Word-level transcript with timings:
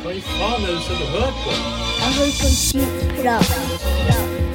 Hva 0.00 0.12
i 0.16 0.20
faen 0.24 0.62
er 0.64 0.70
det 0.70 0.76
du 0.78 0.82
sitter 0.86 1.02
og 1.04 1.10
hører 1.12 1.34
på? 1.44 1.50
Jeg 2.00 2.12
hører 2.18 2.36
på 2.40 2.48
skitprat. 2.56 3.50
Jeg 4.08 4.49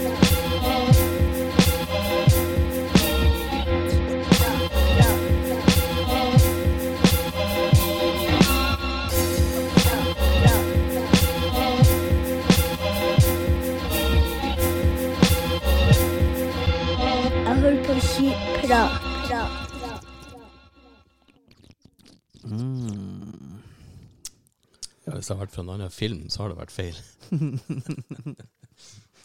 hvis 25.25 25.31
det 25.31 25.39
har 25.39 25.45
vært 25.47 25.53
fra 25.55 25.63
en 25.63 25.69
annen 25.73 25.89
film, 25.89 26.17
så 26.29 26.43
har 26.43 26.51
det 26.51 26.57
vært 26.59 26.73
feil. 26.75 26.97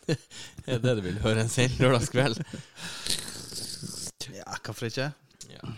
det 0.09 0.73
er 0.73 0.79
det 0.81 0.95
du 0.97 1.03
vil 1.05 1.19
høre 1.21 1.43
en 1.45 1.51
sen 1.53 1.75
lørdagskveld? 1.77 2.41
Ja, 4.33 4.55
hvorfor 4.65 4.89
ikke? 4.89 5.11
Ja. 5.53 5.73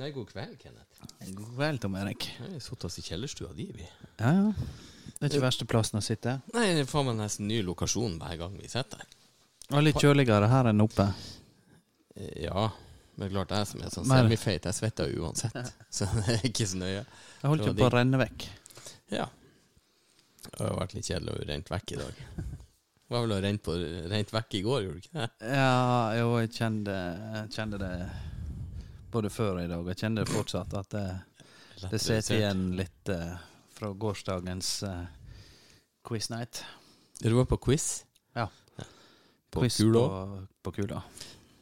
Nei, 0.00 0.08
god 0.14 0.30
kveld, 0.30 0.54
Kenneth. 0.62 1.02
God 1.36 1.50
kveld, 1.58 1.82
Tom 1.82 1.98
Erik. 2.00 2.30
Vi 2.38 2.54
har 2.54 2.62
sittet 2.64 2.86
oss 2.88 2.96
i 2.96 3.04
kjellerstua 3.10 3.52
di, 3.58 3.66
vi. 3.76 3.84
Ja, 4.22 4.30
ja. 4.38 4.48
Det 5.18 5.26
er 5.26 5.34
ikke 5.34 5.44
verste 5.44 5.66
plassen 5.68 6.00
å 6.00 6.02
sitte. 6.06 6.38
Nei, 6.56 6.70
det 6.78 6.86
får 6.88 7.04
man 7.10 7.20
nesten 7.20 7.48
ny 7.50 7.58
lokasjon 7.66 8.16
hver 8.22 8.38
gang 8.40 8.54
vi 8.56 8.70
sitter 8.72 9.02
her. 9.02 9.16
Og 9.74 9.84
litt 9.84 10.00
kjøligere 10.00 10.48
her 10.48 10.70
enn 10.72 10.80
oppe. 10.80 11.10
Eh, 12.16 12.46
Ja, 12.46 12.70
men 13.18 13.20
det 13.20 13.28
er 13.28 13.34
klart 13.36 13.52
jeg 13.58 13.68
som 13.74 13.82
er 13.84 13.92
sånn 13.92 14.08
semifeit, 14.08 14.64
jeg 14.64 14.78
svetter 14.80 15.12
uansett. 15.20 15.74
Så 15.98 16.08
det 16.22 16.38
er 16.38 16.46
ikke 16.48 16.70
så 16.72 16.80
nøye. 16.80 17.02
Jeg 17.42 17.50
holdt 17.52 17.68
jo 17.68 17.76
på 17.76 17.90
å 17.90 17.92
renne 17.98 18.22
vekk. 18.24 18.48
Ja. 19.12 19.26
Det 20.48 20.64
har 20.64 20.78
vært 20.78 20.96
litt 20.96 21.10
kjedelig 21.10 21.34
å 21.34 21.46
rent 21.48 21.70
vekk 21.72 21.94
i 21.94 22.00
dag. 22.00 22.22
Det 23.08 23.14
var 23.14 23.24
vel 23.24 23.36
å 23.36 23.40
rente, 23.40 23.64
på, 23.64 23.74
rent 24.12 24.32
vekk 24.34 24.56
i 24.58 24.62
går, 24.66 24.82
gjorde 24.84 24.98
du 24.98 25.04
ikke 25.04 25.20
det? 25.20 25.28
Ja, 25.56 26.16
jo, 26.18 26.32
jeg 26.42 26.50
kjente, 26.56 26.96
jeg 27.36 27.52
kjente 27.54 27.80
det 27.80 27.92
både 29.12 29.30
før 29.32 29.54
og 29.54 29.62
i 29.62 29.70
dag. 29.70 29.86
Jeg 29.92 30.02
kjenner 30.02 30.28
fortsatt 30.28 30.74
at 30.76 30.90
det, 30.92 31.06
det 31.86 32.02
sitter 32.04 32.36
igjen 32.36 32.66
litt 32.76 33.12
uh, 33.14 33.38
fra 33.78 33.94
gårsdagens 34.04 34.74
uh, 34.84 35.06
quiz 36.08 36.28
night. 36.34 36.62
Du 37.22 37.32
var 37.38 37.48
på 37.48 37.60
quiz? 37.68 37.88
Ja. 38.36 38.48
På 39.48 39.64
quiz 39.64 39.80
kula? 39.80 40.04
På, 40.04 40.44
på 40.68 40.76
kula. 40.82 41.02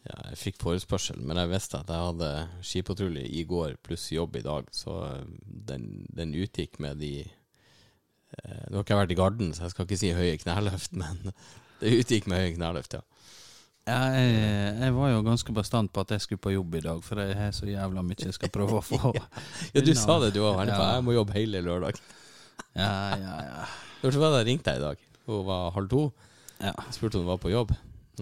Ja, 0.07 0.19
jeg 0.31 0.39
fikk 0.39 0.61
forespørsel, 0.63 1.19
men 1.27 1.39
jeg 1.41 1.51
visste 1.51 1.81
at 1.81 1.91
jeg 1.91 2.11
hadde 2.11 2.31
skipatrulje 2.67 3.25
i 3.27 3.43
går 3.49 3.75
pluss 3.83 4.05
jobb 4.15 4.37
i 4.39 4.45
dag, 4.47 4.69
så 4.75 5.01
eh, 5.09 5.25
den, 5.71 5.89
den 6.15 6.35
utgikk 6.39 6.79
med 6.83 7.01
de 7.03 7.25
Nå 8.45 8.77
har 8.77 8.85
ikke 8.85 8.95
jeg 8.95 9.01
vært 9.03 9.15
i 9.15 9.19
garden, 9.19 9.53
så 9.57 9.65
jeg 9.67 9.73
skal 9.75 9.87
ikke 9.87 9.99
si 10.01 10.11
høye 10.17 10.37
kneløft, 10.43 10.93
men 11.01 11.21
det 11.81 11.95
utgikk 12.03 12.27
med 12.31 12.43
høye 12.43 12.57
kneløft, 12.59 12.99
ja. 12.99 13.05
Ja, 13.87 14.01
jeg, 14.19 14.31
jeg 14.83 14.95
var 14.97 15.11
jo 15.13 15.21
ganske 15.23 15.53
bastant 15.55 15.93
på 15.95 16.03
at 16.03 16.11
jeg 16.17 16.25
skulle 16.25 16.43
på 16.43 16.51
jobb 16.57 16.75
i 16.75 16.81
dag, 16.83 16.99
for 17.07 17.21
jeg 17.23 17.37
har 17.39 17.53
så 17.55 17.69
jævla 17.71 18.03
mye 18.03 18.19
jeg 18.19 18.35
skal 18.35 18.51
prøve 18.51 18.81
å 18.81 18.83
få. 18.83 19.13
Ja, 19.77 19.81
du 19.85 19.93
sa 19.95 20.17
det, 20.25 20.33
du 20.35 20.41
òg, 20.43 20.57
veldig. 20.59 20.75
Ja. 20.75 20.89
Jeg 20.99 21.05
må 21.07 21.15
jobbe 21.15 21.37
hele 21.39 21.61
lørdag. 21.63 22.01
Ja, 22.75 22.91
ja, 23.21 23.37
ja. 23.47 23.67
Når 24.03 24.19
var 24.21 24.35
det 24.35 24.41
jeg 24.43 24.49
ringte 24.51 24.73
deg 24.75 24.81
i 24.81 24.85
dag? 24.89 25.05
Hun 25.31 25.45
var 25.47 25.71
halv 25.77 25.91
to. 25.93 26.03
ja. 26.63 26.75
Spurte 26.95 27.21
om 27.21 27.25
hun 27.25 27.31
var 27.31 27.39
på 27.43 27.53
jobb. 27.55 27.73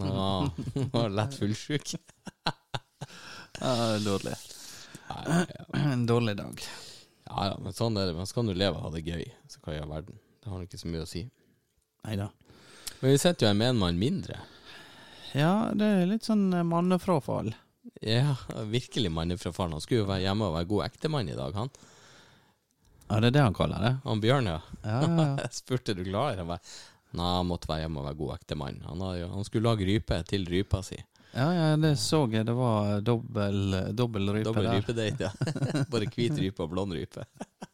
Nå 0.03 0.29
var 0.95 1.13
lett 1.17 1.37
fullsjuk. 1.41 1.95
ja 3.61 3.75
dårlig. 4.05 4.37
Ja, 5.09 5.45
ja. 5.49 5.65
En 5.95 6.05
dårlig 6.09 6.37
dag. 6.45 6.61
Ja, 7.37 7.51
ja, 7.51 7.57
men 7.63 7.75
sånn 7.77 7.97
er 8.01 8.09
det. 8.11 8.17
Man 8.17 8.29
skal 8.31 8.47
nå 8.47 8.55
leve 8.57 8.79
og 8.79 8.87
ha 8.89 8.91
det 8.95 9.05
gøy. 9.07 9.25
Så 9.51 9.61
hva 9.65 9.75
i 9.77 9.81
all 9.83 9.91
verden. 9.91 10.19
Det 10.45 10.51
har 10.53 10.65
ikke 10.67 10.81
så 10.81 10.91
mye 10.91 11.05
å 11.05 11.09
si. 11.09 11.25
Nei 12.05 12.17
da. 12.21 12.29
Men 13.01 13.11
vi 13.15 13.19
sitter 13.21 13.47
jo 13.49 13.53
en 13.69 13.79
mann 13.81 13.99
mindre. 14.01 14.39
Ja, 15.35 15.71
det 15.75 15.87
er 15.89 16.07
litt 16.07 16.27
sånn 16.29 16.47
eh, 16.55 16.63
mannefrafall. 16.67 17.53
Ja, 18.05 18.37
virkelig 18.71 19.11
mannefrafall. 19.13 19.73
Han 19.75 19.83
skulle 19.83 20.05
jo 20.05 20.09
være 20.11 20.25
hjemme 20.25 20.47
og 20.49 20.55
være 20.57 20.71
god 20.71 20.85
ektemann 20.87 21.29
i 21.33 21.37
dag, 21.37 21.57
han. 21.59 21.73
Ja, 23.11 23.19
det 23.21 23.29
er 23.29 23.35
det 23.37 23.43
han 23.45 23.57
kaller 23.57 23.83
det. 23.85 23.93
Han 24.07 24.23
Bjørn, 24.23 24.47
ja. 24.49 24.61
Ja, 24.85 25.01
ja, 25.05 25.25
ja. 25.41 25.49
Spurte 25.61 25.95
du 25.97 26.05
glad. 26.07 26.39
Han 26.41 26.49
bare, 26.55 26.63
Nei, 27.15 27.27
han 27.37 27.47
måtte 27.47 27.69
være 27.71 27.85
hjemme 27.85 28.01
og 28.01 28.07
være 28.09 28.19
god 28.19 28.33
ektemann. 28.39 28.79
Han, 28.89 29.03
jo- 29.21 29.29
han 29.35 29.45
skulle 29.47 29.69
lage 29.69 29.87
rype 29.87 30.17
til 30.27 30.47
rypa 30.51 30.81
si. 30.83 30.97
Ja, 31.35 31.47
ja, 31.55 31.69
det 31.83 31.97
så 31.99 32.21
jeg. 32.31 32.47
Det 32.47 32.55
var 32.55 33.01
dobbel, 33.03 33.75
dobbel 33.97 34.29
rype 34.37 34.45
Dobbel 34.47 34.69
der. 34.69 34.77
rypedate, 34.79 35.29
ja. 35.29 35.85
Bare 35.93 36.07
hvit 36.15 36.37
rype 36.39 36.63
og 36.63 36.71
blond 36.71 36.95
rype. 36.95 37.25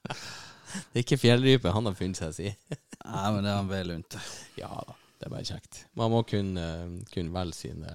Det 0.06 1.00
er 1.00 1.02
ikke 1.02 1.18
fjellrype 1.20 1.72
han 1.74 1.88
har 1.90 1.96
funnet 1.98 2.20
seg, 2.20 2.32
si. 2.36 2.52
Nei, 3.04 3.26
men 3.34 3.44
det 3.44 3.50
er 3.52 3.58
han 3.58 3.68
vel 3.70 3.92
unt. 3.98 4.16
Ja 4.60 4.70
da, 4.86 4.94
det 5.18 5.26
er 5.28 5.32
bare 5.34 5.48
kjekt. 5.48 5.82
Man 5.98 6.12
må 6.14 6.22
kunne, 6.28 6.66
kunne 7.12 7.34
velge 7.34 7.56
sine, 7.58 7.94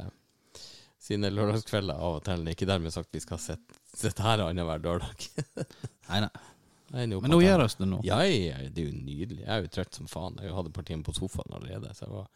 sine 1.01 1.31
lørdagskvelder 1.33 1.97
av 1.97 2.17
og 2.19 2.25
til. 2.27 2.43
Det 2.45 2.51
er 2.53 2.57
ikke 2.59 2.69
dermed 2.69 2.93
sagt 2.93 3.15
vi 3.15 3.23
skal 3.23 3.41
sitte 3.41 3.81
sitte 3.95 4.25
her 4.25 4.43
annenhver 4.43 4.81
lørdag. 4.83 5.29
Nei, 6.09 6.19
nei. 6.25 7.07
Nå 7.07 7.17
Men 7.23 7.31
nå 7.31 7.37
gjør 7.41 7.63
oss 7.63 7.77
det 7.79 7.87
nå. 7.89 7.97
Ja, 8.05 8.19
ja, 8.27 8.57
det 8.69 8.83
er 8.83 8.89
jo 8.91 8.97
nydelig. 8.99 9.39
Jeg 9.41 9.49
er 9.55 9.63
jo 9.63 9.71
trøtt 9.73 9.97
som 9.97 10.09
faen. 10.11 10.35
Jeg 10.43 10.53
hadde 10.53 10.73
partiet 10.75 11.01
på 11.07 11.15
sofaen 11.15 11.55
allerede, 11.57 11.89
så 11.97 12.05
jeg 12.05 12.11
var 12.11 12.27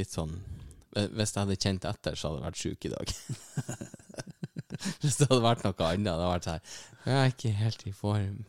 litt 0.00 0.10
sånn 0.12 0.32
Hvis 0.94 1.34
jeg 1.34 1.42
hadde 1.42 1.56
kjent 1.60 1.84
etter, 1.88 2.16
så 2.16 2.30
hadde 2.30 2.38
jeg 2.40 2.46
vært 2.48 2.62
sjuk 2.62 2.86
i 2.88 2.92
dag. 2.94 3.12
Hvis 5.02 5.18
det 5.18 5.26
hadde 5.28 5.42
vært 5.42 5.64
noe 5.66 5.86
annet, 5.88 6.04
det 6.06 6.12
hadde 6.14 6.30
vært 6.30 6.46
sånn 6.48 6.66
Jeg 7.08 7.18
er 7.18 7.32
ikke 7.32 7.52
helt 7.58 7.84
i 7.88 7.92
form. 7.96 8.40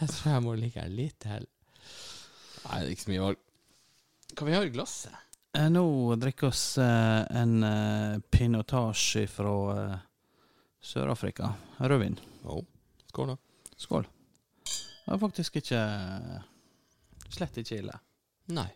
Jeg 0.00 0.08
tror 0.12 0.32
jeg 0.32 0.44
må 0.44 0.54
ligge 0.60 0.82
her 0.82 0.92
litt 0.92 1.16
til. 1.24 1.46
Nei, 2.66 2.80
det 2.80 2.86
er 2.86 2.92
ikke 2.94 3.04
så 3.06 3.12
mye 3.12 3.24
valg. 3.24 3.42
Hva 4.36 4.48
vi 4.48 4.56
har 4.56 4.66
i 4.68 4.72
glasset? 4.74 5.22
Eh, 5.56 5.68
Nå 5.72 5.84
drikker 6.20 6.50
oss 6.50 6.64
eh, 6.82 7.22
en 7.40 7.54
eh, 7.64 8.18
pinotage 8.32 9.24
fra 9.32 9.54
eh, 9.74 9.94
Sør-Afrika. 10.86 11.52
Rødvin. 11.80 12.18
Oh, 12.44 12.60
skål, 13.10 13.32
da. 13.34 13.70
Skål. 13.80 14.08
Det 14.66 15.12
var 15.14 15.22
faktisk 15.22 15.60
ikke 15.62 15.80
Slett 17.36 17.56
ikke 17.58 17.80
ille. 17.80 17.94
Nei. 18.54 18.68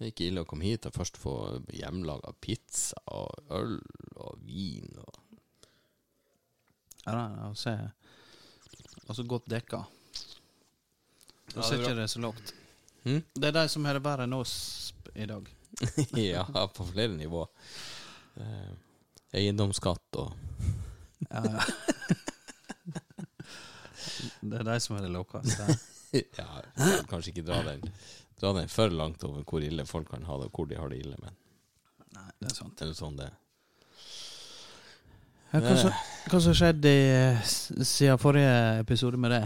Det 0.00 0.06
er 0.06 0.12
ikke 0.14 0.26
ille 0.30 0.40
å 0.40 0.46
komme 0.48 0.64
hit 0.64 0.86
og 0.88 0.94
først 0.96 1.18
få 1.20 1.32
hjemmelaga 1.76 2.30
pizza 2.40 2.96
og 3.12 3.52
øl 3.52 3.74
og 4.16 4.38
vin 4.48 4.88
og 4.96 5.18
Ja, 7.04 7.12
da, 7.12 7.24
å 7.50 7.56
se 7.56 7.74
Altså 9.10 9.26
godt 9.28 9.50
dekka. 9.50 9.82
Er 11.52 11.66
ser 11.66 11.82
ikke 11.82 11.96
det 11.98 12.06
så 12.12 12.20
lavt. 12.22 12.52
Hm? 13.02 13.20
Det 13.34 13.50
er 13.50 13.54
de 13.58 13.64
som 13.72 13.84
har 13.88 13.98
det 13.98 14.04
verre 14.04 14.24
enn 14.28 14.36
oss 14.38 14.54
i 15.12 15.26
dag. 15.28 15.50
ja, 16.16 16.46
på 16.46 16.86
flere 16.92 17.12
nivå. 17.18 17.44
Eh, 18.40 18.72
eiendomsskatt 19.42 20.20
og 20.22 20.32
Ja, 21.26 21.44
ja. 21.44 21.60
det 24.48 24.62
er 24.62 24.68
de 24.72 24.80
som 24.80 24.96
er 24.96 25.10
det 25.10 25.12
laveste. 25.12 25.72
Ja, 26.10 26.46
kanskje 27.06 27.30
ikke 27.30 27.44
dra 27.46 27.60
den, 27.68 27.84
dra 28.40 28.54
den 28.56 28.70
for 28.72 28.92
langt 28.94 29.24
over 29.28 29.44
hvor 29.46 29.64
ille 29.64 29.84
folk 29.88 30.10
kan 30.10 30.24
ha 30.28 30.38
det, 30.40 30.48
og 30.50 30.56
hvor 30.56 30.68
de 30.70 30.78
har 30.80 30.92
det 30.92 31.02
ille, 31.04 31.18
men 31.20 31.36
Nei, 32.16 32.26
det 32.40 32.50
er 32.50 32.56
sant. 32.56 32.74
det 32.78 32.88
er 32.88 32.96
sånn 32.98 33.18
det 33.20 33.28
er. 33.28 33.36
Ja, 35.50 35.60
hva 35.64 35.74
som 35.78 35.94
hva 36.30 36.38
som 36.44 36.54
skjedde 36.54 36.90
siden 37.42 38.18
forrige 38.22 38.80
episode 38.84 39.18
med 39.18 39.32
det? 39.34 39.44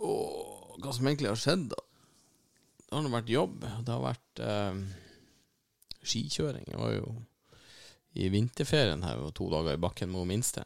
Åh, 0.00 0.76
hva 0.80 0.92
som 0.96 1.08
egentlig 1.08 1.28
har 1.28 1.40
skjedd, 1.40 1.66
da? 1.72 1.80
Det 2.78 2.94
har 2.94 3.02
nå 3.04 3.10
vært 3.12 3.32
jobb. 3.32 3.64
Det 3.64 3.90
har 3.90 4.04
vært 4.04 4.42
eh, 4.44 4.78
skikjøring. 6.04 6.68
Jeg 6.70 6.80
var 6.80 6.92
jo 6.94 7.14
i 8.14 8.28
vinterferien 8.30 9.02
her 9.04 9.20
og 9.24 9.32
to 9.36 9.48
dager 9.52 9.74
i 9.74 9.82
bakken 9.82 10.12
med 10.12 10.22
hun 10.22 10.30
minste. 10.30 10.64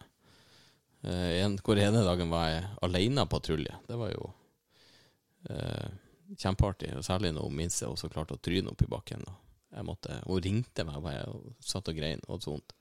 Eh, 1.03 1.39
en, 1.41 1.57
hvor 1.65 1.81
ene 1.81 2.05
dagen 2.05 2.31
var 2.31 2.51
jeg 2.53 2.69
alene 2.85 3.25
patrulje. 3.33 3.75
Det 3.89 3.99
var 3.99 4.13
jo 4.13 4.29
eh, 5.49 5.89
kjempeartig. 6.37 6.93
Og 6.99 7.07
særlig 7.07 7.33
når 7.37 7.47
hun 7.49 7.61
minste 7.61 7.89
også 7.89 8.11
klarte 8.13 8.37
å 8.37 8.43
tryne 8.43 8.73
opp 8.73 8.83
i 8.85 8.91
bakken. 8.91 9.25
Jeg 9.73 9.87
måtte, 9.87 10.21
hun 10.27 10.43
ringte 10.45 10.85
meg 10.89 11.01
bare 11.05 11.25
og 11.33 11.55
satt 11.65 11.91
og 11.91 11.97
grein 11.99 12.23
og 12.27 12.37
hadde 12.37 12.47
så 12.47 12.55
vondt. 12.57 12.75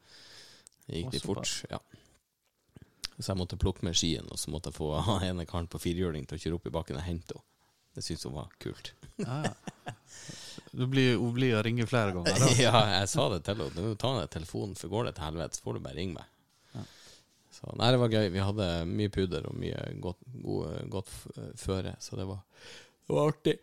Det 0.88 1.02
gikk 1.02 1.18
litt 1.18 1.28
fort. 1.28 1.54
Ja. 1.72 1.82
Så 3.18 3.32
jeg 3.32 3.40
måtte 3.40 3.58
plukke 3.60 3.86
med 3.86 3.98
skien, 3.98 4.28
og 4.30 4.40
så 4.40 4.52
måtte 4.54 4.72
jeg 4.72 4.78
få 4.78 4.92
ene 5.28 5.48
karen 5.50 5.70
på 5.72 5.82
firehjuling 5.82 6.28
til 6.30 6.38
å 6.38 6.44
kjøre 6.44 6.60
opp 6.60 6.70
i 6.70 6.76
bakken 6.80 7.00
og 7.00 7.08
hente 7.08 7.38
henne. 7.38 7.54
Det 7.98 8.04
syntes 8.06 8.28
hun 8.28 8.36
var 8.36 8.52
kult. 8.62 8.92
Ja, 9.18 9.40
ja. 9.48 9.94
Du 10.70 10.84
blir, 10.86 11.16
hun 11.18 11.32
blir 11.34 11.56
å 11.58 11.64
ringe 11.66 11.88
flere 11.90 12.12
ganger, 12.14 12.36
da. 12.38 12.50
ja, 12.68 12.82
jeg 13.00 13.10
sa 13.10 13.24
det 13.34 13.40
til 13.48 13.58
henne. 13.58 13.88
Nå 13.88 13.96
Ta 13.98 14.12
ned 14.14 14.30
telefonen, 14.30 14.76
for 14.78 14.94
går 14.94 15.08
det 15.08 15.16
til 15.18 15.26
helvete, 15.26 15.58
så 15.58 15.66
får 15.66 15.80
du 15.80 15.82
bare 15.88 15.98
ringe 15.98 16.20
meg. 16.20 16.28
Ja. 16.76 16.84
Så 17.58 17.74
nei, 17.80 17.90
det 17.96 18.02
var 18.04 18.14
gøy. 18.14 18.28
Vi 18.36 18.44
hadde 18.46 18.68
mye 18.92 19.14
pudder 19.16 19.48
og 19.50 19.58
mye 19.58 19.80
godt, 20.04 20.22
gode, 20.44 20.76
godt 20.94 21.10
føre, 21.58 21.96
så 22.06 22.20
det 22.22 22.28
var, 22.30 22.44
det 23.07 23.15
var 23.15 23.31
artig. 23.31 23.57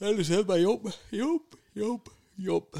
Ellers 0.00 0.30
er 0.30 0.36
det 0.42 0.46
bare 0.48 0.62
jobb, 0.62 0.88
jobb, 1.12 1.56
jobb, 1.76 2.08
jobb. 2.38 2.78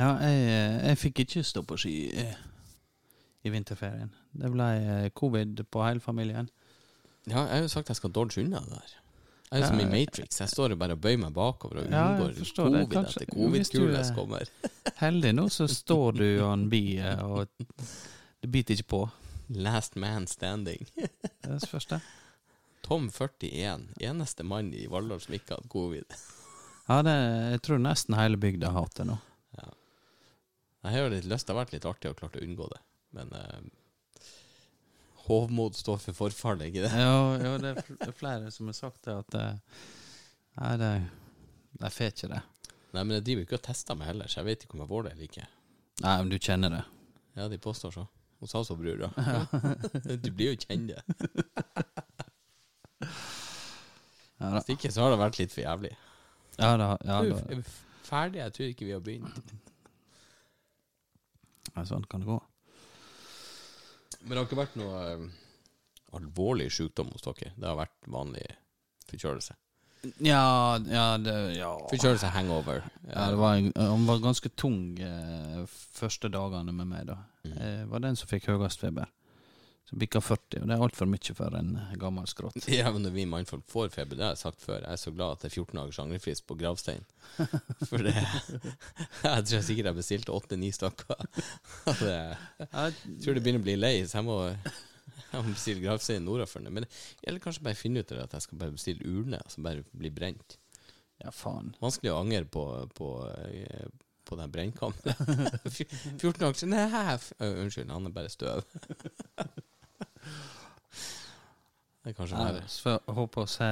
Ja, 0.00 0.14
jeg, 0.24 0.38
jeg 0.86 0.98
fikk 1.00 1.18
ikke 1.26 1.42
stå 1.44 1.62
på 1.68 1.76
ski 1.80 1.94
eh, 2.22 2.38
i 3.44 3.52
vinterferien. 3.52 4.12
Det 4.32 4.48
ble 4.54 4.68
eh, 4.78 5.10
covid 5.16 5.60
på 5.70 5.82
hele 5.84 6.00
familien. 6.00 6.48
Ja, 7.28 7.42
jeg 7.44 7.58
har 7.58 7.66
jo 7.66 7.72
sagt 7.74 7.90
jeg 7.92 7.98
skal 8.00 8.14
dodge 8.16 8.40
unna 8.40 8.62
det 8.64 8.78
der. 8.78 8.96
Jeg 9.50 9.64
er 9.64 9.66
som 9.66 9.80
Ja, 9.82 9.84
i 9.84 9.90
Matrix. 9.90 10.38
Jeg 10.40 10.48
står 10.52 10.72
jo 10.72 10.78
bare 10.78 10.94
og 10.94 11.00
bøyer 11.02 11.18
meg 11.20 11.34
bakover 11.34 11.82
og 11.82 11.90
Ja, 11.90 12.04
unngår 12.14 12.36
det. 12.38 12.46
covid 12.54 12.92
Kanskje- 12.94 13.24
etter 13.24 13.34
covid-kula 13.34 14.04
som 14.06 14.12
eh, 14.14 14.16
kommer. 14.16 14.52
Heldig 15.02 15.32
nå 15.36 15.48
så 15.50 15.66
står 15.68 16.12
du 16.20 16.26
og 16.46 16.64
bi, 16.70 16.84
bie, 16.94 17.12
og 17.26 17.50
det 18.40 18.50
biter 18.54 18.78
ikke 18.78 18.88
på. 18.94 19.02
Last 19.58 19.96
man 19.98 20.28
standing. 20.30 20.86
Det 20.94 21.10
er 21.42 21.58
det 21.58 21.68
første. 21.68 21.98
Tom 22.86 23.10
41, 23.12 23.88
eneste 24.00 24.46
mann 24.46 24.72
i 24.74 24.86
Valldal 24.90 25.20
som 25.22 25.34
ikke 25.36 25.56
hadde 25.56 25.72
covid. 25.72 26.16
Ja, 26.88 27.02
det, 27.06 27.16
jeg 27.54 27.60
tror 27.66 27.82
nesten 27.82 28.16
hele 28.18 28.40
bygda 28.40 28.72
har 28.72 28.86
hatt 28.86 28.96
det 28.98 29.06
nå. 29.12 29.18
Jeg 30.80 30.94
har 30.94 31.04
jo 31.04 31.12
litt 31.12 31.28
lyst, 31.28 31.46
det 31.46 31.52
har 31.52 31.60
vært 31.60 31.74
litt 31.74 31.86
artig 31.88 32.08
å 32.08 32.16
klart 32.16 32.36
å 32.40 32.42
unngå 32.44 32.66
det, 32.72 32.78
men 33.16 33.32
eh, 33.36 34.28
hovmod 35.26 35.76
står 35.76 35.98
for 36.06 36.16
forfall, 36.16 36.62
ikke 36.64 36.86
det? 36.86 36.92
Ja, 36.96 37.18
jo, 37.36 37.56
det 37.60 37.74
er 38.06 38.14
flere 38.16 38.52
som 38.54 38.70
har 38.70 38.78
sagt 38.78 39.04
det, 39.04 39.18
at 39.20 39.36
eh, 39.36 39.82
Nei, 40.60 40.70
det, 40.80 40.88
de 41.80 41.90
får 41.94 42.14
ikke 42.14 42.30
det. 42.32 42.40
Nei, 42.90 43.02
men 43.02 43.14
jeg 43.18 43.26
driver 43.28 43.44
ikke 43.44 43.58
og 43.60 43.66
tester 43.68 43.98
meg 43.98 44.08
heller, 44.10 44.30
så 44.32 44.40
jeg 44.40 44.48
vet 44.48 44.64
ikke 44.64 44.78
om 44.78 44.82
jeg 44.82 44.90
får 44.90 45.04
det 45.04 45.12
eller 45.12 45.28
ikke. 45.28 45.44
Nei, 46.00 46.16
men 46.16 46.32
du 46.32 46.38
kjenner 46.40 46.74
det. 46.74 46.80
Ja, 47.38 47.46
de 47.52 47.60
påstår 47.62 47.94
så. 47.94 48.06
Hun 48.40 48.50
sa 48.50 48.64
så, 48.64 48.74
bror. 48.76 49.04
Ja. 49.04 49.44
du 50.24 50.30
blir 50.32 50.54
jo 50.54 50.60
kjent 50.64 50.90
det. 50.90 51.04
Ja. 53.00 54.50
Hvis 54.56 54.70
ikke 54.76 54.90
så 54.92 55.04
har 55.04 55.10
det 55.14 55.20
vært 55.20 55.38
litt 55.40 55.52
for 55.52 55.60
jævlig. 55.64 55.90
Ja, 56.60 56.70
da, 56.80 56.90
ja, 57.04 57.18
da. 57.24 57.40
er 57.52 57.60
vi 57.60 57.64
ferdige? 58.08 58.42
Jeg 58.46 58.52
tror 58.56 58.70
ikke 58.72 58.86
vi 58.88 58.94
har 58.96 59.02
begynt. 59.04 59.52
Ja, 61.76 61.84
sånn 61.88 62.06
kan 62.10 62.24
det 62.24 62.28
gå. 62.30 62.38
Men 64.22 64.32
det 64.34 64.38
har 64.40 64.48
ikke 64.48 64.58
vært 64.60 64.76
noe 64.80 65.02
eh, 65.14 65.26
alvorlig 66.18 66.68
sykdom 66.74 67.12
hos 67.14 67.24
dere? 67.24 67.52
Det 67.56 67.68
har 67.68 67.78
vært 67.78 68.08
vanlig 68.10 68.46
forkjølelse? 69.10 69.56
Ja, 70.24 70.78
ja, 70.88 71.06
det, 71.20 71.34
ja. 71.58 71.70
Forkjølelse, 71.92 72.30
hangover. 72.32 72.82
ja 73.04 73.26
det 73.32 73.38
var, 73.40 73.56
en- 73.60 73.72
han 73.76 74.06
var 74.08 74.22
ganske 74.24 74.48
tung 74.56 74.96
eh, 75.04 75.62
første 75.68 76.30
dagene 76.32 76.72
med 76.72 76.88
meg, 76.88 77.06
da. 77.12 77.18
Mm. 77.44 77.56
Eh, 77.60 77.82
var 77.92 78.04
den 78.04 78.16
som 78.16 78.28
fikk 78.28 78.48
høyest 78.48 78.80
feber. 78.80 79.08
Så 79.90 79.96
bikker 79.98 80.22
40, 80.22 80.60
og 80.62 80.68
det 80.70 80.74
er 80.76 80.82
altfor 80.84 81.08
mye 81.10 81.34
for 81.34 81.54
en 81.58 81.70
gammel 81.98 82.28
skrått. 82.30 82.66
Ja, 82.70 82.92
men 82.94 83.02
når 83.02 83.14
vi 83.16 83.24
mannfolk 83.26 83.64
får 83.70 83.88
feber, 83.90 84.14
det 84.14 84.22
har 84.22 84.36
jeg 84.36 84.42
sagt 84.44 84.62
før, 84.62 84.84
jeg 84.84 84.92
er 84.94 85.00
så 85.02 85.10
glad 85.10 85.34
at 85.34 85.42
det 85.42 85.48
er 85.48 85.56
14 85.56 85.80
dagers 85.80 85.98
angrefrist 86.04 86.44
på 86.46 86.56
gravstein. 86.60 87.02
For 87.88 88.04
det 88.06 88.12
Jeg 88.20 89.42
tror 89.48 89.56
jeg 89.56 89.66
sikkert 89.66 89.88
jeg 89.90 89.98
bestilte 89.98 90.36
åtte-ni 90.36 90.70
stykker. 90.76 91.26
Jeg 91.90 92.94
tror 93.24 93.34
det 93.34 93.42
begynner 93.42 93.62
å 93.62 93.66
bli 93.66 93.74
lei, 93.80 93.96
så 94.06 94.20
jeg 94.20 94.28
må, 94.28 94.36
jeg 94.52 95.40
må 95.40 95.42
bestille 95.48 95.82
gravstein 95.82 96.22
nordafor. 96.28 96.62
Men 96.70 96.86
eller 97.26 97.42
kanskje 97.42 97.64
bare 97.66 97.78
finne 97.78 98.04
ut 98.04 98.14
av 98.14 98.20
det 98.20 98.28
at 98.28 98.36
jeg 98.38 98.46
skal 98.46 98.60
bare 98.62 98.76
bestille 98.76 99.10
urne 99.10 99.42
som 99.50 99.66
bare 99.66 99.82
blir 99.90 100.14
brent. 100.14 100.54
Ja, 101.20 101.34
faen. 101.34 101.74
Vanskelig 101.82 102.14
å 102.14 102.20
angre 102.22 102.46
på, 102.46 102.62
på, 102.94 103.10
eh, 103.42 103.90
på 104.30 104.38
den 104.38 104.54
brennkampen. 104.54 105.18
14 105.66 106.38
dager 106.38 106.62
siden 106.62 106.78
Nei, 106.78 107.18
Unnskyld, 107.50 107.90
han 107.90 108.06
er 108.06 108.14
bare 108.14 108.30
støv. 108.32 108.62
Det 112.02 112.10
er 112.10 112.16
kanskje 112.16 112.38
Ja, 112.40 112.60
så 112.72 112.94
jeg 112.96 113.14
håper 113.18 113.42
å 113.44 113.50
se 113.50 113.70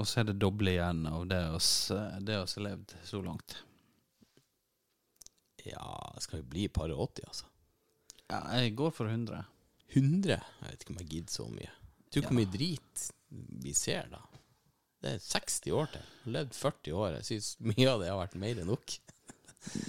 Å 0.00 0.06
se 0.06 0.22
det 0.28 0.36
doble 0.40 0.74
igjen 0.76 1.04
av 1.10 1.24
det 1.30 1.40
oss 1.56 1.70
det 2.20 2.36
oss 2.38 2.54
har 2.58 2.64
levd 2.68 2.92
så 3.04 3.20
langt. 3.24 3.56
Ja, 5.66 6.12
det 6.14 6.22
skal 6.24 6.40
jo 6.40 6.46
bli 6.52 6.64
et 6.68 6.72
par 6.76 6.92
og 6.94 7.02
80, 7.10 7.26
altså. 7.28 7.48
Ja, 8.30 8.38
jeg 8.62 8.76
går 8.78 8.92
for 8.96 9.10
100. 9.10 9.42
100? 9.92 10.36
Jeg 10.38 10.70
vet 10.70 10.84
ikke 10.84 10.94
om 10.94 11.00
jeg 11.02 11.08
gidder 11.10 11.34
så 11.34 11.46
mye. 11.50 11.72
Tror 12.10 12.22
hvor 12.24 12.30
Ja. 12.32 12.38
mye 12.38 12.52
drit 12.54 13.10
vi 13.66 13.72
ser, 13.76 14.06
da? 14.12 14.20
Det 15.02 15.14
er 15.16 15.18
60 15.24 15.72
år 15.74 15.90
til. 15.92 16.00
Jeg 16.06 16.24
har 16.24 16.32
levd 16.38 16.54
40 16.54 16.92
år. 16.96 17.12
Jeg 17.18 17.24
syns 17.28 17.50
mye 17.60 17.88
av 17.90 18.00
det 18.00 18.08
har 18.12 18.20
vært 18.20 18.38
mer 18.40 18.60
enn 18.62 18.70
nok. 18.70 18.96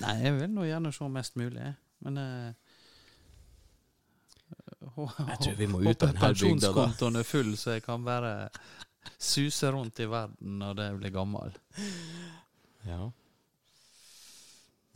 Nei, 0.02 0.16
jeg 0.26 0.36
vil 0.40 0.50
nå 0.58 0.66
gjerne 0.68 0.92
se 0.96 1.08
mest 1.08 1.36
mulig, 1.40 1.70
men 2.04 2.18
eh, 2.18 2.54
Jeg 4.82 5.40
tror 5.44 5.58
vi 5.60 5.68
må 5.70 5.82
ut 5.84 5.92
av 5.92 6.12
denne 6.12 6.12
bygda, 6.12 6.18
da. 6.18 6.28
Pensjonskontoen 6.28 7.20
er 7.22 7.28
full, 7.28 7.52
så 7.60 7.76
jeg 7.78 7.86
kan 7.86 8.06
bare 8.06 8.34
suse 9.22 9.70
rundt 9.74 10.00
i 10.02 10.08
verden 10.10 10.60
når 10.62 10.82
jeg 10.86 11.00
blir 11.02 11.14
gammel. 11.16 11.54
Ja. 12.88 13.08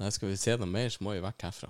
Nei, 0.02 0.12
skal 0.12 0.32
vi 0.32 0.38
se 0.42 0.56
noe 0.60 0.70
mer, 0.70 0.90
så 0.92 1.06
må 1.06 1.14
vi 1.16 1.24
vekk 1.24 1.48
herfra. 1.48 1.70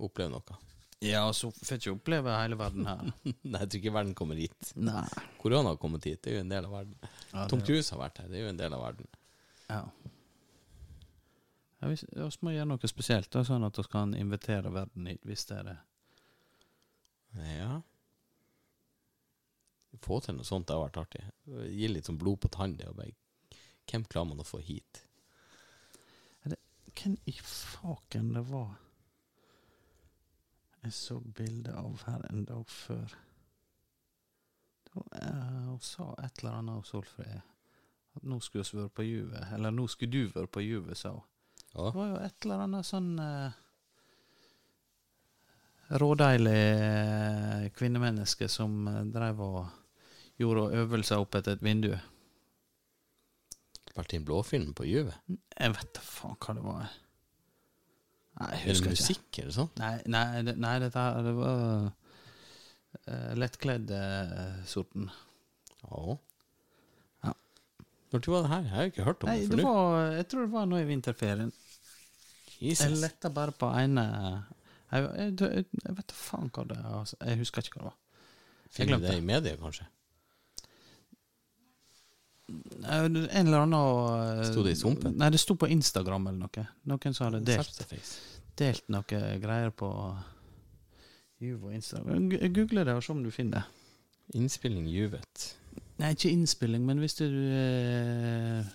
Oppleve 0.00 0.32
noe. 0.32 0.60
Ja, 1.04 1.24
så 1.32 1.48
får 1.50 1.78
ikke 1.78 1.92
oppleve 1.96 2.32
hele 2.36 2.56
verden 2.60 2.86
her. 2.88 3.02
Nei, 3.24 3.60
jeg 3.64 3.68
tror 3.72 3.80
ikke 3.80 3.94
verden 3.96 4.14
kommer 4.16 4.40
hit. 4.40 4.72
Nei. 4.76 5.06
Korona 5.40 5.72
har 5.72 5.80
kommet 5.80 6.06
hit, 6.08 6.22
det 6.24 6.32
er 6.34 6.38
jo 6.38 6.44
en 6.44 6.52
del 6.54 6.68
av 6.68 6.74
verden. 6.76 6.96
Ja, 7.32 7.44
Tomt 7.50 7.68
hus 7.72 7.90
har 7.94 8.02
vært 8.02 8.22
her, 8.22 8.30
det 8.30 8.40
er 8.40 8.46
jo 8.46 8.54
en 8.54 8.60
del 8.60 8.76
av 8.76 8.84
verden. 8.84 9.10
Ja. 9.70 9.82
Ja, 11.80 11.88
Vi 11.88 11.96
vi 12.04 12.26
må 12.44 12.52
gjøre 12.52 12.68
noe 12.68 12.90
spesielt, 12.92 13.30
da, 13.32 13.42
sånn 13.48 13.64
at 13.64 13.78
vi 13.80 13.86
kan 13.90 14.12
invitere 14.16 14.72
verden 14.74 15.08
hit, 15.08 15.22
hvis 15.24 15.46
det 15.48 15.56
er 15.62 15.70
det. 15.70 15.78
Ja. 17.38 17.80
Få 20.00 20.20
til 20.24 20.38
noe 20.38 20.46
sånt, 20.48 20.68
det 20.68 20.76
har 20.76 20.86
vært 20.86 21.00
artig. 21.02 21.22
Gi 21.44 21.88
litt 21.90 22.08
sånn 22.08 22.18
blod 22.20 22.40
på 22.40 22.48
tann. 22.52 22.76
det, 22.78 22.88
Hvem 23.90 24.04
klarer 24.08 24.30
man 24.32 24.42
å 24.42 24.46
få 24.48 24.62
hit? 24.64 25.04
Hvem 27.00 27.16
i 27.30 27.32
faken 27.32 28.32
det 28.34 28.42
var 28.50 28.74
jeg 30.80 30.92
så 30.96 31.18
bilde 31.20 31.74
av 31.76 32.02
her 32.06 32.24
en 32.30 32.44
dag 32.48 32.68
før? 32.72 33.14
Da, 34.90 35.02
eh, 35.20 35.64
Hun 35.68 35.80
sa 35.80 36.14
et 36.18 36.40
eller 36.40 36.58
annet 36.58 36.80
om 36.80 36.84
Solfrid. 36.84 37.42
At 38.16 38.22
nå 38.26 38.40
skulle 38.40 38.64
vi 38.64 38.78
være 38.78 38.94
på 38.96 39.06
Juve. 39.06 39.42
Eller 39.54 39.70
nå 39.70 39.86
skulle 39.88 40.12
du 40.12 40.32
være 40.34 40.48
på 40.50 40.64
Juve, 40.64 40.94
sa 40.94 41.12
hun. 41.14 41.26
Ja. 41.74 41.84
Det 41.84 41.94
var 41.94 42.08
jo 42.08 42.16
et 42.16 42.44
eller 42.44 42.64
annet 42.64 42.86
sånn 42.88 43.10
eh, 43.22 43.58
rådeilig 45.90 46.54
eh, 46.54 47.66
kvinnemenneske 47.74 48.48
som 48.48 48.86
eh, 48.88 49.02
drev 49.10 49.40
og 49.42 49.60
gjorde 50.40 50.70
øvelser 50.80 51.20
opp 51.20 51.34
etter 51.38 51.58
et 51.58 51.64
vindu. 51.64 51.92
Vært 53.96 54.14
i 54.14 54.20
en 54.20 54.26
blåfilm 54.26 54.74
på 54.76 54.86
Juve? 54.86 55.16
Jeg 55.28 55.74
vet 55.74 55.94
da 55.96 56.04
faen 56.04 56.38
hva 56.38 56.54
det 56.56 56.64
var. 56.64 56.92
Nei, 58.40 58.50
jeg 58.54 58.60
Er 58.60 58.62
det 58.62 58.70
husker 58.70 58.92
ikke. 58.92 59.00
musikk 59.00 59.40
eller 59.42 59.56
sånt? 59.56 59.80
Nei, 59.80 59.94
nei, 60.14 60.42
det, 60.46 60.54
nei 60.62 60.76
dette 60.80 61.02
her 61.02 61.26
det 61.26 61.34
var 61.36 61.64
uh, 63.10 63.34
eh, 63.98 64.60
sorten. 64.70 65.10
Ja. 65.82 66.16
Ja. 67.26 67.34
Når 68.14 68.30
var 68.30 68.46
det 68.46 68.52
her? 68.54 68.62
Jeg 68.62 68.76
har 68.76 68.92
ikke 68.92 69.08
hørt 69.08 69.26
om 69.26 69.32
Nei, 69.32 69.40
det 69.42 69.58
det 69.58 69.66
før 69.66 69.66
nå. 69.66 70.14
jeg 70.14 70.30
tror 70.30 70.46
det 70.46 70.52
var 70.54 70.70
nå 70.70 70.78
i 70.78 70.88
vinterferien. 70.88 71.52
Jeg 72.60 72.76
Jesus. 72.76 73.00
letta 73.00 73.30
bare 73.32 73.52
på 73.56 73.68
ene 73.72 74.06
Jeg, 74.90 75.06
jeg, 75.16 75.34
jeg, 75.40 75.64
jeg 75.84 75.96
vet 75.96 76.10
da 76.10 76.18
faen 76.18 76.50
hva 76.54 76.64
det 76.66 76.76
er. 76.80 76.90
Altså. 77.00 77.18
Jeg 77.26 77.40
husker 77.44 77.66
ikke 77.66 77.78
hva 77.78 77.84
det 77.84 77.90
var. 77.92 77.98
Finner 78.70 79.00
du 79.00 79.06
det 79.06 79.16
i 79.18 79.24
media, 79.26 79.56
kanskje? 79.58 79.86
En 82.90 83.16
eller 83.16 83.62
annen 83.62 84.40
eh, 84.40 84.44
Sto 84.50 84.64
det 84.66 84.74
i 84.74 84.78
sumpen? 84.78 85.14
Nei, 85.18 85.30
det 85.30 85.38
sto 85.42 85.54
på 85.58 85.68
Instagram 85.70 86.26
eller 86.30 86.48
noe. 86.48 86.66
Noen 86.90 87.14
som 87.14 87.28
hadde 87.28 87.42
delt, 87.46 87.82
delt 88.58 88.88
noe 88.90 89.20
greier 89.42 89.70
på 89.74 89.90
Juve 91.40 91.70
og 91.70 91.76
Instagram. 91.76 92.26
Google 92.52 92.84
det 92.88 92.96
og 92.98 93.04
se 93.06 93.14
om 93.14 93.22
du 93.24 93.30
finner 93.34 93.60
det. 93.62 94.40
Innspilling 94.40 94.86
Juvet. 94.90 95.46
Nei, 96.00 96.12
ikke 96.14 96.30
innspilling, 96.32 96.84
men 96.86 97.00
hvis 97.02 97.18
du 97.20 97.26
eh, 97.28 98.66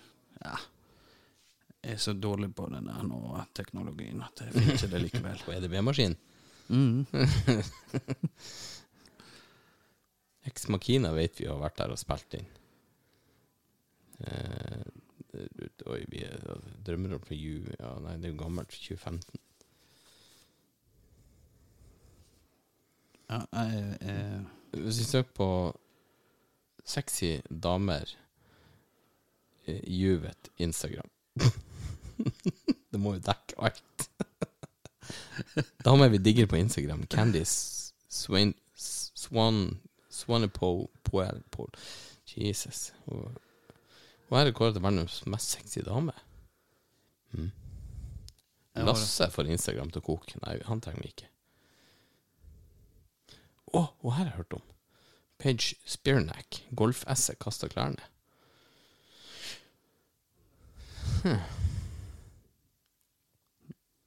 Ja. 0.43 0.55
Er 1.85 1.97
så 2.01 2.15
dårlig 2.17 2.49
på 2.57 2.65
den 2.71 2.87
der 2.89 3.03
nå, 3.05 3.19
teknologien, 3.53 4.23
at 4.25 4.41
jeg 4.41 4.53
finner 4.55 4.73
ikke 4.73 4.93
det 4.93 5.01
likevel. 5.03 5.41
På 5.45 5.53
EDB-maskin. 5.53 6.15
Mm. 6.73 7.05
Ex 10.49 10.65
Machina 10.73 11.09
vet 11.13 11.37
vi 11.41 11.49
har 11.49 11.59
vært 11.61 11.77
der 11.77 11.93
og 11.93 11.99
spilt 12.01 12.33
inn. 12.39 12.49
Eh, 14.25 14.85
oi, 15.91 16.01
vi 16.09 16.19
er 16.25 16.39
drømmer 16.85 17.11
om 17.17 17.23
for 17.25 17.35
ju... 17.37 17.65
Ja, 17.79 17.95
nei, 18.01 18.17
det 18.21 18.29
er 18.29 18.35
jo 18.35 18.43
gammelt. 18.43 18.71
2015. 18.73 19.41
Ja, 23.29 23.41
jeg, 23.51 23.97
jeg, 24.01 24.45
Hvis 24.83 24.99
vi 25.01 25.05
søker 25.09 25.31
på 25.33 25.49
sexy 26.85 27.39
damer 27.49 28.05
Juvet 29.65 30.51
Instagram 30.61 31.09
Det 32.91 33.01
må 33.01 33.15
jo 33.17 33.23
dekke 33.25 33.57
alt. 33.59 34.09
damer 35.83 36.09
vi 36.13 36.21
digger 36.23 36.47
på 36.47 36.59
Instagram. 36.59 37.05
Candice 37.11 37.93
Swan 38.09 39.79
Swanepoel 40.09 40.87
Jesus. 42.35 42.93
Hun 43.05 44.39
er 44.39 44.51
kåret 44.55 44.75
til 44.77 44.83
verdens 44.83 45.21
mest 45.29 45.57
sexy 45.57 45.83
dame. 45.85 46.15
Mm. 47.31 47.51
Lasse 48.75 49.29
får 49.31 49.51
Instagram 49.51 49.91
til 49.91 50.03
å 50.03 50.07
koke. 50.07 50.39
Nei, 50.43 50.57
han 50.67 50.81
trenger 50.83 51.03
vi 51.03 51.11
ikke. 51.13 51.29
Å, 53.75 53.81
og 53.83 54.09
her 54.15 54.23
har 54.23 54.31
jeg 54.31 54.39
hørt 54.39 54.57
om. 54.59 54.65
Page 55.39 55.75
Spearnack. 55.85 56.63
Golf-esset 56.75 57.39
kasta 57.43 57.71
klærne. 57.71 58.11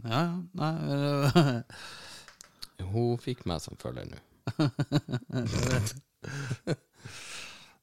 Ja, 0.05 0.19
ja. 0.23 0.35
Nei 0.59 0.75
øh, 0.95 1.63
Hun 2.93 3.19
fikk 3.19 3.45
meg 3.51 3.63
som 3.65 3.79
følger 3.81 4.07
nå. 4.09 4.19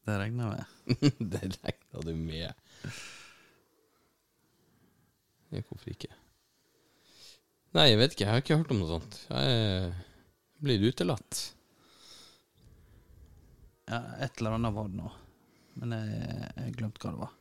Det 0.05 0.15
regner 0.21 0.43
jeg 0.45 0.51
med. 0.53 0.65
det 1.33 1.41
regna 1.63 2.01
du 2.05 2.11
med. 2.13 2.51
Ja, 5.49 5.61
hvorfor 5.65 5.89
ikke? 5.89 6.11
Nei, 7.73 7.87
jeg 7.89 7.97
vet 7.99 8.13
ikke. 8.13 8.25
Jeg 8.27 8.31
har 8.31 8.43
ikke 8.43 8.59
hørt 8.59 8.73
om 8.75 8.81
noe 8.83 8.91
sånt. 8.91 9.17
Jeg 9.31 9.95
blir 10.61 10.85
utelatt. 10.91 11.41
Ja, 13.89 14.03
et 14.21 14.37
eller 14.37 14.59
annet 14.59 14.77
var 14.77 14.91
det 14.91 14.99
nå. 15.01 15.09
Men 15.81 15.97
jeg, 15.97 16.21
jeg 16.59 16.77
glemte 16.77 17.01
hva 17.01 17.15
det 17.15 17.23
var. 17.25 17.33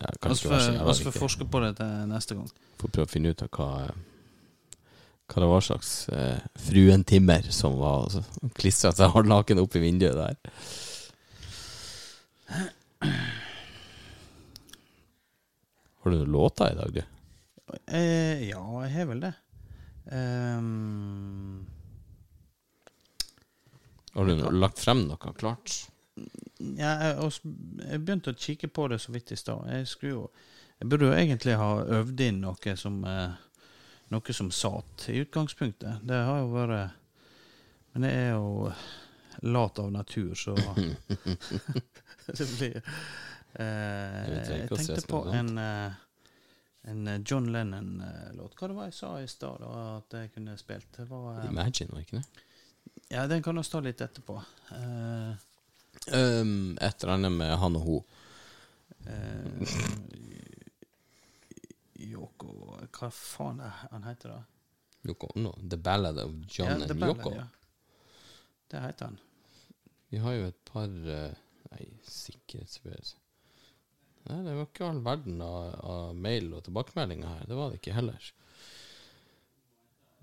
Ja, 0.00 0.10
Vi 0.10 0.18
kan 0.20 0.34
ikke 0.34 0.50
være 0.50 0.60
så 0.60 0.72
får 0.72 0.74
jævla 0.74 0.94
vi 0.98 1.04
får 1.06 1.20
forske 1.20 1.46
på 1.50 1.60
det 1.62 1.70
til 1.78 1.92
neste 2.10 2.34
gang. 2.38 2.50
Får 2.80 2.92
prøve 2.96 3.06
å 3.06 3.12
finne 3.12 3.30
ut 3.30 3.44
av 3.46 3.50
hva 3.54 3.68
Hva 5.24 5.40
det 5.40 5.48
var 5.48 5.62
slags 5.64 5.92
eh, 6.12 6.40
fruentimmer 6.60 7.46
som 7.54 7.78
var 7.80 8.02
altså, 8.08 8.24
klistra 8.58 8.90
seg 8.92 9.14
hardnaken 9.14 9.62
opp 9.62 9.76
i 9.78 9.84
vinduet 9.86 10.18
der. 10.18 10.36
Har 16.04 16.12
du 16.12 16.18
noen 16.18 16.34
låter 16.34 16.74
i 16.74 16.76
dag, 16.76 16.92
du? 16.92 17.00
Eh, 17.88 18.44
ja, 18.50 18.60
jeg 18.84 18.92
har 18.98 19.08
vel 19.08 19.22
det. 19.24 19.32
Um, 20.12 21.64
Har 24.12 24.28
du 24.28 24.44
lagt 24.52 24.82
frem 24.84 25.06
noe 25.08 25.32
klart? 25.38 25.78
Ja, 26.14 26.92
jeg, 27.02 27.30
jeg 27.82 28.02
begynte 28.04 28.34
å 28.34 28.38
kikke 28.38 28.68
på 28.70 28.88
det 28.92 29.00
så 29.02 29.14
vidt 29.14 29.32
i 29.34 29.38
stad. 29.38 29.66
Jeg, 29.70 29.88
jeg 30.78 30.90
burde 30.90 31.08
jo 31.10 31.16
egentlig 31.16 31.56
ha 31.58 31.70
øvd 32.00 32.22
inn 32.28 32.44
noe 32.44 32.76
som 32.80 33.02
eh, 33.08 33.40
Noe 34.12 34.34
som 34.36 34.50
satt 34.52 35.06
i 35.08 35.16
utgangspunktet. 35.22 36.02
Det 36.04 36.18
har 36.26 36.42
jo 36.42 36.50
vært 36.52 36.92
Men 37.94 38.04
det 38.04 38.10
er 38.12 38.28
jo 38.34 38.68
lat 39.48 39.78
av 39.80 39.88
natur, 39.90 40.34
så 40.38 40.54
Det 42.28 42.46
blir 42.52 42.76
eh, 42.78 44.20
Jeg 44.28 44.44
Jeg 44.44 44.68
tenkte 44.68 45.06
på 45.08 45.22
en 45.32 45.56
eh, 45.58 46.00
en 46.84 47.08
eh, 47.08 47.20
John 47.24 47.52
Lennon-låt. 47.52 48.54
Hva 48.58 48.68
det 48.68 48.76
var 48.76 48.90
jeg 48.90 48.96
sa 48.98 49.14
i 49.22 49.28
stad 49.28 49.62
at 49.64 50.16
jeg 50.18 50.32
kunne 50.34 50.56
spilt? 50.60 50.90
Det 50.96 51.06
var 51.08 51.40
Imagine, 51.48 51.94
var 51.94 52.04
ikke 52.04 52.20
det? 52.20 52.44
Ja, 53.08 53.26
den 53.26 53.42
kan 53.42 53.56
vi 53.56 53.64
ta 53.64 53.80
litt 53.80 54.00
etterpå. 54.04 54.36
Eh, 54.76 55.32
Um, 56.12 56.78
et 56.80 57.02
eller 57.02 57.14
annet 57.14 57.32
med 57.32 57.54
han 57.56 57.76
og 57.78 57.86
hun. 57.86 58.02
Uh, 59.04 59.62
Yoko 62.04 62.50
Hva 62.92 63.08
faen 63.12 63.60
er 63.64 63.84
han 63.90 64.04
heter 64.08 64.34
da? 64.34 64.40
Yoko 65.08 65.30
Ono. 65.36 65.54
The 65.60 65.78
Ballad 65.80 66.20
of 66.20 66.32
John 66.48 66.68
ja, 66.68 66.76
and 66.76 67.00
Ballad, 67.00 67.16
Yoko. 67.16 67.34
ja. 67.36 67.46
Det 68.68 68.80
heter 68.80 69.04
han. 69.12 69.18
Vi 70.08 70.20
har 70.20 70.36
jo 70.36 70.48
et 70.48 70.60
par 70.68 70.88
uh, 70.88 71.32
Nei, 71.72 71.86
sikkerhetsbevis 72.06 73.16
Nei, 74.28 74.38
det 74.44 74.54
var 74.56 74.68
ikke 74.68 74.88
all 74.88 75.00
verden 75.04 75.40
av, 75.44 75.72
av 75.84 76.14
mail 76.16 76.52
og 76.56 76.62
tilbakemeldinger 76.64 77.28
her. 77.28 77.42
Det 77.48 77.56
var 77.58 77.68
det 77.68 77.80
ikke 77.80 77.96
heller. 77.96 78.28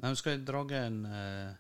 Nei, 0.02 0.08
nå 0.08 0.18
skal 0.18 0.34
jeg 0.34 0.46
drage 0.48 0.80
en 0.88 1.04
uh, 1.06 1.52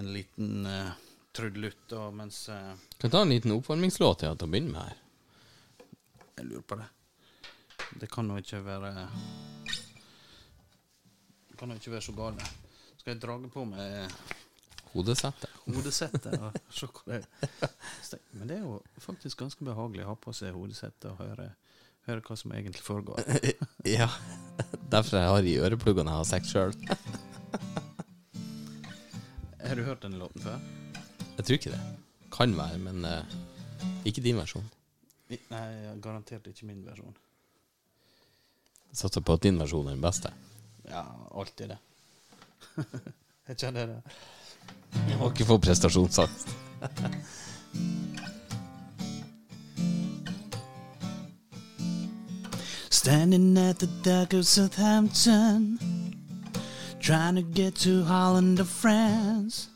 En 0.00 0.08
liten 0.14 0.64
uh, 0.64 0.94
trudelutt 1.34 1.92
og 1.98 2.14
mens 2.16 2.44
uh, 2.52 2.74
Kan 3.02 3.10
ta 3.12 3.22
en 3.24 3.32
liten 3.34 3.54
oppvarmingslåt 3.56 4.22
til 4.22 4.34
å 4.34 4.46
begynne 4.46 4.72
med 4.74 4.82
her? 4.86 5.00
jeg 6.34 6.46
lurer 6.50 6.64
på 6.66 6.76
det. 6.80 6.86
Det 8.00 8.08
kan 8.10 8.26
jo 8.30 8.36
ikke 8.40 8.58
være 8.66 8.90
Det 11.50 11.58
kan 11.58 11.70
jo 11.70 11.76
ikke 11.78 11.92
være 11.94 12.02
så 12.08 12.14
galt. 12.16 12.42
Skal 12.98 13.12
jeg 13.14 13.20
drage 13.22 13.50
på 13.52 13.64
meg 13.68 14.10
Hodesettet. 14.94 15.50
hodesettet 15.66 16.34
og 16.38 16.54
se 16.78 16.86
er. 17.10 17.24
Men 18.32 18.48
det 18.50 18.56
er 18.58 18.62
jo 18.62 18.76
faktisk 19.02 19.38
ganske 19.42 19.64
behagelig 19.66 20.04
å 20.04 20.12
ha 20.12 20.14
på 20.14 20.32
seg 20.34 20.54
hodesettet 20.54 21.08
og 21.10 21.18
høre, 21.18 21.48
høre 22.06 22.22
hva 22.22 22.36
som 22.38 22.52
egentlig 22.54 22.82
foregår. 22.86 23.18
ja. 23.96 24.06
Derfor 24.90 25.18
jeg 25.18 25.32
har 25.34 25.48
i 25.50 25.56
ørepluggene 25.66 26.14
jeg 26.14 26.22
har 26.22 26.30
sex 26.30 26.54
sjøl. 26.54 26.74
Har 29.64 29.78
du 29.80 29.82
hørt 29.86 30.02
denne 30.04 30.18
låten 30.20 30.42
før? 30.44 30.58
Jeg 31.36 31.44
tror 31.44 31.58
ikke 31.58 31.70
det. 31.74 31.80
Kan 32.34 32.54
være, 32.58 32.78
men 32.78 33.04
eh, 33.04 33.34
ikke 34.08 34.22
din 34.24 34.36
versjon. 34.38 34.64
I- 35.30 35.40
Nei, 35.50 35.66
garantert 36.02 36.46
ikke 36.50 36.66
min 36.68 36.84
versjon. 36.86 37.14
Satser 38.94 39.20
på 39.26 39.34
at 39.34 39.42
din 39.42 39.58
versjon 39.58 39.86
er 39.88 39.96
den 39.96 40.02
beste. 40.04 40.30
Ja, 40.88 41.02
alltid 41.34 41.72
det. 41.74 41.78
jeg 43.48 43.56
kjenner 43.58 43.86
det. 43.94 44.00
Jeg 45.08 45.18
må 45.18 45.30
ikke 45.32 45.46
få 45.48 45.58
prestasjonsangst. 45.58 46.52
Standing 52.90 53.58
at 53.58 53.78
the 53.80 53.86
dock 54.02 54.32
of 54.32 54.46
Southampton, 54.46 55.78
trying 57.00 57.34
to 57.36 57.42
get 57.42 57.74
to 57.76 58.02
Holland 58.04 58.60
or 58.60 58.64
France. 58.64 59.68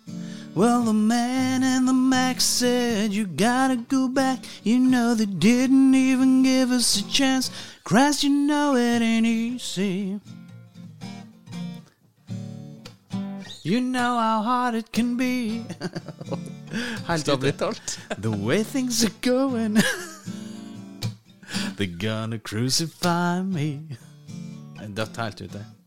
Well, 0.59 0.83
the 0.83 0.93
man 0.93 1.63
in 1.63 1.87
the 1.87 1.93
Mac 1.93 2.41
said, 2.41 3.13
You 3.13 3.29
gotta 3.29 3.77
go 3.77 4.09
back. 4.09 4.41
You 4.65 4.81
know, 4.81 5.15
they 5.15 5.25
didn't 5.25 5.95
even 5.95 6.43
give 6.43 6.73
us 6.73 6.99
a 6.99 7.09
chance. 7.09 7.49
Christ, 7.85 8.25
you 8.25 8.31
know 8.31 8.75
it 8.75 9.01
ain't 9.01 9.25
easy. 9.25 10.19
You 13.63 13.81
know 13.81 14.19
how 14.19 14.43
hard 14.43 14.75
it 14.75 14.91
can 14.91 15.17
be. 15.17 15.65
Helt 17.07 17.29
ute. 17.29 17.99
The 18.19 18.33
way 18.33 18.65
things 18.65 19.05
are 19.05 19.15
going, 19.21 19.75
they're 21.77 21.87
gonna 21.87 22.41
crucify 22.41 23.43
me. 23.43 23.97
Datt 24.93 25.17
helt 25.17 25.41
ute. 25.41 25.78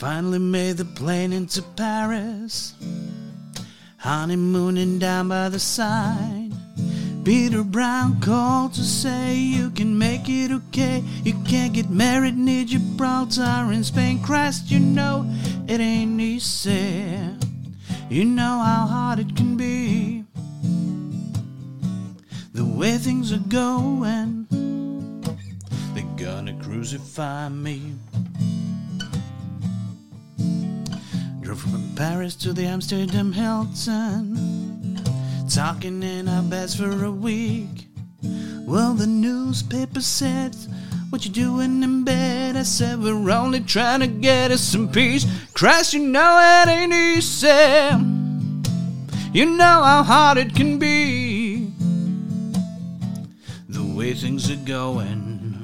Finally 0.00 0.38
made 0.38 0.78
the 0.78 0.84
plane 0.86 1.30
into 1.30 1.60
Paris. 1.76 2.72
Honeymooning 3.98 4.98
down 4.98 5.28
by 5.28 5.50
the 5.50 5.58
side. 5.58 6.50
Peter 7.22 7.62
Brown 7.62 8.18
called 8.22 8.72
to 8.72 8.82
say 8.82 9.36
you 9.36 9.68
can 9.68 9.98
make 9.98 10.26
it 10.26 10.52
okay. 10.52 11.04
You 11.22 11.34
can't 11.46 11.74
get 11.74 11.90
married 11.90 12.38
near 12.38 12.64
Gibraltar 12.64 13.70
in 13.72 13.84
Spain. 13.84 14.22
Christ, 14.22 14.70
you 14.70 14.80
know 14.80 15.30
it 15.68 15.80
ain't 15.80 16.18
easy. 16.18 17.18
You 18.08 18.24
know 18.24 18.58
how 18.64 18.86
hard 18.86 19.18
it 19.18 19.36
can 19.36 19.58
be. 19.58 20.24
The 22.54 22.64
way 22.64 22.96
things 22.96 23.34
are 23.34 23.48
going, 23.50 24.46
they're 25.92 26.16
gonna 26.16 26.58
crucify 26.62 27.50
me. 27.50 27.92
From 31.56 31.94
Paris 31.96 32.36
to 32.36 32.52
the 32.52 32.64
Amsterdam 32.64 33.32
Hilton, 33.32 35.00
talking 35.48 36.00
in 36.00 36.28
our 36.28 36.44
beds 36.44 36.76
for 36.76 37.04
a 37.04 37.10
week. 37.10 37.88
Well, 38.66 38.94
the 38.94 39.08
newspaper 39.08 40.00
said, 40.00 40.54
What 41.10 41.24
you 41.24 41.32
doing 41.32 41.82
in 41.82 42.04
bed? 42.04 42.56
I 42.56 42.62
said, 42.62 43.02
We're 43.02 43.30
only 43.30 43.58
trying 43.60 43.98
to 43.98 44.06
get 44.06 44.52
us 44.52 44.60
some 44.60 44.88
peace. 44.88 45.26
Christ, 45.52 45.92
you 45.92 46.06
know 46.06 46.38
it 46.62 46.68
ain't 46.68 46.92
easy. 46.92 47.48
You 49.32 49.46
know 49.46 49.82
how 49.82 50.04
hard 50.04 50.38
it 50.38 50.54
can 50.54 50.78
be. 50.78 51.72
The 53.68 53.82
way 53.96 54.14
things 54.14 54.48
are 54.52 54.64
going, 54.64 55.56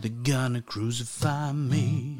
they're 0.00 0.10
gonna 0.22 0.62
crucify 0.62 1.52
me. 1.52 2.16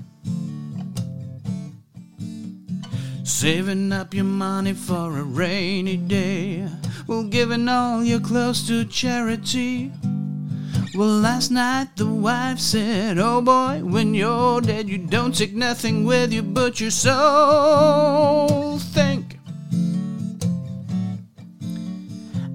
Saving 3.31 3.93
up 3.93 4.13
your 4.13 4.25
money 4.25 4.75
for 4.75 5.17
a 5.17 5.23
rainy 5.23 5.97
day. 5.97 6.69
Well, 7.07 7.23
giving 7.23 7.69
all 7.69 8.05
your 8.05 8.21
clothes 8.21 8.67
to 8.67 8.85
charity. 8.85 9.93
Well, 10.95 11.09
last 11.09 11.51
night 11.51 11.97
the 11.97 12.07
wife 12.07 12.59
said, 12.59 13.19
Oh 13.19 13.41
boy, 13.41 13.83
when 13.83 14.13
you're 14.15 14.61
dead, 14.61 14.89
you 14.91 14.99
don't 14.99 15.35
take 15.35 15.55
nothing 15.55 16.05
with 16.05 16.33
you 16.33 16.43
but 16.43 16.81
your 16.81 16.91
soul. 16.91 18.79
Think. 18.79 19.39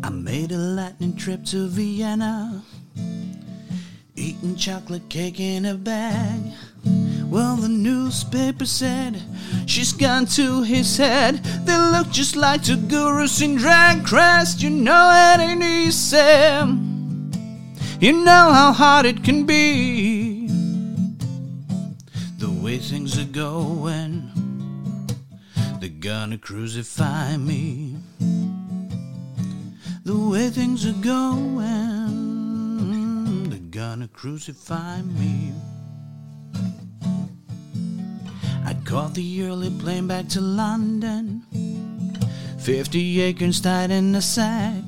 I 0.03 0.09
made 0.09 0.51
a 0.51 0.57
lightning 0.57 1.15
trip 1.15 1.45
to 1.45 1.67
Vienna, 1.67 2.63
eating 4.15 4.55
chocolate 4.55 5.09
cake 5.09 5.39
in 5.39 5.65
a 5.65 5.73
bag. 5.75 6.41
Well, 7.29 7.55
the 7.55 7.69
newspaper 7.69 8.65
said 8.65 9.21
she's 9.65 9.91
gone 9.91 10.25
to 10.37 10.61
his 10.63 10.97
head. 10.97 11.43
They 11.65 11.77
look 11.77 12.09
just 12.11 12.35
like 12.35 12.63
two 12.63 12.77
gurus 12.77 13.41
in 13.41 13.55
drag 13.55 14.05
crest. 14.05 14.61
You 14.61 14.69
know 14.69 15.11
it 15.11 15.39
ain't 15.41 15.63
easy. 15.63 16.17
You 17.99 18.11
know 18.23 18.51
how 18.51 18.71
hard 18.73 19.05
it 19.05 19.23
can 19.23 19.45
be. 19.45 20.47
The 22.37 22.49
way 22.49 22.77
things 22.77 23.17
are 23.17 23.25
going, 23.25 24.31
they're 25.79 25.89
gonna 25.89 26.37
crucify 26.37 27.37
me. 27.37 27.95
The 30.03 30.15
way 30.15 30.49
things 30.49 30.85
are 30.85 31.01
going, 31.01 31.63
they're 33.49 33.59
gonna 33.71 34.07
crucify 34.07 35.01
me. 35.01 35.53
I 38.65 38.73
caught 38.83 39.13
the 39.13 39.43
early 39.43 39.69
plane 39.69 40.07
back 40.07 40.27
to 40.29 40.41
London. 40.41 41.43
Fifty 42.59 43.21
acres 43.21 43.61
tied 43.61 43.91
in 43.91 44.15
a 44.15 44.21
sack. 44.21 44.83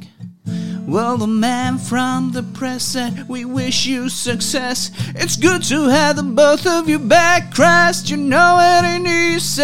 Well, 0.88 1.18
the 1.18 1.28
man 1.28 1.78
from 1.78 2.32
the 2.32 2.42
press 2.42 2.84
said, 2.84 3.28
We 3.28 3.46
wish 3.46 3.86
you 3.86 4.10
success. 4.10 4.90
It's 5.16 5.36
good 5.36 5.62
to 5.64 5.90
have 5.90 6.16
the 6.16 6.24
both 6.24 6.66
of 6.66 6.88
you 6.88 6.98
back, 6.98 7.54
Christ. 7.54 8.10
You 8.10 8.18
know 8.18 8.58
it 8.60 8.86
ain't 8.86 9.06
easy. 9.06 9.62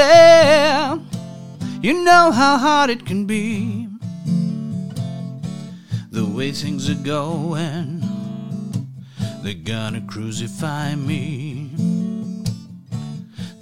You 1.81 2.03
know 2.03 2.31
how 2.31 2.57
hard 2.57 2.89
it 2.89 3.05
can 3.05 3.25
be. 3.25 3.87
The 6.11 6.25
way 6.25 6.51
things 6.51 6.89
are 6.89 7.03
going, 7.03 8.03
they're 9.41 9.53
gonna 9.53 10.01
crucify 10.01 10.93
me. 10.95 11.62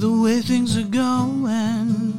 The 0.02 0.10
way 0.10 0.42
things 0.42 0.78
are 0.78 0.90
going, 0.90 2.14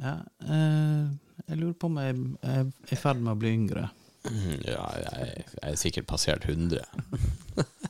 Ja, 0.00 0.16
eh, 0.42 1.04
jeg 1.46 1.60
lurer 1.60 1.76
på 1.78 1.86
om 1.90 2.00
jeg 2.02 2.16
jeg 2.16 2.64
er 2.64 2.96
i 2.96 2.98
ferd 2.98 3.20
med 3.22 3.34
å 3.36 3.38
bli 3.38 3.52
yngre. 3.54 3.90
Mhm, 4.24 4.64
Ja, 4.66 4.86
jeg, 5.04 5.44
jeg 5.52 5.70
er 5.70 5.76
sikkert 5.78 6.06
passert 6.10 6.46
100. 6.48 6.82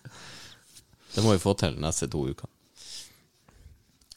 det 1.14 1.22
må 1.24 1.32
vi 1.32 1.40
få 1.42 1.54
til 1.56 1.76
de 1.78 1.84
neste 1.84 2.10
to 2.10 2.26
ukene. 2.28 2.50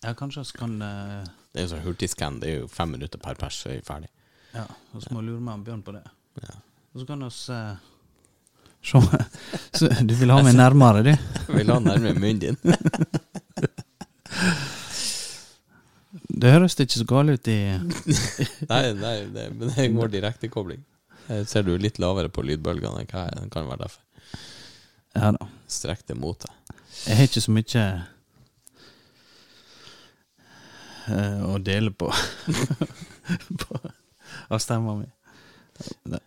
Ja, 0.04 0.14
kanskje 0.14 0.44
vi 0.46 0.60
kan 0.60 0.82
uh, 0.82 1.26
Det 1.52 1.62
er 1.62 1.66
jo 1.66 1.74
sånn 1.74 1.86
hurtigskann, 1.88 2.40
det 2.42 2.50
er 2.52 2.58
jo 2.62 2.70
fem 2.72 2.92
minutter 2.94 3.22
per 3.22 3.38
pers, 3.40 3.64
så 3.64 3.72
er 3.72 3.80
vi 3.80 3.86
ferdig. 3.88 4.10
Ja, 4.54 4.66
og 4.94 5.04
så 5.04 5.14
må 5.14 5.22
vi 5.24 5.32
lure 5.32 5.44
meg 5.44 5.58
om 5.58 5.64
Bjørn 5.66 5.84
på 5.86 5.94
det. 5.96 6.04
Ja. 6.44 6.58
Og 6.94 7.02
så 7.02 7.08
kan 7.10 7.26
vi 7.26 7.30
uh, 7.30 7.32
se 8.86 9.02
så, 9.80 9.90
Du 10.06 10.14
vil 10.20 10.34
ha 10.34 10.42
meg 10.46 10.56
nærmere, 10.58 11.04
du? 11.06 11.14
Jeg 11.14 11.56
vil 11.56 11.74
ha 11.74 11.80
nærmere 11.82 12.18
munnen 12.20 12.44
din. 12.46 12.58
Det 16.38 16.52
høres 16.54 16.76
ikke 16.78 17.00
så 17.00 17.06
galt 17.10 17.34
ut 17.34 17.48
i 17.50 17.58
Nei, 18.72 18.82
nei 18.94 19.16
det, 19.34 19.46
men 19.58 19.72
det 19.74 19.88
går 19.96 20.12
direktekobling. 20.14 20.84
Ser 21.50 21.66
du 21.66 21.72
litt 21.82 21.98
lavere 22.00 22.30
på 22.30 22.44
lydbølgene 22.46 23.02
enn 23.02 23.10
hva 23.10 23.24
jeg 23.26 23.40
Det 23.40 23.50
kan 23.56 23.66
være 23.68 23.88
derfor. 23.88 24.04
Ja 25.18 25.32
da. 25.34 25.48
Strekk 25.68 26.06
det 26.08 26.18
mot 26.20 26.38
deg. 26.46 26.76
Jeg 27.08 27.18
har 27.18 27.30
ikke 27.30 27.44
så 27.44 27.54
mye 27.56 27.88
å 31.10 31.58
dele 31.64 31.92
på, 31.92 32.12
på 33.64 33.80
av 34.48 34.60
stemma 34.64 34.98
mi. 35.00 35.08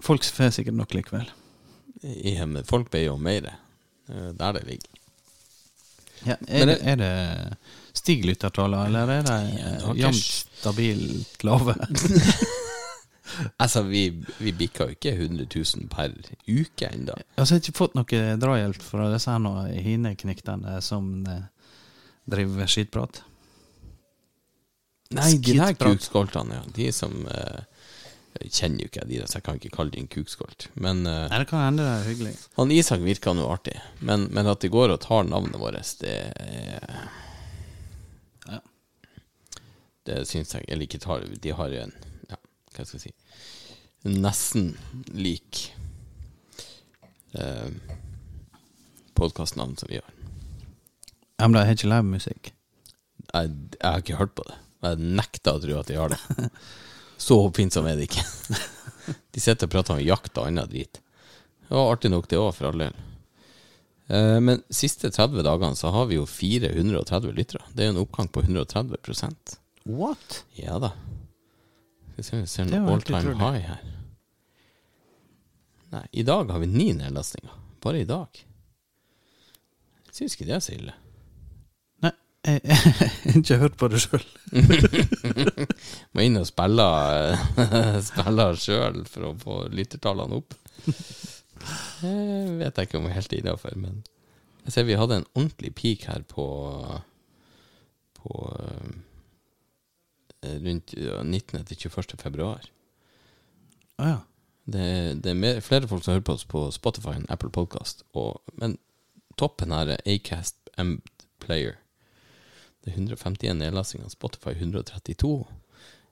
Folk 0.05 0.25
får 0.25 0.55
sikkert 0.55 0.79
nok 0.79 0.95
likevel. 0.95 1.29
Ja, 2.03 2.47
men 2.47 2.65
Folk 2.65 2.91
ber 2.93 3.03
jo 3.05 3.17
om 3.19 3.23
mer. 3.25 3.51
Det 4.07 4.17
er 4.17 4.33
Der 4.39 4.57
det 4.57 4.65
ligger. 4.69 4.97
Ja, 6.21 6.37
er, 6.49 6.67
det, 6.69 6.79
er 6.85 6.97
det 7.01 7.13
Stig 7.97 8.25
lyttertaller, 8.29 8.87
eller 8.91 9.09
er 9.09 9.23
det 9.25 9.37
Ja, 9.57 9.71
eh, 9.73 10.01
jevnt 10.03 10.27
stabilt 10.61 11.45
lave? 11.45 11.75
Altså, 13.63 13.83
vi, 13.83 14.25
vi 14.39 14.53
bikker 14.53 14.91
jo 14.91 14.97
ikke 14.97 15.13
100 15.15 15.47
000 15.55 15.89
per 15.93 16.15
uke 16.49 16.89
ennå. 16.91 17.15
Altså, 17.37 17.55
jeg 17.55 17.61
har 17.61 17.65
ikke 17.65 17.79
fått 17.79 17.97
noe 17.99 18.23
drahjelp 18.43 18.85
fra 18.85 19.09
disse 19.13 19.33
her 19.33 19.43
nå 19.43 19.55
hinekniktene 19.71 20.79
som 20.85 21.11
eh, 21.31 21.45
driver 22.31 22.71
skitprat. 22.71 23.23
Nei, 25.11 25.33
de 25.43 25.57
der 25.59 25.75
kukskoltene, 25.75 26.61
ja. 26.61 26.63
De 26.77 26.87
som 26.95 27.25
eh, 27.27 27.63
kjenner 28.47 28.85
jo 28.85 28.91
ikke 28.91 29.07
de, 29.09 29.17
så 29.27 29.41
jeg 29.41 29.47
kan 29.49 29.57
ikke 29.59 29.73
kalle 29.75 29.91
de 29.95 30.03
en 30.05 30.11
kukskolt. 30.11 30.69
Men 30.79 31.01
eh, 31.07 31.25
Nei, 31.33 31.41
det 31.43 31.49
kan 31.51 31.65
hende 31.65 31.83
det 31.87 31.95
er 31.97 32.07
hyggelig. 32.07 32.35
han 32.61 32.71
Isak 32.75 33.03
virker 33.03 33.35
nå 33.35 33.49
artig. 33.51 33.75
Men, 33.99 34.29
men 34.31 34.47
at 34.53 34.63
de 34.63 34.71
går 34.71 34.95
og 34.95 35.01
tar 35.03 35.27
navnet 35.27 35.59
vårt, 35.61 35.81
det 36.05 36.15
er 36.39 37.09
Ja. 38.47 38.61
Det 40.07 40.23
syns 40.31 40.55
jeg 40.55 40.65
Eller 40.69 40.87
ikke 40.87 40.99
tar 41.03 41.27
De 41.45 41.51
har 41.53 41.69
jo 41.75 41.83
en 41.83 41.93
Ja, 42.31 42.39
hva 42.73 42.87
skal 42.89 42.97
jeg 42.97 43.11
si 43.11 44.09
Nesten 44.09 44.71
lik 45.13 45.67
eh, 47.37 47.69
podkastnavn 49.19 49.77
som 49.77 49.91
vi 49.93 49.99
har. 50.01 50.09
Ja, 51.37 51.45
men 51.49 51.59
de 51.59 51.67
har 51.67 51.75
ikke 51.77 51.91
livemusikk. 51.91 52.49
Jeg, 53.35 53.51
jeg 53.77 53.85
har 53.85 54.01
ikke 54.01 54.17
hørt 54.17 54.33
på 54.39 54.47
det. 54.49 54.57
Jeg 54.81 54.99
nekter 55.21 55.57
å 55.59 55.61
tro 55.63 55.79
at 55.81 55.91
de 55.91 55.99
har 56.01 56.13
det. 56.15 56.51
Så 57.21 57.37
oppfinnsom 57.47 57.87
er 57.91 57.99
det 58.01 58.07
ikke. 58.09 58.25
De 59.35 59.41
sitter 59.43 59.67
og 59.69 59.73
prater 59.75 59.97
om 59.99 60.03
jakt 60.05 60.39
og 60.41 60.47
annen 60.49 60.69
drit. 60.71 61.01
Det 61.69 61.77
var 61.77 61.93
artig 61.93 62.11
nok, 62.13 62.29
det 62.31 62.39
òg, 62.41 62.53
for 62.57 62.71
all 62.71 62.81
del. 62.81 62.95
Eh, 64.11 64.39
Men 64.41 64.63
siste 64.73 65.11
30 65.13 65.45
dagene 65.47 65.77
så 65.79 65.93
har 65.95 66.09
vi 66.11 66.17
jo 66.17 66.25
430 66.27 67.35
lyttere. 67.37 67.63
Det 67.75 67.85
er 67.85 67.91
jo 67.91 67.97
en 67.99 68.03
oppgang 68.07 68.31
på 68.33 68.43
130% 68.47 69.59
What? 69.91 70.43
Ja 70.59 70.79
da. 70.83 70.91
Skal 72.11 72.21
vi 72.21 72.25
se 72.25 72.37
om 72.37 72.43
vi 72.43 72.49
ser 72.53 72.89
all 72.95 73.05
time 73.07 73.37
high 73.41 73.63
her. 73.69 73.85
Nei, 75.91 76.05
i 76.13 76.23
dag 76.27 76.51
har 76.53 76.61
vi 76.63 76.69
ni 76.71 76.91
nedlastninger. 76.95 77.55
Bare 77.83 78.01
i 78.03 78.09
dag. 78.09 78.29
Jeg 80.11 80.15
syns 80.19 80.37
ikke 80.37 80.47
det 80.51 80.57
er 80.59 80.63
så 80.65 80.75
ille. 80.77 80.95
Jeg 82.47 82.61
jeg 82.65 82.77
har 82.77 83.37
ikke 83.37 83.57
hørt 83.61 83.77
på 83.77 83.89
det 83.93 84.01
sjøl. 84.01 84.23
Må 86.17 86.25
inn 86.25 86.41
og 86.41 86.47
spille 86.49 86.87
Spille 88.11 88.47
sjøl 88.57 89.03
for 89.11 89.29
å 89.29 89.35
få 89.43 89.57
lyttertallene 89.75 90.39
opp. 90.41 90.57
Det 92.01 92.15
vet 92.63 92.81
jeg 92.81 92.89
ikke 92.89 92.97
om 92.97 93.05
jeg 93.05 93.13
er 93.13 93.19
helt 93.19 93.37
innafor, 93.37 93.77
men 93.77 94.01
jeg 94.65 94.73
ser 94.73 94.89
vi 94.89 94.97
hadde 94.97 95.21
en 95.21 95.29
ordentlig 95.35 95.75
peak 95.77 96.07
her 96.09 96.25
på 96.29 96.47
På 98.21 98.41
eh, 98.57 98.97
rundt 100.65 100.95
19. 100.97 101.65
til 101.69 101.77
21. 101.89 102.17
februar. 102.21 102.65
Å 104.01 104.09
ja. 104.09 104.19
Det, 104.71 105.21
det 105.25 105.33
er 105.33 105.39
mer, 105.41 105.61
flere 105.65 105.89
folk 105.89 106.05
som 106.05 106.15
hører 106.15 106.25
på 106.25 106.37
oss 106.37 106.47
på 106.49 106.67
Spotify 106.73 107.17
enn 107.19 107.29
Apple 107.33 107.51
Podcast, 107.53 108.05
og, 108.13 108.41
men 108.61 108.77
toppen 109.41 109.73
her 109.75 109.97
er 109.97 110.05
Acast 110.09 110.57
M 110.79 111.01
Player. 111.43 111.81
Det 112.81 112.93
er 112.93 112.97
151 112.97 113.59
nedlastinger, 113.61 114.09
Spotify 114.09 114.55
132. 114.57 115.33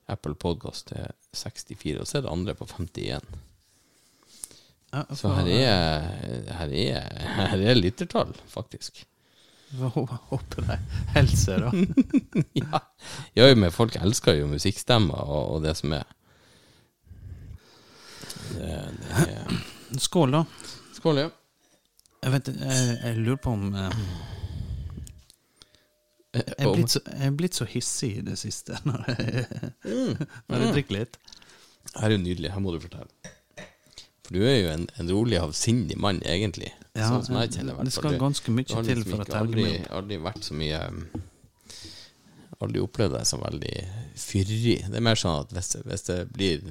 Apple 0.08 0.34
Podcast 0.40 0.92
er 0.96 1.12
64, 1.36 2.00
og 2.00 2.08
så 2.08 2.18
er 2.18 2.26
det 2.26 2.32
andre 2.32 2.54
på 2.56 2.68
51. 2.68 3.24
Ja, 4.92 5.02
Så 5.14 5.28
her 5.36 5.48
er, 5.52 6.06
her 6.56 6.72
er, 6.72 7.48
her 7.52 7.64
er 7.70 7.74
lyttertall, 7.76 8.32
faktisk. 8.48 9.04
Håper 9.76 10.16
håpe 10.30 10.62
de 10.62 10.78
holder 11.12 11.58
da. 11.60 11.70
ja. 12.62 12.80
ja, 13.36 13.48
men 13.54 13.72
folk 13.72 13.98
elsker 14.00 14.38
jo 14.38 14.46
musikkstemmer 14.48 15.28
og, 15.28 15.56
og 15.56 15.66
det 15.66 15.74
som 15.76 15.92
er. 15.92 16.06
Det, 18.54 18.70
det 19.02 19.26
er. 19.28 19.58
Skål, 20.00 20.32
da. 20.38 20.42
Skål, 20.96 21.20
ja. 21.20 21.28
Jeg, 22.24 22.32
vet, 22.32 22.48
jeg, 22.48 22.96
jeg 23.04 23.20
lurer 23.20 23.42
på 23.44 23.52
om 23.52 23.68
eh, 23.76 24.00
Jeg 26.36 26.44
er 26.60 26.72
blitt 26.74 26.92
så, 26.92 27.00
jeg 27.08 27.26
er 27.30 27.36
blitt 27.38 27.56
så 27.56 27.64
hissig 27.64 28.10
i 28.18 28.24
det 28.26 28.34
siste 28.38 28.76
når 28.88 29.04
jeg, 29.08 29.46
når 30.48 30.64
jeg 30.64 30.72
drikker 30.76 30.96
litt. 30.98 31.16
Her 31.94 32.10
er 32.10 32.16
jo 32.18 32.20
nydelig, 32.20 32.50
her 32.52 32.60
må 32.60 32.74
du 32.74 32.80
fortelle. 32.84 33.08
For 34.28 34.36
du 34.36 34.42
er 34.44 34.58
jo 34.60 34.68
en, 34.74 34.84
en 35.00 35.08
rolig, 35.14 35.38
avsindig 35.40 35.96
mann, 35.96 36.18
egentlig. 36.28 36.68
Ja, 36.92 37.06
sånn 37.08 37.24
som 37.24 37.38
jeg 37.40 37.54
kjenner. 37.56 37.78
det 37.86 37.94
skal 37.94 38.12
Du- 38.12 38.20
ganske 38.20 38.52
mye 38.52 38.68
til 38.68 38.90
liksom 39.00 39.14
for 39.14 39.24
å 39.24 39.28
telle 39.30 39.40
aldri, 39.46 39.64
meg 39.64 39.80
opp. 39.86 39.92
aldri 40.02 40.18
vært 40.26 40.44
så 40.50 40.58
mye 40.58 40.80
um, 40.92 41.00
Aldri 42.58 42.80
opplevd 42.82 43.14
deg 43.14 43.26
som 43.30 43.40
veldig 43.40 43.72
fyrig. 44.18 44.78
Det 44.90 44.98
er 44.98 45.04
mer 45.06 45.18
sånn 45.20 45.36
at 45.44 45.52
hvis, 45.54 45.76
hvis 45.86 46.02
det 46.08 46.16
blir, 46.34 46.64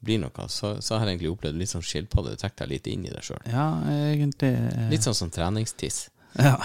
blir 0.00 0.22
noe, 0.22 0.46
så, 0.48 0.70
så 0.80 0.96
har 0.96 1.04
jeg 1.06 1.18
egentlig 1.18 1.32
opplevd 1.34 1.58
litt 1.60 1.68
sånn 1.74 1.84
skilpadde. 1.84 2.32
Du 2.32 2.40
trekker 2.40 2.64
deg 2.64 2.72
litt 2.72 2.88
inn 2.88 3.04
i 3.04 3.12
deg 3.12 3.26
sjøl. 3.26 3.42
Ja, 3.52 3.66
egentlig 4.08 4.54
eh, 4.56 4.86
Litt 4.94 5.04
sånn 5.04 5.18
som 5.18 5.30
treningstiss. 5.34 6.06
Ja. 6.40 6.56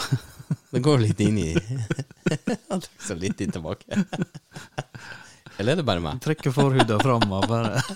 Det 0.74 0.82
går 0.86 1.00
litt 1.04 1.20
inn 1.26 1.38
i 1.42 1.48
Han 1.56 2.82
trekker 2.82 3.06
seg 3.08 3.20
litt 3.22 3.42
inn 3.46 3.52
tilbake. 3.54 3.86
Eller 5.60 5.74
er 5.74 5.80
det 5.82 5.86
bare 5.88 6.02
meg? 6.04 6.20
Trekker 6.24 6.54
forhuda 6.56 7.00
fram 7.04 7.26
og 7.36 7.48
bare 7.50 7.82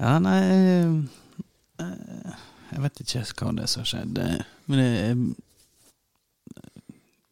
Ja, 0.00 0.14
nei 0.22 0.40
eh, 1.80 2.34
Jeg 2.70 2.82
vet 2.86 3.00
ikke 3.04 3.22
hva 3.44 3.52
det 3.56 3.64
er 3.66 3.70
som 3.70 3.82
har 3.84 3.90
skjedd. 3.90 4.20
Men 4.70 4.80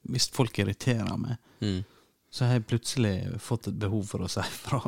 hvis 0.08 0.28
folk 0.32 0.58
irriterer 0.62 1.16
meg, 1.20 1.36
Mm. 1.58 1.80
så 2.30 2.44
har 2.46 2.52
jeg 2.60 2.68
plutselig 2.70 3.12
fått 3.42 3.66
et 3.66 3.78
behov 3.82 4.04
for 4.06 4.22
å 4.22 4.28
si 4.30 4.38
ifra. 4.44 4.78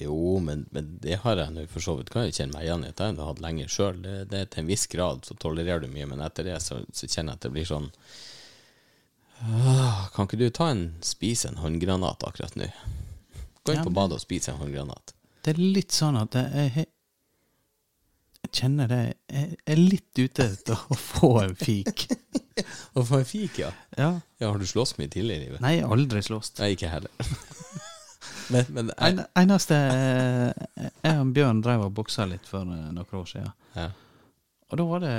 Jo, 0.00 0.38
men, 0.44 0.66
men 0.70 0.90
det 1.02 1.16
har 1.24 1.40
jeg 1.40 1.54
nå 1.54 1.64
for 1.72 1.82
så 1.82 1.96
vidt. 1.98 2.10
Kan 2.12 2.26
jeg 2.28 2.36
kjenne 2.36 2.54
meg 2.54 2.66
igjen 2.66 2.84
i. 2.86 2.90
Det 2.92 3.02
har 3.04 3.12
jeg 3.12 3.20
har 3.22 3.30
hatt 3.32 3.42
lenge 3.42 3.68
sjøl. 3.72 4.00
Det, 4.04 4.16
det 4.30 4.42
til 4.52 4.62
en 4.62 4.68
viss 4.70 4.86
grad 4.92 5.24
så 5.26 5.34
tolererer 5.40 5.82
du 5.82 5.88
mye, 5.92 6.06
men 6.10 6.22
etter 6.24 6.46
det 6.46 6.58
så, 6.62 6.80
så 6.94 7.08
kjenner 7.08 7.34
jeg 7.34 7.40
at 7.40 7.46
det 7.48 7.54
blir 7.56 7.68
sånn 7.68 7.88
«Åh, 9.38 10.08
Kan 10.14 10.26
ikke 10.26 10.38
du 10.40 10.48
ta 10.50 10.70
en 10.72 10.84
spise 11.06 11.50
en 11.50 11.60
håndgranat 11.62 12.24
akkurat 12.26 12.56
nå? 12.58 12.66
Gå 13.62 13.74
inn 13.74 13.80
Ja, 13.80 13.84
på 13.86 13.94
badet 13.94 14.18
og 14.18 14.22
spise 14.24 14.50
en 14.50 14.58
håndgranat. 14.62 15.14
Det 15.46 15.54
er 15.54 15.60
litt 15.62 15.94
sånn 15.94 16.18
at 16.18 16.34
jeg, 16.34 16.70
jeg, 16.74 16.86
jeg 18.42 18.52
kjenner 18.58 18.90
det 18.90 19.02
Jeg 19.30 19.58
er 19.74 19.78
litt 19.78 20.18
ute 20.18 20.48
etter 20.56 20.86
å 20.90 20.98
få 20.98 21.32
en 21.44 21.54
fik. 21.58 22.08
å 22.98 23.04
få 23.06 23.20
en 23.22 23.28
fik, 23.28 23.60
ja. 23.62 23.70
Ja. 23.98 24.10
ja. 24.42 24.50
Har 24.50 24.58
du 24.58 24.66
slåss 24.66 24.96
mye 24.98 25.10
tidligere 25.10 25.42
i 25.42 25.46
livet? 25.46 25.62
Nei, 25.62 25.76
aldri 25.86 26.22
slåss. 26.26 26.56
Ikke 26.66 26.90
heller. 26.90 27.14
men, 28.54 28.64
men 28.76 28.90
jeg, 28.92 29.12
En, 29.12 29.20
eneste 29.42 29.76
eh, 29.76 30.88
Jeg 31.04 31.20
og 31.22 31.32
Bjørn 31.36 31.62
drev 31.64 31.84
og 31.88 31.94
boksa 31.98 32.26
litt 32.30 32.46
for 32.48 32.62
eh, 32.68 32.86
noen 32.94 33.18
år 33.20 33.26
siden. 33.32 33.52
ja. 33.76 33.88
Og 34.68 34.76
da 34.76 34.84
var 34.84 35.00
det 35.00 35.12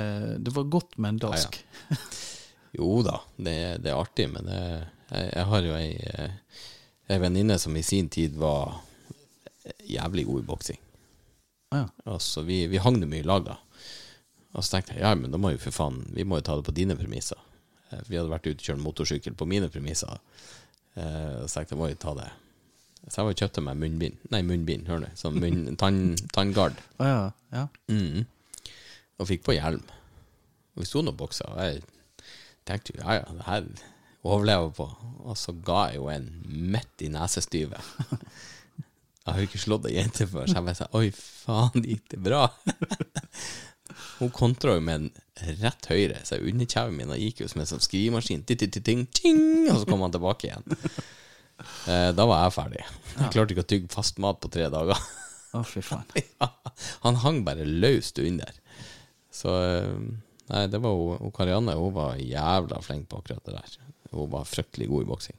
Det 0.46 0.52
var 0.54 0.68
godt 0.70 0.92
med 1.02 1.08
en 1.16 1.22
dask. 1.24 1.56
Jo 2.78 3.00
da, 3.02 3.16
det, 3.36 3.54
det 3.82 3.90
er 3.90 3.98
artig, 3.98 4.28
men 4.30 4.46
det, 4.46 4.58
jeg, 5.10 5.24
jeg 5.34 5.46
har 5.50 5.64
jo 5.66 5.72
ei, 5.74 5.88
eh, 6.06 6.60
ei 7.10 7.16
venninne 7.18 7.56
som 7.58 7.74
i 7.74 7.82
sin 7.82 8.06
tid 8.14 8.36
var 8.38 8.76
jævlig 9.90 10.22
god 10.28 10.44
i 10.44 10.46
boksing. 10.46 10.78
Ja. 11.74 11.88
Altså, 12.06 12.44
vi, 12.46 12.60
vi 12.70 12.78
hang 12.78 13.00
det 13.02 13.08
mye 13.10 13.24
i 13.24 13.26
lag 13.26 13.42
da. 13.48 13.56
Og 14.54 14.62
så 14.62 14.76
tenkte 14.76 14.94
jeg, 14.94 15.02
ja, 15.02 15.10
men 15.18 15.34
da 15.34 15.38
må 15.42 15.50
jo 15.56 15.58
for 15.62 15.74
faen, 15.74 15.98
vi 16.14 16.22
må 16.26 16.38
jo 16.38 16.46
ta 16.46 16.54
det 16.60 16.66
på 16.70 16.76
dine 16.78 16.94
premisser. 16.98 17.42
Eh, 17.90 18.00
Vi 18.06 18.20
hadde 18.20 18.30
vært 18.30 18.46
ute 18.46 18.60
og 18.62 18.68
kjørt 18.68 18.84
motorsykkel 18.86 19.34
på 19.38 19.50
mine 19.50 19.66
premisser. 19.70 20.22
Eh, 20.94 21.42
så 21.46 21.56
tenkte 21.58 21.74
jeg, 21.74 21.80
må 21.82 21.90
jo 21.90 21.98
ta 22.06 22.14
det. 22.22 22.30
Så 23.08 23.20
jeg 23.20 23.26
var 23.26 23.34
og 23.34 23.40
kjøpte 23.42 23.64
meg 23.64 23.78
munnbind. 23.80 24.18
Nei, 24.32 24.42
munnbind, 24.46 24.90
hører 24.90 25.08
du. 25.08 25.18
Sånn 25.18 25.38
munn, 25.40 25.62
tann, 25.80 26.02
tanngard. 26.34 26.76
Oh, 27.00 27.08
ja. 27.08 27.22
ja. 27.54 27.64
Mm. 27.90 28.26
Og 29.20 29.30
fikk 29.30 29.46
på 29.46 29.56
hjelm. 29.56 29.82
Og 30.76 30.84
vi 30.84 30.88
sto 30.88 31.02
nå 31.04 31.14
og 31.14 31.18
boksa, 31.20 31.48
og 31.50 31.64
jeg 31.64 31.80
tenkte 32.68 32.94
jo, 32.94 33.00
ja 33.02 33.20
ja, 33.20 33.34
det 33.34 33.48
her 33.48 33.66
overlever 34.20 34.68
jeg 34.68 34.76
på. 34.78 34.88
Og 35.24 35.38
så 35.38 35.54
ga 35.66 35.80
jeg 35.90 36.00
jo 36.00 36.08
en 36.12 36.30
midt 36.76 37.06
i 37.06 37.12
nesestyvet. 37.12 37.92
Jeg 39.20 39.34
har 39.36 39.42
jo 39.44 39.48
ikke 39.50 39.60
slått 39.60 39.84
ei 39.86 39.90
jente 39.94 40.24
før, 40.26 40.46
så 40.48 40.56
jeg 40.56 40.64
bare 40.64 40.76
sa 40.78 40.86
oi, 40.96 41.10
faen, 41.12 41.84
gikk 41.84 42.06
det 42.14 42.18
bra? 42.24 42.46
Hun 44.18 44.30
kontra 44.34 44.72
jo 44.78 44.80
med 44.82 45.04
en 45.04 45.58
rett 45.60 45.88
høyre, 45.92 46.22
så 46.26 46.38
underkjeven 46.40 46.96
min 46.96 47.12
gikk 47.20 47.44
jo 47.44 47.50
som 47.52 47.60
en 47.60 47.68
sånn 47.68 47.84
skrivemaskin. 47.84 48.42
Ting, 48.48 49.04
ting, 49.12 49.42
og 49.68 49.82
så 49.82 49.86
kom 49.86 50.02
han 50.06 50.16
tilbake 50.16 50.48
igjen. 50.48 50.80
Eh, 51.90 52.08
da 52.16 52.26
var 52.28 52.44
jeg 52.44 52.56
ferdig. 52.56 52.84
Jeg 53.16 53.32
klarte 53.34 53.54
ikke 53.54 53.64
å 53.66 53.70
tygge 53.72 53.92
fast 53.92 54.20
mat 54.22 54.40
på 54.42 54.50
tre 54.52 54.68
dager. 54.72 54.98
Å, 55.56 55.62
fy 55.66 55.82
faen. 55.84 56.06
Ja, 56.40 56.48
han 57.04 57.18
hang 57.24 57.40
bare 57.46 57.66
løst 57.66 58.20
under. 58.22 58.52
Så 59.34 59.54
eh, 59.60 59.94
Nei, 60.50 60.64
det 60.66 60.80
var 60.82 60.96
hun, 60.98 61.18
hun 61.20 61.34
Karianne. 61.34 61.76
Hun 61.78 61.94
var 61.94 62.18
jævla 62.18 62.80
flink 62.82 63.08
på 63.10 63.20
akkurat 63.20 63.44
det 63.46 63.54
der. 63.54 63.76
Hun 64.10 64.30
var 64.32 64.48
fryktelig 64.50 64.88
god 64.90 65.04
i 65.04 65.08
boksing. 65.12 65.38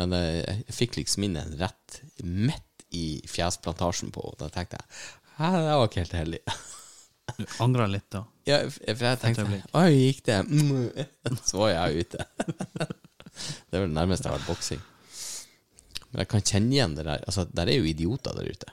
Men 0.00 0.12
eh, 0.16 0.40
jeg 0.66 0.76
fikk 0.76 0.98
liksom 1.00 1.24
inn 1.28 1.38
en 1.40 1.54
rett 1.60 2.00
midt 2.20 2.84
i 2.94 3.22
fjesplantasjen 3.30 4.12
på 4.14 4.24
henne. 4.26 4.40
Da 4.44 4.50
tenkte 4.52 4.80
jeg 4.80 4.90
Hæ, 5.34 5.48
det 5.56 5.62
var 5.66 5.88
ikke 5.88 6.02
helt 6.04 6.18
heldig. 6.20 6.42
Du 7.34 7.44
angra 7.64 7.86
litt, 7.90 8.06
da. 8.12 8.20
Ja, 8.46 8.58
for 8.68 9.06
jeg 9.08 9.18
tenkte. 9.22 9.62
Oi, 9.80 9.88
gikk 9.96 10.20
det? 10.28 10.36
Mm. 10.46 11.38
Så 11.48 11.58
var 11.62 11.72
jeg 11.72 12.04
ute. 12.04 12.26
Det 13.34 13.74
er 13.74 13.82
vel 13.82 13.88
det 13.90 13.96
nærmeste 13.96 14.28
jeg 14.28 14.30
har 14.30 14.38
vært 14.38 14.50
boksing. 14.52 14.82
Men 16.14 16.22
jeg 16.22 16.30
kan 16.30 16.44
kjenne 16.46 16.76
igjen 16.76 16.92
det 16.94 17.04
der. 17.08 17.24
Altså, 17.26 17.42
der 17.50 17.66
er 17.66 17.80
jo 17.80 17.88
idioter 17.90 18.36
der 18.38 18.46
ute. 18.46 18.70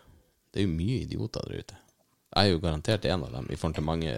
Det 0.53 0.61
er 0.61 0.67
jo 0.67 0.75
mye 0.75 0.99
idioter 1.07 1.47
der 1.49 1.63
ute. 1.63 1.77
Jeg 2.31 2.47
er 2.47 2.53
jo 2.53 2.61
garantert 2.63 3.05
en 3.09 3.25
av 3.25 3.33
dem, 3.33 3.47
i 3.49 3.57
forhold 3.59 3.75
til 3.75 3.83
mange 3.83 4.11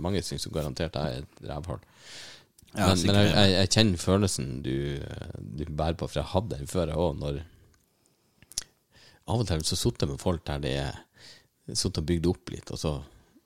Mange 0.00 0.22
syns 0.26 0.48
jo 0.48 0.50
garantert 0.54 0.96
jeg 0.96 1.18
er 1.20 1.26
et 1.26 1.44
rævhull. 1.50 1.82
Ja, 2.72 2.88
men, 2.88 3.02
men 3.04 3.18
jeg, 3.18 3.28
jeg, 3.28 3.52
jeg 3.52 3.70
kjenner 3.74 4.00
følelsen 4.00 4.50
du, 4.64 4.74
du 5.42 5.62
bærer 5.68 5.98
på, 5.98 6.08
for 6.08 6.22
jeg 6.22 6.30
hadde 6.32 6.56
den 6.56 6.70
før, 6.70 6.90
jeg 6.94 7.02
òg, 7.02 7.16
når 7.20 7.40
Av 9.30 9.42
og 9.42 9.46
til 9.46 9.62
så 9.66 9.78
satt 9.78 10.02
jeg 10.02 10.10
med 10.10 10.22
folk 10.22 10.46
der 10.48 10.62
det 10.62 10.74
er 10.80 11.00
Satt 11.76 12.00
og 12.00 12.06
bygde 12.08 12.30
opp 12.32 12.50
litt, 12.50 12.70
og 12.74 12.80
så 12.80 12.96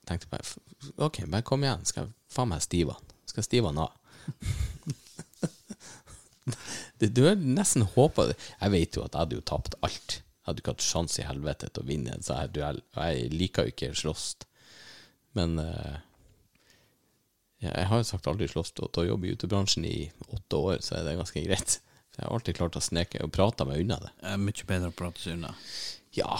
tenkte 0.09 0.29
jeg 0.29 0.33
bare 0.37 1.09
Ok, 1.09 1.25
bare 1.27 1.45
kom 1.45 1.65
igjen, 1.67 1.83
skal 1.89 2.07
jeg 2.07 2.15
faen 2.33 2.53
meg 2.53 2.63
stive 2.65 2.95
han. 2.97 3.17
Skal 3.29 3.43
jeg 3.43 3.49
stive 3.51 3.73
han 3.73 3.83
av. 3.85 3.97
det, 7.01 7.13
du 7.17 7.23
har 7.25 7.39
nesten 7.41 7.87
håpa 7.95 8.29
Jeg 8.35 8.73
vet 8.75 8.97
jo 8.99 9.05
at 9.05 9.15
jeg 9.15 9.21
hadde 9.23 9.39
jo 9.39 9.45
tapt 9.49 9.77
alt. 9.87 10.19
Jeg 10.21 10.51
hadde 10.51 10.61
ikke 10.61 10.75
hatt 10.75 10.85
sjanse 10.85 11.23
i 11.23 11.29
helvete 11.29 11.71
til 11.71 11.85
å 11.85 11.89
vinne 11.89 12.17
en 12.17 12.25
sånn 12.25 12.53
duell. 12.53 12.83
Og 12.97 13.01
jeg 13.09 13.31
liker 13.33 13.65
jo 13.65 13.75
ikke 13.75 13.95
slåss. 13.97 14.27
Men 15.39 15.57
uh, 15.59 15.97
jeg 17.65 17.89
har 17.89 18.03
jo 18.03 18.07
sagt 18.07 18.29
aldri 18.31 18.49
slåss 18.51 18.75
og 18.77 18.93
til 18.93 19.05
å 19.05 19.09
jobbe 19.15 19.29
i 19.29 19.35
utebransjen 19.35 19.89
i 19.89 19.97
åtte 20.37 20.61
år, 20.61 20.79
så 20.85 20.99
er 20.99 21.09
det 21.09 21.17
ganske 21.19 21.45
greit. 21.47 21.79
Jeg 22.15 22.23
har 22.27 22.37
alltid 22.37 22.59
klart 22.59 22.79
å 22.79 22.83
sneke 22.85 23.25
og 23.25 23.33
prate 23.35 23.67
meg 23.67 23.83
unna 23.83 23.99
det. 24.05 24.13
Det 24.21 24.33
er 24.35 24.43
mye 24.45 24.67
bedre 24.69 24.91
å 24.93 24.97
prate 24.97 25.23
seg 25.23 25.39
unna. 25.39 25.55
Ja. 26.15 26.37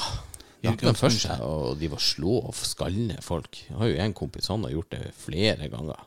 Det 0.61 0.69
dem 0.69 0.77
ikke 0.79 0.89
noe 0.89 0.99
for 0.99 1.13
seg 1.13 1.41
å 1.45 1.55
drive 1.77 1.99
og 1.99 2.05
slå 2.05 2.35
og 2.41 2.57
skallende 2.57 3.19
folk. 3.25 3.65
Jeg 3.67 3.77
har 3.81 3.91
jo 3.91 3.97
en 4.05 4.17
kompis, 4.17 4.51
han 4.53 4.65
har 4.65 4.73
gjort 4.77 4.95
det 4.95 5.03
flere 5.19 5.69
ganger. 5.73 6.05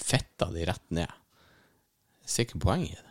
Fetta 0.00 0.48
de 0.54 0.64
rett 0.66 0.86
ned. 0.96 1.19
Jeg 2.30 2.34
ser 2.36 2.46
ikke 2.46 2.60
poenget 2.62 2.92
i 2.92 3.00
det. 3.00 3.08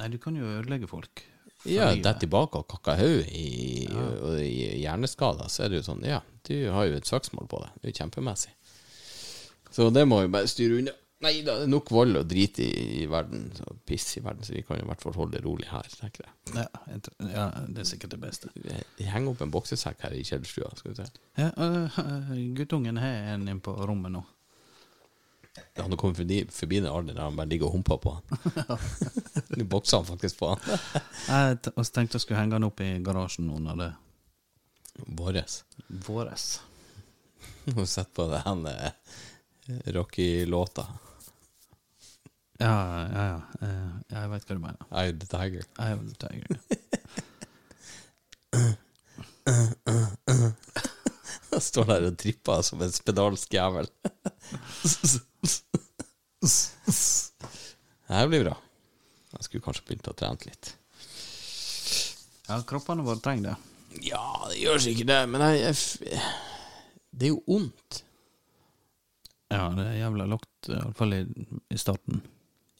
Nei, 0.00 0.08
du 0.10 0.16
kan 0.18 0.34
jo 0.34 0.48
ødelegge 0.56 0.88
folk. 0.90 1.22
Ja, 1.70 1.92
detter 1.94 2.24
tilbake 2.26 2.58
og 2.58 2.66
kakker 2.68 2.98
hodet 2.98 3.28
i, 3.30 3.86
og 3.94 4.40
i 4.42 4.82
hjerneskader, 4.82 5.46
så 5.48 5.62
er 5.64 5.70
det 5.70 5.78
jo 5.78 5.84
sånn 5.86 6.02
Ja, 6.04 6.18
du 6.44 6.56
har 6.74 6.88
jo 6.90 6.98
et 6.98 7.06
søksmål 7.06 7.46
på 7.48 7.62
det. 7.62 7.70
Det 7.78 7.86
er 7.86 7.94
jo 7.94 8.00
kjempemessig. 8.02 8.50
Så 9.70 9.86
det 9.94 10.02
må 10.10 10.18
vi 10.24 10.32
bare 10.34 10.50
styre 10.50 10.82
unna. 10.82 10.96
Nei 11.24 11.38
da, 11.46 11.54
det 11.62 11.68
er 11.68 11.70
nok 11.70 11.88
vold 11.94 12.18
og 12.18 12.26
drit 12.28 12.58
i, 12.60 12.66
i 12.98 13.06
verden, 13.08 13.46
og 13.70 13.78
piss 13.86 14.18
i 14.18 14.24
verden, 14.26 14.42
så 14.44 14.52
vi 14.52 14.64
kan 14.66 14.76
jo 14.76 14.84
i 14.84 14.90
hvert 14.90 15.06
fall 15.06 15.14
holde 15.16 15.38
det 15.38 15.44
rolig 15.46 15.70
her, 15.70 15.86
tenker 16.02 16.26
jeg. 16.26 16.58
Ja, 16.58 16.66
ja, 17.30 17.46
det 17.70 17.84
er 17.84 17.88
sikkert 17.88 18.16
det 18.16 18.20
beste. 18.26 18.50
De 18.58 19.06
henger 19.08 19.30
opp 19.30 19.46
en 19.46 19.54
boksesekk 19.54 20.02
her 20.04 20.18
i 20.18 20.26
kjellerstua, 20.26 20.74
skal 20.76 20.90
vi 20.90 20.98
se. 20.98 21.06
Ja, 21.38 21.48
øh, 21.54 21.96
guttungen 22.58 22.98
har 23.00 23.30
en 23.38 23.46
inn 23.48 23.62
på 23.64 23.72
rommet 23.78 24.12
nå. 24.18 24.24
Han 25.76 25.90
har 25.92 25.98
kommet 26.00 26.16
forbi, 26.18 26.38
forbi 26.50 26.80
den 26.80 26.90
alderen 26.90 27.16
der 27.18 27.22
han 27.28 27.36
bare 27.38 27.50
ligger 27.50 27.66
og 27.68 27.72
humper 27.76 27.98
på 28.02 28.14
han. 28.16 28.24
Nå 29.58 29.64
bokser 29.70 30.00
han 30.00 30.06
faktisk 30.08 30.38
på 30.40 30.48
han. 30.50 30.60
Jeg 31.28 31.58
tenkte 31.64 32.16
jeg 32.18 32.24
skulle 32.24 32.40
henge 32.40 32.56
han 32.58 32.66
opp 32.66 32.80
i 32.82 32.88
garasjen 33.06 33.46
nå 33.50 33.58
når 33.62 33.80
det 33.82 33.90
Våres. 35.18 35.60
våres. 36.06 36.44
Og 37.74 37.86
sett 37.90 38.12
på 38.14 38.26
den 38.30 38.66
eh, 38.70 38.92
Rocky-låta. 39.96 40.84
Ja, 42.62 42.74
ja, 43.10 43.24
ja. 43.32 43.40
Eh, 43.66 43.88
Jeg 44.14 44.30
veit 44.30 44.46
hva 44.46 44.54
du 44.54 44.62
mener. 44.62 44.86
I 44.94 45.10
the 45.10 45.26
tiger. 45.26 45.66
I 45.82 45.90
of 45.96 46.04
the 46.06 46.14
tiger. 46.22 46.54
Jeg 51.54 51.62
står 51.68 51.88
der 51.90 52.06
og 52.10 52.16
tripper 52.22 52.62
som 52.66 52.82
en 52.86 52.92
spedalsk 52.94 53.54
jævel. 53.58 53.88
Det 58.04 58.18
her 58.18 58.28
blir 58.28 58.44
bra. 58.44 58.56
Jeg 59.34 59.46
skulle 59.46 59.64
kanskje 59.64 59.86
begynt 59.88 60.10
å 60.10 60.16
trene 60.18 60.48
litt. 60.48 60.74
Ja, 62.48 62.58
kroppene 62.68 63.04
våre 63.06 63.22
trenger 63.24 63.54
det. 63.54 63.56
Ja, 64.10 64.24
det 64.50 64.58
gjør 64.60 64.82
sikkert 64.82 65.10
det, 65.10 65.20
men 65.30 65.44
jeg, 65.46 65.62
jeg 65.64 66.20
Det 67.14 67.28
er 67.28 67.32
jo 67.32 67.42
vondt. 67.46 68.02
Ja, 69.54 69.68
det 69.76 69.86
er 69.86 69.98
jævla 70.02 70.26
lagt, 70.28 70.68
i 70.68 70.74
hvert 70.74 70.98
fall 70.98 71.16
i, 71.16 71.22
i 71.70 71.78
starten. 71.80 72.22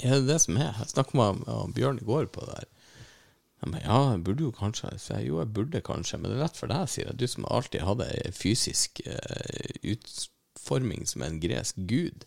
Er 0.02 0.18
det 0.18 0.28
det 0.32 0.40
som 0.42 0.58
er? 0.58 0.72
Jeg 0.80 0.90
snakket 0.90 1.16
med, 1.18 1.44
med 1.46 1.74
Bjørn 1.76 2.00
i 2.02 2.06
går 2.06 2.26
på 2.34 2.44
det 2.44 2.58
der. 2.58 2.70
Jeg 3.64 3.84
ja, 3.86 3.98
jeg 4.10 4.24
burde 4.26 4.44
jo 4.44 4.50
kanskje 4.52 4.90
Så 5.00 5.14
jeg, 5.14 5.28
Jo, 5.30 5.38
jeg 5.40 5.54
burde 5.56 5.80
kanskje, 5.80 6.18
men 6.18 6.28
det 6.28 6.36
er 6.36 6.42
lett 6.42 6.58
for 6.58 6.68
deg, 6.68 6.88
sier 6.90 7.08
jeg. 7.08 7.16
Du 7.22 7.26
som 7.30 7.46
alltid 7.48 7.86
hadde 7.86 8.08
fysisk 8.36 9.00
fysisk 9.00 9.00
eh, 9.06 9.94
utforming 10.64 11.06
som 11.06 11.22
en 11.22 11.40
gresk 11.40 11.76
gud. 11.76 12.24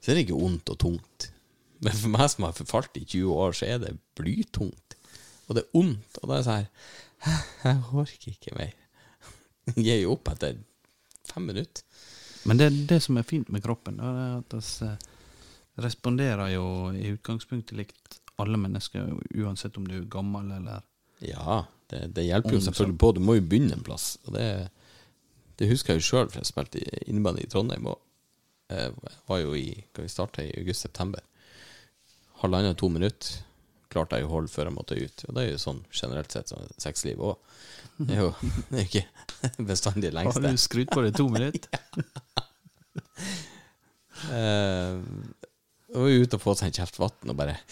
Så 0.00 0.10
er 0.10 0.14
det 0.14 0.26
ikke 0.26 0.38
ondt 0.38 0.70
og 0.70 0.78
tungt. 0.78 1.30
Men 1.80 1.92
for 1.92 2.08
meg 2.12 2.30
som 2.30 2.44
har 2.44 2.56
forfalt 2.56 2.96
i 2.96 3.04
20 3.04 3.32
år, 3.32 3.52
så 3.52 3.66
er 3.66 3.78
det 3.78 3.98
blytungt. 4.16 4.96
Og 5.48 5.56
det 5.56 5.64
er 5.64 5.78
ondt. 5.78 6.18
Og 6.22 6.28
da 6.28 6.34
er 6.34 6.38
det 6.38 6.46
sånn 6.46 6.60
her 6.60 6.70
Jeg 7.64 7.82
orker 7.92 8.30
ikke 8.30 8.54
mer. 8.56 8.74
Jeg 9.66 9.84
gir 9.84 10.00
jo 10.02 10.14
opp 10.14 10.28
etter 10.28 10.58
fem 11.24 11.46
minutter. 11.48 11.84
Men 12.44 12.60
det 12.60 12.66
er 12.66 12.80
det 12.90 13.00
som 13.00 13.16
er 13.16 13.24
fint 13.24 13.48
med 13.48 13.64
kroppen, 13.64 13.96
det 13.96 14.04
er 14.04 14.34
at 14.42 14.56
vi 14.60 14.88
responderer 15.80 16.50
jo 16.52 16.66
i 16.92 17.14
utgangspunktet 17.14 17.78
likt 17.78 18.18
alle 18.36 18.58
mennesker, 18.60 19.08
uansett 19.40 19.78
om 19.80 19.86
du 19.88 19.96
er 19.96 20.10
gammel 20.10 20.52
eller 20.52 20.84
Ja, 21.24 21.62
det, 21.88 22.10
det 22.12 22.26
hjelper 22.26 22.58
jo 22.58 22.60
selvfølgelig 22.66 22.98
på. 23.00 23.12
Du 23.16 23.22
må 23.24 23.38
jo 23.38 23.46
begynne 23.48 23.78
en 23.78 23.86
plass. 23.86 24.18
Og 24.26 24.36
det, 24.36 24.44
det 25.58 25.70
husker 25.70 25.94
jeg 25.94 26.02
jo 26.02 26.08
sjøl, 26.08 26.28
for 26.30 26.40
jeg 26.40 26.50
spilte 26.50 26.82
i 26.82 27.04
innebandy 27.10 27.44
i 27.44 27.50
Trondheim. 27.50 27.86
Og 27.90 28.00
jeg 28.72 28.94
var 29.28 29.42
jo 29.42 29.54
i 29.58 29.68
Skal 29.92 30.06
vi 30.06 30.12
starte 30.12 30.46
i 30.46 30.54
august-september? 30.60 31.22
Halvannet 32.42 32.78
to 32.80 32.88
minutter 32.92 33.42
klarte 33.94 34.18
jeg 34.18 34.26
å 34.26 34.32
holde 34.32 34.50
før 34.50 34.68
jeg 34.68 34.74
måtte 34.74 34.98
ut. 34.98 35.24
Og 35.28 35.36
det 35.36 35.44
er 35.44 35.52
jo 35.52 35.60
sånn 35.62 35.84
generelt 35.94 36.34
sett 36.34 36.50
sånn 36.50 36.66
sexliv 36.82 37.22
òg. 37.22 37.36
Det 38.00 38.16
er 38.16 38.24
jo 38.24 38.32
det 38.70 38.80
er 38.80 38.88
ikke 38.88 39.06
bestandig 39.70 40.10
lengste. 40.14 40.42
Har 40.42 40.56
du 40.56 40.60
skrudd 40.60 40.90
på 40.90 41.04
det 41.04 41.12
to 41.18 41.28
minutter? 41.30 41.70
Jeg 44.24 46.00
var 46.00 46.10
jo 46.10 46.24
ute 46.24 46.38
og 46.38 46.42
få 46.42 46.54
seg 46.58 46.70
en 46.70 46.76
kjeft 46.80 46.98
vann 46.98 47.30
og 47.30 47.36
bare 47.38 47.58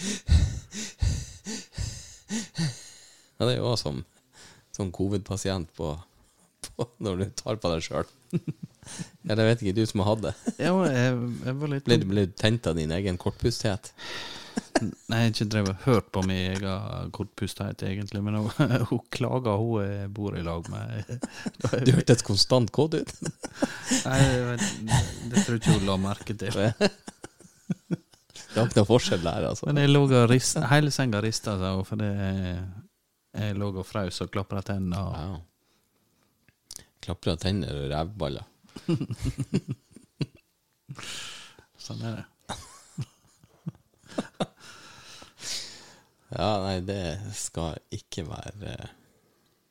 Ja, 3.39 3.47
det 3.49 3.55
er 3.57 3.59
jo 3.59 3.71
også 3.73 3.89
som, 3.89 3.97
som 4.71 4.93
covid-pasient 4.95 5.73
på, 5.75 5.89
på 6.77 6.89
når 7.05 7.23
du 7.23 7.25
tar 7.39 7.59
på 7.63 7.73
deg 7.75 7.85
sjøl. 7.87 8.09
Eller 8.33 9.43
jeg 9.45 9.51
vet 9.53 9.63
ikke, 9.65 9.77
du 9.81 9.87
som 9.91 10.03
har 10.05 10.13
hatt 10.15 10.23
det. 10.29 10.35
Ja, 10.65 10.73
jeg, 10.89 11.17
jeg 11.47 11.57
var 11.61 11.73
litt 11.75 11.89
Ble 11.89 11.99
du 12.03 12.07
ble 12.11 12.27
du 12.31 12.37
tent 12.39 12.67
av 12.71 12.79
din 12.79 12.95
egen 12.97 13.19
kortpusthet? 13.21 13.93
Nei, 14.83 15.19
jeg 15.21 15.23
har 15.23 15.31
ikke 15.31 15.47
drevet 15.53 15.71
og 15.77 15.85
hørt 15.87 16.09
på 16.13 16.23
min 16.27 16.41
egen 16.57 17.13
kortpusthet, 17.15 17.85
egentlig, 17.87 18.23
men 18.25 18.41
hun, 18.43 18.51
hun 18.91 19.03
klager, 19.15 19.61
hun 19.61 19.85
jeg 19.87 20.11
bor 20.17 20.37
i 20.37 20.43
lag 20.45 20.67
med. 20.73 21.13
Du 21.87 21.93
hørte 21.95 22.17
et 22.19 22.25
konstant 22.27 22.73
kod 22.75 22.97
ut. 22.99 23.13
Nei, 23.23 24.19
vet, 24.51 24.67
det 25.33 25.45
tror 25.45 25.57
jeg 25.57 25.63
ikke 25.63 25.77
hun 25.79 25.89
la 25.89 25.99
merke 26.03 26.37
til. 26.37 26.53
Det 28.53 28.61
var 28.61 28.67
ikke 28.69 28.83
noe 28.83 28.89
forskjell 28.89 29.23
der, 29.25 29.47
altså. 29.49 29.69
Men 29.71 29.81
jeg 29.81 29.93
lå 29.95 30.03
og 30.09 30.27
rista, 30.29 30.67
hele 30.73 30.91
senga 30.93 31.23
rista, 31.25 31.55
seg, 31.61 31.79
for 31.89 32.01
det, 32.03 32.11
jeg, 33.39 33.57
lå 33.57 33.71
og 33.73 33.87
frøs 33.89 34.21
og 34.25 34.33
klapra 34.35 34.61
tennene. 34.67 35.01
og- 35.01 35.41
Av 37.11 37.19
tenner 37.43 37.75
og 37.75 37.89
rævballer. 37.91 38.45
Sånn 41.83 42.05
er 42.07 42.21
det. 42.21 42.27
Ja, 46.33 46.63
nei, 46.65 46.79
det 46.81 47.21
skal 47.37 47.77
ikke 47.93 48.25
være, 48.25 48.89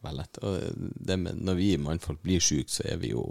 være 0.06 0.18
lett. 0.20 0.38
Og 0.46 0.62
det 0.78 1.18
med, 1.18 1.40
når 1.42 1.56
vi 1.58 1.74
mannfolk 1.82 2.22
blir 2.22 2.38
syke, 2.44 2.70
så 2.70 2.86
er 2.86 3.02
vi 3.02 3.10
jo 3.16 3.24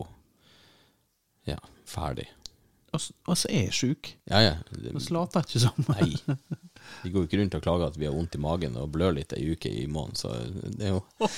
ja, 1.46 1.54
ferdig. 1.86 2.26
Og 2.90 2.98
så 3.38 3.46
er 3.54 3.70
sjuke. 3.70 4.16
Ja, 4.26 4.40
ja. 4.42 4.56
Det, 4.74 4.90
Vi 4.96 5.14
later 5.14 5.46
ikke 5.46 5.62
som. 5.62 5.78
nei. 5.92 6.10
Vi 7.04 7.12
går 7.12 7.22
jo 7.22 7.26
ikke 7.28 7.38
rundt 7.38 7.54
og 7.54 7.62
klager 7.62 7.86
at 7.86 7.94
vi 8.00 8.06
har 8.08 8.16
vondt 8.16 8.34
i 8.34 8.40
magen 8.42 8.74
og 8.80 8.90
blør 8.96 9.14
litt 9.14 9.30
ei 9.36 9.46
uke 9.52 9.70
i 9.70 9.86
måneden, 9.86 10.18
så 10.18 10.34
det 10.74 10.88
er 10.88 10.92
jo 10.96 11.02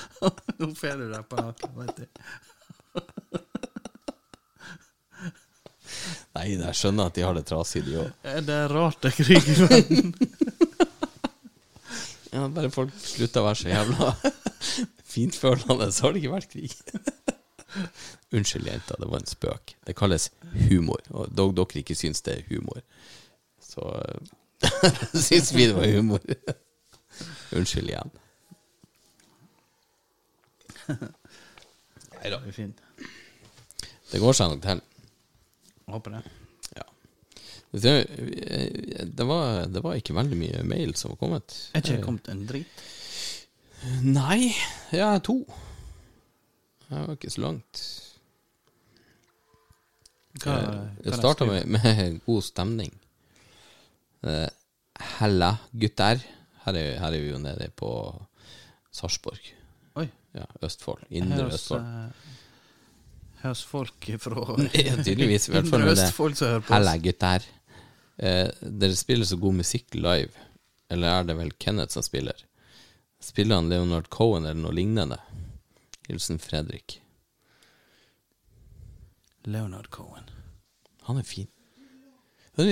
Nå 0.60 0.70
får 0.78 0.94
du 1.00 1.06
deg 1.12 1.24
på 1.30 1.36
nakken, 1.40 1.70
vet 1.80 1.96
du. 2.00 2.06
Nei, 6.36 6.46
jeg 6.52 6.76
skjønner 6.76 7.08
at 7.08 7.16
de 7.16 7.22
har 7.24 7.34
det 7.36 7.46
trasig, 7.48 7.82
de 7.86 7.96
òg. 8.02 8.08
Er 8.28 8.42
det 8.44 8.60
rart 8.72 9.00
det 9.04 9.08
er 9.12 9.16
krig 9.24 9.44
i 9.48 9.56
verden? 9.62 10.06
Ja, 12.34 12.48
bare 12.52 12.68
folk 12.74 12.92
slutter 13.00 13.40
å 13.40 13.46
være 13.46 13.60
så 13.62 13.70
jævla 13.70 14.10
fintfølende, 15.14 15.86
så 15.94 16.04
har 16.04 16.12
det 16.12 16.20
ikke 16.20 16.34
vært 16.34 16.52
krig. 16.52 16.74
Unnskyld, 18.36 18.68
jenta, 18.68 18.98
det 19.00 19.08
var 19.08 19.22
en 19.22 19.30
spøk. 19.30 19.72
Det 19.88 19.96
kalles 19.96 20.28
humor, 20.68 21.00
og 21.16 21.32
dog 21.32 21.54
dere 21.56 21.80
ikke 21.80 21.96
syns 21.96 22.20
det 22.26 22.34
er 22.34 22.46
humor, 22.50 22.82
så 23.62 23.88
syns 25.14 25.54
vi 25.56 25.70
det 25.70 25.76
var 25.78 25.88
humor. 25.96 26.20
Unnskyld 27.56 27.88
igjen. 27.94 28.12
Nei 32.16 32.32
da. 32.32 32.40
Det 32.44 32.54
fint. 32.56 32.82
Det 34.10 34.20
går 34.22 34.36
seg 34.38 34.52
nok 34.52 34.62
til. 34.64 34.82
Håper 35.90 36.16
det. 36.16 36.22
Ja. 36.76 36.86
Det, 37.76 37.94
det, 39.18 39.26
var, 39.26 39.66
det 39.70 39.82
var 39.84 39.98
ikke 39.98 40.16
veldig 40.16 40.38
mye 40.40 40.62
mail 40.66 40.94
som 40.98 41.12
var 41.14 41.20
kommet. 41.20 41.56
Er 41.72 41.82
ikke 41.82 41.96
det 41.98 42.06
kommet 42.06 42.30
en 42.32 42.44
drit? 42.48 42.84
Nei, 44.06 44.52
jeg 44.94 45.04
er 45.04 45.22
to. 45.26 45.40
Jeg 46.86 47.02
var 47.02 47.16
ikke 47.18 47.32
så 47.34 47.42
langt. 47.44 47.82
Hva, 50.42 50.54
jeg 51.02 51.12
er 51.12 51.18
starta 51.18 51.46
med, 51.48 51.66
med 51.76 52.18
god 52.28 52.44
stemning. 52.46 52.94
Eh, 54.26 54.48
Hella, 55.18 55.52
gutter. 55.76 56.22
Her 56.64 56.78
er, 56.80 56.96
her 57.02 57.12
er 57.14 57.20
vi 57.22 57.30
jo 57.30 57.38
nede 57.42 57.68
på 57.78 57.90
Sarpsborg. 58.94 59.55
Ja, 60.36 60.44
Østfold. 60.66 61.04
Indre 61.10 61.42
Høres, 61.46 61.62
Østfold. 61.62 61.80
eh, 61.82 62.32
høres 63.42 63.62
folk 63.64 64.08
fra 64.20 64.44
Ja, 64.86 64.96
tydeligvis. 65.02 65.48
I 65.48 65.54
hvert 65.56 65.70
fall 65.72 65.84
med. 65.86 65.94
Østfold 65.96 66.36
som 66.38 66.48
hører 66.52 66.66
på 66.66 66.74
Hella, 66.76 66.92
oss. 66.98 67.02
gutter. 67.06 67.46
Eh, 68.18 68.50
dere 68.82 68.96
spiller 68.96 69.28
så 69.28 69.38
god 69.40 69.54
musikk 69.62 69.94
live. 69.96 70.44
Eller 70.92 71.08
er 71.20 71.24
det 71.30 71.36
vel 71.38 71.50
Kenneth 71.62 71.96
som 71.96 72.04
spiller? 72.06 72.36
Spiller 73.22 73.58
han 73.58 73.68
Leonard 73.72 74.10
Cohen 74.12 74.44
eller 74.44 74.60
noe 74.60 74.76
lignende? 74.76 75.16
Hilsen 76.06 76.38
Fredrik. 76.38 77.00
Leonard 79.46 79.88
Cohen. 79.90 80.28
Han 81.08 81.18
er 81.18 81.26
fin. 81.26 81.48
Den, 82.56 82.70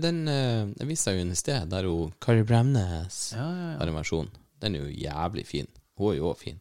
den 0.00 0.20
Jeg 0.26 0.86
viste 0.88 1.10
deg 1.12 1.18
jo 1.20 1.24
en 1.26 1.32
i 1.34 1.36
sted, 1.38 1.66
der 1.70 1.84
hun 1.90 2.12
Kari 2.24 2.40
Bremnes 2.48 3.18
Ja, 3.36 3.44
ja, 3.44 3.72
har 3.80 3.90
en 3.90 3.98
versjon. 3.98 4.30
Den 4.64 4.78
er 4.78 4.86
jo 4.86 4.94
jævlig 4.96 5.44
fin. 5.46 5.68
Hun 6.00 6.12
er 6.14 6.16
jo 6.22 6.30
òg 6.30 6.38
fin. 6.40 6.60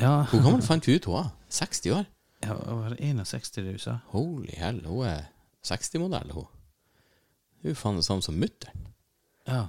Ja. 0.00 0.14
Hvor 0.30 0.42
gammel 0.44 0.62
fant 0.64 0.86
vi 0.88 0.96
ut 0.98 1.04
hun 1.08 1.14
var? 1.18 1.28
60 1.50 1.92
år? 1.98 2.06
ja. 2.44 2.54
hun 2.56 2.80
Var 2.82 2.94
det 2.96 3.00
61 3.10 3.52
du 3.66 3.78
sa? 3.78 3.98
Holy 4.14 4.54
hell, 4.56 4.80
hun 4.86 5.04
er 5.06 5.26
60-modell, 5.66 6.30
hun. 6.32 6.46
Hun 7.60 7.70
er 7.70 7.76
faen 7.76 7.98
det 8.00 8.06
samme 8.06 8.24
som 8.24 8.38
mutter'n. 8.40 8.86
Ja. 9.46 9.66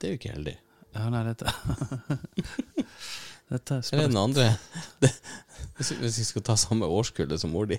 Det 0.00 0.08
er 0.08 0.12
jo 0.14 0.18
ikke 0.20 0.32
heldig. 0.34 0.56
Ja, 0.92 1.06
nei, 1.08 1.22
dette 1.24 1.46
Dette 3.52 3.74
er 3.74 3.78
Eller 3.78 3.84
sprøtt. 3.84 4.08
den 4.10 4.16
andre 4.20 4.44
det, 5.00 5.10
hvis, 5.76 5.90
vi 6.18 6.24
skal 6.24 6.44
ta 6.46 6.54
samme 6.60 6.84
årskullet 6.88 7.40
som 7.40 7.52
mor 7.52 7.66
di. 7.68 7.78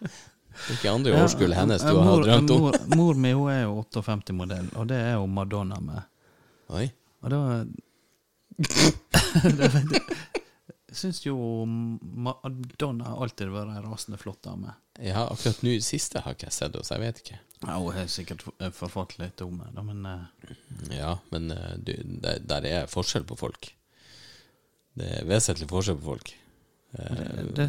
Det 0.00 0.76
ikke 0.78 0.90
andre 0.92 1.12
Ja, 1.14 1.22
årskullet 1.24 1.56
hennes 1.56 1.82
du 1.84 1.88
har 1.90 2.04
mor, 2.04 2.24
drømt 2.24 2.50
om. 2.52 2.64
Mor, 2.66 2.78
mor 2.96 3.14
mi 3.20 3.32
hun 3.36 3.50
er 3.52 3.62
jo 3.62 3.76
58-modell, 3.84 4.68
og 4.76 4.88
det 4.90 4.98
er 5.00 5.14
jo 5.18 5.26
Madonna 5.28 5.78
med. 5.80 6.02
Oi. 6.76 6.86
Og 7.24 7.32
da 7.32 7.38
det, 8.60 10.00
syns 10.96 11.20
jo 11.26 11.36
Madonna 11.66 13.14
alltid 13.16 13.48
har 13.50 13.54
vært 13.54 13.76
ei 13.78 13.84
rasende 13.84 14.18
flott 14.20 14.42
dame. 14.46 14.74
Ja, 15.00 15.26
akkurat 15.28 15.62
nå 15.64 15.76
siste 15.84 16.22
har 16.24 16.36
ikke 16.36 16.48
jeg 16.48 16.56
sett 16.56 16.74
henne, 16.74 16.86
så 16.86 16.96
jeg 16.96 17.04
vet 17.04 17.22
ikke. 17.22 17.38
Ja, 17.60 17.76
hun 17.76 17.92
har 17.92 18.08
sikkert 18.08 18.44
forfattet 18.46 18.78
forfalt 18.78 19.18
litt 19.20 19.42
om 19.44 19.60
det, 19.60 19.84
men 19.84 20.06
uh. 20.08 20.54
Ja, 20.94 21.18
men 21.32 21.52
uh, 21.52 21.74
du, 21.76 21.92
der, 22.24 22.40
der 22.40 22.68
er 22.68 22.90
forskjell 22.90 23.26
på 23.28 23.36
folk. 23.40 23.72
Det 24.96 25.10
er 25.20 25.28
vesentlig 25.28 25.68
forskjell 25.70 26.00
på 26.00 26.08
folk. 26.14 26.32
Uh, 26.96 27.12
det, 27.54 27.68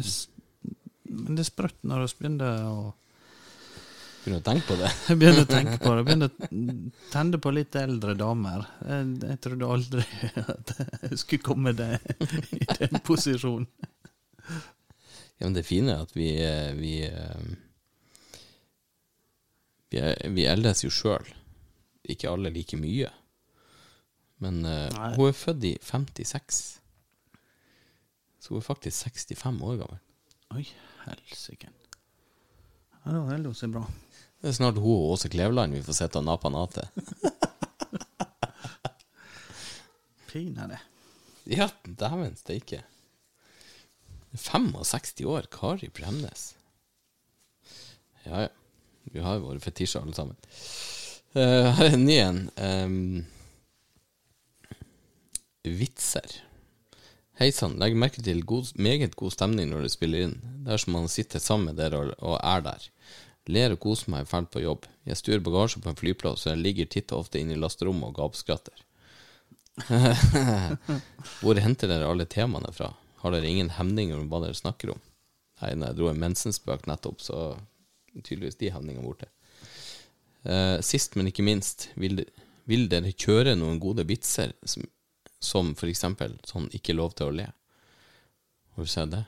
Men 1.12 1.36
det 1.36 1.44
er 1.44 1.50
sprøtt 1.50 1.84
når 1.86 2.06
vi 2.06 2.18
begynner 2.22 2.64
å 2.70 2.76
Begynner 4.22 4.38
å 4.38 4.44
tenke 4.46 4.66
på 4.68 4.76
det. 4.78 4.88
Jeg 5.08 5.18
begynner 5.18 5.42
å 5.42 5.50
tenke 5.50 5.78
på 5.82 5.92
det. 5.96 6.02
Begynner 6.06 6.28
å 6.30 6.90
tenne 7.10 7.38
på 7.42 7.50
litt 7.50 7.78
eldre 7.80 8.12
damer. 8.14 8.66
Jeg, 8.86 9.08
jeg 9.24 9.40
trodde 9.42 9.70
aldri 9.74 10.04
at 10.42 10.74
jeg 11.08 11.18
skulle 11.18 11.46
komme 11.48 11.72
det, 11.74 11.88
i 12.54 12.60
den 12.78 13.00
posisjonen. 13.02 13.66
Ja, 15.40 15.48
men 15.48 15.56
det 15.56 15.64
fine 15.66 15.96
er 15.96 16.04
at 16.04 16.14
vi 16.14 16.28
Vi, 16.78 16.94
vi, 19.90 20.04
vi 20.36 20.46
eldes 20.46 20.84
jo 20.86 20.92
sjøl. 20.94 21.26
Ikke 22.14 22.30
alle 22.30 22.52
like 22.54 22.78
mye. 22.78 23.10
Men 24.42 24.62
Nei. 24.62 25.10
hun 25.18 25.26
er 25.28 25.36
født 25.38 25.66
i 25.66 25.74
56. 25.82 26.62
Så 28.42 28.54
hun 28.54 28.62
er 28.62 28.66
faktisk 28.70 29.10
65 29.10 29.60
år 29.66 29.82
gammel. 29.82 30.00
Oi, 30.54 30.64
helsike. 31.08 31.74
Ja, 33.02 33.12
da 33.12 33.20
holder 33.26 33.50
hun 33.50 33.58
seg 33.58 33.74
bra. 33.74 33.82
Det 34.42 34.50
er 34.50 34.56
snart 34.56 34.80
hun 34.82 34.96
og 34.96 35.12
Åse 35.14 35.28
Kleveland 35.30 35.76
vi 35.76 35.80
får 35.86 35.94
sitte 36.00 36.18
og 36.18 36.24
nape 36.26 36.50
nate. 36.50 36.82
Pinadø. 40.32 40.80
Ja, 41.46 41.68
dæven 41.86 42.34
steike. 42.40 42.80
65 44.34 45.22
år, 45.30 45.46
Kari 45.52 45.92
Bremnes. 45.94 46.56
Ja, 48.26 48.48
ja. 48.48 48.50
Vi 49.12 49.22
har 49.22 49.38
jo 49.38 49.46
våre 49.46 49.62
fetisjer, 49.62 50.02
alle 50.02 50.16
sammen. 50.16 50.36
Uh, 51.36 51.70
her 51.76 51.86
er 51.86 51.94
en 51.94 52.06
ny 52.06 52.16
en. 52.22 52.40
Um, 52.58 53.26
vitser. 55.62 56.40
Hei 57.38 57.52
sann, 57.54 57.78
legg 57.78 57.94
merke 57.98 58.22
til 58.26 58.42
god, 58.46 58.74
meget 58.74 59.14
god 59.18 59.34
stemning 59.34 59.70
når 59.70 59.86
du 59.86 59.94
spiller 59.94 60.26
inn. 60.26 60.36
Det 60.66 60.74
er 60.74 60.82
som 60.82 60.98
man 60.98 61.08
sitter 61.10 61.42
sammen 61.42 61.70
med 61.70 61.78
dere 61.78 62.02
og, 62.02 62.14
og 62.18 62.36
er 62.42 62.66
der. 62.66 62.90
Ler 63.50 63.74
og 63.74 63.80
koser 63.82 64.12
meg 64.12 64.28
fælt 64.30 64.52
på 64.54 64.62
jobb. 64.62 64.86
Jeg 65.08 65.18
stuer 65.18 65.42
bagasje 65.42 65.82
på 65.82 65.90
en 65.90 65.98
flyplass, 65.98 66.46
og 66.46 66.52
jeg 66.52 66.62
ligger 66.62 66.90
titt 66.90 67.12
og 67.12 67.24
ofte 67.24 67.40
inne 67.40 67.56
i 67.56 67.60
lasterommet 67.60 68.12
og 68.12 68.18
gapskratter. 68.20 68.84
Hvor 71.40 71.58
henter 71.64 71.90
dere 71.90 72.10
alle 72.10 72.28
temaene 72.30 72.70
fra? 72.76 72.92
Har 73.22 73.34
dere 73.34 73.48
ingen 73.48 73.72
hemninger 73.74 74.18
om 74.18 74.28
hva 74.30 74.42
dere 74.44 74.58
snakker 74.58 74.94
om? 74.94 75.02
Nei, 75.62 75.74
når 75.74 75.92
jeg 75.92 75.98
dro 75.98 76.10
en 76.10 76.22
mensenspøk 76.22 76.86
nettopp, 76.90 77.22
så 77.22 77.38
tydeligvis 78.20 78.58
de 78.60 78.70
hemningene 78.74 79.06
borte. 79.06 79.30
Uh, 80.42 80.78
sist, 80.82 81.16
men 81.18 81.30
ikke 81.30 81.46
minst, 81.46 81.88
vil, 81.98 82.24
vil 82.70 82.88
dere 82.90 83.14
kjøre 83.14 83.54
noen 83.58 83.78
gode 83.82 84.04
vitser 84.08 84.54
som, 84.66 84.86
som 85.42 85.74
for 85.78 85.90
eksempel 85.90 86.34
sånn 86.46 86.66
'ikke 86.70 86.98
lov 86.98 87.14
til 87.18 87.30
å 87.30 87.36
le'? 87.38 87.52
Har 88.74 88.86
du 88.86 88.90
sett 88.90 89.12
det? 89.14 89.22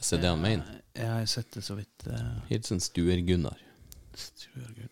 Hvis 0.00 0.14
det 0.14 0.16
er 0.16 0.22
det 0.22 0.30
han 0.32 0.40
mener? 0.40 0.76
Jeg 0.96 1.12
har 1.12 1.26
sett 1.28 1.50
det 1.52 1.60
så 1.60 1.74
vidt. 1.76 2.06
Uh, 2.08 2.38
Hilsen 2.48 2.80
Stuer-Gunnar. 2.80 3.58
Stuergud. 4.16 4.88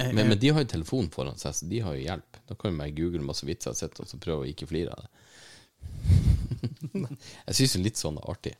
Men, 0.00 0.28
men 0.28 0.38
de 0.40 0.48
har 0.48 0.64
jo 0.64 0.70
telefon 0.72 1.10
foran 1.12 1.36
seg, 1.38 1.52
så 1.54 1.68
de 1.68 1.82
har 1.84 1.94
jo 1.94 2.06
hjelp. 2.06 2.38
Da 2.48 2.56
kan 2.56 2.72
jo 2.72 2.80
bare 2.80 2.94
google 2.96 3.20
masse 3.28 3.44
vitser 3.46 3.70
jeg 3.70 3.76
har 3.76 3.80
sett, 3.84 4.00
og 4.00 4.08
så 4.08 4.20
prøve 4.24 4.46
å 4.46 4.48
ikke 4.48 4.70
flire 4.70 4.96
av 4.96 5.04
det. 5.04 5.10
jeg 7.50 7.58
syns 7.58 7.76
jo 7.76 7.82
litt 7.84 8.00
sånn 8.00 8.18
er 8.22 8.32
artig. 8.32 8.56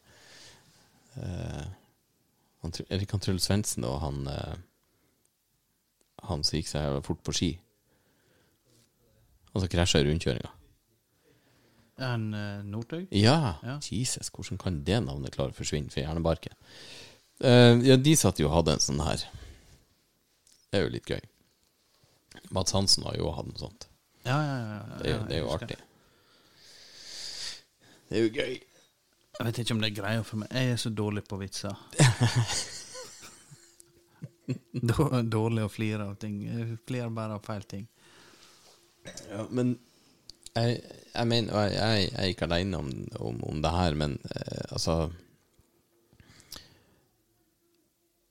Uh, 1.17 1.65
han, 2.63 2.77
Erik 2.93 3.17
han 3.17 3.25
Truls 3.25 3.49
Svendsen 3.49 3.85
og 3.89 3.99
han 4.01 4.23
uh, 4.29 4.55
Han 6.29 6.45
som 6.47 6.57
gikk 6.57 6.69
seg 6.71 7.01
fort 7.09 7.25
på 7.27 7.35
ski. 7.35 7.53
og 9.53 9.65
så 9.65 9.73
krasja 9.73 10.05
i 10.05 10.07
rundkjøringa. 10.07 10.53
En 12.01 12.35
uh, 12.35 12.65
Northug? 12.65 13.07
Ja, 13.13 13.57
Ja. 13.63 13.79
Jesus, 13.85 14.31
hvordan 14.33 14.59
kan 14.59 14.81
det 14.85 15.01
navnet 15.05 15.35
klare 15.37 15.53
å 15.53 15.57
forsvinne 15.57 15.93
fra 15.93 16.03
hjernebarken? 16.07 16.55
Uh, 17.43 17.79
ja, 17.85 17.97
de 18.01 18.17
satt 18.17 18.41
jo 18.41 18.49
og 18.49 18.57
hadde 18.57 18.77
en 18.79 18.85
sånn 18.85 19.03
her. 19.05 19.25
Det 20.71 20.81
er 20.81 20.87
jo 20.87 20.93
litt 20.95 21.11
gøy. 21.11 21.21
Mats 22.55 22.73
Hansen 22.73 23.05
har 23.05 23.17
jo 23.19 23.33
hatt 23.37 23.49
noe 23.49 23.61
sånt. 23.61 23.89
Ja, 24.25 24.39
ja, 24.39 24.57
ja. 24.57 24.77
ja, 24.77 24.99
Det 24.99 25.09
er 25.09 25.13
jo, 25.17 25.23
det 25.29 25.37
er 25.37 25.43
jo 25.43 25.51
artig. 25.53 25.79
Det 28.09 28.19
er 28.19 28.23
jo 28.27 28.31
gøy. 28.33 28.55
Jeg 29.33 29.47
vet 29.49 29.59
ikke 29.63 29.75
om 29.75 29.81
det 29.83 29.89
er 29.91 29.97
greia 29.97 30.23
for 30.27 30.43
meg. 30.43 30.53
Jeg 30.53 30.75
er 30.75 30.81
så 30.81 30.91
dårlig 30.93 31.25
på 31.29 31.39
vitser. 31.41 31.77
Dårlig 35.33 35.65
å 35.65 35.71
flire 35.73 36.07
av 36.11 36.17
ting. 36.21 36.43
Jeg 36.47 36.77
flirer 36.89 37.13
bare 37.15 37.39
av 37.39 37.45
feil 37.47 37.65
ting. 37.69 37.87
Ja, 39.31 39.47
men 39.51 39.75
jeg, 40.55 40.83
jeg 41.15 41.29
mener 41.29 41.61
jeg 41.69 41.75
jeg 41.77 42.11
er 42.15 42.31
ikke 42.33 42.49
alene 42.49 42.79
om, 42.79 42.91
om, 43.21 43.45
om 43.45 43.63
det 43.63 43.71
her, 43.71 43.95
men 43.95 44.19
eh, 44.35 44.65
altså 44.71 44.97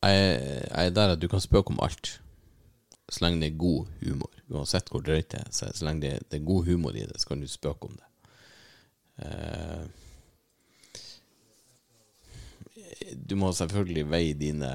jeg, 0.01 0.41
jeg 0.71 0.85
er 0.85 0.89
der 0.89 1.13
at 1.13 1.21
du 1.21 1.27
kan 1.29 1.41
spøke 1.43 1.73
om 1.73 1.79
alt, 1.83 2.21
så 3.09 3.25
lenge 3.25 3.41
det 3.41 3.51
er 3.51 3.57
god 3.57 3.85
humor. 4.01 4.31
Uansett 4.49 4.89
hvor 4.89 5.03
drøyt 5.05 5.31
det 5.31 5.39
er, 5.39 5.51
så, 5.53 5.69
så 5.73 5.85
lenge 5.85 6.01
det, 6.01 6.13
det 6.31 6.39
er 6.39 6.45
god 6.47 6.65
humor 6.65 6.95
i 6.95 7.05
det, 7.05 7.21
så 7.21 7.27
kan 7.27 7.41
du 7.41 7.47
spøke 7.47 7.89
om 7.89 7.99
det. 7.99 8.07
Eh, 9.25 9.83
du 13.29 13.35
må 13.35 13.51
selvfølgelig 13.53 14.09
veie 14.09 14.33
dine 14.33 14.71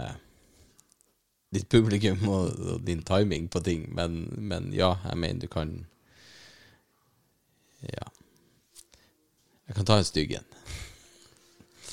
ditt 1.54 1.68
publikum 1.70 2.28
og, 2.28 2.54
og 2.58 2.80
din 2.86 3.02
timing 3.06 3.50
på 3.50 3.60
ting, 3.64 3.86
men, 3.94 4.26
men 4.38 4.72
ja, 4.74 4.94
jeg 5.08 5.18
mener 5.18 5.40
du 5.46 5.50
kan 5.50 5.86
Ja. 7.84 8.08
Jeg 9.66 9.78
kan 9.78 9.88
ta 9.88 9.98
en 9.98 10.06
stygg 10.06 10.36
en. 10.38 10.50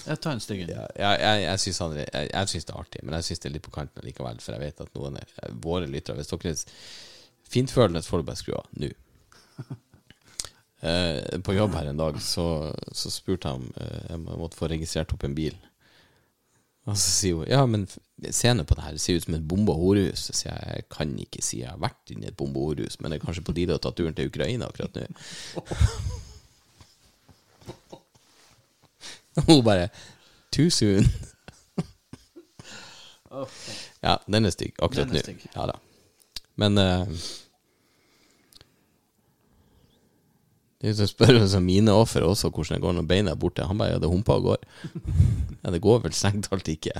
Jeg 0.03 0.19
tar 0.19 0.35
en 0.35 0.43
stygg 0.43 0.63
en. 0.65 0.73
Ja, 0.75 0.85
jeg 0.99 1.21
jeg, 1.21 1.45
jeg 1.45 1.63
syns 1.63 2.67
det 2.67 2.73
er 2.73 2.79
artig, 2.79 3.03
men 3.03 3.15
jeg 3.17 3.29
syns 3.29 3.43
det 3.43 3.49
er 3.49 3.55
litt 3.57 3.65
på 3.65 3.73
kanten 3.73 4.05
likevel, 4.05 4.41
for 4.43 4.55
jeg 4.55 4.63
vet 4.63 4.83
at 4.85 4.97
noen 4.97 5.17
er 5.21 5.57
våre 5.63 5.87
lyttere 5.89 6.19
Hvis 6.19 6.31
dere 6.33 6.53
er 6.53 6.65
fintfølende, 7.53 8.03
får 8.05 8.21
du 8.21 8.29
bare 8.29 8.41
skru 8.41 8.55
av 8.59 8.69
nå. 8.79 8.91
Eh, 10.83 11.39
på 11.39 11.53
jobb 11.55 11.77
her 11.77 11.85
en 11.87 11.99
dag 12.01 12.17
så, 12.19 12.45
så 12.91 13.07
spurte 13.07 13.47
jeg 13.47 13.55
om 13.55 13.69
eh, 13.79 14.01
jeg 14.09 14.17
måtte 14.19 14.57
få 14.59 14.67
registrert 14.67 15.13
opp 15.15 15.21
en 15.23 15.35
bil. 15.37 15.55
Og 16.83 16.97
så 16.97 17.05
sier 17.07 17.37
hun 17.39 17.47
ja, 17.47 17.61
men 17.63 17.85
f- 18.21 18.33
scenen 18.35 18.65
på 18.65 18.75
det 18.77 18.83
her 18.85 18.97
ser 19.01 19.15
ut 19.17 19.23
som 19.25 19.35
et 19.37 19.47
bomba 19.47 19.73
horehus. 19.77 20.21
Så 20.33 20.43
jeg 20.49 20.83
kan 20.93 21.09
ikke 21.19 21.41
si 21.45 21.59
jeg 21.63 21.69
har 21.71 21.79
vært 21.81 22.11
inne 22.13 22.25
i 22.27 22.29
et 22.31 22.37
bomba 22.37 22.59
horehus, 22.59 22.99
men 23.01 23.11
det 23.11 23.17
er 23.19 23.25
kanskje 23.25 23.45
på 23.47 23.55
tide 23.57 23.75
å 23.77 23.81
ta 23.83 23.89
turen 23.95 24.15
til 24.17 24.29
Ukraina 24.31 24.63
akkurat 24.69 24.93
nå. 24.95 25.01
Hun 29.47 29.63
bare 29.65 29.87
Too 30.53 30.69
soon. 30.69 31.05
ja, 34.03 34.17
den 34.29 34.45
er 34.45 34.51
stygg 34.53 34.73
akkurat 34.77 35.09
nå. 35.09 35.19
Ja 35.55 35.63
da. 35.71 35.75
Men 36.61 36.77
uh, 36.77 37.07
Det 40.83 40.91
som 40.91 40.91
jo 40.91 40.95
så 40.99 41.07
spør 41.07 41.37
om 41.57 41.63
mine 41.63 41.91
offer 41.95 42.21
også 42.27 42.49
hvordan 42.51 42.75
det 42.75 42.81
går 42.83 42.93
når 42.97 43.05
beina 43.07 43.31
er 43.31 43.35
borte. 43.39 43.63
Han 43.65 43.77
bare 43.79 43.91
ja, 43.95 43.99
det 44.03 44.09
humper 44.11 44.33
og 44.33 44.41
går. 44.51 44.57
ja, 45.63 45.71
det 45.71 45.79
går 45.81 45.99
vel 46.03 46.11
strengt 46.13 46.49
talt 46.51 46.67
ikke. 46.67 46.91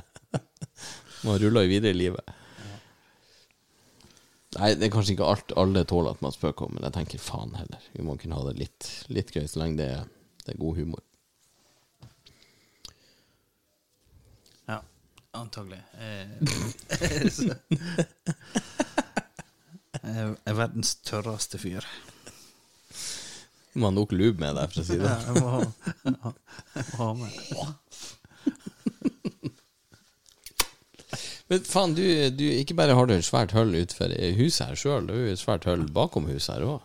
Man 1.24 1.40
ruller 1.40 1.66
jo 1.66 1.72
videre 1.72 1.94
i 1.94 1.98
livet. 1.98 2.34
Nei, 4.54 4.74
det 4.78 4.86
er 4.86 4.92
kanskje 4.94 5.16
ikke 5.16 5.30
alt 5.32 5.54
alle 5.58 5.82
tåler 5.90 6.14
at 6.14 6.22
man 6.22 6.34
spøker 6.36 6.68
om, 6.68 6.76
men 6.76 6.86
jeg 6.86 6.94
tenker 6.98 7.22
faen 7.24 7.56
heller. 7.58 7.82
Vi 7.96 8.06
må 8.06 8.18
kunne 8.22 8.38
ha 8.38 8.44
det 8.52 8.60
litt, 8.60 8.90
litt 9.10 9.32
gøy 9.34 9.48
så 9.50 9.64
lenge 9.64 9.80
det 9.80 9.88
er, 9.96 10.04
det 10.46 10.54
er 10.54 10.60
god 10.62 10.78
humor. 10.78 11.02
Ja, 14.70 14.82
antagelig. 15.40 15.82
Eh, 16.94 17.30
Jeg 20.04 20.34
er 20.50 20.56
verdens 20.58 20.98
tørreste 21.08 21.56
fyr. 21.62 21.86
Du 23.72 23.80
må 23.80 23.88
ha 23.88 23.94
nok 23.96 24.12
lube 24.12 24.42
med 24.44 24.58
deg, 24.58 24.68
for 24.74 24.82
å 24.82 24.86
si 24.86 24.98
det. 25.00 25.08
Jeg 25.08 25.34
må 25.40 25.48
ha, 25.54 25.62
jeg 26.04 26.84
må 26.92 26.98
ha 27.00 27.08
med. 27.22 27.32
Men 31.54 31.68
faen, 31.70 31.94
du, 31.98 32.04
du 32.34 32.44
ikke 32.50 32.76
bare 32.78 32.96
har 32.98 33.08
du 33.10 33.14
et 33.16 33.26
svært 33.28 33.54
hull 33.54 33.76
utenfor 33.78 34.14
huset 34.40 34.66
her 34.72 34.80
sjøl, 34.80 35.08
du 35.10 35.14
har 35.14 35.32
et 35.36 35.42
svært 35.42 35.70
hull 35.70 35.86
bakom 35.94 36.26
huset 36.32 36.56
her 36.58 36.66
òg. 36.66 36.82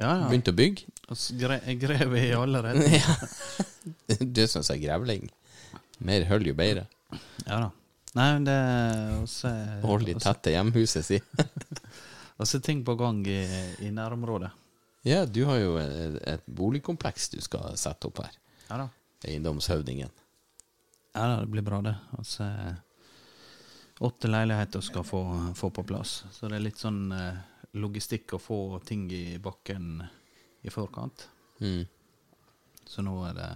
Ja, 0.00 0.14
ja. 0.22 0.28
Begynt 0.30 0.48
å 0.48 0.56
bygge. 0.56 0.86
Og 1.10 1.18
så 1.18 1.34
gre- 1.36 1.74
grev 1.80 2.14
i 2.16 2.28
alle 2.36 2.62
retninger. 2.64 3.24
du 4.36 4.40
syns 4.48 4.70
jeg 4.70 4.78
er 4.80 4.84
grevling. 4.86 5.26
Mer 6.06 6.24
hull, 6.30 6.46
jo 6.48 6.54
bedre. 6.56 6.86
Ja 7.46 7.58
da. 7.66 7.68
Nei, 8.16 8.26
men 8.34 8.46
det 8.48 8.56
også, 9.20 9.50
Hold 9.84 10.06
litt 10.08 10.22
tette 10.24 10.50
hjemhuset 10.54 11.06
si. 11.06 11.18
også 12.42 12.58
ting 12.64 12.80
på 12.86 12.96
gang 12.98 13.20
i, 13.28 13.42
i 13.86 13.90
nærområdet. 13.94 14.50
Ja, 15.06 15.22
du 15.24 15.44
har 15.48 15.60
jo 15.60 15.76
et, 15.80 16.16
et 16.28 16.48
boligkompleks 16.50 17.30
du 17.36 17.38
skal 17.44 17.76
sette 17.80 18.08
opp 18.10 18.18
her. 18.24 18.34
Ja 18.68 18.80
da. 18.82 18.88
Eiendomshøvdingen. 19.28 20.10
Ja 21.14 21.26
da, 21.26 21.36
det 21.44 21.50
blir 21.52 21.64
bra, 21.66 21.78
det. 21.86 21.94
Og 22.16 22.24
Altså, 22.24 22.48
åtte 24.00 24.28
leiligheter 24.28 24.80
skal 24.80 25.04
få, 25.04 25.52
få 25.56 25.70
på 25.70 25.82
plass. 25.84 26.24
Så 26.32 26.48
det 26.48 26.56
er 26.56 26.64
litt 26.64 26.80
sånn 26.80 27.10
eh, 27.12 27.40
logistikk 27.76 28.32
å 28.32 28.40
få 28.40 28.60
ting 28.84 29.10
i 29.12 29.38
bakken 29.42 30.00
i 30.64 30.72
forkant. 30.72 31.26
Mm. 31.60 31.84
Så 32.88 33.04
nå 33.04 33.18
er 33.28 33.34
det 33.36 33.50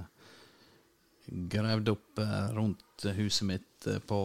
gravd 1.55 1.89
opp 1.95 2.21
eh, 2.21 2.49
rundt 2.53 3.07
huset 3.17 3.49
mitt 3.49 3.89
eh, 3.89 4.03
på 4.05 4.19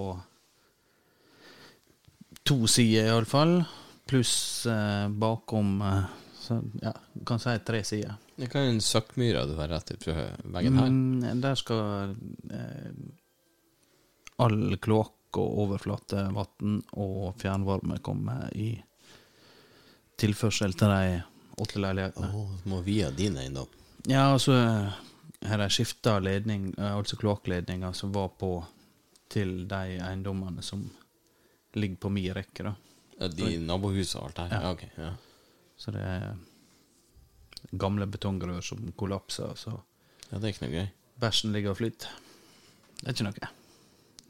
to 2.44 2.66
sider, 2.68 3.14
iallfall. 3.14 3.62
Pluss 4.10 4.66
eh, 4.68 5.06
bakom 5.08 5.78
eh, 5.82 6.10
så, 6.36 6.58
ja, 6.82 6.92
kan 7.26 7.40
si 7.40 7.54
tre 7.64 7.80
sider. 7.88 8.18
Det 8.36 8.50
kan 8.52 8.68
en 8.68 8.82
søkkmyra 8.84 9.46
du 9.48 9.56
har 9.60 9.72
rett 9.72 9.96
fra 10.04 10.28
veggen 10.44 10.82
her. 10.82 10.92
Mm, 10.92 11.40
der 11.44 11.56
skal 11.60 12.18
eh, 12.52 12.92
all 14.44 14.76
kloakk 14.84 15.16
og 15.38 15.60
overflatevann 15.66 16.80
og 16.98 17.36
fjernvarme 17.42 18.00
komme 18.06 18.36
i 18.56 18.72
tilførsel 20.20 20.74
til 20.74 20.92
de 20.92 21.22
åtte 21.60 21.80
leilighetene. 21.80 22.32
Oh, 22.36 22.52
må 22.72 22.82
via 22.86 23.12
din 23.12 23.38
eiendom. 23.38 23.70
Ja, 24.08 24.32
altså 24.34 24.56
her 25.46 25.64
er 25.64 25.72
skifta 25.72 26.18
ledning, 26.24 26.74
eh, 26.78 26.96
altså 26.96 27.20
kloakkledninga 27.20 27.94
som 27.94 28.14
var 28.16 28.32
på 28.40 28.54
til 29.30 29.68
de 29.70 30.00
eiendommene 30.02 30.64
som 30.66 30.88
ligger 31.78 32.00
på 32.02 32.10
min 32.10 32.34
rekke, 32.34 32.66
da. 32.66 32.74
Ja, 33.20 33.28
de 33.28 33.58
nabohusene 33.62 34.24
og 34.24 34.30
alt 34.30 34.40
det 34.40 34.48
her. 34.50 34.64
Ja. 34.64 34.72
Okay, 34.72 34.90
ok. 34.96 35.04
Ja. 35.04 35.12
Så 35.80 35.92
det 35.96 36.02
er 36.04 36.34
gamle 37.80 38.08
betongrør 38.08 38.64
som 38.66 38.92
kollapser, 38.98 39.54
så 39.56 39.78
ja, 40.30 40.40
det 40.40 40.44
er 40.44 40.52
ikke 40.54 40.66
noe 40.66 40.76
gøy. 40.76 40.90
bæsjen 41.20 41.54
ligger 41.54 41.76
og 41.76 41.80
flyter. 41.80 42.12
Det 43.00 43.08
er 43.08 43.16
ikke 43.16 43.28
noe. 43.30 43.52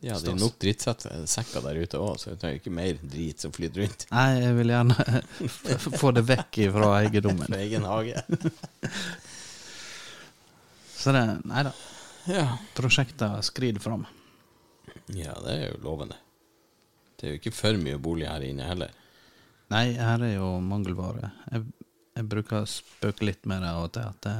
Ja, 0.02 0.16
det 0.16 0.32
er 0.32 0.38
nok 0.39 0.56
drittsekker 0.62 1.64
der 1.66 1.80
ute 1.82 2.00
òg, 2.00 2.14
så 2.22 2.30
jeg 2.32 2.39
trenger 2.39 2.60
ikke 2.62 2.72
mer 2.72 3.00
drit 3.04 3.43
som 3.43 3.52
flyter 3.52 3.84
rundt. 3.84 4.06
Nei, 4.14 4.28
jeg 4.39 4.54
vil 4.56 4.72
gjerne 4.72 4.95
få 6.02 6.12
det 6.16 6.24
vekk 6.30 6.60
fra 6.76 6.91
eiendommen. 7.02 7.50
Fra 7.52 7.60
egen 7.60 7.88
hage. 7.89 8.24
Så 11.00 11.12
det 11.16 11.24
Nei 11.47 11.62
da. 11.68 11.72
Ja. 12.28 12.45
Prosjektet 12.76 13.45
skrider 13.47 13.80
fram. 13.84 14.06
ja, 15.16 15.36
det 15.43 15.54
er 15.54 15.62
jo 15.72 15.78
lovende. 15.84 16.18
Det 17.20 17.28
er 17.28 17.34
jo 17.34 17.39
ikke 17.41 17.56
for 17.56 17.80
mye 17.80 18.00
bolig 18.00 18.28
her 18.28 18.43
inne 18.47 18.68
heller. 18.68 18.91
Nei, 19.72 19.86
her 20.00 20.24
er 20.24 20.36
jo 20.38 20.50
mangelvare. 20.64 21.32
Jeg, 21.52 21.66
jeg 22.20 22.28
bruker 22.32 22.64
å 22.64 22.70
spøke 22.70 23.28
litt 23.28 23.47
med 23.50 23.64
det 23.64 23.74
og 23.80 24.00
at 24.02 24.22
det, 24.26 24.36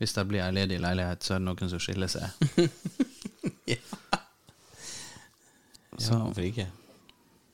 hvis 0.00 0.16
det 0.16 0.26
blir 0.28 0.44
ei 0.44 0.52
ledig 0.54 0.80
leilighet, 0.84 1.24
så 1.24 1.36
er 1.36 1.40
det 1.40 1.48
noen 1.48 1.72
som 1.72 1.80
skiller 1.82 2.12
seg. 2.12 2.28
Så 5.98 6.12
Ja, 6.12 6.22
hvorfor 6.24 6.46
ikke? 6.46 6.68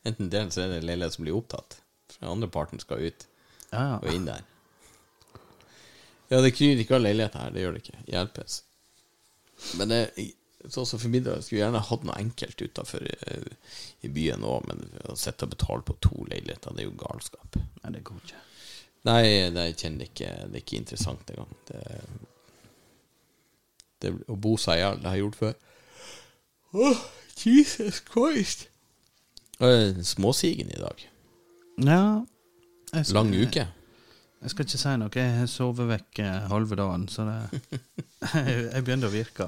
Enten 0.05 0.31
det, 0.31 0.43
så 0.55 0.65
er 0.65 0.75
det 0.75 0.83
leilighet 0.85 1.15
som 1.15 1.25
blir 1.27 1.39
opptatt. 1.39 1.79
For 2.11 2.25
den 2.25 2.33
andre 2.35 2.49
parten 2.51 2.83
skal 2.83 3.05
ut 3.07 3.27
ja, 3.71 3.99
og 4.03 4.09
inn 4.13 4.27
der. 4.27 4.43
Ja, 6.33 6.41
det 6.41 6.55
kryr 6.57 6.81
ikke 6.81 6.97
av 6.97 7.05
leiligheter 7.05 7.45
her, 7.45 7.53
det 7.55 7.63
gjør 7.63 7.77
det 7.77 7.83
ikke. 7.85 8.05
Hjelpes. 8.09 8.63
Men 9.79 9.93
det, 9.93 10.01
sånn 10.73 10.89
som 10.89 11.01
formidler, 11.03 11.39
jeg 11.39 11.47
skulle 11.47 11.61
gjerne 11.61 11.83
hatt 11.89 12.07
noe 12.09 12.19
enkelt 12.19 12.63
utafor 12.63 13.05
i 13.07 14.11
byen 14.13 14.47
òg, 14.49 14.67
men 14.71 14.83
å 15.13 15.17
sitte 15.19 15.47
og 15.47 15.55
betale 15.55 15.87
på 15.87 15.99
to 16.05 16.27
leiligheter, 16.31 16.75
det 16.75 16.85
er 16.85 16.89
jo 16.89 16.99
galskap. 16.99 17.59
Nei, 17.83 17.95
det 17.95 18.05
går 18.09 18.23
ikke. 18.25 18.43
Nei, 19.09 19.23
det 19.51 19.65
jeg 19.67 19.79
kjenner 19.81 20.07
ikke 20.07 20.29
Det 20.47 20.55
er 20.55 20.61
ikke 20.63 20.79
interessant 20.79 21.31
engang. 21.35 21.55
Det, 21.67 21.81
det 24.05 24.13
Å 24.31 24.37
bo 24.39 24.53
seg 24.61 24.79
i 24.79 24.85
hjel, 24.85 25.01
det 25.03 25.11
har 25.11 25.19
jeg 25.19 25.25
gjort 25.27 25.41
før. 25.41 25.57
Åh, 26.73 27.03
Jesus 27.47 28.03
Christ! 28.13 28.69
Øh, 29.63 30.03
Småsigen 30.05 30.71
i 30.71 30.81
dag. 30.81 31.09
Ja 31.85 32.21
jeg 32.93 33.07
skal- 33.07 33.15
Lang 33.15 33.35
uke. 33.47 33.67
Jeg 34.43 34.51
skal 34.51 34.65
ikke 34.67 34.79
si 34.79 34.97
noe. 34.99 35.11
Jeg 35.15 35.37
har 35.39 35.47
sovet 35.47 35.89
vekk 35.89 36.19
eh, 36.19 36.49
halve 36.51 36.77
dagen, 36.77 37.09
så 37.09 37.25
det 37.25 37.81
Jeg 38.75 38.85
begynte 38.85 39.07
å 39.09 39.15
virke. 39.15 39.47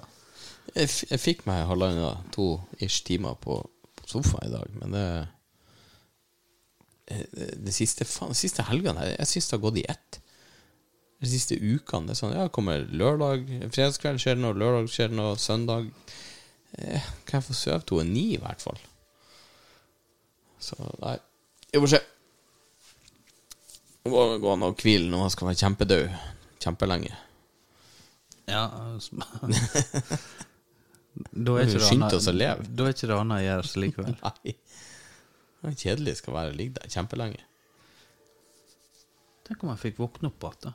Jeg, 0.74 0.88
f 0.88 1.02
jeg 1.10 1.20
fikk 1.20 1.46
meg 1.46 1.66
halvannen, 1.68 2.22
to 2.32 2.60
ish 2.80 3.02
timer 3.04 3.34
på, 3.34 3.58
på 3.98 4.06
sofaen 4.08 4.48
i 4.48 4.52
dag, 4.54 4.70
men 4.80 4.94
det 4.96 5.06
det, 7.08 7.50
det 7.66 7.74
siste, 7.76 8.04
faen, 8.08 8.32
siste 8.34 8.64
helgene 8.64 9.02
her, 9.02 9.10
jeg 9.18 9.28
syns 9.28 9.48
det 9.50 9.56
har 9.58 9.64
gått 9.66 9.80
i 9.82 9.84
ett. 9.92 10.20
De 11.20 11.28
siste 11.30 11.56
ukene. 11.60 12.08
Det 12.08 12.14
er 12.14 12.20
sånn, 12.22 12.32
ja, 12.36 12.46
kommer 12.52 12.86
lørdag, 12.88 13.44
fredagskveld 13.74 14.22
skjer 14.22 14.38
det 14.38 14.44
noe, 14.46 14.56
lørdag 14.56 14.88
skjer 14.92 15.12
det 15.12 15.18
noe, 15.18 15.34
søndag 15.40 15.90
eh, 16.78 17.10
Kan 17.34 17.40
jeg 17.42 17.48
få 17.48 17.54
sove 17.58 17.82
to 17.82 17.96
og 17.98 18.06
ni, 18.06 18.28
i 18.36 18.38
hvert 18.38 18.60
fall? 18.62 18.76
Så 20.62 20.76
nei, 21.02 21.16
vi 21.74 21.80
får 21.82 21.90
se. 21.96 21.98
Nå 24.04 24.12
må 24.14 24.20
gå 24.38 24.52
an 24.52 24.62
å 24.68 24.68
hvile 24.78 25.08
når 25.10 25.24
man 25.24 25.32
skal 25.34 25.48
være 25.48 25.58
kjempedød 25.64 26.04
kjempelenge. 26.62 27.10
Ja 28.46 28.68
altså. 28.70 29.18
Da 31.34 31.56
er 31.58 31.66
ikke 31.66 31.78
det 31.82 31.88
annet- 31.90 32.14
oss 32.20 32.26
å 32.30 32.34
leve. 32.34 32.68
Da 32.70 32.86
er 32.86 32.94
ikke 32.94 33.10
det 33.10 33.16
annet 33.18 33.40
å 33.40 33.44
gjøre 33.48 33.82
likevel. 33.82 34.14
Nei. 34.22 34.54
Det 34.54 35.72
er 35.72 35.76
kjedelig 35.82 36.16
skal 36.20 36.34
være 36.38 36.54
å 36.54 36.56
ligge 36.58 36.78
der 36.78 36.94
kjempelenge. 36.94 37.42
Tenk 39.46 39.62
om 39.66 39.74
jeg 39.74 39.82
fikk 39.88 40.00
våkne 40.06 40.30
opp 40.30 40.46
igjen. 40.46 40.70
da. 40.70 40.72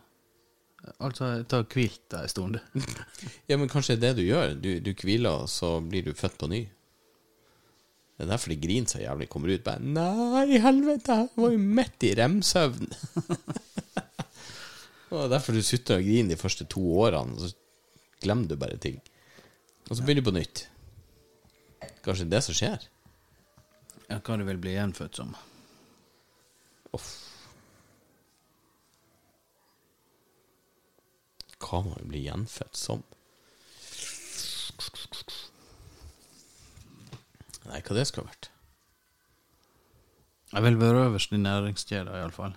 Altså, 1.00 1.30
jeg 1.36 1.48
tar 1.52 1.66
hvilt 1.74 2.16
en 2.16 2.32
stund. 2.32 2.60
Ja, 3.50 3.58
men 3.58 3.70
kanskje 3.72 3.98
det 4.00 4.12
er 4.12 4.18
det 4.18 4.24
du 4.24 4.30
gjør. 4.30 4.54
Du, 4.56 4.70
du 4.84 4.92
hviler, 4.94 5.44
og 5.44 5.50
så 5.52 5.80
blir 5.84 6.06
du 6.06 6.14
født 6.18 6.38
på 6.40 6.50
ny. 6.52 6.62
Det 8.20 8.26
er 8.26 8.32
derfor 8.34 8.52
de 8.52 8.60
griner 8.60 8.92
så 8.92 9.00
jævlig. 9.00 9.30
Kommer 9.32 9.54
ut 9.54 9.64
bare 9.64 9.80
Nei, 9.80 10.60
helvete, 10.60 11.22
jeg 11.24 11.40
var 11.40 11.54
jo 11.56 11.62
midt 11.80 12.04
i 12.08 12.14
remsøvn. 12.20 12.90
Og 15.10 15.16
det 15.18 15.24
er 15.26 15.32
derfor 15.34 15.56
du 15.58 15.64
sutter 15.66 15.98
og 15.98 16.06
griner 16.06 16.36
de 16.36 16.38
første 16.38 16.66
to 16.70 16.84
årene, 17.02 17.34
og 17.34 17.42
så 17.42 18.20
glemmer 18.22 18.46
du 18.46 18.60
bare 18.62 18.78
ting. 18.78 19.00
Og 19.90 19.96
så 19.98 20.04
begynner 20.04 20.22
du 20.22 20.28
på 20.28 20.36
nytt. 20.36 20.62
Kanskje 22.06 22.28
det 22.28 22.30
er 22.30 22.36
det 22.36 22.42
som 22.46 22.58
skjer? 22.60 22.86
Ja, 24.10 24.20
hva 24.20 24.38
du 24.38 24.46
vil 24.46 24.62
bli 24.62 24.76
gjenfødt 24.76 25.18
som. 25.18 25.34
Uff. 26.94 27.10
Hva 31.60 31.82
vi 31.86 32.08
bli 32.12 32.24
gjenfødt 32.26 32.78
som? 32.80 33.04
Nei, 37.70 37.82
hva 37.86 37.98
det 37.98 38.08
skulle 38.10 38.26
ha 38.26 38.32
vært? 38.32 38.50
Jeg 40.50 40.66
vil 40.66 40.80
være 40.82 41.06
øverst 41.06 41.36
i 41.36 41.38
næringskjeda, 41.38 42.16
iallfall. 42.18 42.56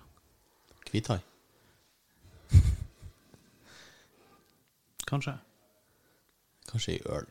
Hvithai? 0.89 1.19
Kanskje. 5.11 5.35
Kanskje 6.71 6.97
i 6.97 7.03
ørn. 7.05 7.29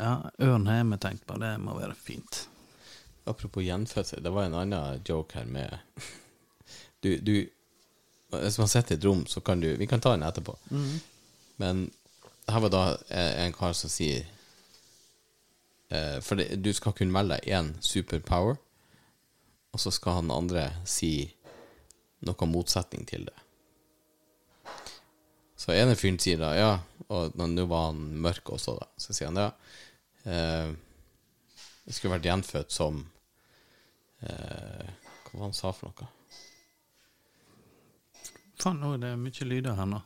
Ja, 0.00 0.16
ørn 0.42 0.66
har 0.66 0.82
vi 0.90 0.98
tenkt 1.04 1.26
på. 1.28 1.38
Det 1.38 1.52
må 1.62 1.76
være 1.78 1.94
fint. 1.94 2.48
Apropos 3.26 3.62
gjenfødsel, 3.62 4.24
det 4.24 4.32
var 4.34 4.46
en 4.46 4.58
annen 4.58 5.02
joke 5.08 5.38
her 5.38 5.46
med 5.46 5.78
Du, 7.02 7.16
du 7.22 7.46
Hvis 8.34 8.58
man 8.58 8.68
sitter 8.68 8.96
i 8.96 8.98
et 8.98 9.04
rom, 9.06 9.26
så 9.26 9.40
kan 9.40 9.60
du 9.60 9.68
Vi 9.78 9.86
kan 9.86 10.00
ta 10.00 10.12
den 10.16 10.26
etterpå. 10.26 10.56
Men 11.62 11.90
her 12.48 12.60
var 12.60 12.70
da 12.70 12.82
en 13.10 13.52
kar 13.52 13.72
som 13.74 13.90
sier 13.90 14.26
eh, 15.90 16.18
For 16.22 16.36
det, 16.38 16.56
du 16.62 16.72
skal 16.74 16.92
kunne 16.92 17.14
velge 17.14 17.38
én 17.46 17.72
superpower, 17.80 18.56
og 19.72 19.80
så 19.80 19.90
skal 19.90 20.20
han 20.20 20.30
andre 20.34 20.68
si 20.84 21.32
noe 22.26 22.48
motsetning 22.48 23.06
til 23.06 23.26
det. 23.28 23.36
Så 25.56 25.72
ene 25.74 25.96
fyren 25.96 26.18
sier 26.22 26.38
da 26.40 26.52
ja, 26.56 26.72
og 27.08 27.34
nå 27.38 27.64
var 27.66 27.90
han 27.90 28.02
mørk 28.22 28.50
også, 28.54 28.76
da. 28.78 28.86
Så 29.00 29.16
sier 29.16 29.30
han 29.30 29.40
ja. 29.40 29.50
Eh, 30.26 30.70
jeg 31.86 31.94
skulle 31.94 32.16
vært 32.16 32.26
gjenfødt 32.26 32.72
som 32.74 33.04
eh, 34.26 34.88
Hva 35.26 35.32
var 35.38 35.44
han 35.46 35.54
sa 35.56 35.70
for 35.70 35.92
noe? 35.92 36.08
Faen, 38.60 38.80
nå 38.80 38.94
er 38.96 39.02
det 39.02 39.12
mye 39.20 39.48
lyder 39.48 39.76
her 39.76 39.88
nå. 39.90 40.00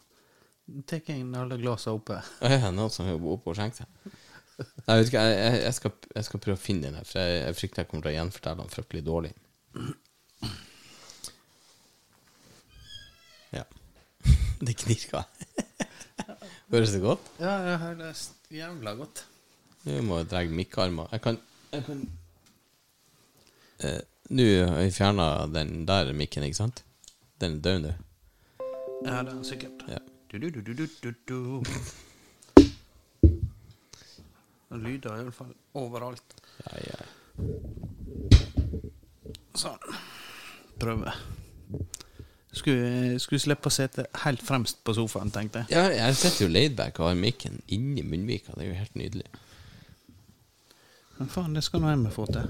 Tek 0.91 1.09
inn 1.15 1.35
alle 1.39 1.59
glassene 1.59 1.99
oppe. 1.99 2.19
Er 2.47 2.57
det 2.57 2.75
noen 2.75 2.93
som 2.95 3.09
jobber 3.09 3.37
oppe 3.37 3.53
og 3.53 3.59
skjenker 3.59 3.85
seg? 3.85 4.19
Nei, 4.61 4.97
vet 4.99 5.09
ikke, 5.09 5.23
jeg, 5.25 5.37
jeg, 5.39 5.61
jeg, 5.65 5.75
skal, 5.77 5.93
jeg 6.17 6.27
skal 6.27 6.43
prøve 6.45 6.59
å 6.59 6.61
finne 6.61 6.85
den 6.85 6.99
her, 6.99 7.07
for 7.09 7.23
jeg, 7.23 7.39
jeg 7.47 7.57
frykter 7.57 7.83
jeg 7.83 7.91
kommer 7.91 8.05
til 8.05 8.13
å 8.13 8.17
gjenfortelle 8.19 8.61
den 8.61 8.73
fryktelig 8.75 9.03
dårlig. 9.07 9.33
Ja. 13.57 13.65
Det 14.67 14.77
knirka. 14.83 15.25
Høres 16.71 16.93
det 16.95 17.01
godt? 17.03 17.33
Ja, 17.41 17.57
jeg 17.67 17.79
hører 17.83 17.97
det 17.99 18.11
jævla 18.55 18.93
godt. 18.95 19.25
Nå 19.89 19.97
må 20.07 20.21
jeg 20.21 20.29
dra 20.31 20.43
mikkarmer. 20.55 21.09
Jeg 21.17 21.23
kan, 21.25 21.39
jeg 21.73 21.87
kan 21.89 22.05
eh, 23.89 23.97
Nå 24.31 24.47
har 24.69 24.85
jeg 24.85 24.95
fjerna 24.95 25.27
den 25.51 25.81
der 25.89 26.13
mikken, 26.15 26.47
ikke 26.47 26.61
sant? 26.61 26.85
Den 27.43 27.57
er 27.57 27.65
død 27.65 27.83
nå. 27.89 27.97
Ja, 29.05 29.23
det 29.23 29.33
er 29.33 29.43
sikkert. 29.43 29.85
Ja. 29.89 29.99
Du, 30.33 30.39
du, 30.39 30.51
du, 30.51 30.61
du, 30.61 30.87
du, 31.03 31.15
du. 31.29 31.65
Det 34.71 34.79
lyder 34.79 35.17
iallfall 35.17 35.55
overalt. 35.75 36.37
Ja, 36.67 36.83
ja. 36.85 36.99
Sånn. 39.59 39.81
Prøve. 40.81 41.15
Skulle, 42.55 43.19
skulle 43.23 43.43
slippe 43.43 43.71
å 43.71 43.75
sitte 43.75 44.05
helt 44.25 44.43
fremst 44.43 44.81
på 44.87 44.95
sofaen, 44.95 45.33
tenkte 45.35 45.65
jeg. 45.65 45.75
Ja, 45.75 45.89
jeg 45.95 46.19
sitter 46.21 46.47
jo 46.47 46.53
laidback 46.53 47.01
og 47.01 47.11
har 47.11 47.19
mikken 47.19 47.61
inni 47.73 48.05
munnvika. 48.07 48.55
Det 48.57 48.67
er 48.67 48.71
jo 48.73 48.79
helt 48.79 48.97
nydelig. 49.01 49.27
Men 51.19 51.31
faen, 51.31 51.57
det 51.57 51.65
skal 51.67 51.83
nå 51.83 51.93
jeg 51.93 52.15
få 52.15 52.29
til. 52.31 52.49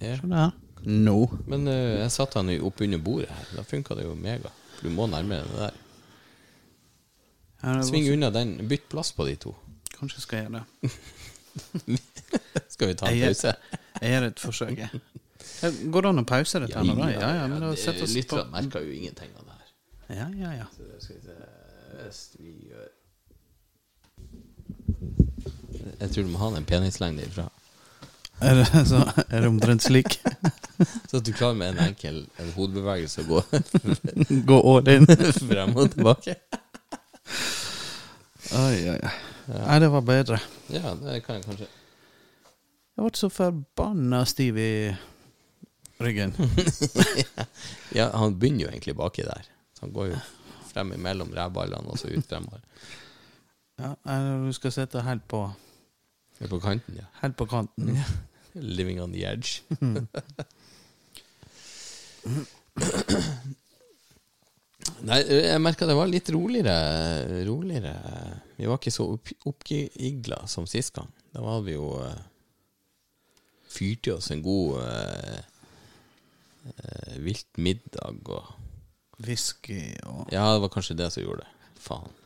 Ja. 0.00 0.16
Se 0.22 0.32
der. 0.32 0.56
Nå. 0.88 1.18
Men 1.50 1.68
uh, 1.68 2.00
jeg 2.00 2.10
satte 2.14 2.40
han 2.40 2.52
opp 2.64 2.80
under 2.84 3.04
bordet 3.04 3.30
her. 3.34 3.54
Da 3.58 3.66
funka 3.68 3.98
det 3.98 4.08
jo 4.08 4.16
mega. 4.16 4.52
For 4.78 4.88
du 4.88 4.96
må 4.96 5.08
nærme 5.12 5.42
deg 5.42 5.52
det 5.52 5.62
der. 5.66 5.79
Ja, 7.62 7.82
Sving 7.84 8.06
så- 8.06 8.12
unna 8.16 8.30
den. 8.30 8.54
Bytt 8.68 8.88
plass 8.88 9.12
på 9.12 9.26
de 9.28 9.36
to. 9.36 9.54
Kanskje 9.98 10.20
skal 10.24 10.38
jeg 10.38 10.50
gjøre 10.50 10.60
det. 10.60 10.90
Skal 12.70 12.88
vi 12.88 12.94
ta 12.94 13.06
en 13.10 13.20
pause? 13.26 13.52
Jeg 14.00 14.10
gjør 14.14 14.26
et 14.28 14.40
forsøk, 14.40 14.78
jeg. 14.78 15.00
Går 15.92 16.00
det 16.06 16.08
an 16.12 16.22
å 16.22 16.24
pause 16.28 16.60
dette? 16.62 16.82
nå, 16.86 16.94
da? 16.96 17.08
Ja, 17.10 17.30
ja, 17.40 17.46
men 17.50 17.60
da 17.60 17.72
setter 17.76 18.04
oss 18.06 18.12
på 18.14 18.16
Lytterne 18.20 18.50
merker 18.54 18.80
jo 18.86 18.92
ingenting 18.94 19.32
av 19.36 19.44
det 19.48 19.56
her. 19.58 19.68
Ja, 20.20 20.28
ja, 20.40 20.50
ja. 20.62 20.66
Så 20.76 20.86
det 20.88 21.00
skal 21.02 21.16
vi 21.16 21.22
se 21.26 21.34
Hvis 22.00 22.20
vi 22.40 22.52
gjør 22.70 22.88
Jeg 26.00 26.10
tror 26.14 26.24
du 26.24 26.30
må 26.32 26.38
ha 26.40 26.48
den 26.54 26.64
penislengden 26.68 27.26
ifra. 27.26 27.48
Er 28.40 28.54
det, 28.62 28.66
så, 28.88 29.02
er 29.28 29.40
det 29.44 29.48
omtrent 29.50 29.82
slik? 29.84 30.16
Så 31.10 31.18
at 31.20 31.26
du 31.26 31.32
klarer 31.36 31.58
med 31.60 31.74
en 31.74 31.82
enkel 31.90 32.22
en 32.40 32.52
hodebevegelse 32.56 33.20
å 33.20 33.28
gå 33.28 33.42
Gå 34.48 34.60
all 34.70 34.88
in. 34.94 35.04
frem 35.50 35.74
og 35.76 35.90
tilbake. 35.92 36.38
Oi, 38.50 38.88
oi, 38.90 38.96
oi. 38.98 39.10
Nei, 39.46 39.76
det 39.78 39.88
var 39.92 40.02
bedre. 40.02 40.38
Ja, 40.74 40.90
det 40.98 41.20
kan 41.22 41.36
jeg 41.38 41.44
kanskje. 41.44 41.68
Jeg 42.98 43.04
ble 43.04 43.10
så 43.20 43.28
forbanna 43.30 44.24
stiv 44.26 44.58
i 44.58 44.72
ryggen. 46.02 46.34
Ja, 47.98 48.08
han 48.14 48.34
begynner 48.38 48.64
jo 48.64 48.72
egentlig 48.72 48.96
baki 48.98 49.22
der. 49.26 49.46
Så 49.74 49.86
han 49.86 49.94
går 49.94 50.10
jo 50.12 50.18
frem 50.72 50.92
imellom 50.94 51.30
rævballene 51.34 51.94
og 51.94 51.98
så 51.98 52.10
ut 52.10 52.26
fremover. 52.26 52.62
Ja, 53.78 53.94
du 54.42 54.50
skal 54.54 54.74
sitte 54.74 55.02
helt 55.06 55.24
på, 55.30 55.44
er 56.40 56.50
på 56.50 56.58
kanten, 56.62 56.98
ja. 56.98 57.06
helt 57.22 57.38
på 57.38 57.46
kanten. 57.50 57.98
Living 58.54 59.02
on 59.02 59.14
the 59.14 59.24
edge. 59.30 59.62
Nei, 65.06 65.20
jeg 65.24 65.62
merka 65.62 65.88
det 65.88 65.96
var 65.98 66.10
litt 66.10 66.28
roligere, 66.34 67.44
roligere. 67.46 67.94
Vi 68.58 68.68
var 68.68 68.80
ikke 68.80 68.92
så 68.94 69.06
opp, 69.14 69.32
oppigla 69.48 70.42
som 70.50 70.68
sist 70.68 70.94
gang. 70.96 71.08
Da 71.34 71.42
var 71.44 71.62
vi 71.64 71.76
jo 71.76 71.94
uh, 72.02 72.18
Fyrte 73.70 74.10
i 74.10 74.14
oss 74.16 74.32
en 74.34 74.42
god 74.42 74.80
uh, 74.82 75.36
uh, 76.74 77.18
vilt 77.22 77.60
middag 77.62 78.32
og 78.34 78.56
Whisky 79.20 79.94
og 80.08 80.32
Ja, 80.32 80.48
det 80.54 80.62
var 80.64 80.72
kanskje 80.74 80.98
det 80.98 81.10
som 81.14 81.22
gjorde 81.22 81.44
det. 81.44 81.52
Faen. 81.80 82.16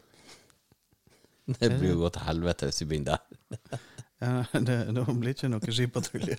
Det 1.61 1.69
blir 1.77 1.91
jo 1.93 1.99
gått 2.01 2.15
til 2.17 2.25
helvete 2.25 2.71
hvis 2.71 2.81
vi 2.81 2.87
begynner 2.89 3.19
der. 3.19 3.81
ja, 4.25 4.31
det, 4.55 4.77
det 4.97 5.03
blir 5.21 5.35
ikke 5.35 5.51
noe 5.53 5.75
skipatrulje. 5.77 6.39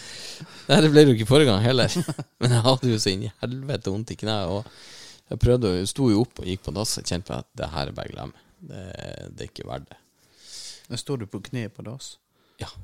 Nei, 0.68 0.78
det 0.82 0.90
ble 0.90 1.04
det 1.04 1.12
jo 1.12 1.18
ikke 1.20 1.28
forrige 1.30 1.52
gang 1.52 1.62
heller. 1.62 1.94
Men 2.42 2.56
jeg 2.56 2.64
hadde 2.66 2.90
jo 2.90 2.98
så 2.98 3.12
inn 3.12 3.28
i 3.28 3.30
helvete 3.44 3.92
vondt 3.94 4.10
i 4.10 4.18
kneet. 4.18 4.72
Jeg 5.30 5.40
prøvde 5.40 5.74
jeg 5.76 5.90
sto 5.90 6.08
jo 6.10 6.24
opp 6.24 6.42
og 6.42 6.48
gikk 6.48 6.64
på 6.66 6.74
dass 6.76 6.98
og 7.00 7.08
kjente 7.08 7.30
på 7.30 7.38
at 7.38 7.48
det 7.58 7.70
her 7.72 7.90
er 7.90 7.96
bare 7.96 8.12
glem. 8.12 8.34
Det, 8.62 8.82
det 9.32 9.46
er 9.46 9.50
ikke 9.50 9.68
verdt 9.68 9.90
det. 9.90 9.98
Men 10.90 11.00
står 11.00 11.22
du 11.22 11.28
på 11.30 11.40
kne 11.46 11.68
på 11.72 11.84
dass. 11.86 12.16
Ja. 12.60 12.70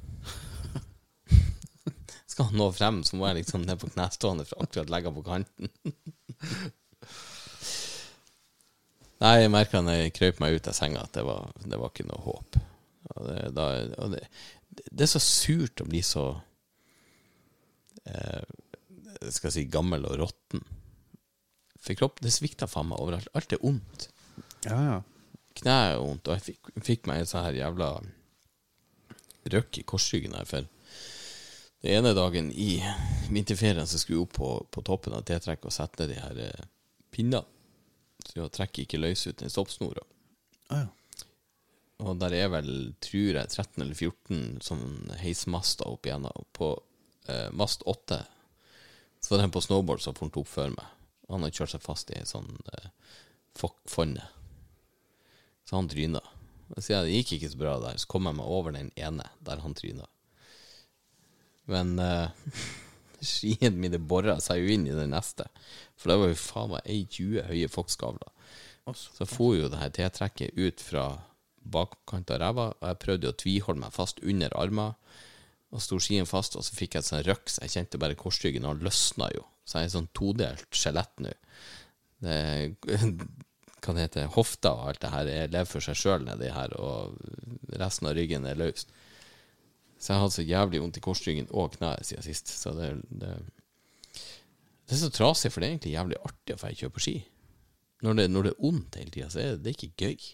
Skal 2.31 2.51
han 2.51 2.61
nå 2.61 2.69
frem, 2.73 3.03
så 3.05 3.19
må 3.19 3.29
jeg 3.29 3.43
liksom 3.43 3.67
ned 3.67 3.81
på 3.83 3.91
knestående 3.93 4.47
for 4.49 4.65
akkurat 4.65 4.93
legge 4.93 5.13
på 5.13 5.27
kanten. 5.27 5.73
Nei, 9.19 9.33
jeg 9.43 9.51
merka 9.51 9.81
når 9.83 9.97
jeg 9.97 10.15
krøp 10.15 10.41
meg 10.43 10.55
ut 10.55 10.69
av 10.71 10.77
senga 10.79 11.03
at 11.03 11.17
det 11.17 11.25
var, 11.27 11.49
det 11.67 11.79
var 11.81 11.91
ikke 11.91 12.07
noe 12.07 12.23
håp. 12.23 12.59
Og 13.17 13.25
det, 13.27 13.41
da, 13.57 13.65
og 13.99 14.13
det, 14.15 14.23
det 14.87 15.07
er 15.07 15.11
så 15.11 15.23
surt 15.23 15.83
å 15.83 15.89
bli 15.89 16.03
så 16.05 16.25
eh, 18.05 18.45
Skal 19.33 19.49
jeg 19.49 19.57
si 19.57 19.65
gammel 19.73 20.07
og 20.07 20.19
råtten. 20.23 20.63
For 21.89 21.97
kropp, 21.97 22.21
det 22.21 22.35
svikta 22.35 22.69
faen 22.69 22.91
meg 22.91 23.01
overalt. 23.01 23.31
Alt 23.39 23.55
er 23.57 23.63
vondt. 23.63 24.11
Ja, 24.67 24.77
ja. 24.77 24.99
Kneet 25.59 25.95
er 25.95 26.03
vondt, 26.03 26.29
og 26.29 26.37
jeg 26.37 26.45
fikk, 26.53 26.73
fikk 26.85 27.09
meg 27.09 27.23
en 27.23 27.31
sånn 27.31 27.47
her 27.47 27.57
jævla 27.57 27.93
røkk 29.49 29.81
i 29.81 29.87
korsryggen 29.89 30.37
her 30.37 30.45
for 30.47 30.67
den 31.81 31.95
ene 31.95 32.11
dagen 32.15 32.51
i 32.53 32.83
vinterferien 33.31 33.87
så 33.87 34.01
skulle 34.01 34.19
jeg 34.19 34.27
opp 34.27 34.35
på, 34.35 34.49
på 34.75 34.83
toppen 34.87 35.15
av 35.15 35.23
T-trekk 35.27 35.69
og 35.69 35.75
sette 35.75 36.05
ned 36.05 36.11
de 36.11 36.21
her 36.21 36.41
eh, 36.43 36.65
pinnene. 37.15 37.45
Så 38.27 38.41
jeg 38.41 38.53
trekker 38.57 38.85
ikke 38.85 38.99
løs 38.99 39.23
ut 39.29 39.39
den 39.39 39.53
stoppsnora. 39.53 40.03
Å, 40.75 40.81
ja. 40.81 40.89
Og 42.03 42.19
der 42.19 42.35
er 42.35 42.51
vel, 42.51 42.71
tror 43.03 43.39
jeg, 43.39 43.51
13 43.51 43.85
eller 43.85 43.95
14 43.95 44.59
sånn 44.63 45.15
heismaster 45.23 45.87
opp 45.87 46.07
igjennom. 46.07 46.45
På 46.55 46.73
eh, 47.31 47.47
mast 47.55 47.87
8 47.87 48.21
så 49.23 49.33
var 49.33 49.41
det 49.41 49.49
en 49.49 49.55
på 49.55 49.63
snowboard 49.63 50.03
som 50.03 50.19
fant 50.19 50.39
opp 50.39 50.51
før 50.51 50.75
meg. 50.75 50.98
Han 51.29 51.45
hadde 51.45 51.57
kjørt 51.59 51.75
seg 51.75 51.85
fast 51.85 52.11
i 52.13 52.19
en 52.19 52.29
sånn 52.29 52.51
uh, 52.73 52.91
fok- 53.59 53.85
fonne. 53.89 54.25
Så 55.69 55.77
han 55.77 55.91
tryna. 55.91 56.23
Så 56.71 56.85
Siden 56.87 57.07
det 57.07 57.19
gikk 57.19 57.35
ikke 57.37 57.53
så 57.53 57.61
bra 57.61 57.77
der, 57.83 58.01
så 58.01 58.09
kom 58.09 58.29
jeg 58.29 58.39
meg 58.39 58.49
over 58.49 58.75
den 58.77 58.91
ene 58.97 59.27
der 59.45 59.63
han 59.65 59.77
tryna. 59.77 60.09
Men 61.69 61.95
uh, 62.05 62.33
skiene 63.21 63.77
mine 63.77 64.01
bora 64.01 64.39
seg 64.41 64.63
jo 64.63 64.75
inn 64.75 64.89
i 64.89 64.97
den 64.97 65.13
neste. 65.13 65.49
For 65.99 66.13
det 66.13 66.19
var 66.23 66.33
jo 66.33 66.41
faen 66.41 66.75
meg 66.77 66.89
ei 66.89 67.03
20 67.05 67.49
høye. 67.51 67.71
Også. 68.89 69.13
Så 69.19 69.29
for 69.29 69.57
jo 69.59 69.69
det 69.69 69.81
her 69.83 69.93
T-trekket 69.93 70.57
ut 70.57 70.81
fra 70.81 71.11
bakkant 71.69 72.31
av 72.33 72.41
ræva, 72.41 72.71
og 72.79 72.87
jeg 72.89 73.03
prøvde 73.03 73.31
å 73.33 73.37
tviholde 73.37 73.83
meg 73.83 73.93
fast 73.93 74.23
under 74.25 74.55
armen 74.57 74.97
og 75.69 75.83
sto 75.85 75.99
skien 76.01 76.25
fast, 76.25 76.57
og 76.57 76.65
så 76.65 76.73
fikk 76.73 76.97
jeg 76.97 77.05
et 77.05 77.09
sånt 77.11 77.27
røks. 77.27 77.59
jeg 77.61 77.75
kjente 77.75 78.01
bare 78.01 78.17
korsryggen, 78.17 78.65
og 78.65 78.77
han 78.77 78.87
løsna 78.87 79.29
jo. 79.35 79.45
Så 79.69 79.83
jeg 79.83 79.91
er 79.91 79.93
sånn 79.93 80.09
todelt 80.17 80.67
skjelett 80.73 81.21
nå. 81.25 81.35
Det 82.25 82.39
det 83.89 84.03
heter 84.03 84.33
Hofta 84.35 84.73
og 84.75 84.89
alt 84.91 85.01
det 85.01 85.11
her 85.13 85.29
jeg 85.31 85.51
lever 85.53 85.69
for 85.71 85.85
seg 85.85 85.97
sjøl 85.97 86.25
nedi 86.27 86.51
her, 86.53 86.75
og 86.77 87.15
resten 87.79 88.09
av 88.11 88.17
ryggen 88.19 88.47
er 88.49 88.59
løst. 88.59 88.91
Så 89.99 90.13
jeg 90.13 90.19
har 90.19 90.27
hatt 90.27 90.35
så 90.35 90.45
jævlig 90.47 90.81
vondt 90.83 90.99
i 90.99 91.03
korsryggen 91.03 91.49
og 91.51 91.73
kneet 91.77 92.07
siden 92.07 92.27
sist. 92.27 92.51
Så 92.53 92.75
det, 92.77 92.91
det, 93.09 93.33
det 94.13 94.95
er 94.95 95.01
så 95.01 95.11
trasig, 95.15 95.51
for 95.53 95.63
det 95.63 95.69
er 95.69 95.77
egentlig 95.77 95.95
jævlig 95.95 96.21
artig 96.29 96.55
å 96.55 96.61
få 96.61 96.73
kjøre 96.75 96.95
på 96.95 97.05
ski. 97.07 97.15
Når 98.07 98.21
det, 98.21 98.27
når 98.31 98.47
det 98.47 98.53
er 98.53 98.61
vondt 98.63 98.99
hele 99.01 99.15
tida, 99.15 99.31
så 99.33 99.41
er 99.43 99.49
det, 99.55 99.63
det 99.65 99.73
er 99.73 99.79
ikke 99.79 100.07
gøy. 100.07 100.29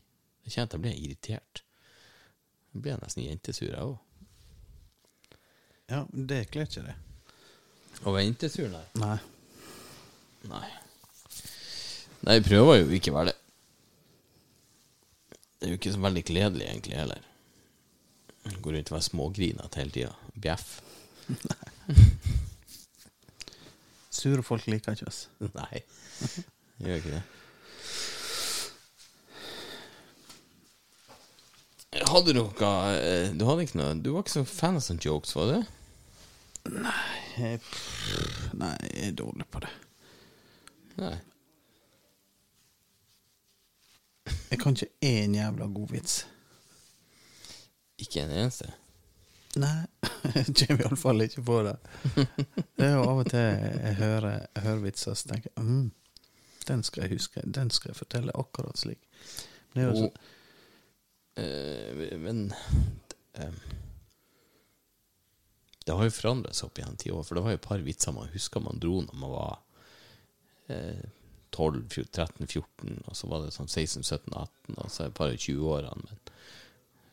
Jeg 0.45 0.57
kjenner 0.57 0.69
at 0.69 0.77
jeg 0.77 0.85
blir 0.85 0.99
irritert. 1.07 1.63
Jeg 2.75 2.85
blir 2.85 3.01
nesten 3.01 3.25
jentesur, 3.25 3.71
jeg 3.71 3.87
òg. 3.87 5.39
Ja, 5.93 6.05
det 6.13 6.43
kler 6.53 6.69
ikke 6.69 6.85
det. 6.85 6.99
Å 8.05 8.13
ventetur, 8.13 8.69
nei. 8.69 8.85
Nei. 9.01 9.19
Nei. 10.51 10.67
Nei, 12.25 12.37
jeg 12.39 12.45
prøver 12.49 12.83
jo 12.83 12.91
ikke 12.97 13.13
å 13.13 13.19
være 13.19 13.33
det. 13.33 13.39
Det 15.59 15.69
er 15.69 15.73
jo 15.73 15.79
ikke 15.81 15.95
så 15.95 16.03
veldig 16.05 16.25
gledelig, 16.29 16.67
egentlig, 16.69 16.99
heller. 17.01 17.23
Går 18.61 18.77
rundt 18.77 18.91
og 18.93 18.97
være 18.99 19.09
smågrinete 19.09 19.81
hele 19.81 19.95
tida. 19.97 20.13
Bjeff. 20.37 20.75
Sure 24.15 24.45
folk 24.47 24.65
liker 24.71 24.95
ikke 24.95 25.09
oss. 25.11 25.25
Nei, 25.59 25.81
gjør 26.81 27.01
ikke 27.01 27.17
det. 27.17 27.25
Hadde 32.09 32.33
du 32.33 32.39
noe 32.41 32.71
eh, 32.97 33.29
Du 33.39 33.45
hadde 33.47 33.67
ikke 33.67 33.79
noe 33.79 33.93
Du 34.03 34.09
var 34.17 34.25
ikke 34.25 34.33
så 34.33 34.43
fan 34.49 34.81
av 34.81 34.83
sånne 34.83 35.05
jokes, 35.05 35.35
var 35.37 35.53
du? 35.53 36.81
Jeg, 37.35 37.61
nei, 38.55 38.75
jeg 38.93 39.09
er 39.09 39.17
dårlig 39.19 39.47
på 39.51 39.63
det. 39.65 39.71
Nei. 41.01 41.17
Jeg 44.51 44.61
kan 44.63 44.77
ikke 44.77 44.93
én 45.03 45.35
jævla 45.35 45.67
god 45.75 45.91
vits. 45.91 46.21
Ikke 47.99 48.23
en 48.23 48.31
eneste? 48.31 48.71
Nei, 49.59 49.87
jeg 50.35 50.47
kommer 50.55 50.87
iallfall 50.87 51.27
ikke 51.27 51.43
på 51.47 51.59
det. 51.67 51.75
Det 52.15 52.87
er 52.87 52.97
jo 52.97 53.05
av 53.05 53.21
og 53.23 53.29
til 53.31 53.43
jeg 53.43 53.99
hører, 53.99 54.47
jeg 54.55 54.65
hører 54.67 54.83
vitser, 54.87 55.15
og 55.15 55.31
tenker 55.31 55.63
mm, 55.63 55.91
den 56.69 56.83
skal 56.87 57.05
jeg 57.05 57.17
huske. 57.19 57.45
Den 57.45 57.71
skal 57.71 57.93
jeg 57.93 58.01
fortelle 58.01 58.35
akkurat 58.39 58.79
slik. 58.79 59.03
Men 59.73 59.81
det 59.81 59.85
er 59.85 59.91
jo 59.91 60.03
sånn 60.05 60.17
eh, 61.43 62.19
men 62.23 62.45
eh, 63.35 63.63
Det 65.85 65.97
har 65.97 66.09
jo 66.09 66.15
forandret 66.17 66.57
seg 66.57 66.71
opp 66.71 66.81
igjen 66.81 66.97
ti 67.01 67.13
år, 67.13 67.25
for 67.27 67.37
det 67.37 67.45
var 67.45 67.55
jo 67.55 67.61
et 67.61 67.67
par 67.69 67.85
vitser 67.85 68.15
man 68.17 68.33
husker 68.33 68.63
man 68.65 68.81
dro 68.81 69.03
når 69.05 69.19
man 69.21 69.35
var 69.35 69.59
eh, 70.73 71.05
12, 71.55 71.83
13, 72.11 72.47
14, 72.47 73.03
og 73.05 73.17
så 73.17 73.29
var 73.31 73.45
det 73.45 73.53
sånn 73.55 73.69
16, 73.69 74.03
17, 74.03 74.33
18, 74.33 74.79
og 74.79 74.89
så 74.91 75.05
et 75.05 75.15
par 75.15 75.31
i 75.31 75.39
20-årene. 75.39 76.09
Men 76.09 76.33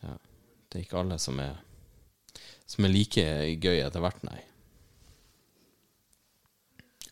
ja, 0.02 0.16
det 0.72 0.78
er 0.78 0.86
ikke 0.86 1.02
alle 1.04 1.20
som 1.22 1.38
er 1.42 1.60
som 2.72 2.86
er 2.86 2.92
like 2.94 3.24
gøy 3.60 3.82
etter 3.82 4.00
hvert, 4.00 4.22
nei. 4.24 4.38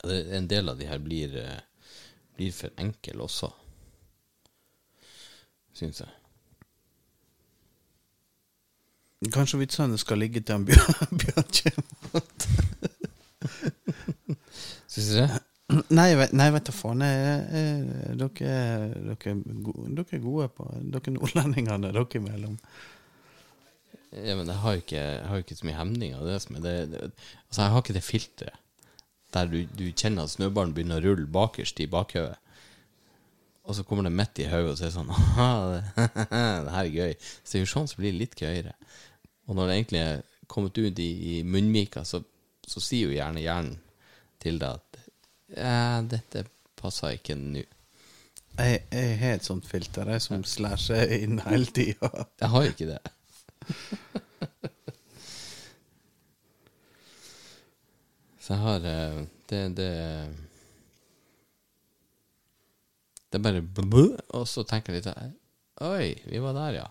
En 0.08 0.46
del 0.48 0.72
av 0.72 0.78
de 0.80 0.86
her 0.88 1.02
blir, 1.04 1.34
eh, 1.36 1.60
blir 2.38 2.54
for 2.56 2.72
enkle 2.80 3.26
også, 3.26 3.50
syns 5.76 6.00
jeg. 6.00 6.19
Kanskje 9.28 9.60
vitsene 9.60 9.98
skal 10.00 10.22
ligge 10.22 10.40
til 10.40 10.56
en 10.56 10.64
Bjørn, 10.64 11.10
Bjørn 11.20 11.50
kommer. 11.52 12.22
Syns 14.88 15.10
du 15.10 15.16
det? 15.18 15.28
Nei, 15.92 16.08
nei, 16.34 16.48
vet 16.54 16.66
du 16.66 16.72
faen. 16.74 17.04
Dere, 17.04 17.34
dere, 18.16 18.54
er 18.54 18.86
dere 19.12 19.34
er 19.36 20.24
gode 20.24 20.48
på 20.56 20.66
Dere 20.80 21.14
nordlendingene 21.14 21.92
dere 21.92 22.06
imellom. 22.18 22.56
Ja, 24.10 24.34
men 24.34 24.48
jeg 24.48 24.58
har 24.64 24.74
jo 24.74 24.82
ikke, 24.82 25.04
ikke 25.44 25.58
så 25.60 25.68
mye 25.68 25.78
hemninger. 25.78 26.24
Det 26.26 26.40
det 26.64 26.74
det, 26.90 27.04
altså, 27.46 27.60
jeg 27.62 27.70
har 27.70 27.84
ikke 27.84 27.98
det 28.00 28.06
filteret 28.08 28.58
der 29.30 29.46
du, 29.46 29.60
du 29.78 29.84
kjenner 29.94 30.26
at 30.26 30.32
snøballen 30.32 30.72
begynner 30.74 30.98
å 30.98 31.12
rulle 31.12 31.28
bakerst 31.30 31.78
i 31.78 31.86
bakhodet. 31.86 32.38
Og 33.68 33.76
så 33.76 33.84
kommer 33.86 34.08
det 34.08 34.10
midt 34.16 34.40
i 34.42 34.48
hodet, 34.50 34.72
og 34.72 34.78
så 34.78 34.88
er 34.88 34.90
det 34.90 34.96
sånn 34.96 35.12
Aha, 35.14 35.50
det 36.64 36.72
her 36.74 36.80
er 36.80 36.90
gøy. 36.90 37.14
Så 37.20 37.52
det 37.52 37.60
er 37.60 37.62
jo 37.62 37.70
sånn 37.70 37.90
som 37.92 38.00
blir 38.02 38.16
litt 38.16 38.34
gøyere. 38.40 38.74
Og 39.50 39.56
når 39.58 39.66
det 39.66 39.76
egentlig 39.76 40.00
er 40.04 40.20
kommet 40.50 40.78
ut 40.78 40.98
i, 41.02 41.10
i 41.34 41.42
munnvika, 41.42 42.04
så, 42.06 42.22
så 42.62 42.82
sier 42.82 43.10
jo 43.10 43.16
gjerne 43.16 43.42
hjernen 43.42 43.76
til 44.40 44.60
deg 44.62 44.78
at 44.78 45.00
ja, 45.50 46.00
dette 46.06 46.44
passer 46.78 47.16
ikke 47.18 47.34
nå. 47.34 47.64
Jeg, 48.60 48.82
jeg 48.92 49.18
har 49.18 49.34
et 49.38 49.46
sånt 49.46 49.66
filter 49.66 50.06
jeg, 50.14 50.22
som 50.22 50.44
slår 50.46 50.78
seg 50.78 51.12
inn 51.16 51.40
hele 51.42 51.66
tida. 51.74 52.10
Jeg 52.38 52.48
har 52.54 52.70
ikke 52.70 52.88
det. 52.92 53.02
Så 58.40 58.56
jeg 58.56 58.62
har 58.64 58.86
eh, 58.88 59.18
Det 59.50 59.76
Det, 59.76 59.90
det 63.30 63.38
er 63.38 63.44
bare 63.44 63.62
blæ, 63.62 64.06
Og 64.38 64.48
så 64.48 64.64
tenker 64.66 64.96
jeg 64.96 65.04
litt 65.04 65.36
Oi, 65.80 66.08
vi 66.26 66.40
var 66.42 66.56
der, 66.56 66.72
ja. 66.80 66.88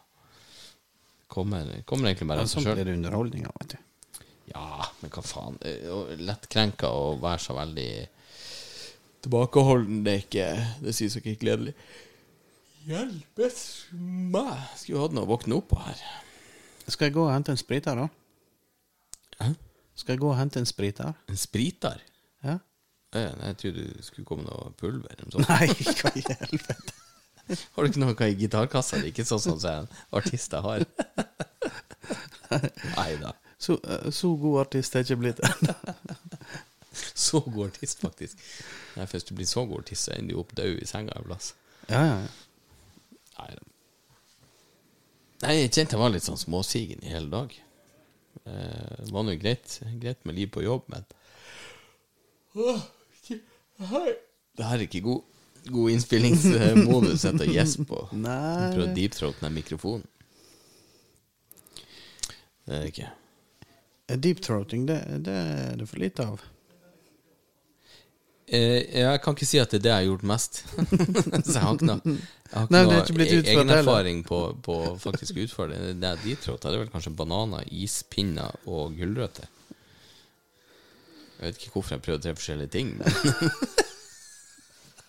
Kommer, 1.30 1.67
kommer 1.86 2.09
egentlig 2.09 2.27
bare 2.32 2.41
av 2.43 2.49
Sånn 2.49 2.63
seg 2.63 2.71
sjøl. 2.71 2.80
blir 2.80 2.88
det 2.89 2.95
underholdninga, 2.97 3.51
vet 3.61 3.75
du. 3.75 4.23
Ja, 4.49 4.86
men 5.03 5.11
hva 5.13 5.21
faen. 5.30 5.59
Lettkrenka 6.25 6.89
å 6.89 7.11
være 7.21 7.41
så 7.43 7.53
veldig 7.53 7.89
tilbakeholden, 9.21 9.99
det 10.05 10.13
er 10.15 10.23
ikke 10.23 10.47
Det 10.82 10.93
sies 10.97 11.17
ikke 11.19 11.36
gledelig. 11.41 11.73
Hjelpes 12.89 13.59
meg! 13.93 14.55
Skulle 14.80 15.03
hatt 15.03 15.13
noe 15.13 15.27
å 15.27 15.32
våkne 15.34 15.57
opp 15.59 15.67
på 15.73 15.80
her. 15.84 15.99
Skal 16.89 17.09
jeg 17.09 17.17
gå 17.19 17.25
og 17.27 17.34
hente 17.36 17.53
en 17.53 17.59
spriter, 17.61 17.99
da? 17.99 18.07
Hæ? 19.43 19.51
Skal 19.99 20.15
jeg 20.15 20.21
gå 20.23 20.30
og 20.32 20.38
hente 20.39 20.61
en 20.63 20.69
spriter? 20.69 21.13
En 21.30 21.38
spriter? 21.38 21.99
Ja? 22.47 22.55
Eh, 23.13 23.30
Jeg 23.49 23.57
trodde 23.61 23.84
det 23.99 24.05
skulle 24.07 24.25
komme 24.25 24.47
noe 24.47 24.71
pulver. 24.80 25.11
Eller 25.13 25.27
noe 25.27 25.36
sånt. 25.36 25.49
Nei, 25.51 25.67
hva 25.99 26.13
i 26.15 26.23
helvete? 26.25 26.95
Har 27.74 27.84
du 27.84 27.88
ikke 27.89 28.04
noe 28.04 28.28
i 28.30 28.36
gitarkassa? 28.39 28.97
Det 29.00 29.06
er 29.10 29.14
ikke 29.14 29.26
sånn 29.28 29.41
som 29.43 29.58
en 29.70 29.88
artist 30.16 30.54
jeg 30.54 30.64
har. 30.66 30.80
Nei 32.97 33.12
da. 33.22 33.32
Så, 33.60 33.72
eh, 33.84 34.10
så 34.16 34.28
god 34.39 34.62
artist 34.66 34.95
er 34.95 35.00
jeg 35.04 35.08
ikke 35.12 35.22
blitt 35.24 35.41
ennå. 35.45 35.74
Så 37.20 37.39
god 37.45 37.68
artist, 37.70 38.00
faktisk. 38.02 38.36
Nei, 38.97 39.06
Hvis 39.12 39.24
du 39.28 39.34
blir 39.38 39.47
så 39.47 39.62
god 39.70 39.80
artist, 39.84 40.04
så 40.08 40.12
ender 40.16 40.34
du 40.34 40.39
opp 40.41 40.52
død 40.58 40.80
i 40.82 40.88
senga 40.89 41.14
en 41.16 41.26
plass. 41.28 41.52
Ja, 41.88 42.00
ja, 42.04 42.16
ja. 42.26 42.30
Nei 43.38 43.50
da. 43.56 43.64
Nei, 45.43 45.54
jeg 45.62 45.70
kjente 45.72 45.95
jeg 45.95 46.02
var 46.02 46.12
litt 46.12 46.26
sånn 46.26 46.41
småsigen 46.41 47.04
i 47.06 47.14
hele 47.14 47.30
dag. 47.32 47.50
Eh, 48.43 48.95
Det 49.06 49.12
var 49.16 49.24
nå 49.28 49.34
greit, 49.39 49.68
greit 50.02 50.22
med 50.28 50.36
liv 50.39 50.50
på 50.52 50.66
jobb, 50.66 50.84
men 50.91 51.04
Åh, 52.60 52.82
Det 53.30 54.66
her 54.66 54.76
er 54.76 54.84
ikke 54.89 55.06
god, 55.06 55.22
god 55.68 55.91
innspillingsmodus. 55.95 57.26
etter 57.26 57.47
å 57.47 57.53
gjespe 57.53 57.86
på. 57.89 58.03
Prøve 58.14 58.86
å 58.88 58.93
deepthroate 58.95 59.45
den 59.45 59.57
mikrofonen. 59.57 60.05
Det 62.70 62.76
er 62.78 62.86
det 62.86 62.93
ikke. 62.93 63.10
Deep-throating, 64.10 64.86
det, 64.89 64.97
det 65.26 65.34
er 65.34 65.76
det 65.78 65.86
for 65.89 66.01
lite 66.01 66.26
av. 66.26 66.41
Eh, 68.49 68.82
jeg 68.97 69.22
kan 69.22 69.36
ikke 69.36 69.45
si 69.45 69.60
at 69.62 69.70
det 69.70 69.78
er 69.80 69.84
det 69.86 69.91
jeg 69.91 69.97
har 69.99 70.07
gjort 70.07 70.26
mest. 70.32 70.62
så 71.45 71.53
jeg 71.53 71.62
har 71.62 71.76
ikke 71.76 71.89
noe, 71.89 72.16
Nei, 72.74 72.82
noe 72.82 72.95
e- 72.97 73.03
heller. 73.05 73.49
egenerfaring 73.53 74.24
på, 74.26 74.39
på 74.66 74.78
faktisk 75.01 75.38
å 75.38 75.43
utføre 75.45 75.76
det. 75.78 75.91
Det 76.01 76.10
er 76.10 76.24
deepthroat. 76.24 76.66
Det 76.66 76.72
er 76.74 76.82
vel 76.82 76.93
kanskje 76.93 77.14
bananer, 77.20 77.68
ispinner 77.70 78.57
og 78.66 78.97
gulrøtter. 78.97 79.49
Jeg 81.39 81.45
vet 81.45 81.62
ikke 81.62 81.76
hvorfor 81.78 81.95
jeg 81.95 82.05
prøver 82.07 82.24
tre 82.26 82.34
forskjellige 82.36 82.74
ting, 82.74 82.89
men 82.97 83.10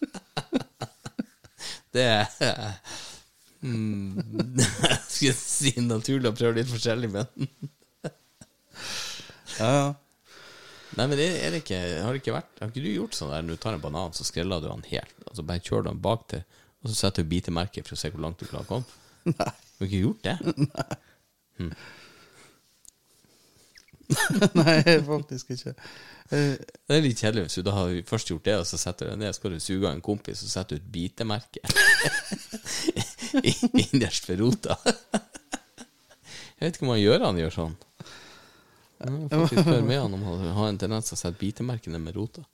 Det 1.95 2.05
er 2.07 2.27
mm, 3.67 4.21
Jeg 4.61 5.01
skulle 5.09 5.35
si 5.35 5.73
naturlig 5.83 6.31
å 6.31 6.37
prøve 6.37 6.61
litt 6.61 6.71
forskjellig, 6.71 7.11
men 7.13 7.27
Ja, 9.61 9.71
ja. 9.75 9.89
Nei, 10.99 11.07
men 11.07 11.17
det 11.19 11.27
er 11.39 11.53
det 11.55 11.61
ikke 11.63 11.81
Har 12.03 12.15
det 12.15 12.23
ikke 12.23 12.35
vært 12.35 12.63
Har 12.63 12.71
ikke 12.73 12.83
du 12.83 12.89
gjort 12.91 13.15
sånn 13.15 13.31
der 13.31 13.45
når 13.45 13.59
du 13.59 13.63
tar 13.63 13.77
en 13.77 13.83
banan, 13.83 14.15
så 14.17 14.27
skreller 14.27 14.63
du 14.63 14.69
den 14.71 14.87
helt, 14.91 15.17
og 15.27 15.37
så 15.39 15.45
bare 15.47 15.63
kjører 15.63 15.87
du 15.87 15.91
den 15.93 16.03
bak 16.07 16.27
til, 16.33 16.43
og 16.81 16.91
så 16.91 16.97
setter 16.99 17.27
du 17.27 17.31
bitemerke 17.31 17.85
for 17.87 17.95
å 17.97 18.01
se 18.01 18.11
hvor 18.15 18.23
langt 18.25 18.41
du 18.43 18.49
klarer 18.49 18.67
å 18.67 18.71
komme? 18.71 19.01
Nei. 19.31 19.51
Har 19.51 19.83
du 19.83 19.87
ikke 19.87 20.05
gjort 20.07 20.23
det? 20.27 20.37
Nei, 20.71 21.71
faktisk 25.13 25.53
ikke. 25.55 25.75
Uh, 26.31 26.55
Det 26.57 26.97
er 26.97 27.05
litt 27.05 27.21
kjedelig 27.21 27.47
hvis 27.47 27.59
du 27.59 27.65
da 27.67 27.75
har 27.77 27.95
først 28.09 28.31
gjort 28.33 28.47
det, 28.47 28.57
og 28.63 28.67
så 28.69 28.79
setter 28.81 29.09
du 29.09 29.13
deg 29.15 29.23
ned, 29.25 29.37
skal 29.37 29.55
du 29.55 29.61
suge 29.63 29.87
av 29.87 29.95
en 29.95 30.05
kompis, 30.05 30.43
og 30.47 30.53
setter 30.53 30.79
du 30.79 30.83
et 30.83 30.93
bitemerke 30.95 31.63
innerst 33.85 34.29
ved 34.31 34.43
rota. 34.43 34.77
Jeg 36.61 36.67
vet 36.67 36.77
ikke 36.77 36.87
om 36.87 36.95
han 36.95 37.03
gjør 37.03 37.27
han 37.27 37.41
gjør 37.41 37.55
sånn. 37.57 37.77
Jeg 39.01 39.13
må 39.15 39.29
faktisk 39.33 39.63
spørre 39.65 39.85
med 39.87 39.97
han 40.03 40.17
om 40.17 40.25
han 40.29 40.49
har 40.59 40.67
en 40.69 40.81
tendens 40.81 41.09
til 41.09 41.17
å 41.17 41.21
sette 41.23 41.41
bitemerkene 41.41 42.01
med 42.03 42.19
rota. 42.19 42.45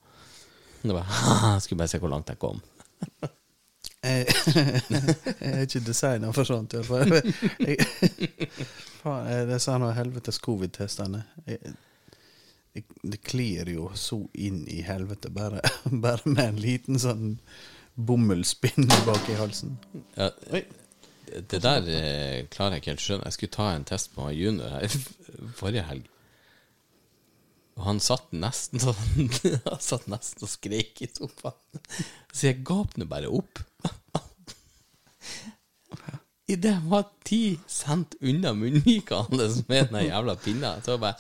Det 0.83 0.95
var, 0.95 1.09
jeg 1.57 1.65
skulle 1.65 1.81
bare 1.83 1.91
se 1.91 2.01
hvor 2.03 2.13
langt 2.13 2.31
jeg 2.31 2.39
kom. 2.43 2.61
Jeg, 4.07 4.27
jeg 5.41 5.53
er 5.53 5.65
ikke 5.67 5.85
designer 5.87 6.33
for 6.37 6.49
sånt, 6.49 6.75
i 6.75 6.83
hvert 6.83 6.89
fall. 6.89 7.11
Faen, 9.03 9.29
er 9.31 9.45
det 9.51 9.61
sånn 9.63 9.87
helvetes 9.97 10.41
covid-testene. 10.43 11.23
Det 13.03 13.21
klir 13.25 13.71
jo 13.73 13.91
så 13.97 14.21
inn 14.35 14.65
i 14.69 14.83
helvete, 14.85 15.31
bare, 15.33 15.63
bare 16.05 16.33
med 16.33 16.45
en 16.47 16.61
liten 16.61 17.01
sånn 17.01 17.39
bomullspinn 17.97 18.91
bak 19.07 19.31
i 19.33 19.39
halsen. 19.39 19.79
Ja, 20.17 20.33
det 21.27 21.63
der 21.65 21.89
eh, 21.91 22.43
klarer 22.53 22.77
jeg 22.77 22.83
ikke 22.83 22.93
helt 22.93 23.07
skjønne. 23.07 23.31
Jeg 23.31 23.37
skulle 23.37 23.57
ta 23.57 23.71
en 23.73 23.87
test 23.89 24.13
på 24.15 24.29
junior 24.37 24.77
her 24.77 25.01
forrige 25.57 25.87
helg. 25.89 26.13
Og 27.77 27.85
han 27.85 27.99
satt 28.01 28.31
nesten 28.33 28.81
sånn 28.81 29.27
Han 29.67 29.83
satt 29.85 30.07
nesten 30.09 30.47
og 30.47 30.53
skreik 30.53 31.03
i 31.05 31.11
sofaen. 31.13 31.83
Så 32.33 32.49
jeg 32.49 32.63
gap 32.67 32.97
bare 33.09 33.29
opp. 33.33 33.61
Idet 36.47 36.77
jeg 36.77 36.87
var 36.87 37.09
ti 37.27 37.41
cent 37.67 38.15
unna 38.23 38.53
munnvika 38.55 39.25
hans 39.27 39.65
med 39.67 39.89
den 39.91 40.07
jævla 40.07 40.37
pinna, 40.39 40.77
så 40.79 40.95
jeg 40.95 41.03
bare 41.03 41.17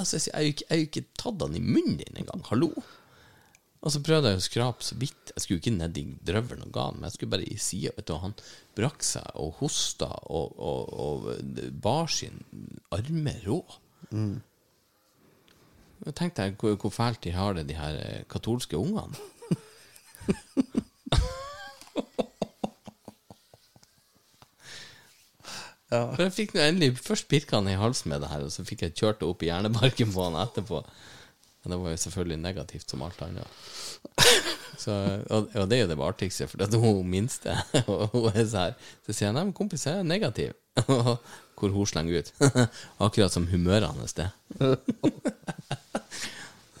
altså, 0.00 0.16
Jeg 0.32 0.54
har 0.70 0.80
jo 0.80 0.86
ikke, 0.86 1.04
tatt 1.20 1.44
han 1.44 1.58
i 1.58 1.60
munnen 1.60 1.98
din 2.00 2.22
engang. 2.22 2.40
Hallo? 2.48 2.70
Og 3.80 3.92
så 3.92 4.00
prøvde 4.04 4.32
jeg 4.32 4.40
å 4.40 4.44
skrape 4.44 4.84
så 4.84 4.96
vidt. 5.00 5.32
Jeg 5.34 5.44
skulle 5.44 5.60
ikke 5.60 5.76
ned 5.76 5.96
i 6.00 6.06
drøvelen 6.24 6.66
og 6.66 6.72
ga 6.72 6.86
han, 6.88 6.98
men 6.98 7.08
jeg 7.08 7.18
skulle 7.18 7.34
bare 7.36 7.48
i 7.48 7.60
sida. 7.60 8.18
Han 8.24 8.36
brakk 8.76 9.04
seg 9.04 9.28
og 9.40 9.60
hosta 9.60 10.08
og, 10.08 10.56
og, 10.56 10.80
og 11.04 11.60
bar 11.84 12.08
sin 12.12 12.40
arme 12.96 13.36
rå. 13.44 13.60
Jeg 16.00 16.16
tenkte 16.16 16.48
deg 16.48 16.60
hvor, 16.60 16.80
hvor 16.80 16.96
fælt 16.96 17.24
de 17.24 17.36
har 17.36 17.56
det, 17.56 17.68
de 17.68 17.76
her 17.76 18.00
eh, 18.00 18.22
katolske 18.28 18.80
ungene. 18.80 19.20
Ja. 25.90 26.04
For 26.14 26.22
jeg 26.22 26.34
fikk 26.36 26.52
endelig 26.54 27.00
Først 27.02 27.26
pirka 27.30 27.58
han 27.58 27.68
i 27.70 27.78
halsen 27.78 28.12
med 28.12 28.22
det 28.22 28.30
her, 28.30 28.44
og 28.46 28.52
så 28.54 28.62
fikk 28.66 28.84
jeg 28.86 28.94
kjørt 28.94 29.22
det 29.22 29.26
opp 29.30 29.42
i 29.42 29.50
hjernebarken 29.50 30.12
på 30.14 30.26
han 30.28 30.38
etterpå. 30.38 30.84
Men 31.60 31.74
det 31.74 31.78
var 31.82 31.92
jo 31.92 32.00
selvfølgelig 32.04 32.38
negativt 32.40 32.92
som 32.92 33.02
alt 33.04 33.20
annet. 33.26 33.58
Så, 34.80 34.94
og, 35.28 35.50
og 35.52 35.66
det 35.68 35.76
er 35.76 35.82
jo 35.82 35.90
det 35.90 35.98
artigste, 36.06 36.46
for 36.48 36.60
det 36.60 36.70
er 36.70 36.80
hun 36.80 37.10
minste 37.10 37.52
og 37.90 38.14
hun 38.14 38.30
er 38.30 38.46
så 38.48 38.68
her. 38.68 38.78
Så 39.04 39.12
sier 39.12 39.28
jeg 39.28 39.36
nei, 39.36 39.44
men 39.50 39.56
kompis, 39.56 39.84
jeg 39.88 40.00
er 40.00 40.06
negativ. 40.06 40.54
Hvor 41.60 41.74
hun 41.74 41.90
slenger 41.90 42.22
ut. 42.22 42.30
Akkurat 43.04 43.34
som 43.34 43.50
humøret 43.50 43.90
hans, 43.90 44.14
det. 44.16 44.30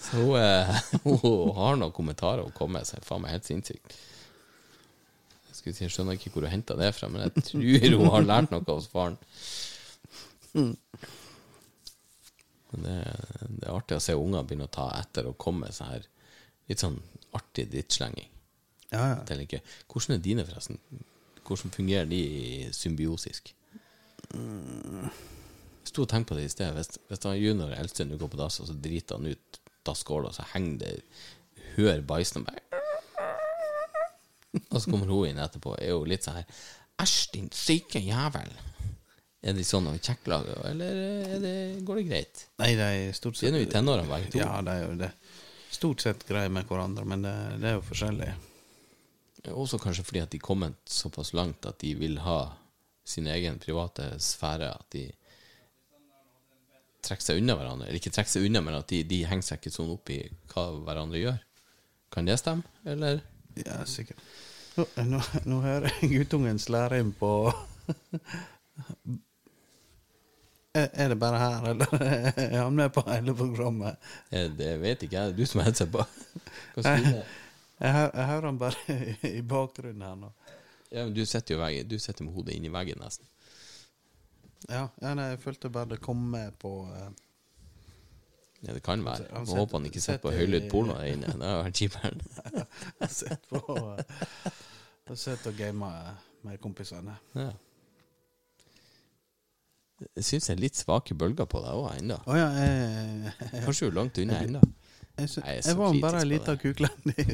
Så 0.00 0.22
hun, 0.22 1.18
hun 1.20 1.52
har 1.58 1.76
noen 1.76 1.92
kommentarer 1.92 2.46
å 2.46 2.54
komme 2.56 2.78
med, 2.78 2.88
så 2.88 3.02
faen 3.04 3.26
meg 3.26 3.36
helt 3.36 3.50
sinnssykt. 3.50 3.98
Skulle 5.60 5.76
si, 5.76 5.84
jeg 5.84 5.92
skjønner 5.92 6.16
ikke 6.16 6.32
hvor 6.32 6.46
hun 6.46 6.54
henta 6.54 6.76
det 6.78 6.94
fra, 6.96 7.10
men 7.12 7.26
jeg 7.26 7.44
tror 7.50 7.98
hun 8.00 8.14
har 8.14 8.24
lært 8.24 8.52
noe 8.54 8.64
hos 8.70 8.88
faren. 8.88 9.18
Men 10.54 10.72
det, 12.86 12.96
det 13.58 13.66
er 13.66 13.74
artig 13.74 13.98
å 13.98 14.02
se 14.02 14.16
unger 14.16 14.46
begynne 14.46 14.68
å 14.70 14.72
ta 14.72 14.88
etter 14.96 15.28
og 15.28 15.38
komme 15.42 15.66
med 15.66 15.76
sånn 15.76 15.92
her 15.92 16.06
litt 16.70 16.82
sånn 16.82 16.96
artig 17.36 17.66
drittslenging. 17.72 18.28
Ja, 18.90 19.20
ja. 19.20 19.60
Hvordan 19.90 20.16
er 20.16 20.22
dine, 20.24 20.46
forresten? 20.46 20.80
Hvordan 21.46 21.74
fungerer 21.74 22.08
de 22.10 22.22
symbiosisk? 22.74 23.52
Jeg 24.30 25.90
sto 25.90 26.06
og 26.06 26.10
tenkte 26.10 26.32
på 26.32 26.38
det 26.38 26.46
i 26.46 26.52
sted. 26.52 26.72
Hvis, 26.78 26.96
hvis 27.10 27.24
han 27.26 27.38
junior 27.38 27.72
og 27.74 27.78
eldste 27.78 28.06
nå 28.06 28.18
går 28.20 28.32
på 28.32 28.40
dass, 28.40 28.60
og 28.62 28.70
så 28.70 28.78
driter 28.78 29.18
han 29.18 29.30
ut 29.30 29.60
dasskåla, 29.86 30.30
og 30.30 30.38
så 30.38 30.46
henger 30.54 30.80
det 30.84 30.94
hør 31.76 32.02
bæsjen 32.06 32.46
bare 32.46 32.79
Og 34.72 34.76
så 34.80 34.90
kommer 34.90 35.10
hun 35.10 35.30
inn 35.30 35.40
etterpå, 35.42 35.76
er 35.78 35.94
jo 35.94 36.04
litt 36.08 36.26
sånn 36.26 36.40
her 36.40 36.66
Æsj, 37.00 37.20
din 37.32 37.46
syke 37.56 38.00
jævel. 38.04 38.50
Er 39.40 39.54
de 39.56 39.62
sånn 39.64 39.86
og 39.88 39.96
kjekklag, 40.04 40.50
eller 40.68 40.98
er 41.32 41.38
det, 41.40 41.54
går 41.88 41.96
det 41.96 42.08
greit? 42.10 42.42
Nei, 42.60 42.74
det 42.76 42.88
er 42.92 43.14
stort 43.16 43.38
sett 43.38 43.46
De 43.46 43.54
er 43.54 43.56
nå 43.56 43.62
i 43.64 43.70
tenårene 43.72 44.10
begge 44.10 44.34
to. 44.34 44.40
Ja, 44.42 44.58
det 44.66 44.74
er 44.74 44.82
jo 44.84 44.98
det. 45.00 45.08
Stort 45.72 46.04
sett 46.04 46.26
greier 46.28 46.52
med 46.52 46.68
hverandre, 46.68 47.06
men 47.08 47.24
det, 47.24 47.32
det 47.62 47.70
er 47.70 47.78
jo 47.78 47.86
forskjellig. 47.86 48.28
Også 49.48 49.80
kanskje 49.80 50.04
fordi 50.04 50.20
at 50.26 50.34
de 50.34 50.42
kommet 50.44 50.76
såpass 50.92 51.32
langt 51.32 51.64
at 51.64 51.80
de 51.80 51.94
vil 51.96 52.18
ha 52.20 52.50
sin 53.08 53.30
egen 53.32 53.56
private 53.62 54.10
sfære. 54.20 54.68
At 54.76 54.92
de 54.92 55.06
trekker 57.06 57.30
seg 57.30 57.40
unna 57.40 57.56
hverandre. 57.56 57.88
Eller 57.88 58.00
ikke 58.02 58.12
trekker 58.12 58.34
seg 58.34 58.48
unna, 58.48 58.60
men 58.66 58.76
at 58.76 58.90
de, 58.92 59.00
de 59.08 59.22
henger 59.30 59.46
seg 59.46 59.62
ikke 59.62 59.72
sånn 59.72 59.94
opp 59.94 60.12
i 60.12 60.20
hva 60.52 60.66
hverandre 60.84 61.22
gjør. 61.22 61.40
Kan 62.12 62.28
det 62.28 62.36
stemme, 62.42 62.66
eller? 62.84 63.22
Ja, 63.64 63.80
sikkert. 63.88 64.19
Nå, 64.76 64.84
nå, 65.10 65.20
nå 65.50 65.60
hører 65.64 65.90
jeg 66.00 66.10
guttungen 66.14 66.58
slære 66.62 67.00
inn 67.02 67.10
på 67.18 67.30
Er 70.78 71.08
det 71.10 71.16
bare 71.18 71.38
her, 71.42 71.64
eller 71.72 71.94
er 71.98 72.60
han 72.62 72.74
med 72.78 72.92
på 72.94 73.02
hele 73.08 73.34
programmet? 73.34 73.96
Eh, 74.30 74.46
Det 74.54 74.76
vet 74.80 75.02
ikke 75.02 75.16
jeg. 75.16 75.32
Det 75.32 75.34
er 75.34 75.38
du 75.40 75.46
som 75.50 75.62
har 75.64 75.74
seg 75.74 75.90
på. 75.90 76.04
Jeg, 76.86 77.24
hører 77.80 78.46
han 78.46 78.60
bare 78.60 78.96
i 79.40 79.42
bakgrunnen 79.42 80.04
her 80.06 80.14
nå. 80.20 80.30
Ja, 80.90 81.02
men 81.04 81.14
du 81.14 81.24
sitter 81.26 81.56
jo 81.56 81.60
veggen. 81.64 81.88
Du 81.90 81.98
sitter 81.98 82.24
med 82.26 82.34
hodet 82.38 82.54
inni 82.54 82.70
veggen, 82.70 83.02
nesten. 83.02 83.26
Ja, 84.68 84.84
ja 85.02 85.14
nei, 85.18 85.32
jeg 85.32 85.42
følte 85.42 85.70
bare 85.72 85.94
det 85.96 86.00
kom 86.04 86.22
med 86.36 86.54
på 86.62 86.72
eh, 86.94 87.10
Ja, 88.66 88.74
det 88.76 88.82
kan 88.84 89.00
være. 89.04 89.24
Jeg 89.30 89.46
håper 89.56 89.78
han 89.78 89.86
ikke 89.88 90.00
sitter 90.04 90.18
på 90.20 90.30
sitter 90.30 90.36
høylytt 90.36 90.66
porno 90.70 90.94
der 90.98 91.08
inne. 91.14 91.30
Det 91.32 91.48
har 91.52 91.62
vært 91.64 91.80
kjipt. 91.80 91.96
Jeg 93.00 93.10
sitter 93.10 93.38
på 93.48 93.76
eh, 93.78 94.04
Jeg 95.08 95.14
har 95.14 95.20
og 95.52 95.56
gamer 95.58 96.10
med 96.44 96.60
kompisene. 96.60 97.16
Ja. 97.34 97.50
Jeg 100.16 100.24
syns 100.24 100.46
det 100.48 100.54
er 100.54 100.60
litt 100.62 100.76
svake 100.80 101.14
bølger 101.14 101.44
på 101.50 101.60
deg 101.60 101.76
òg 101.76 101.90
ennå. 101.98 102.16
Oh, 102.24 102.36
ja, 102.36 102.46
jeg, 102.56 103.32
jeg, 103.52 103.64
Kanskje 103.66 103.88
du 103.88 103.90
er 103.90 103.96
langt 103.98 104.20
unna 104.22 104.38
ennå. 104.46 104.60
jeg, 105.18 105.28
Jeg 105.36 105.64
jeg 105.66 105.76
var 105.76 105.98
bare 106.00 106.22
ei 106.22 106.28
liten 106.30 106.54
det. 106.56 106.62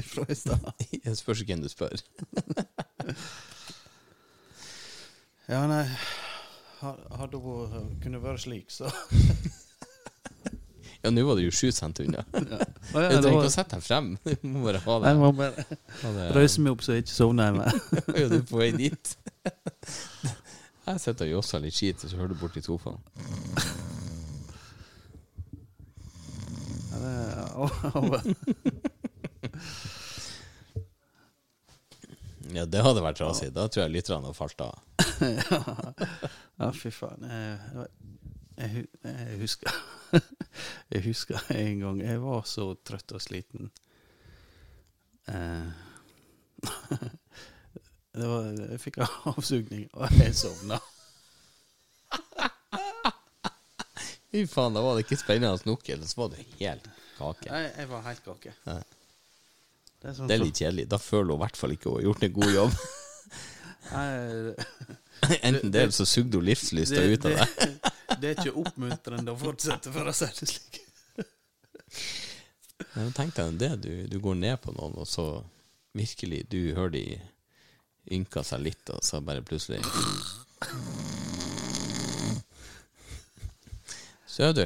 fra 0.03 0.25
i 0.31 0.35
stad. 0.35 0.71
Jeg 1.05 1.17
spørs 1.21 1.43
hvem 1.47 1.63
du 1.63 1.69
spør. 1.71 1.95
Ja, 5.47 5.61
nei 5.71 5.85
Hadde 6.83 7.39
hun 7.39 7.93
kunnet 8.03 8.19
være 8.25 8.39
slik, 8.43 8.73
så 8.75 8.91
Ja, 11.07 11.11
nå 11.15 11.23
var 11.23 11.39
det 11.39 11.45
jo 11.47 11.53
sju 11.55 11.69
cent 11.71 12.01
unna. 12.03 12.25
Å 12.35 12.41
ja, 12.99 13.11
Jeg 13.13 13.21
trenger 13.23 13.37
ikke 13.37 13.47
å 13.47 13.53
sette 13.55 13.77
deg 13.79 13.85
frem. 13.87 14.09
Du 14.27 14.49
må 14.51 14.65
bare 14.67 14.81
ha 14.83 14.97
det. 14.99 15.13
Jeg 15.13 15.21
må 15.21 15.29
bare 15.39 16.31
røyse 16.35 16.65
meg 16.65 16.75
opp 16.75 16.83
så 16.83 16.97
jeg 16.97 17.05
ikke 17.05 17.15
sovner 17.15 17.53
hjemme. 17.53 17.69
Ja, 18.19 18.27
du 18.33 18.37
er 18.41 18.47
på 18.49 18.59
vei 18.59 18.73
dit. 18.75 19.13
Jeg 20.87 21.03
sitter 21.03 21.29
og 21.29 21.33
josser 21.37 21.63
litt 21.63 21.77
skit, 21.79 22.03
og 22.03 22.11
så 22.11 22.19
hører 22.19 22.35
du 22.35 22.41
borti 22.43 22.63
sofaen. 22.67 22.99
Ja. 26.97 28.21
Ja, 32.57 32.65
det 32.71 32.83
hadde 32.83 33.03
vært 33.05 33.19
trasig. 33.21 33.51
Da 33.55 33.67
tror 33.69 33.85
jeg 33.87 33.95
lytterne 33.97 34.27
hadde 34.27 34.39
falt 34.39 34.63
av. 34.65 34.75
Ja, 36.57 36.71
fy 36.75 36.93
faen. 36.95 37.27
Jeg, 38.57 38.87
jeg, 39.05 39.39
husker 39.41 39.73
Jeg 40.95 41.03
husker 41.05 41.41
en 41.53 41.81
gang 41.83 42.01
jeg 42.01 42.21
var 42.23 42.45
så 42.49 42.71
trøtt 42.89 43.13
og 43.13 43.21
sliten. 43.21 43.71
Eh, 45.29 45.67
det 48.17 48.29
var, 48.31 48.47
jeg 48.73 48.81
fikk 48.81 49.01
avsugning, 49.05 49.89
og 49.99 50.13
jeg 50.17 50.35
sovna. 50.39 50.79
Fy 54.33 54.45
faen, 54.51 54.75
da 54.77 54.83
var 54.85 54.97
det 54.97 55.05
ikke 55.07 55.19
spennende 55.21 55.69
nok, 55.69 55.89
eller 55.93 56.09
så 56.09 56.23
var 56.25 56.33
det 56.35 56.45
helt 56.59 56.89
kake. 57.17 57.49
Nei, 57.53 57.63
jeg 57.77 57.91
var 57.93 58.03
helt 58.09 58.25
kake. 58.27 58.53
Nei. 58.69 58.81
Det 59.97 60.11
er, 60.11 60.17
sånn 60.17 60.29
Det 60.29 60.37
er 60.37 60.43
litt 60.45 60.61
kjedelig. 60.61 60.87
Da 60.93 60.99
føler 61.01 61.33
hun 61.33 61.39
i 61.41 61.45
hvert 61.47 61.57
fall 61.61 61.73
ikke 61.77 61.89
hun 61.93 61.99
har 62.01 62.07
gjort 62.11 62.27
en 62.27 62.35
god 62.37 62.55
jobb. 62.57 62.79
Jeg- 63.87 64.57
Enten 65.47 65.71
det, 65.73 65.81
eller 65.87 65.95
så 65.97 66.05
sugde 66.05 66.37
hun 66.37 66.45
livslysta 66.45 67.01
ut 67.01 67.25
av 67.31 67.39
deg. 67.39 67.76
Det, 68.21 68.31
er 68.31 68.41
ikke 68.43 68.61
oppmuntrende 68.63 69.33
å 69.33 69.39
fortsette, 69.41 69.93
for 69.95 70.09
å 70.09 70.15
si 70.17 70.29
det 70.39 70.49
slik. 70.51 70.81
Men 72.97 73.13
Tenk 73.17 73.37
deg 73.37 73.59
det, 73.61 73.71
du, 73.85 73.93
du 74.11 74.19
går 74.21 74.37
ned 74.41 74.61
på 74.63 74.75
noen, 74.77 74.97
og 75.01 75.09
så 75.09 75.27
virkelig 75.97 76.43
Du 76.53 76.59
hører 76.77 76.93
de 76.93 77.05
ynka 78.13 78.43
seg 78.45 78.67
litt, 78.67 78.91
og 78.93 79.01
så 79.05 79.23
bare 79.25 79.45
plutselig 79.45 79.81
Så 84.27 84.51
er 84.51 84.53
du. 84.53 84.65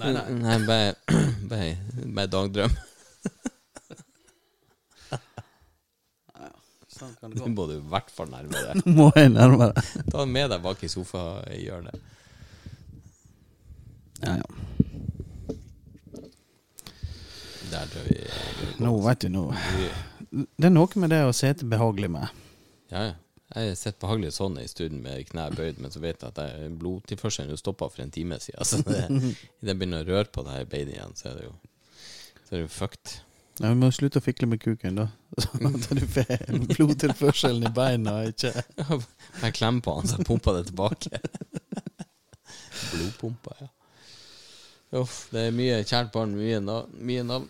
Nei, 0.00 0.12
nei. 0.16 0.22
Nei, 0.40 0.56
bare, 0.64 0.94
bare, 1.50 1.72
bare 2.16 2.30
dagdrøm. 2.32 2.76
Sånn 6.96 7.12
Nå 7.36 7.50
må 7.52 7.66
du 7.68 7.74
i 7.76 7.82
hvert 7.92 8.08
fall 8.12 8.30
nærme 8.32 8.56
deg. 8.56 8.80
Nå 8.80 8.94
må 8.96 9.06
jeg 9.12 9.28
nærmere. 9.34 9.82
Ta 10.08 10.22
den 10.22 10.32
med 10.32 10.48
deg 10.54 10.62
bak 10.64 10.80
i 10.80 10.88
sofahjørnet. 10.88 12.14
Ja, 14.24 14.36
ja. 14.36 14.46
Der 17.70 17.86
tror 17.90 18.06
jeg 18.08 18.24
vi 18.78 18.84
Nå 18.84 18.92
vet 19.04 19.24
du 19.24 19.28
nå. 19.32 19.44
Det 20.30 20.68
er 20.68 20.72
noe 20.72 21.00
med 21.02 21.12
det 21.12 21.22
å 21.26 21.34
sitte 21.36 21.66
behagelig 21.68 22.10
med. 22.14 22.42
Ja, 22.92 23.08
ja. 23.10 23.14
Jeg 23.54 23.76
sitter 23.78 24.00
behagelig 24.02 24.32
sånn 24.34 24.56
i 24.58 24.66
stund 24.68 24.98
med 25.04 25.28
knær 25.28 25.54
bøyd, 25.54 25.78
men 25.78 25.92
så 25.94 26.00
vet 26.02 26.24
jeg 26.24 26.34
at 26.34 26.72
blodtilførselen 26.80 27.56
stoppa 27.60 27.86
for 27.92 28.02
en 28.02 28.10
time 28.12 28.40
siden. 28.42 28.66
Så 28.66 28.80
det, 28.82 29.04
det 29.64 29.76
begynner 29.78 30.02
å 30.02 30.08
røre 30.08 30.32
på 30.34 30.42
det 30.46 30.56
her 30.56 30.66
beinet 30.70 30.96
igjen, 30.96 31.14
så 31.16 31.30
er 31.30 31.38
det 31.38 31.46
jo 31.46 31.54
Så 32.42 32.48
er 32.50 32.58
det 32.58 32.64
jo 32.64 32.72
fucked. 32.74 33.14
Ja, 33.60 33.70
Vi 33.70 33.78
må 33.80 33.88
slutte 33.94 34.20
å 34.20 34.24
fikle 34.24 34.48
med 34.50 34.60
kuken, 34.60 34.98
da. 34.98 35.06
Sånn 35.46 35.70
at 35.70 35.86
du 35.94 36.02
får 36.10 36.42
blodtilførselen 36.74 37.68
i 37.70 37.72
beina. 37.74 38.18
Ikke 38.32 38.52
Jeg 39.44 39.56
klemmer 39.56 39.86
på 39.86 39.94
han, 39.96 40.10
så 40.10 40.18
jeg 40.18 40.28
pumper 40.28 40.58
det 40.58 40.66
tilbake. 40.72 41.22
Blodpumpa, 42.92 43.56
ja. 43.62 43.70
Uff, 44.94 45.26
det 45.32 45.48
er 45.48 45.54
mye 45.56 45.80
kjært 45.84 46.12
barn, 46.14 46.36
mye, 46.38 46.60
na 46.62 46.82
mye 47.02 47.24
navn. 47.26 47.48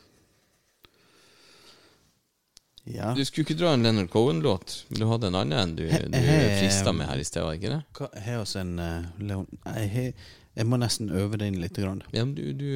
Ja. 2.86 3.10
Du 3.18 3.24
skulle 3.26 3.42
ikke 3.44 3.58
dra 3.58 3.72
en 3.74 3.82
Leonard 3.82 4.08
Cohen-låt? 4.12 4.84
Vil 4.88 5.00
du 5.02 5.06
ha 5.10 5.16
en 5.18 5.34
annen 5.34 5.52
enn 5.58 5.72
du, 5.76 5.84
du 5.90 6.18
frista 6.60 6.92
med 6.94 7.08
her 7.10 7.18
i 7.18 7.24
sted, 7.26 7.42
var 7.42 7.56
ikke 7.58 7.72
det? 7.72 7.80
Jeg 8.14 8.22
har 8.28 8.42
oss 8.44 8.54
en 8.60 8.76
uh, 8.78 9.08
Leon... 9.18 9.46
Jeg, 9.66 9.88
har- 9.96 10.28
jeg 10.56 10.64
må 10.70 10.78
nesten 10.80 11.10
øve 11.12 11.36
det 11.36 11.50
inn 11.50 11.58
litt. 11.60 11.76
Grann. 11.76 11.98
Ja, 12.14 12.22
men 12.24 12.32
du, 12.38 12.46
du, 12.56 12.70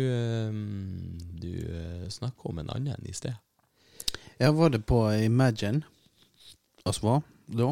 um, 0.50 1.14
du 1.40 1.46
uh, 1.70 2.08
snakka 2.12 2.50
om 2.50 2.58
en 2.60 2.68
annen 2.74 3.06
i 3.08 3.14
sted. 3.16 3.38
Ja, 4.42 4.50
var 4.52 4.74
det 4.74 4.82
på 4.84 4.98
Imagine 5.24 5.80
oss 6.84 7.00
var 7.04 7.22
da? 7.46 7.70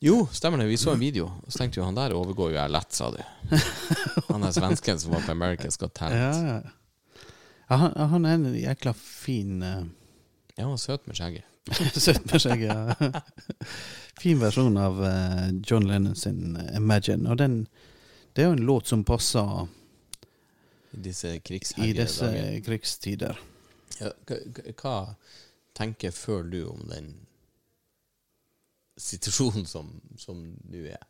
Jo, 0.00 0.28
stemmer 0.32 0.58
det. 0.58 0.64
Vi 0.64 0.76
så 0.76 0.92
en 0.92 1.00
video, 1.00 1.26
og 1.46 1.52
så 1.52 1.58
tenkte 1.58 1.80
vi 1.80 1.84
han 1.84 1.96
der 1.96 2.14
overgår 2.14 2.52
jo 2.52 2.58
jeg 2.58 2.70
lett, 2.70 2.94
sa 2.94 3.08
du. 3.10 3.18
Han 4.28 4.44
er 4.46 4.54
svensken 4.54 5.00
som 5.02 5.14
var 5.16 5.24
på 5.26 5.34
America's 5.34 5.78
Got 5.78 5.90
Ja, 5.90 5.98
Talent. 5.98 6.46
ja. 6.46 7.24
ja 7.68 7.78
han, 7.82 7.96
han 8.12 8.28
er 8.28 8.36
en 8.36 8.46
jækla 8.54 8.92
fin 8.94 9.62
uh, 9.62 9.82
Ja, 10.54 10.62
han 10.62 10.70
var 10.76 10.78
søt 10.82 11.06
med 11.10 11.18
skjegget. 11.18 11.44
Søt 12.06 12.30
med 12.30 12.40
skjegget, 12.40 12.70
ja. 12.70 13.22
fin 14.22 14.38
versjon 14.40 14.78
av 14.78 15.02
uh, 15.02 15.50
John 15.66 15.90
Lennon 15.90 16.14
sin 16.16 16.56
eh, 16.56 16.76
Imagine. 16.78 17.26
Og 17.30 17.38
den 17.42 17.64
Det 18.32 18.44
er 18.44 18.52
jo 18.52 18.56
en 18.56 18.66
låt 18.70 18.86
som 18.86 19.02
passer 19.04 19.66
I 20.94 21.02
disse 21.10 21.34
i 21.34 21.92
disse 21.92 22.30
krigstider. 22.64 23.40
Ja, 23.98 24.14
hva 24.78 24.98
tenker 25.74 26.14
føler 26.14 26.50
du 26.50 26.68
om 26.70 26.86
den 26.86 27.16
situasjonen 28.98 29.66
som, 29.68 29.90
som 30.18 30.42
du 30.68 30.82
er? 30.86 31.04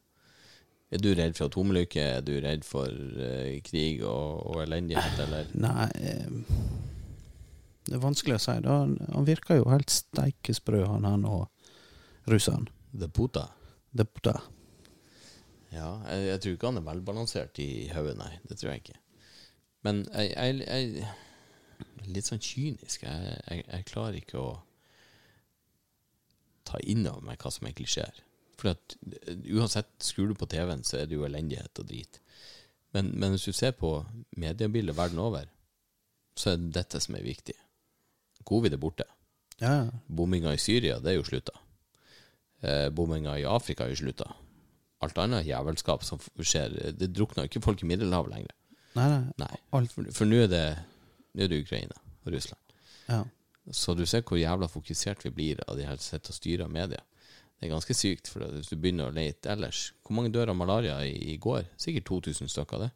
Er 0.88 1.02
du 1.04 1.10
redd 1.12 1.36
for 1.36 1.50
atomulykke? 1.50 2.00
Er 2.00 2.24
du 2.24 2.34
redd 2.40 2.64
for 2.64 2.88
uh, 2.88 3.56
krig 3.64 4.00
og, 4.08 4.46
og 4.48 4.62
elendighet, 4.64 5.18
eller? 5.26 5.50
Nei 5.60 5.88
eh, 6.00 6.54
Det 7.84 7.96
er 7.98 8.04
vanskelig 8.04 8.38
å 8.38 8.40
si. 8.40 8.54
Da. 8.64 8.78
Han, 8.86 9.26
virker 9.28 9.60
jo 9.60 9.68
helt 9.68 9.92
steikesprø, 9.92 10.86
han 10.88 11.08
her 11.08 11.18
nå, 11.20 11.42
russeren. 12.32 12.68
The 12.96 13.10
Puta? 13.12 13.48
Det, 13.92 14.08
det. 14.24 14.38
Ja, 15.74 15.90
jeg, 16.08 16.24
jeg 16.30 16.40
tror 16.40 16.56
ikke 16.56 16.72
han 16.72 16.80
er 16.80 16.88
velbalansert 16.88 17.60
i 17.64 17.70
hodet, 17.92 18.16
nei. 18.20 18.32
Det 18.48 18.56
tror 18.56 18.72
jeg 18.72 18.84
ikke. 18.86 18.98
Men 19.84 20.04
jeg, 20.12 20.32
jeg, 20.34 20.68
jeg 20.68 21.08
Litt 22.08 22.26
sånn 22.26 22.40
kynisk. 22.42 23.04
Jeg 23.04 23.84
klarer 23.86 24.16
ikke 24.18 24.40
å 24.40 24.48
ta 26.68 26.80
inn 26.84 27.06
over 27.08 27.24
meg 27.24 27.42
hva 27.42 27.52
som 27.54 27.68
egentlig 27.68 27.88
skjer. 27.94 28.22
For 28.58 28.72
at 28.74 28.96
eh, 29.24 29.38
uansett, 29.56 29.90
skrur 30.04 30.32
du 30.32 30.38
på 30.38 30.48
TV-en, 30.50 30.84
så 30.86 31.00
er 31.00 31.08
det 31.08 31.18
jo 31.18 31.26
elendighet 31.28 31.82
og 31.82 31.88
drit. 31.88 32.20
Men, 32.96 33.12
men 33.20 33.34
hvis 33.34 33.48
du 33.48 33.56
ser 33.56 33.76
på 33.76 33.92
mediebildet 34.40 34.96
verden 34.96 35.20
over, 35.22 35.48
så 36.38 36.52
er 36.52 36.60
det 36.60 36.74
dette 36.76 37.00
som 37.02 37.16
er 37.18 37.26
viktig. 37.26 37.56
Covid 38.48 38.74
er 38.74 38.82
borte. 38.82 39.06
Ja, 39.58 39.72
ja. 39.82 40.02
Bomminga 40.06 40.54
i 40.54 40.60
Syria, 40.62 40.98
det 41.02 41.12
er 41.12 41.18
jo 41.18 41.26
slutta. 41.26 41.56
Eh, 42.62 42.88
bomminga 42.94 43.36
i 43.38 43.46
Afrika 43.48 43.84
er 43.84 43.94
jo 43.94 44.02
slutta. 44.04 44.30
Alt 45.04 45.18
annet 45.22 45.46
jævelskap 45.46 46.02
som 46.06 46.22
skjer, 46.38 46.74
det 46.98 47.12
drukner 47.14 47.46
ikke 47.46 47.62
folk 47.62 47.82
i 47.82 47.90
Middelhavet 47.90 48.32
lenger. 48.34 48.54
Nei, 48.98 49.08
nei. 49.12 49.20
Nei. 49.38 49.82
For, 49.92 50.08
for 50.14 50.26
nå 50.26 50.40
er 50.46 50.54
er 51.38 51.50
det 51.50 51.60
Ukraina 51.62 51.94
og 52.24 52.32
Russland. 52.34 52.60
Ja. 53.08 53.22
Så 53.74 53.94
du 53.94 54.04
ser 54.06 54.24
hvor 54.24 54.40
jævla 54.40 54.68
fokusert 54.70 55.24
vi 55.26 55.32
blir 55.34 55.62
av 55.66 55.76
de 55.76 55.86
her 55.88 56.00
sitter 56.00 56.32
og 56.32 56.38
styrer 56.38 56.72
media. 56.72 57.00
Det 57.58 57.66
er 57.66 57.72
ganske 57.72 57.94
sykt, 57.96 58.30
for 58.30 58.46
hvis 58.54 58.70
du 58.70 58.76
begynner 58.78 59.08
å 59.10 59.14
lete 59.14 59.50
ellers 59.50 59.88
Hvor 60.06 60.14
mange 60.14 60.30
dør 60.30 60.52
av 60.52 60.56
malaria 60.56 61.00
i, 61.02 61.16
i 61.32 61.36
går? 61.42 61.64
Sikkert 61.76 62.06
2000 62.06 62.52
stykker, 62.52 62.84
det. 62.86 62.90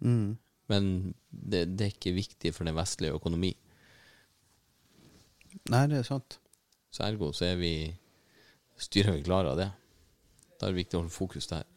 Mm. 0.00 0.38
Men 0.72 0.86
det, 1.28 1.66
det 1.76 1.86
er 1.86 1.92
ikke 1.92 2.14
viktig 2.16 2.54
for 2.56 2.64
den 2.64 2.78
vestlige 2.78 3.18
økonomi. 3.18 3.52
Nei, 5.68 5.84
det 5.92 6.00
er 6.00 6.08
sant. 6.08 6.38
Så 6.92 7.04
ergo 7.04 7.30
så 7.36 7.50
er 7.50 7.60
vi 7.60 7.74
styrer 8.80 9.18
vi 9.18 9.26
klar 9.26 9.48
av 9.50 9.60
det. 9.60 9.68
Da 10.58 10.66
er 10.66 10.72
det 10.72 10.82
viktig 10.82 10.96
å 10.96 11.02
holde 11.02 11.14
fokus 11.14 11.50
der. 11.52 11.68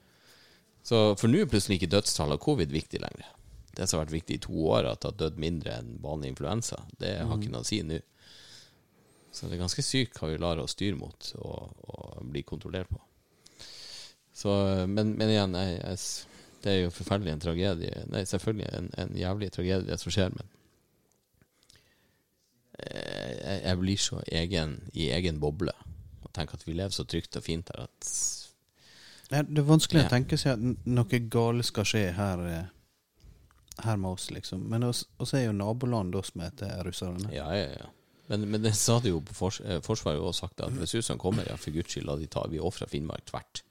Så 0.86 1.16
For 1.20 1.32
nå 1.32 1.42
er 1.42 1.50
plutselig 1.50 1.80
ikke 1.80 1.94
dødstall 1.96 2.36
av 2.36 2.42
covid 2.44 2.72
viktig 2.74 3.02
lenger. 3.02 3.32
Det 3.76 3.88
som 3.90 3.98
har 3.98 4.06
vært 4.06 4.16
viktig 4.16 4.38
i 4.38 4.44
to 4.46 4.68
år, 4.72 4.88
at 4.88 5.02
det 5.02 5.10
har 5.10 5.18
dødd 5.20 5.40
mindre 5.42 5.80
enn 5.82 5.96
vanlig 6.04 6.32
influensa, 6.32 6.86
det 7.02 7.18
har 7.20 7.36
ikke 7.36 7.52
noe 7.52 7.66
å 7.66 7.68
si 7.68 7.82
nå. 7.84 7.98
Så 9.36 9.50
det 9.50 9.58
er 9.58 9.64
ganske 9.66 9.84
sykt 9.84 10.16
hva 10.22 10.30
vi 10.32 10.38
lar 10.40 10.62
oss 10.64 10.72
styre 10.78 10.96
mot 11.00 11.30
og, 11.44 11.74
og 11.92 12.22
bli 12.32 12.42
kontrollert 12.48 12.88
på. 12.92 13.02
Så, 14.36 14.52
men, 14.88 15.14
men 15.20 15.32
igjen, 15.32 15.56
jeg, 15.60 15.76
jeg, 15.82 16.42
det 16.64 16.72
er 16.72 16.80
jo 16.86 16.94
forferdelig 16.96 17.34
en 17.36 17.44
tragedie. 17.44 18.06
Nei, 18.12 18.24
selvfølgelig 18.28 18.70
en, 18.80 18.88
en 19.04 19.12
jævlig 19.20 19.52
tragedie, 19.56 19.88
det 19.90 20.00
som 20.02 20.12
skjer, 20.16 20.32
men 20.36 20.48
eh, 22.80 23.32
jeg, 23.36 23.60
jeg 23.66 23.80
blir 23.82 24.02
så 24.08 24.22
egen 24.42 24.78
i 24.94 25.10
egen 25.16 25.40
boble 25.44 25.74
og 26.26 26.32
tenker 26.36 26.58
at 26.60 26.66
vi 26.68 26.76
lever 26.76 26.96
så 26.96 27.06
trygt 27.08 27.38
og 27.40 27.46
fint 27.46 27.70
her 27.72 27.86
at 27.88 28.10
det 29.32 29.58
er 29.58 29.66
vanskelig 29.66 30.04
Ja. 30.04 30.08
å 30.08 30.12
tenke 30.14 30.38
seg 30.38 30.52
at 30.54 30.86
noe 30.86 31.20
galt 31.34 31.66
skal 31.66 31.88
skje 31.90 32.02
her, 32.14 32.42
eh, 32.46 32.68
her 33.82 33.98
med 33.98 34.12
oss, 34.12 34.28
liksom. 34.32 34.62
Men 34.70 34.84
oss, 34.86 35.00
oss 35.20 35.34
er 35.34 35.48
jo 35.48 35.56
naboland 35.58 36.14
oss 36.16 36.36
med 36.38 36.54
til 36.62 36.70
russerne. 36.86 37.32
Ja, 37.34 37.48
ja, 37.58 37.72
ja. 37.74 37.88
Men, 38.28 38.48
men 38.50 38.64
det 38.64 38.74
sa 38.78 38.98
det 39.00 39.12
jo 39.12 39.22
på 39.22 39.36
fors 39.38 39.60
eh, 39.62 39.82
Forsvaret 39.86 40.24
har 40.24 40.34
sagt 40.34 40.62
at 40.66 40.74
hvis 40.80 40.96
russerne 40.98 41.22
kommer, 41.22 41.46
ja, 41.46 41.58
for 41.62 41.76
guds 41.76 41.94
skyld, 41.94 42.08
la 42.10 42.18
de 42.18 42.30
ta 42.32 42.46
Vi 42.50 42.62
ofrer 42.62 42.90
Finnmark 42.90 43.28
tvert. 43.30 43.62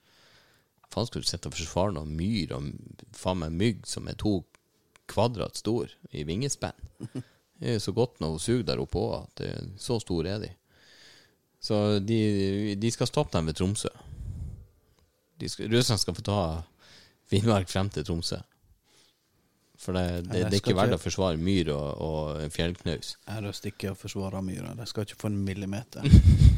Faen 0.93 1.07
skal 1.09 1.23
du 1.23 1.27
sitte 1.27 1.51
og 1.51 1.57
forsvare 1.57 1.95
noen 1.97 2.13
myr 2.15 2.53
og 2.55 2.69
faen 3.15 3.41
meg 3.41 3.55
mygg 3.59 3.87
som 3.89 4.07
er 4.07 4.15
to 4.21 4.37
kvadrat 5.11 5.59
stor 5.59 5.91
i 6.15 6.23
vingespenn? 6.27 6.77
Det 7.55 7.75
er 7.75 7.79
så 7.79 7.93
godt 7.95 8.19
når 8.19 8.33
hun 8.33 8.41
suger 8.43 8.65
der 8.67 8.81
oppe 8.83 8.99
òg, 8.99 9.27
at 9.27 9.41
det, 9.41 9.51
så 9.79 9.95
store 10.03 10.33
er 10.33 10.41
de. 10.43 10.49
Så 11.63 11.99
de, 12.03 12.75
de 12.75 12.91
skal 12.91 13.07
stoppe 13.07 13.31
dem 13.31 13.47
ved 13.47 13.55
Tromsø. 13.55 13.91
Russerne 15.71 16.01
skal 16.01 16.17
få 16.17 16.25
ta 16.25 16.39
Finnmark 17.31 17.71
frem 17.71 17.89
til 17.89 18.05
Tromsø. 18.05 18.41
For 19.81 19.95
det, 19.97 20.05
det, 20.29 20.45
det 20.45 20.45
er 20.47 20.61
ikke 20.61 20.75
verdt 20.77 20.95
å 20.95 21.01
forsvare 21.01 21.39
myr 21.41 21.71
og, 21.73 21.87
og 22.03 22.41
en 22.43 22.53
fjellknaus. 22.53 23.15
Jeg 23.27 23.43
røster 23.43 23.73
ikke 23.73 23.91
å 23.91 23.95
og 23.95 23.99
forsvarer 23.99 24.45
myra. 24.45 24.73
De 24.77 24.87
skal 24.87 25.07
ikke 25.07 25.19
få 25.19 25.31
en 25.31 25.41
millimeter. 25.47 26.05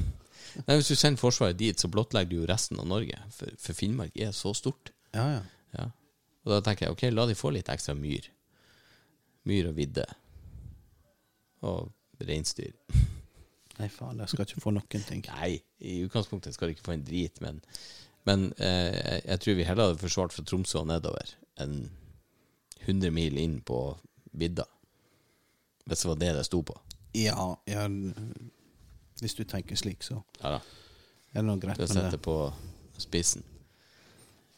Nei, 0.65 0.77
Hvis 0.77 0.89
du 0.89 0.97
sender 0.97 1.21
Forsvaret 1.21 1.57
dit, 1.59 1.77
så 1.77 1.89
blottlegger 1.91 2.31
du 2.31 2.39
jo 2.39 2.47
resten 2.49 2.79
av 2.81 2.87
Norge. 2.89 3.17
For, 3.33 3.51
for 3.61 3.77
Finnmark 3.77 4.15
er 4.17 4.33
så 4.35 4.53
stort. 4.57 4.93
Ja, 5.13 5.27
ja. 5.35 5.43
Ja. 5.77 5.89
Og 6.45 6.53
da 6.55 6.61
tenker 6.65 6.87
jeg 6.87 6.95
ok, 6.95 7.03
la 7.13 7.27
de 7.29 7.35
få 7.37 7.51
litt 7.53 7.69
ekstra 7.69 7.93
myr. 7.97 8.29
Myr 9.49 9.69
og 9.71 9.77
vidde. 9.77 10.05
Og 11.67 11.91
reinsdyr. 12.23 12.73
Nei, 13.77 13.91
faen, 13.93 14.23
jeg 14.23 14.33
skal 14.33 14.47
ikke 14.47 14.63
få 14.63 14.73
noen 14.73 15.05
ting. 15.05 15.21
Nei, 15.37 15.57
i 15.85 15.99
utgangspunktet 16.07 16.55
skal 16.55 16.69
de 16.69 16.77
ikke 16.77 16.87
få 16.87 16.95
en 16.95 17.05
drit, 17.05 17.37
men, 17.43 17.59
men 18.25 18.49
eh, 18.57 19.19
jeg 19.21 19.43
tror 19.43 19.57
vi 19.59 19.67
heller 19.67 19.91
hadde 19.91 20.01
forsvart 20.01 20.33
fra 20.33 20.45
Tromsø 20.47 20.81
og 20.81 20.89
nedover 20.89 21.35
enn 21.61 21.83
100 22.87 23.13
mil 23.13 23.37
inn 23.37 23.59
på 23.61 23.81
vidda. 24.37 24.65
Hvis 25.85 26.03
det 26.03 26.09
var 26.09 26.19
det 26.23 26.33
det 26.39 26.47
sto 26.47 26.63
på. 26.67 26.75
Ja, 27.17 27.53
ja 27.65 27.85
Hvis 29.21 29.37
du 29.37 29.43
tenker 29.43 29.79
slik, 29.79 30.03
så 30.03 30.21
Ja 30.41 30.59
er 31.37 31.43
det 31.43 31.49
noe 31.49 31.61
greit 31.61 31.79
Du 31.79 31.87
setter 31.87 32.19
på 32.21 32.37
spissen. 32.97 33.45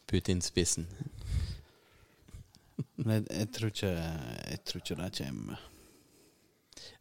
Putin-spissen. 0.09 0.87
Men 3.03 3.19
jeg, 3.19 3.25
jeg, 3.29 3.49
tror 3.55 3.73
ikke, 3.73 3.91
jeg 3.91 4.59
tror 4.65 4.83
ikke 4.83 4.99
det 4.99 5.09
kommer 5.19 5.63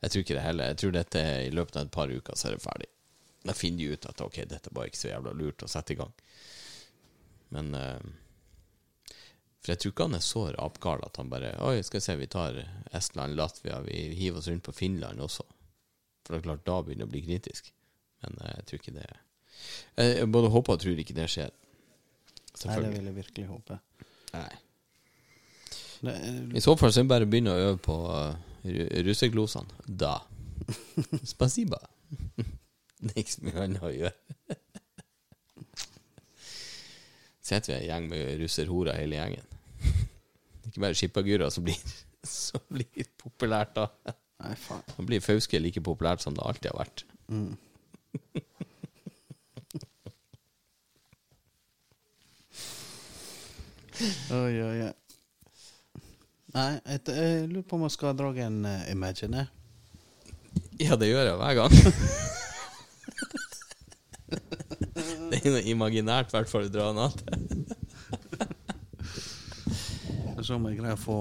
Jeg 0.03 0.11
tror 0.11 0.25
ikke 0.25 0.39
det 0.39 0.45
heller. 0.45 0.73
Jeg 0.73 0.81
tror 0.83 0.97
dette 0.97 1.25
i 1.47 1.53
løpet 1.55 1.79
av 1.79 1.87
et 1.87 1.95
par 1.95 2.13
uker 2.13 2.39
så 2.39 2.49
er 2.49 2.57
det 2.57 2.65
ferdig. 2.65 2.89
Da 3.47 3.55
finner 3.55 3.85
de 3.85 3.95
ut 3.95 4.09
at 4.11 4.25
ok, 4.25 4.41
dette 4.51 4.73
var 4.75 4.89
ikke 4.89 5.01
så 5.01 5.13
jævla 5.13 5.35
lurt 5.39 5.63
å 5.63 5.71
sette 5.71 5.95
i 5.95 5.99
gang. 5.99 6.15
Men 7.55 7.71
eh, 7.79 8.09
For 9.69 9.75
jeg 9.75 9.81
tror 9.83 9.93
ikke 9.93 10.05
han 10.07 10.17
er 10.17 10.23
så 10.25 10.43
rapgal 10.57 11.03
at 11.05 11.19
han 11.21 11.29
bare 11.29 11.51
Oi, 11.61 11.83
skal 11.85 12.01
vi 12.01 12.05
se, 12.07 12.15
vi 12.17 12.27
tar 12.33 12.55
Estland, 12.97 13.35
Latvia, 13.37 13.83
vi 13.85 13.99
hiver 14.17 14.41
oss 14.41 14.47
rundt 14.49 14.65
på 14.65 14.73
Finland 14.73 15.21
også. 15.21 15.45
For 16.25 16.33
det 16.33 16.39
er 16.39 16.45
klart, 16.47 16.63
da 16.65 16.77
begynner 16.81 17.05
det 17.05 17.09
å 17.11 17.13
bli 17.13 17.21
kritisk. 17.27 17.69
Men 18.25 18.39
eh, 18.41 18.55
jeg 18.55 18.65
tror 18.71 18.81
ikke 18.81 18.95
det 18.97 19.05
Jeg 19.99 20.31
både 20.33 20.51
håper 20.55 20.73
og 20.73 20.81
tror 20.81 21.03
ikke 21.03 21.17
det 21.19 21.27
skjer. 21.29 21.53
Nei, 22.63 22.79
det 22.81 22.93
vil 22.95 23.11
jeg 23.11 23.17
virkelig 23.19 23.45
håpe. 23.51 23.77
Nei. 24.33 24.47
Det, 26.01 26.17
I 26.57 26.65
så 26.65 26.75
fall 26.81 26.95
så 26.95 27.03
er 27.03 27.05
det 27.05 27.13
bare 27.13 27.29
å 27.29 27.31
begynne 27.35 27.53
å 27.53 27.67
øve 27.67 27.77
på 27.85 27.99
uh, 28.09 28.73
russeglosene. 29.05 29.85
Da. 29.85 30.15
Spasiba. 31.35 31.83
det 33.05 33.13
er 33.13 33.21
ikke 33.21 33.37
så 33.37 33.45
mye 33.51 33.67
annet 33.67 33.85
å 33.85 33.93
gjøre. 33.93 34.57
Sitter 37.45 37.75
vi 37.75 37.79
en 37.83 37.87
gjeng 37.91 38.11
med 38.15 38.35
russerhorer 38.41 38.97
hele 39.03 39.21
gjengen. 39.21 39.55
Ikke 40.69 40.85
bare 40.85 40.99
skippergurer 40.99 41.51
som 41.53 41.65
blir, 41.67 41.79
som 42.29 42.63
blir 42.73 43.09
populært 43.21 43.75
da. 43.79 43.89
nei, 44.45 44.55
faen. 44.61 44.85
Da 44.95 45.07
blir 45.09 45.25
Fauske 45.25 45.61
like 45.63 45.83
populært 45.85 46.25
som 46.25 46.37
det 46.37 46.45
alltid 46.45 46.73
har 46.73 46.85
vært. 46.85 47.07
Oi, 54.31 54.55
oi, 54.63 54.83
oi. 54.87 54.93
Nei, 56.55 56.73
et, 56.87 57.09
jeg 57.11 57.49
lurer 57.51 57.65
på 57.67 57.77
om 57.77 57.83
jeg 57.85 57.95
skal 57.97 58.15
dra 58.17 58.29
en 58.45 58.59
uh, 58.65 58.91
Imagine. 58.93 59.49
Ja, 60.79 60.95
det 60.97 61.09
gjør 61.11 61.27
jeg 61.27 61.39
hver 61.41 61.55
gang. 61.59 61.73
det 65.33 65.41
er 65.43 65.51
noe 65.51 65.65
imaginært, 65.67 66.31
i 66.31 66.37
hvert 66.39 66.51
fall, 66.53 66.69
å 66.69 66.73
dra 66.73 66.85
en 66.93 67.03
annen. 67.09 67.38
Så 70.49 70.57
om 70.57 70.65
jeg 70.65 70.79
greier 70.79 70.97
å 70.97 71.01
få 71.01 71.19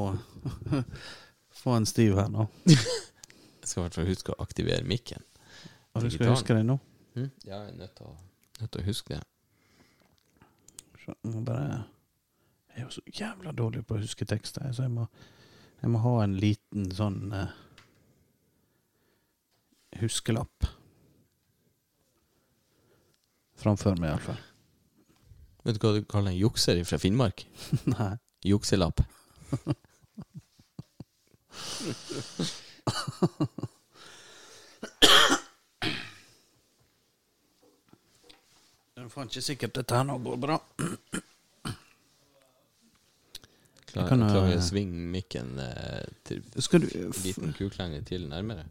Få 1.62 1.74
en 1.76 1.88
stiv 1.90 2.16
her 2.16 2.30
nå. 2.32 2.46
Jeg 2.68 3.68
skal 3.68 3.82
i 3.82 3.84
hvert 3.84 3.96
fall 3.98 4.06
huske 4.08 4.32
å 4.32 4.40
aktivere 4.40 4.86
mikken. 4.88 5.24
Og 5.98 6.06
du 6.06 6.12
skal 6.14 6.30
huske 6.32 6.56
det 6.56 6.62
nå. 6.64 6.78
Mm? 7.18 7.26
Ja, 7.44 7.58
jeg 7.58 7.72
er 7.74 7.80
nødt 7.82 7.96
til 7.98 8.06
å, 8.08 8.12
nødt 8.62 8.72
til 8.72 8.84
å 8.84 8.86
huske 8.86 9.18
det. 9.18 10.46
Så 11.02 11.16
jeg 11.16 11.32
må 11.34 11.42
bare 11.44 11.80
Jeg 12.70 12.78
er 12.78 12.86
jo 12.86 12.94
så 12.94 13.04
jævla 13.18 13.52
dårlig 13.58 13.82
på 13.90 13.98
å 13.98 14.00
huske 14.00 14.28
tekster, 14.30 14.70
så 14.72 14.86
jeg 14.86 14.94
må, 14.94 15.08
jeg 15.82 15.92
må 15.92 16.00
ha 16.06 16.14
en 16.24 16.38
liten 16.40 16.88
sånn 16.96 17.34
uh, 17.34 17.50
huskelapp. 20.00 20.70
Framfor 23.58 23.98
meg, 23.98 24.14
iallfall. 24.14 24.40
Vet 25.66 25.82
du 25.82 25.84
hva 25.84 25.94
du 25.98 26.08
kaller 26.08 26.32
en 26.32 26.40
jukser 26.40 26.80
fra 26.88 27.02
Finnmark? 27.02 27.44
Nei. 27.98 28.14
Jukselapp. 28.46 29.02
Det 38.94 39.04
er 39.04 39.10
faen 39.14 39.30
ikke 39.32 39.46
sikkert 39.46 39.76
dette 39.78 39.98
her 39.98 40.06
nå 40.08 40.18
går 40.26 40.38
bra. 40.42 40.58
Klar, 43.88 44.10
kan, 44.10 44.24
klarer 44.28 44.52
jeg 44.52 44.62
å 44.62 44.66
svinge 44.68 45.06
mikken 45.14 45.54
eh, 45.64 46.04
til 46.28 46.42
Skal 46.62 46.84
du, 46.84 46.90
liten 47.24 47.54
kuklenge 47.58 48.02
til 48.06 48.28
nærmere. 48.30 48.66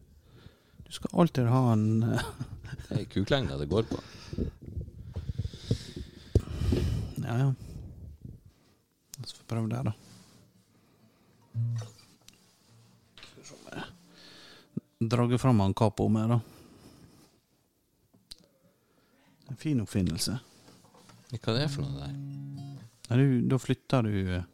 du 0.87 0.93
skal 0.93 1.11
alltid 1.23 1.49
ha 1.51 1.63
en 1.73 1.87
eh, 2.05 2.27
Det 2.89 2.99
er 3.01 3.07
kuklenga 3.11 3.57
det 3.59 3.69
går 3.73 3.89
på. 3.91 4.03
Ja, 7.27 7.39
ja. 7.41 7.49
Så 9.25 9.33
får 9.37 9.43
vi 9.43 9.49
prøve 9.53 9.69
der, 9.73 9.83
da. 9.89 9.93
Skal 13.17 13.41
vi 13.41 13.45
se 13.49 13.55
om 13.57 13.63
jeg 13.73 13.85
Drager 15.11 15.39
fram 15.41 15.61
han 15.61 15.75
Capo 15.77 16.05
med, 16.09 16.27
da. 16.35 16.39
En 19.49 19.57
fin 19.61 19.81
oppfinnelse. 19.81 20.39
Hva 21.33 21.53
er 21.53 21.59
det 21.63 21.71
for 21.73 21.83
noe 21.85 21.97
der? 22.01 22.13
Nei, 23.07 23.17
du, 23.21 23.25
da 23.51 23.57
flytter 23.63 24.01
du 24.07 24.15
eh, 24.39 24.45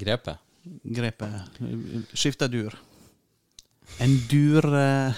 Grepet? 0.00 0.36
grepet. 0.82 1.40
Skifter 2.12 2.48
dur. 2.48 2.78
En 3.98 4.18
dur 4.30 4.64
eh, 4.76 5.12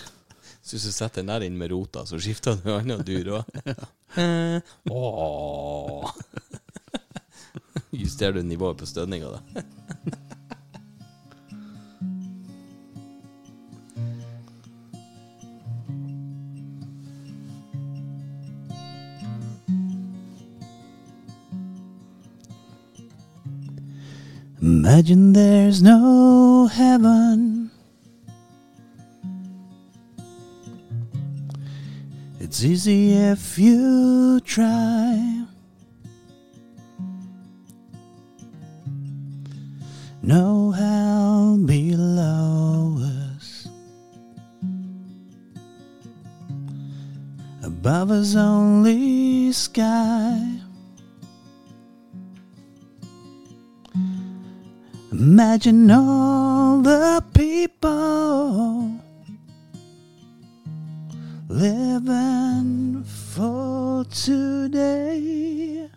Så 0.62 0.76
hvis 0.76 0.84
du 0.86 0.92
setter 0.94 1.20
den 1.20 1.26
der 1.32 1.42
inn 1.46 1.58
med 1.58 1.70
rota, 1.72 2.04
så 2.06 2.18
skifter 2.22 2.56
du 2.56 2.70
annen 2.76 3.02
dur 3.06 3.26
òg. 3.40 3.44
Justerer 7.92 8.32
du 8.32 8.42
nivået 8.42 8.76
på 8.76 8.86
stønninga, 8.86 9.26
da? 9.26 9.62
Imagine 24.62 25.32
there's 25.32 25.82
no 25.82 26.66
heaven. 26.66 27.70
It's 32.40 32.64
easy 32.64 33.12
if 33.12 33.58
you 33.58 34.40
try. 34.40 35.51
No 40.24 40.70
hell 40.70 41.58
below 41.58 42.96
us. 43.34 43.66
Above 47.64 48.12
us 48.12 48.36
only 48.36 49.50
sky. 49.50 50.60
Imagine 55.10 55.90
all 55.90 56.82
the 56.82 57.24
people 57.34 58.92
living 61.48 63.02
for 63.02 64.04
today. 64.04 65.90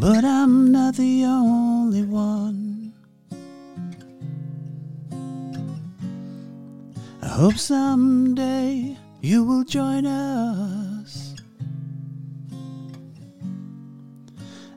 But 0.00 0.24
I'm 0.24 0.72
not 0.72 0.94
the 0.94 1.24
only 1.26 2.04
one. 2.04 2.94
I 7.20 7.28
hope 7.28 7.58
someday 7.58 8.96
you 9.20 9.44
will 9.44 9.64
join 9.64 10.06
us. 10.06 11.34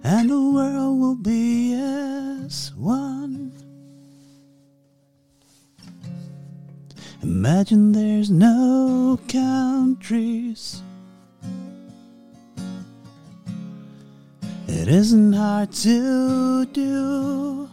And 0.03 0.29
the 0.29 0.41
world 0.41 0.99
will 0.99 1.15
be 1.15 1.73
as 1.73 2.73
one. 2.75 3.53
Imagine 7.21 7.93
there's 7.93 8.29
no 8.29 8.52
isn't 15.03 15.33
hard 15.33 15.69
to 15.69 16.65
do. 16.67 17.69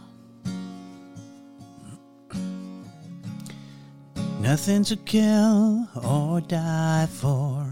Nothing 4.41 4.83
to 4.83 4.97
kill 4.97 5.87
or 6.03 6.41
die 6.41 7.07
for. 7.09 7.65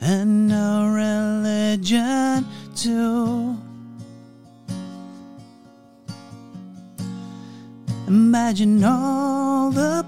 And 0.00 0.46
no 0.46 0.92
religion 0.94 2.46
too. 2.76 3.56
Imagine 8.06 8.84
all 8.84 9.72
the 9.72 10.01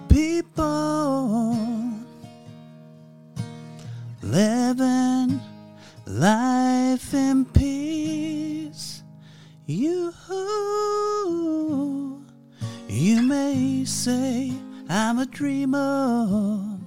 a 15.25 15.27
dreamer, 15.27 16.79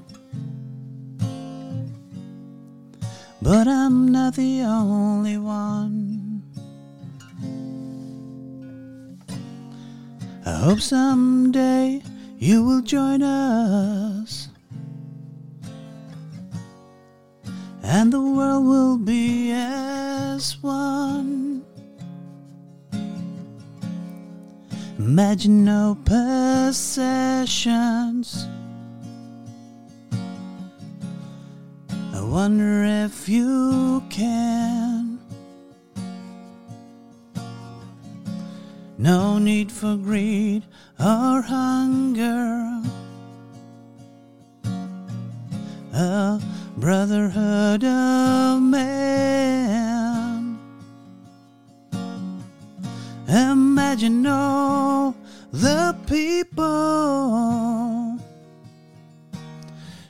but 3.42 3.68
I'm 3.68 4.08
not 4.12 4.36
the 4.36 4.62
only 4.62 5.38
one. 5.38 6.44
I 10.46 10.52
hope 10.52 10.82
someday 10.82 12.04
you 12.38 12.64
will 12.64 12.82
join 12.82 13.24
us. 13.24 14.50
and 17.84 18.12
the 18.12 18.22
world 18.22 18.66
will 18.68 18.98
be 18.98 19.52
as 19.52 20.62
one. 20.62 21.17
Imagine 25.08 25.64
no 25.64 25.98
possessions. 26.04 27.08
I 32.14 32.22
wonder 32.22 32.84
if 32.84 33.30
you 33.30 34.04
can. 34.10 35.18
No 38.98 39.38
need 39.38 39.72
for 39.72 39.96
greed 39.96 40.64
or 41.00 41.42
hunger. 41.42 42.84
A 45.94 46.42
brotherhood 46.76 47.86
of 47.86 48.62
man. 48.62 49.08
Imagine 53.88 54.28
all 54.28 55.16
the 55.54 55.96
people 56.08 56.60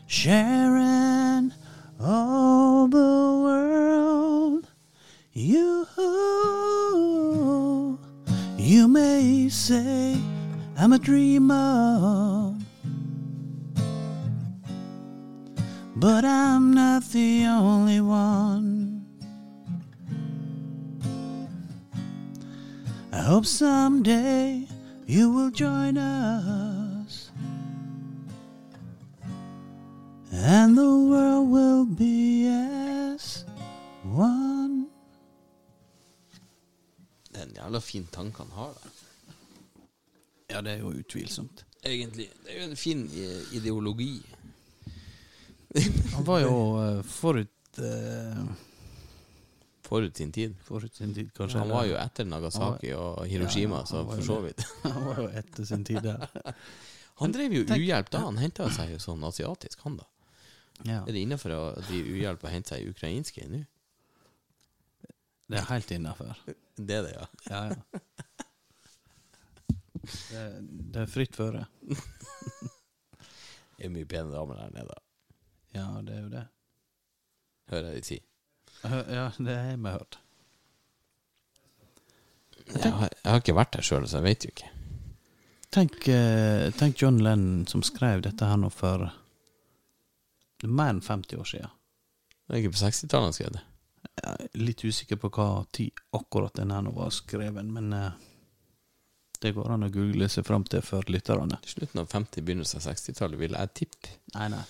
sharing 0.07 1.53
all 1.99 2.87
the 2.87 2.97
world. 3.45 4.67
You, 5.31 5.85
you 8.57 8.87
may 8.87 9.47
say 9.47 10.19
I'm 10.75 10.93
a 10.93 10.97
dreamer. 10.97 12.55
but 15.99 16.23
I'm 16.23 16.73
not 16.73 17.03
the 17.11 17.45
only 17.45 18.01
one. 18.01 18.66
Hope 23.27 23.45
someday 23.45 24.65
you 25.05 25.29
will 25.29 25.51
join 25.51 25.97
us, 25.97 27.29
and 30.31 30.77
the 30.77 30.91
world 31.11 31.49
will 31.49 31.85
be 31.85 32.47
as 32.47 33.43
one. 34.05 34.87
Det 37.31 37.41
er 37.41 37.43
en 37.43 37.55
jævla 37.55 37.79
fin 37.79 38.07
tanke 38.13 38.37
han 38.37 38.51
har 38.51 38.71
der. 38.77 38.89
Ja, 40.49 40.61
det 40.61 40.71
er 40.71 40.77
jo 40.77 40.87
utvilsomt. 40.87 41.65
Egentlig. 41.83 42.29
Det 42.43 42.55
er 42.55 42.63
jo 42.63 42.69
en 42.69 42.77
fin 42.77 43.09
ideologi. 43.53 44.25
Han 46.15 46.27
var 46.27 46.39
jo 46.39 46.55
eh, 46.81 47.03
forut 47.03 47.77
eh, 47.77 48.45
Forut 49.87 50.17
sin 50.19 50.31
tid. 50.35 50.55
Forut 50.67 50.95
sin 50.95 51.13
tid, 51.15 51.29
kanskje. 51.35 51.61
Han 51.63 51.71
var 51.71 51.85
jo 51.87 51.95
etter 51.95 52.27
Nagasaki 52.27 52.91
og 52.97 53.21
Hiroshima, 53.31 53.85
så 53.87 54.01
for 54.09 54.23
så 54.25 54.41
vidt. 54.43 54.65
Han 54.83 55.05
var 55.05 55.21
jo 55.23 55.27
etter 55.41 55.65
sin 55.69 55.85
tid 55.87 56.01
der. 56.03 56.27
Han 57.21 57.31
drev 57.33 57.55
jo 57.55 57.63
uhjelp 57.63 58.11
da. 58.13 58.25
Han 58.27 58.37
henta 58.37 58.67
seg 58.75 58.91
jo 58.93 58.99
sånn 59.01 59.23
asiatisk, 59.25 59.79
han 59.87 59.95
da. 59.97 60.03
Ja. 60.85 60.99
Er 60.99 61.15
det 61.15 61.23
innafor 61.23 61.55
å 61.55 61.61
drive 61.87 62.11
uhjelp 62.13 62.43
og 62.45 62.51
hente 62.53 62.75
seg 62.75 62.91
ukrainske 62.91 63.47
nå? 63.49 63.63
Det 65.47 65.57
er 65.57 65.65
helt 65.71 65.93
innafor. 65.95 66.35
Det 66.75 66.99
er 66.99 67.07
det, 67.07 67.13
ja. 67.15 67.25
Ja, 67.49 67.61
ja. 67.71 68.03
Det, 70.07 70.43
det 70.93 71.01
er 71.01 71.09
fritt 71.11 71.35
føre. 71.35 71.65
Det 73.77 73.85
er 73.85 73.91
mye 73.93 74.07
pene 74.09 74.31
damer 74.33 74.57
der 74.57 74.71
nede, 74.73 74.95
Ja, 75.75 75.83
det 76.01 76.13
er 76.15 76.21
jo 76.23 76.29
det. 76.31 76.45
hører 77.69 77.91
jeg 77.93 78.01
de 78.01 78.07
si. 78.07 78.15
Ja, 78.83 79.29
det 79.37 79.55
har 79.55 79.69
jeg 79.71 79.83
hørt. 79.83 80.17
Jeg 82.67 82.91
har, 82.91 83.09
jeg 83.23 83.31
har 83.31 83.39
ikke 83.41 83.55
vært 83.55 83.77
der 83.77 83.85
sjøl, 83.85 84.07
så 84.07 84.19
jeg 84.19 84.27
vet 84.27 84.45
jo 84.45 84.51
ikke. 84.51 84.69
Tenk, 85.77 86.07
eh, 86.11 86.67
tenk 86.75 87.01
John 87.01 87.19
Lennon 87.23 87.65
som 87.67 87.83
skrev 87.83 88.21
dette 88.25 88.47
her 88.47 88.59
nå 88.59 88.69
for 88.73 89.07
mer 90.67 90.93
enn 90.93 91.01
50 91.03 91.39
år 91.39 91.47
siden. 91.47 91.73
Det 92.47 92.55
er 92.55 92.63
ikke 92.63 92.75
på 92.75 92.81
60-tallet 92.85 93.27
han 93.27 93.35
skrev 93.35 93.55
det. 93.57 93.63
Jeg 94.07 94.31
er 94.31 94.63
litt 94.63 94.83
usikker 94.83 95.19
på 95.21 95.29
hva 95.35 95.47
tid 95.75 95.99
akkurat 96.15 96.55
den 96.57 96.71
her 96.73 96.83
nå 96.85 96.93
var 96.95 97.11
skreven, 97.13 97.71
men 97.75 97.93
eh, 97.93 98.11
det 99.43 99.53
går 99.53 99.73
an 99.75 99.85
å 99.85 99.91
google 99.93 100.29
seg 100.31 100.47
fram 100.47 100.65
til 100.65 100.81
for 100.85 101.07
lytterne. 101.11 101.59
Slutten 101.67 102.01
av 102.01 102.09
50-, 102.09 102.41
begynnelsen 102.41 102.81
av 102.81 102.87
60-tallet, 102.87 103.39
vil 103.41 103.57
jeg 103.59 103.73
tippe. 103.77 104.15
Nei, 104.33 104.47
nei. 104.55 104.63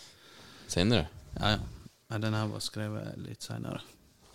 Senere. 0.67 1.07
Ja, 1.37 1.55
ja. 1.55 2.17
Den 2.17 2.35
her 2.35 2.49
var 2.51 2.63
skrevet 2.63 3.15
litt 3.19 3.43
seinere. 3.43 3.83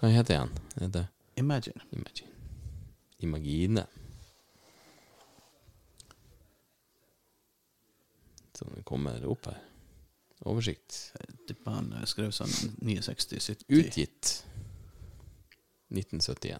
Hva 0.03 0.09
heter 0.11 0.29
det 0.29 0.35
igjen? 0.35 0.57
Heter 0.81 1.07
Imagine. 1.35 1.81
Imagine. 1.91 2.29
Imagine. 3.19 3.85
Så 8.53 8.65
det 8.75 8.83
kommer 8.83 9.27
opp 9.31 9.47
her. 9.47 9.61
Oversikt. 10.41 11.15
Han 11.65 11.93
eh, 11.93 12.03
skrev 12.11 12.33
sånn 12.35 12.51
69-70. 12.83 13.63
Utgitt 13.71 14.33
1971. 15.95 16.59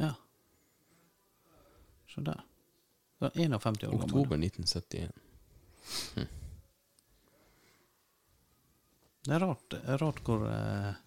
Ja. 0.00 0.10
Se 2.10 2.24
der. 2.26 2.42
Det 2.42 3.28
var 3.28 3.38
51 3.38 3.84
år 3.86 3.94
gammel. 3.94 4.02
Oktober 4.08 4.42
1971. 4.42 5.14
Det 9.22 9.36
er 9.36 9.46
rart, 9.46 9.78
rart 10.02 10.20
hvor 10.26 10.42
eh, 10.50 10.98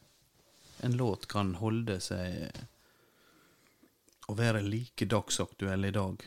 en 0.84 0.98
låt 1.00 1.28
kan 1.32 1.54
holde 1.60 2.00
seg 2.04 2.52
og 4.32 4.38
være 4.40 4.62
like 4.64 5.06
dagsaktuell 5.12 5.86
i 5.90 5.94
dag. 5.96 6.22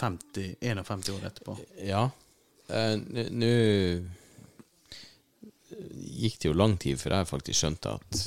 50, 0.00 0.56
51 0.64 1.10
år 1.14 1.26
etterpå. 1.28 1.54
Ja. 1.86 2.04
Eh, 2.68 2.96
Nå 3.30 3.50
gikk 5.94 6.38
det 6.40 6.48
jo 6.48 6.54
lang 6.56 6.76
tid 6.80 6.98
før 7.00 7.16
jeg 7.18 7.28
faktisk 7.30 7.58
skjønte 7.60 7.94
at 7.98 8.18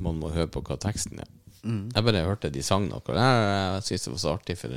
man 0.00 0.18
må 0.20 0.30
høre 0.34 0.50
på 0.52 0.62
hva 0.66 0.76
teksten 0.80 1.20
er. 1.22 1.30
Mm. 1.60 1.90
Jeg 1.94 2.04
bare 2.06 2.22
hørte 2.24 2.50
de 2.52 2.62
sang 2.64 2.86
noe, 2.88 3.02
jeg, 3.04 3.40
jeg 3.76 3.84
syntes 3.84 4.04
det 4.06 4.12
var 4.14 4.20
så 4.22 4.34
artig, 4.38 4.56
for 4.56 4.76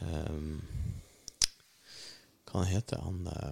um, 0.00 0.60
Hva 2.48 2.62
heter 2.70 3.02
han? 3.04 3.18
eh, 3.34 3.50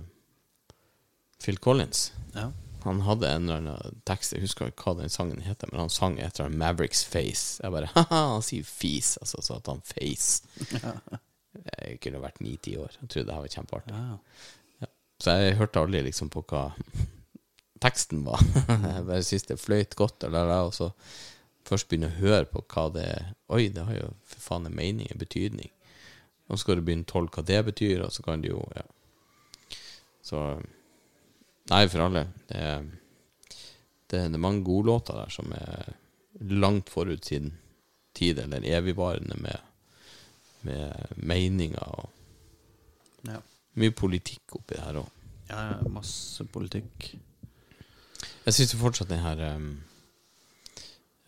Phil 1.42 1.59
Collins. 1.61 2.07
Ja. 2.34 2.49
Han 2.87 3.01
hadde 3.03 3.28
en 3.28 3.49
eller 3.49 3.62
annen 3.62 4.03
tekst, 4.07 4.34
jeg 4.37 4.45
husker 4.45 4.70
ikke 4.70 4.87
hva 4.87 5.01
den 5.01 5.11
sangen 5.12 5.41
heter, 5.43 5.70
men 5.72 5.80
han 5.82 5.93
sang 5.93 6.20
et 6.20 6.37
eller 6.37 6.47
annet 6.47 6.61
Mavericks 6.61 7.03
Face. 7.05 7.59
Jeg 7.62 7.74
bare 7.74 7.91
Haha, 7.97 8.20
han 8.37 8.45
sier 8.47 8.66
fis, 8.66 9.16
altså, 9.22 9.43
så 9.43 9.59
at 9.59 9.70
han 9.72 9.82
face. 9.87 10.47
Jeg 11.57 11.97
kunne 12.05 12.20
vært 12.20 12.43
ni-ti 12.45 12.74
år. 12.76 12.99
Jeg 13.01 13.09
trodde 13.09 13.30
det 13.30 13.32
her 13.32 13.45
var 13.47 13.53
kjempeartig. 13.55 13.95
Ja. 13.97 14.89
Så 15.24 15.37
jeg 15.41 15.55
hørte 15.57 15.80
aldri 15.80 16.03
liksom 16.05 16.28
på 16.28 16.43
hva 16.51 16.66
teksten 17.84 18.26
var. 18.26 18.43
jeg 18.45 19.07
bare 19.09 19.22
syntes 19.24 19.49
det 19.49 19.57
fløyt 19.62 19.97
godt, 19.97 20.26
eller, 20.28 20.53
og 20.68 20.74
så 20.76 20.91
først 21.66 21.89
begynne 21.89 22.11
å 22.12 22.18
høre 22.18 22.45
på 22.51 22.61
hva 22.74 22.84
det 22.93 23.07
er 23.09 23.32
Oi, 23.57 23.70
det 23.72 23.87
har 23.89 23.97
jo 23.97 24.11
for 24.28 24.45
faen 24.51 24.68
en 24.68 24.76
mening, 24.76 25.09
en 25.09 25.22
betydning. 25.22 25.72
Og 26.47 26.59
så 26.59 26.66
skal 26.66 26.78
du 26.78 26.84
begynne 26.87 27.07
å 27.07 27.11
tolke 27.11 27.41
hva 27.41 27.49
det 27.49 27.62
betyr, 27.70 28.05
og 28.05 28.12
så 28.14 28.24
kan 28.26 28.45
du 28.45 28.51
jo 28.51 28.61
ja. 28.76 28.84
Så 30.26 30.43
Nei, 31.71 31.87
for 31.91 31.99
alle. 32.07 32.27
Det 32.49 32.57
er, 32.62 32.85
det, 34.11 34.19
er- 34.21 34.39
mange 34.39 34.62
gode 34.64 34.87
låter 34.87 35.14
der 35.19 35.29
som 35.35 35.51
er 35.53 35.89
langt 36.41 36.91
forut 36.93 37.25
sin 37.25 37.53
tid, 38.14 38.39
eller 38.39 38.62
evigvarende 38.64 39.35
med, 39.41 39.59
med 40.62 40.95
meninger 41.17 41.83
og 41.83 42.11
Ja. 43.27 43.41
mye 43.75 43.91
politikk 43.91 44.55
oppi 44.57 44.75
det 44.77 44.85
her 44.85 44.95
òg. 45.01 45.09
ja, 45.51 45.81
masse 45.91 46.45
politikk. 46.45 47.17
Jeg 48.47 48.55
syns 48.55 48.75
fortsatt 48.79 49.09
den 49.11 49.19
her 49.25 49.41
um, 49.57 49.81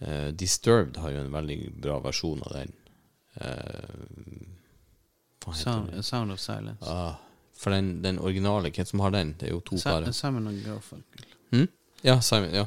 uh, 0.07 0.30
Disturbed 0.30 0.97
har 1.03 1.11
jo 1.11 1.20
en 1.24 1.32
veldig 1.32 1.72
bra 1.82 1.99
versjon 2.05 2.43
av 2.47 2.53
den. 2.55 2.72
Uh, 3.41 4.49
Sound? 5.55 6.05
Sound 6.05 6.32
of 6.32 6.39
Silence. 6.41 6.84
Ah, 6.86 7.14
for 7.59 7.74
den, 7.74 7.88
den 8.04 8.18
originale, 8.22 8.70
hvem 8.70 8.86
som 8.86 9.00
har 9.02 9.11
den? 9.14 9.32
Det 9.40 9.48
er 9.48 9.54
jo 9.56 9.61
to 9.66 9.76
Sa- 9.82 9.96
bare. 9.96 10.12
Simon 10.14 10.46
og 10.46 10.59
Garfunkel. 10.64 11.24
Hm? 11.52 11.68
Ja, 12.06 12.20
Simon, 12.22 12.52
ja. 12.54 12.66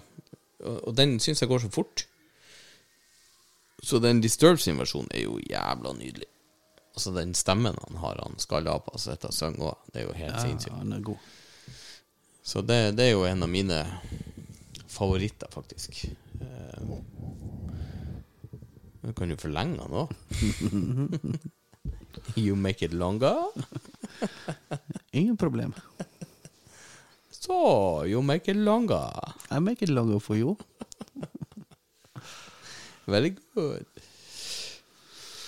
Og, 0.63 0.87
og 0.87 0.95
den 0.97 1.15
syns 1.23 1.41
jeg 1.41 1.49
går 1.49 1.59
så 1.63 1.69
fort. 1.71 2.05
Så 3.83 3.97
den 4.03 4.19
Disturbed 4.21 4.59
sin 4.61 4.77
versjon 4.77 5.07
er 5.11 5.23
jo 5.23 5.39
jævla 5.49 5.93
nydelig. 5.97 6.27
Altså 6.93 7.13
den 7.15 7.31
stemmen 7.33 7.77
han 7.87 7.97
har, 8.03 8.19
han 8.21 8.35
skallapa 8.37 8.97
som 8.99 9.13
sitter 9.13 9.31
og 9.31 9.33
synger 9.37 9.69
òg, 9.71 9.77
det 9.93 10.01
er 10.01 10.05
jo 10.09 10.13
helt 10.19 10.35
Ja, 10.35 10.41
sinnssykt. 10.43 10.75
han 10.75 10.91
er 10.93 10.99
god. 11.07 11.17
Så 12.43 12.61
det, 12.67 12.81
det 12.97 13.05
er 13.07 13.11
jo 13.15 13.23
en 13.25 13.43
av 13.45 13.49
mine 13.49 13.79
favoritter, 14.91 15.47
faktisk. 15.53 16.03
Eh, 16.41 16.97
Du 19.01 19.13
kan 19.17 19.31
jo 19.31 19.35
forlenge 19.39 19.79
den 19.79 19.95
òg. 19.97 20.11
you 22.37 22.55
make 22.55 22.85
it 22.85 22.93
longer. 22.93 23.47
Ingen 25.11 25.37
problem. 25.37 25.73
Så 27.29 28.05
you 28.05 28.21
make 28.21 28.51
it 28.51 28.57
longer. 28.57 29.33
I 29.51 29.59
make 29.59 29.85
it 29.85 29.89
longer 29.89 30.19
for 30.19 30.37
you. 30.37 30.55
Very 33.05 33.35
good. 33.53 33.85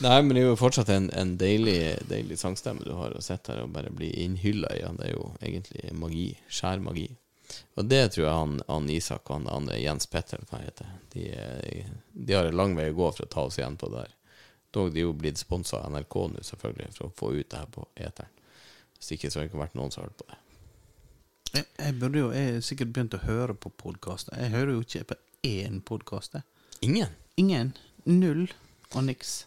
Nei, 0.01 0.21
men 0.21 0.35
det 0.35 0.41
er 0.41 0.47
jo 0.49 0.55
fortsatt 0.59 0.89
en, 0.89 1.09
en 1.13 1.35
deilig, 1.37 1.77
deilig 2.09 2.39
sangstemme 2.41 2.83
du 2.83 2.95
har 2.97 3.13
å 3.13 3.21
sitte 3.21 3.53
her 3.53 3.61
og 3.63 3.75
bare 3.75 3.93
bli 3.93 4.09
innhylla 4.25 4.73
i. 4.75 4.81
Det 4.97 5.05
er 5.05 5.13
jo 5.13 5.27
egentlig 5.39 5.93
magi. 5.95 6.25
Skjær 6.49 6.81
magi. 6.83 7.05
Og 7.77 7.85
det 7.85 8.01
tror 8.15 8.25
jeg 8.25 8.33
han, 8.33 8.57
han 8.67 8.89
Isak 8.89 9.29
og 9.29 9.37
han 9.37 9.47
andre 9.53 9.77
Jens 9.79 10.09
Petter, 10.09 10.41
hva 10.49 10.63
heter, 10.63 10.89
de, 11.13 11.29
de 12.11 12.35
har 12.35 12.49
en 12.49 12.57
lang 12.57 12.75
vei 12.77 12.89
å 12.91 12.97
gå 12.97 13.11
for 13.13 13.27
å 13.27 13.31
ta 13.31 13.45
oss 13.47 13.59
igjen 13.61 13.77
på 13.77 13.91
det 13.93 14.01
der. 14.01 14.15
Dog 14.73 14.93
de 14.93 15.03
er 15.03 15.05
jo 15.05 15.13
blitt 15.13 15.37
sponsa 15.37 15.83
av 15.83 15.93
NRK 15.93 16.15
nå, 16.33 16.43
selvfølgelig, 16.49 16.93
for 16.97 17.07
å 17.07 17.17
få 17.19 17.35
ut 17.37 17.49
det 17.53 17.59
her 17.61 17.69
på 17.75 17.85
eteren. 17.93 18.32
Hvis 19.03 19.17
ikke 19.17 19.29
så 19.29 19.41
har 19.41 19.43
det 19.43 19.51
ikke 19.51 19.59
vært 19.59 19.73
noen 19.75 19.91
som 19.91 20.05
har 20.05 20.11
hørt 20.13 20.21
på 20.21 20.29
det. 20.29 20.37
Jeg, 21.53 21.65
jeg 21.75 21.95
burde 21.99 22.21
jo 22.21 22.27
jeg 22.31 22.53
har 22.53 22.61
sikkert 22.63 22.93
begynt 22.95 23.17
å 23.17 23.25
høre 23.25 23.53
på 23.53 23.69
podkaster. 23.83 24.37
Jeg 24.39 24.53
hører 24.55 24.77
jo 24.77 24.83
ikke 24.85 25.09
på 25.09 25.17
én 25.49 25.81
podkast. 25.83 26.39
Ingen. 26.79 27.11
Ingen. 27.35 27.73
Null 28.07 28.47
og 28.93 29.03
niks. 29.03 29.41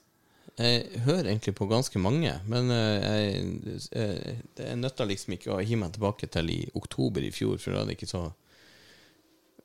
Jeg 0.60 1.00
hører 1.06 1.30
egentlig 1.30 1.54
på 1.56 1.70
ganske 1.72 2.00
mange, 2.00 2.34
men 2.48 2.68
eh, 2.72 3.06
jeg, 3.06 3.88
jeg, 3.92 4.36
jeg 4.60 4.78
nøtta 4.78 5.08
liksom 5.08 5.34
ikke 5.36 5.56
å 5.56 5.58
hive 5.64 5.80
meg 5.82 5.96
tilbake 5.96 6.28
til 6.32 6.52
i 6.52 6.60
oktober 6.76 7.24
i 7.24 7.32
fjor, 7.32 7.56
for 7.60 7.72
da 7.72 7.82
er 7.82 7.90
det 7.90 7.96
ikke 7.96 8.12
så 8.12 8.22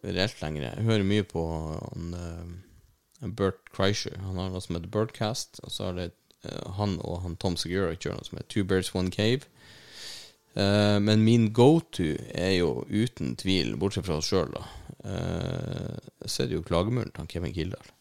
reelt 0.07 0.41
lenger. 0.41 0.69
Jeg 0.69 0.87
hører 0.87 1.07
mye 1.11 1.27
på 1.27 1.45
han, 1.51 2.11
eh, 2.15 3.27
Bert 3.27 3.67
Kreischer. 3.75 4.15
Han 4.23 4.39
har 4.39 4.51
noe 4.55 4.63
som 4.63 4.79
heter 4.79 4.91
Birdcast, 4.91 5.59
og 5.67 5.75
så 5.75 5.89
har 5.91 5.99
det 5.99 6.11
eh, 6.47 6.75
han 6.79 6.95
og 7.03 7.25
han 7.27 7.39
Tom 7.43 7.59
Segura 7.59 7.91
kjører 7.91 8.19
noe 8.23 8.31
som 8.31 8.39
heter 8.39 8.55
Two 8.55 8.67
Birds 8.67 8.95
One 8.95 9.11
Cave. 9.11 9.50
Eh, 10.53 10.99
men 10.99 11.23
min 11.23 11.53
go-to 11.53 12.11
er 12.35 12.57
jo 12.57 12.83
uten 12.89 13.35
tvil, 13.39 13.75
bortsett 13.79 14.05
fra 14.07 14.19
oss 14.19 14.31
sjøl, 14.31 14.51
da, 14.51 14.65
eh, 15.07 16.11
så 16.25 16.43
er 16.43 16.51
det 16.51 16.57
jo 16.57 16.65
Klagemuren 16.67 17.13
til 17.15 17.29
Kevin 17.31 17.55
Kildahl. 17.55 17.93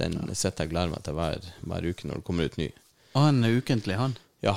Den 0.00 0.16
sitter 0.34 0.64
jeg 0.64 0.70
og 0.70 0.72
gleder 0.72 0.92
meg 0.92 1.04
til 1.04 1.16
hver, 1.16 1.50
hver 1.64 1.88
uke 1.88 2.08
når 2.08 2.20
det 2.20 2.26
kommer 2.28 2.48
ut 2.48 2.58
ny. 2.60 2.70
Og 3.14 3.20
han 3.22 3.44
er 3.44 3.56
ukentlig, 3.56 3.96
han. 3.96 4.16
Ja. 4.44 4.52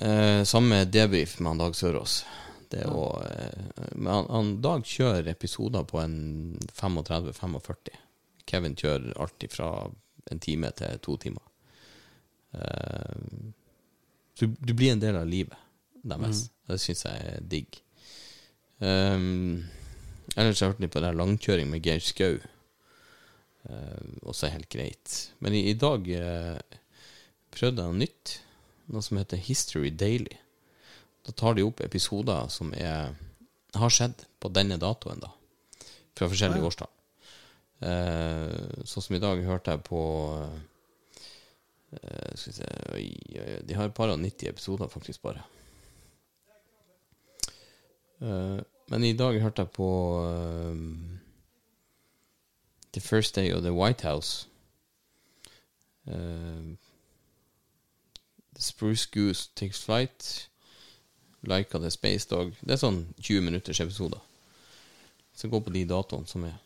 Uh, 0.00 0.40
samme 0.48 0.86
debrief 0.88 1.34
med 1.40 1.50
han 1.50 1.60
Dag 1.60 1.74
Sørås. 1.76 2.22
Det 2.72 2.86
eh, 2.86 3.90
men 3.92 4.08
han, 4.08 4.26
han 4.30 4.50
Dag 4.64 4.86
kjører 4.88 5.28
episoder 5.28 5.84
på 5.84 6.00
en 6.00 6.56
35-45. 6.72 7.92
Kevin 8.48 8.76
kjører 8.78 9.12
alltid 9.20 9.52
fra 9.52 9.68
en 10.32 10.40
time 10.40 10.70
til 10.78 11.02
to 11.04 11.18
timer. 11.20 11.44
Uh, 12.56 13.52
du, 14.40 14.46
du 14.46 14.72
blir 14.72 14.94
en 14.94 15.04
del 15.04 15.20
av 15.20 15.28
livet 15.28 15.58
deres. 16.02 16.46
Det 16.68 16.78
syns 16.80 17.04
jeg 17.04 17.30
er 17.34 17.40
digg. 17.50 17.80
Um, 18.80 19.66
ellers 20.36 20.60
har 20.60 20.70
jeg 20.70 20.72
hørt 20.74 20.84
litt 20.84 20.94
på 20.94 21.02
det 21.04 21.10
langkjøring 21.18 21.68
med 21.70 21.84
Geir 21.84 22.00
Skau. 22.04 22.38
Uh, 23.68 24.04
også 24.24 24.48
helt 24.54 24.70
greit. 24.72 25.16
Men 25.44 25.52
i, 25.58 25.66
i 25.70 25.74
dag 25.76 26.06
uh, 26.08 26.78
prøvde 27.52 27.82
jeg 27.82 27.90
noe 27.92 28.00
nytt. 28.00 28.38
Noe 28.90 29.04
som 29.04 29.20
heter 29.20 29.36
History 29.44 29.90
Daily. 29.92 30.38
Da 31.26 31.34
tar 31.36 31.54
de 31.58 31.66
opp 31.66 31.82
episoder 31.84 32.48
som 32.50 32.72
er, 32.74 33.12
har 33.76 33.92
skjedd 33.92 34.24
på 34.40 34.48
denne 34.56 34.80
datoen, 34.80 35.20
da. 35.22 35.30
Fra 36.16 36.30
forskjellige 36.32 36.62
Ja. 36.64 36.70
årstall. 36.70 36.90
Uh, 37.80 38.82
sånn 38.88 39.04
som 39.04 39.14
i 39.16 39.20
dag 39.22 39.40
hørte 39.46 39.72
jeg 39.72 39.80
på 39.86 40.00
eh, 41.96 42.34
Skal 42.36 42.50
vi 42.50 42.56
se 42.58 42.66
De 43.64 43.76
har 43.78 43.88
et 43.88 43.94
par 43.96 44.12
og 44.12 44.18
90 44.20 44.50
episoder, 44.50 44.90
faktisk, 44.92 45.22
bare. 45.24 45.40
Eh, 48.20 48.60
men 48.86 49.04
i 49.04 49.12
dag 49.12 49.40
hørte 49.40 49.64
jeg 49.64 49.70
på 49.76 49.88
eh, 50.26 50.76
The 52.92 53.00
First 53.00 53.36
Day 53.36 53.52
of 53.52 53.62
the 53.62 53.72
White 53.72 54.06
House. 54.08 54.46
Eh, 56.06 56.76
the 58.54 58.62
Spruce 58.62 59.08
Goose 59.12 59.50
Takes 59.54 59.84
Flight. 59.84 60.48
Like 61.42 61.74
of 61.74 61.82
the 61.82 61.90
Space 61.90 62.28
Dog. 62.28 62.52
Det 62.60 62.76
er 62.76 62.82
sånn 62.82 63.06
20 63.20 63.40
minutters 63.46 63.80
episoder. 63.80 64.20
Så 65.32 65.48
gå 65.48 65.60
på 65.60 65.72
de 65.72 65.86
datoene 65.88 66.28
som 66.28 66.44
er. 66.44 66.58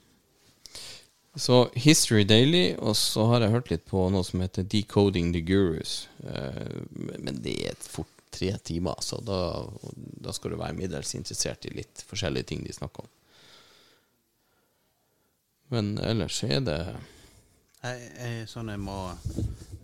Så 1.37 1.69
History 1.75 2.25
Daily, 2.27 2.75
og 2.79 2.97
så 2.97 3.27
har 3.31 3.43
jeg 3.43 3.51
hørt 3.51 3.71
litt 3.71 3.85
på 3.91 4.09
noe 4.11 4.27
som 4.27 4.43
heter 4.43 4.67
Decoding 4.67 5.33
the 5.35 5.43
Gurus. 5.43 6.09
Men 6.23 7.41
det 7.43 7.55
er 7.69 7.79
fort 7.79 8.14
tre 8.35 8.53
timer, 8.67 9.01
så 9.05 9.21
da, 9.25 9.39
da 9.95 10.35
skal 10.35 10.55
du 10.55 10.61
være 10.61 10.77
middels 10.79 11.15
interessert 11.17 11.67
i 11.69 11.75
litt 11.79 12.05
forskjellige 12.09 12.51
ting 12.51 12.65
de 12.67 12.75
snakker 12.75 13.07
om. 13.07 13.13
Men 15.73 15.95
ellers 15.99 16.43
er 16.45 16.61
det 16.61 16.79
Jeg, 17.83 18.01
jeg, 18.19 18.49
sånn 18.51 18.69
jeg 18.69 18.81
må 18.85 18.99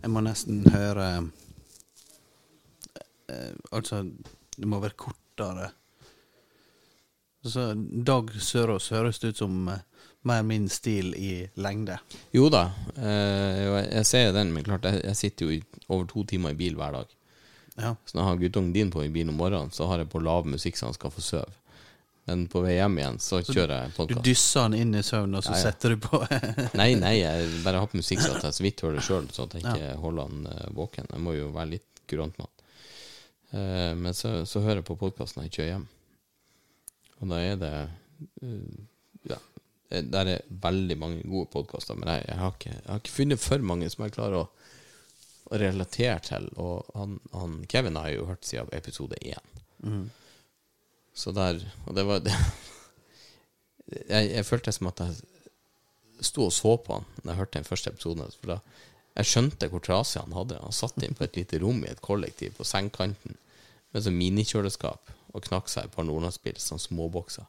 Jeg 0.03 0.11
må 0.13 0.21
nesten 0.23 0.61
høre 0.71 1.07
eh, 3.27 3.53
Altså, 3.73 4.03
det 4.57 4.69
må 4.69 4.79
være 4.83 4.99
kortere. 4.99 5.71
Så 7.41 7.71
Dag 8.05 8.29
Sørås 8.37 8.91
høres 8.93 9.21
ut 9.23 9.39
som 9.41 9.71
eh, 9.73 9.81
mer 10.29 10.43
min 10.45 10.67
stil 10.69 11.15
i 11.17 11.31
lengde. 11.57 11.97
Jo 12.35 12.49
da, 12.53 12.67
eh, 12.95 13.63
jeg, 13.95 14.05
ser 14.05 14.35
den, 14.35 14.53
men 14.53 14.67
klart, 14.67 14.85
jeg, 14.85 15.15
sitter 15.17 15.49
jo 15.49 15.61
over 15.87 16.05
to 16.09 16.25
timer 16.29 16.53
i 16.53 16.59
bil 16.59 16.77
hver 16.77 16.99
dag. 16.99 17.15
Ja. 17.79 17.95
Så 18.05 18.17
når 18.17 18.23
jeg 18.23 18.29
har 18.29 18.39
guttungen 18.43 18.73
din 18.75 18.91
på 18.91 19.03
i 19.05 19.09
bilen 19.09 19.31
om 19.33 19.39
morgenen, 19.39 19.71
så 19.71 19.87
har 19.87 20.01
jeg 20.01 20.11
på 20.11 20.21
lav 20.23 20.47
musikk 20.49 20.77
så 20.77 20.89
han 20.89 20.97
skal 20.97 21.13
få 21.13 21.23
sove. 21.23 21.57
Men 22.29 22.43
på 22.51 22.61
vei 22.61 22.75
hjem 22.75 22.99
igjen, 22.99 23.17
så, 23.19 23.39
kjører 23.41 23.87
jeg 23.87 24.09
Du 24.11 24.19
dysser 24.23 24.67
han 24.67 24.75
inn 24.77 24.93
i 24.95 25.01
søvn, 25.03 25.33
og 25.39 25.43
så 25.43 25.55
Ja, 25.55 25.57
ja. 25.57 25.63
setter 25.71 25.95
du 25.95 26.03
på 26.03 26.19
Nei, 26.79 26.91
nei, 26.99 27.15
jeg 27.17 27.47
bare 27.65 27.81
har 27.81 27.89
på 27.89 27.97
musikk 27.97 28.21
så 28.21 28.35
at 28.37 28.45
jeg 28.45 28.57
så 28.57 28.65
vidt 28.65 28.83
hører 28.85 28.99
det 28.99 29.05
sjøl, 29.07 29.29
så 29.33 29.47
at 29.47 29.55
jeg 29.57 29.65
ikke 29.65 29.95
holder 30.03 30.29
han 30.29 30.51
eh, 30.51 30.67
våken. 30.77 31.09
Jeg 31.09 31.23
må 31.25 31.33
jo 31.33 31.49
være 31.55 31.73
litt 31.73 32.03
kurant 32.11 32.37
med 32.37 32.45
han. 32.45 32.57
Uh, 33.51 33.91
men 33.99 34.15
så, 34.15 34.45
så 34.47 34.61
hører 34.63 34.79
jeg 34.79 34.87
på 34.87 34.99
podkasten 35.01 35.41
når 35.41 35.49
jeg 35.49 35.55
kjører 35.57 35.71
hjem. 35.73 35.87
Og 37.19 37.33
da 37.33 37.41
er 37.43 37.57
det 37.59 37.73
uh, 38.45 38.77
Ja, 39.27 39.39
eh, 39.89 40.05
der 40.13 40.31
er 40.37 40.45
veldig 40.63 40.97
mange 41.01 41.25
gode 41.25 41.49
podkaster, 41.57 41.97
men 41.99 42.13
jeg, 42.13 42.29
jeg, 42.29 42.39
har 42.39 42.55
ikke, 42.55 42.75
jeg 42.77 42.87
har 42.87 43.01
ikke 43.01 43.17
funnet 43.17 43.43
for 43.43 43.65
mange 43.73 43.89
som 43.91 44.05
jeg 44.05 44.15
klarer 44.15 44.43
å 44.45 44.47
relatere 45.51 46.19
til. 46.25 46.47
Og 46.61 46.87
han, 46.95 47.19
han 47.33 47.59
Kevin 47.69 47.99
har 47.99 48.09
jeg 48.09 48.21
jo 48.21 48.27
hørt 48.29 48.45
siden 48.47 48.71
episode 48.73 49.19
én. 49.25 50.09
Så 51.13 51.31
der 51.35 51.59
Og 51.85 51.95
det 51.95 52.05
var 52.07 52.19
det, 52.19 52.31
jeg, 54.13 54.31
jeg 54.31 54.45
følte 54.45 54.71
som 54.71 54.87
at 54.87 54.99
jeg 54.99 55.15
sto 56.21 56.45
og 56.45 56.53
så 56.53 56.77
på 56.77 56.93
han 56.93 57.05
Når 57.23 57.31
jeg 57.31 57.37
hørte 57.37 57.59
den 57.59 57.67
første 57.67 57.89
episoden. 57.89 58.31
For 58.39 58.55
da 58.55 58.59
Jeg 59.15 59.25
skjønte 59.27 59.67
hvor 59.67 59.83
trasig 59.83 60.21
han 60.21 60.33
hadde. 60.33 60.59
Han 60.61 60.71
satt 60.71 61.03
inn 61.03 61.15
på 61.17 61.25
et 61.25 61.35
lite 61.35 61.59
rom 61.59 61.83
i 61.83 61.91
et 61.91 62.01
kollektiv 62.01 62.55
på 62.55 62.63
sengkanten 62.63 63.35
med 63.91 64.05
sånn 64.05 64.15
minikjøleskap 64.15 65.11
og 65.33 65.43
knakk 65.43 65.67
seg 65.71 65.87
et 65.87 65.91
par 65.95 66.05
Nordlandsspill, 66.07 66.55
sånn 66.59 66.79
småbokser. 66.79 67.43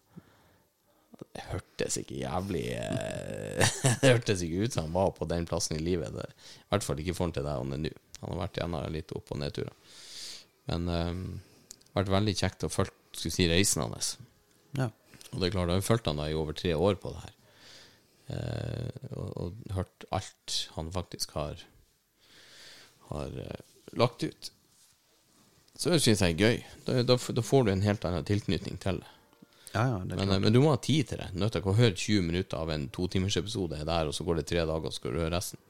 Det 1.32 1.44
hørtes 1.50 1.98
ikke 2.00 2.20
jævlig 2.22 2.64
eh, 2.76 3.74
Det 4.02 4.10
hørtes 4.14 4.42
ikke 4.44 4.66
ut 4.66 4.74
som 4.76 4.88
han 4.88 4.96
var 4.96 5.12
på 5.16 5.28
den 5.30 5.46
plassen 5.48 5.76
i 5.78 5.84
livet. 5.84 6.14
Det, 6.16 6.26
I 6.28 6.72
hvert 6.74 6.86
fall 6.86 7.02
ikke 7.02 7.14
i 7.14 7.18
forhold 7.18 7.36
til 7.38 7.46
der 7.46 7.60
han 7.60 7.76
er 7.76 7.84
nå. 7.86 7.94
Han 8.22 8.34
har 8.34 8.42
vært 8.44 8.58
gjennom 8.60 8.92
litt 8.94 9.14
opp- 9.16 9.32
og 9.34 9.40
nedturer. 9.42 10.00
Men 10.70 10.88
eh, 10.88 11.12
det 11.12 11.92
har 11.92 12.02
vært 12.02 12.16
veldig 12.16 12.36
kjekt 12.42 12.66
å 12.66 12.72
følge 12.72 12.98
skulle 13.12 13.34
si, 13.34 13.48
reisen 13.50 13.84
hans. 13.84 14.14
Ja. 14.78 14.88
Og 15.32 15.40
det 15.40 15.48
er 15.48 15.54
klart, 15.54 15.70
jeg 15.72 15.82
har 15.82 15.86
fulgt 15.86 16.08
han 16.08 16.20
da 16.20 16.28
i 16.30 16.36
over 16.36 16.56
tre 16.56 16.74
år 16.74 16.96
på 17.00 17.12
det 17.12 17.24
her. 17.26 17.34
Eh, 18.32 19.10
og, 19.12 19.28
og 19.36 19.76
hørt 19.76 20.06
alt 20.14 20.58
han 20.76 20.92
faktisk 20.94 21.34
har 21.36 21.64
Har 23.10 23.34
eh, 23.42 23.62
lagt 23.98 24.22
ut. 24.24 24.52
Så 25.76 25.90
det 25.90 26.00
syns 26.04 26.22
jeg 26.22 26.36
er 26.36 26.40
gøy. 26.40 26.62
Da, 26.86 27.02
da, 27.04 27.16
da 27.18 27.44
får 27.44 27.66
du 27.66 27.72
en 27.72 27.84
helt 27.84 28.04
annen 28.08 28.24
tilknytning 28.24 28.78
til 28.80 29.02
det. 29.02 29.11
Ja, 29.72 29.86
ja, 29.88 29.98
er 30.00 30.04
Men, 30.04 30.30
eh, 30.30 30.40
men 30.40 30.52
du 30.52 30.60
må 30.60 30.70
ha 30.74 30.76
tid 30.76 31.08
til 31.08 31.20
det. 31.22 31.30
Nødt 31.32 31.54
til 31.56 31.64
å 31.64 31.76
høre 31.76 31.96
20 31.96 32.26
minutter 32.26 32.60
av 32.60 32.70
en 32.70 32.88
totimersepisode 32.92 33.84
der, 33.88 34.08
og 34.08 34.14
så 34.14 34.24
går 34.24 34.40
det 34.40 34.48
tre 34.50 34.64
dager, 34.64 34.88
og 34.88 34.92
så 34.92 35.00
skal 35.00 35.14
du 35.14 35.22
høre 35.22 35.36
resten. 35.36 35.60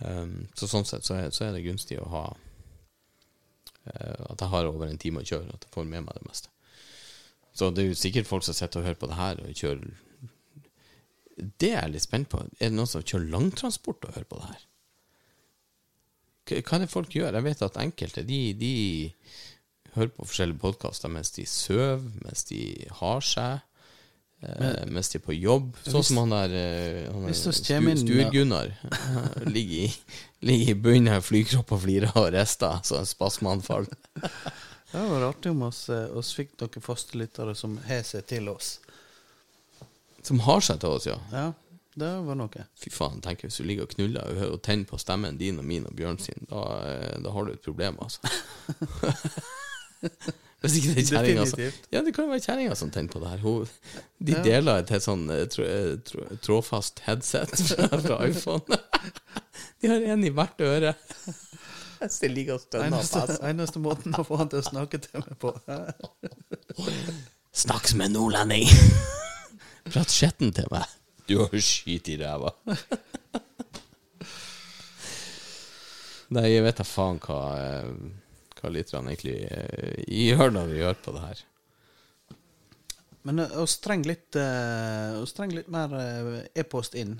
Um, 0.00 0.46
så 0.56 0.64
sånn 0.64 0.86
sett 0.88 1.04
så 1.04 1.18
er, 1.18 1.34
så 1.36 1.44
er 1.44 1.52
det 1.52 1.66
gunstig 1.66 1.98
å 2.00 2.06
ha 2.08 2.22
uh, 2.32 4.22
At 4.32 4.40
jeg 4.40 4.48
har 4.48 4.68
over 4.70 4.86
en 4.86 4.96
time 4.96 5.20
å 5.20 5.26
kjøre, 5.28 5.52
at 5.52 5.66
jeg 5.66 5.74
får 5.74 5.84
med 5.90 6.06
meg 6.06 6.16
det 6.16 6.24
meste. 6.24 6.48
Så 7.52 7.68
det 7.74 7.84
er 7.84 7.90
jo 7.90 7.98
sikkert 8.00 8.30
folk 8.30 8.46
som 8.46 8.56
sitter 8.56 8.80
og 8.80 8.88
hører 8.88 9.00
på 9.02 9.10
det 9.10 9.18
her 9.18 9.42
og 9.44 9.60
kjører 9.60 9.90
Det 11.60 11.72
er 11.74 11.82
jeg 11.82 11.92
litt 11.92 12.06
spent 12.06 12.30
på. 12.32 12.40
Er 12.56 12.70
det 12.70 12.78
noen 12.78 12.88
som 12.88 13.04
kjører 13.04 13.28
langtransport 13.34 14.08
og 14.08 14.16
hører 14.16 14.30
på 14.30 14.40
det 14.40 14.48
her? 14.54 14.66
Hva 16.50 16.78
er 16.78 16.84
det 16.86 16.90
folk 16.90 17.14
gjør? 17.14 17.36
Jeg 17.36 17.46
vet 17.46 17.62
at 17.66 17.78
enkelte 17.82 18.24
de, 18.26 18.40
de 18.58 18.74
hører 19.96 20.12
på 20.14 20.26
forskjellige 20.28 20.62
podkaster 20.62 21.12
mens 21.12 21.32
de 21.34 21.46
sover, 21.48 22.00
mens 22.24 22.44
de 22.50 22.62
har 23.00 23.24
seg, 23.26 23.60
eh, 24.44 24.82
mens 24.90 25.10
de 25.12 25.20
er 25.20 25.24
på 25.24 25.36
jobb. 25.36 25.72
Sånn 25.86 26.06
som 26.06 26.22
han 26.22 26.34
der 26.36 26.56
eh, 26.56 27.10
han 27.10 27.28
der 27.28 28.00
Stur-Gunnar. 28.04 28.74
ligger, 29.54 29.88
i, 29.88 30.18
ligger 30.46 30.74
i 30.74 30.78
bunnen 30.88 31.14
av 31.16 31.26
flykropp 31.26 31.74
og 31.76 31.84
flirer 31.86 32.14
og 32.14 32.30
rister, 32.36 32.82
så 32.86 33.00
en 33.00 33.08
spasmeanfall. 33.08 33.88
Det 34.90 34.98
var 35.06 35.22
artig 35.22 35.52
om 35.52 35.60
oss, 35.62 35.84
eh, 35.88 36.08
oss 36.18 36.32
fikk 36.34 36.56
noen 36.58 36.82
faste 36.82 37.18
lyttere 37.18 37.54
som 37.54 37.76
har 37.86 38.00
seg 38.02 38.24
til 38.26 38.48
oss. 38.50 38.80
Som 40.26 40.42
har 40.42 40.64
seg 40.66 40.80
til 40.82 40.96
oss, 40.96 41.06
ja. 41.06 41.14
Ja, 41.30 41.44
det 41.94 42.10
var 42.26 42.38
noe. 42.38 42.64
Fy 42.78 42.90
faen, 42.90 43.22
tenk 43.22 43.44
hvis 43.44 43.60
du 43.60 43.68
ligger 43.68 43.86
og 43.86 43.94
knuller 43.94 44.26
og 44.34 44.56
og 44.56 44.58
tenner 44.66 44.90
på 44.90 44.98
stemmen 44.98 45.38
din 45.38 45.62
og 45.62 45.68
min 45.68 45.86
og 45.86 45.94
Bjørn 45.94 46.18
sin, 46.18 46.42
da, 46.50 46.64
da 47.22 47.34
har 47.36 47.46
du 47.46 47.54
et 47.54 47.62
problem, 47.62 48.02
altså. 48.02 48.18
Hvis 50.60 50.74
ikke 50.76 50.92
det 50.92 51.02
er 51.02 51.08
kjerringa 51.08 51.44
som 51.48 51.60
Ja, 51.94 52.00
det 52.04 52.12
kan 52.12 52.26
jo 52.26 52.32
være 52.34 52.42
kjerringa 52.44 52.74
som 52.76 52.90
tenner 52.92 53.12
på 53.14 53.20
det 53.22 53.30
her. 53.32 53.38
Hun, 53.44 53.68
de 54.20 54.34
Ja. 54.34 54.42
deler 54.44 54.82
et 54.82 54.90
helt 54.92 55.04
sånn 55.06 55.22
eh, 55.32 55.46
eh, 55.64 56.34
trådfast 56.44 57.00
headset 57.06 57.54
fra, 57.70 57.88
fra 58.04 58.18
iPhone. 58.28 58.80
De 59.80 59.88
har 59.88 60.04
en 60.12 60.24
i 60.28 60.32
hvert 60.36 60.60
øre. 60.60 60.92
Jeg 62.00 62.30
ligger 62.32 62.58
og 62.58 62.62
stønner 62.66 62.92
på 62.92 62.98
Eneste, 63.00 63.20
headset. 63.22 63.44
eneste 63.48 63.80
måten 63.80 64.16
å 64.16 64.24
få 64.24 64.36
han 64.40 64.48
til 64.52 64.60
å 64.60 64.66
snakke 64.68 65.00
til 65.04 65.20
meg 65.24 65.36
på. 65.40 65.54
Snakk 67.56 67.88
som 67.88 68.00
en 68.04 68.12
nordlending! 68.16 68.68
Prat 69.88 70.12
skjetten 70.12 70.52
til 70.56 70.68
meg. 70.72 70.84
Du 71.28 71.38
har 71.40 71.52
jo 71.56 71.60
skit 71.64 72.08
i 72.12 72.16
ræva. 72.20 72.52
Nei, 76.30 76.44
jeg 76.52 76.62
vet 76.62 76.78
da 76.78 76.86
faen 76.86 77.18
hva, 77.24 77.38
eh, 77.58 77.88
hva 78.60 78.72
lytterne 78.72 79.12
egentlig 79.12 79.38
eh, 79.50 80.00
gjør 80.06 80.54
når 80.56 80.70
vi 80.70 80.80
gjør 80.80 81.02
på 81.04 81.14
det 81.16 81.26
her. 81.26 81.44
Men 83.28 83.42
vi 83.42 83.46
oss 83.60 83.76
trenger 83.84 84.14
litt, 84.14 84.30
treng 85.36 85.52
litt 85.52 85.68
mer 85.72 85.92
eh, 85.98 86.40
e-post 86.62 86.96
inn. 86.96 87.18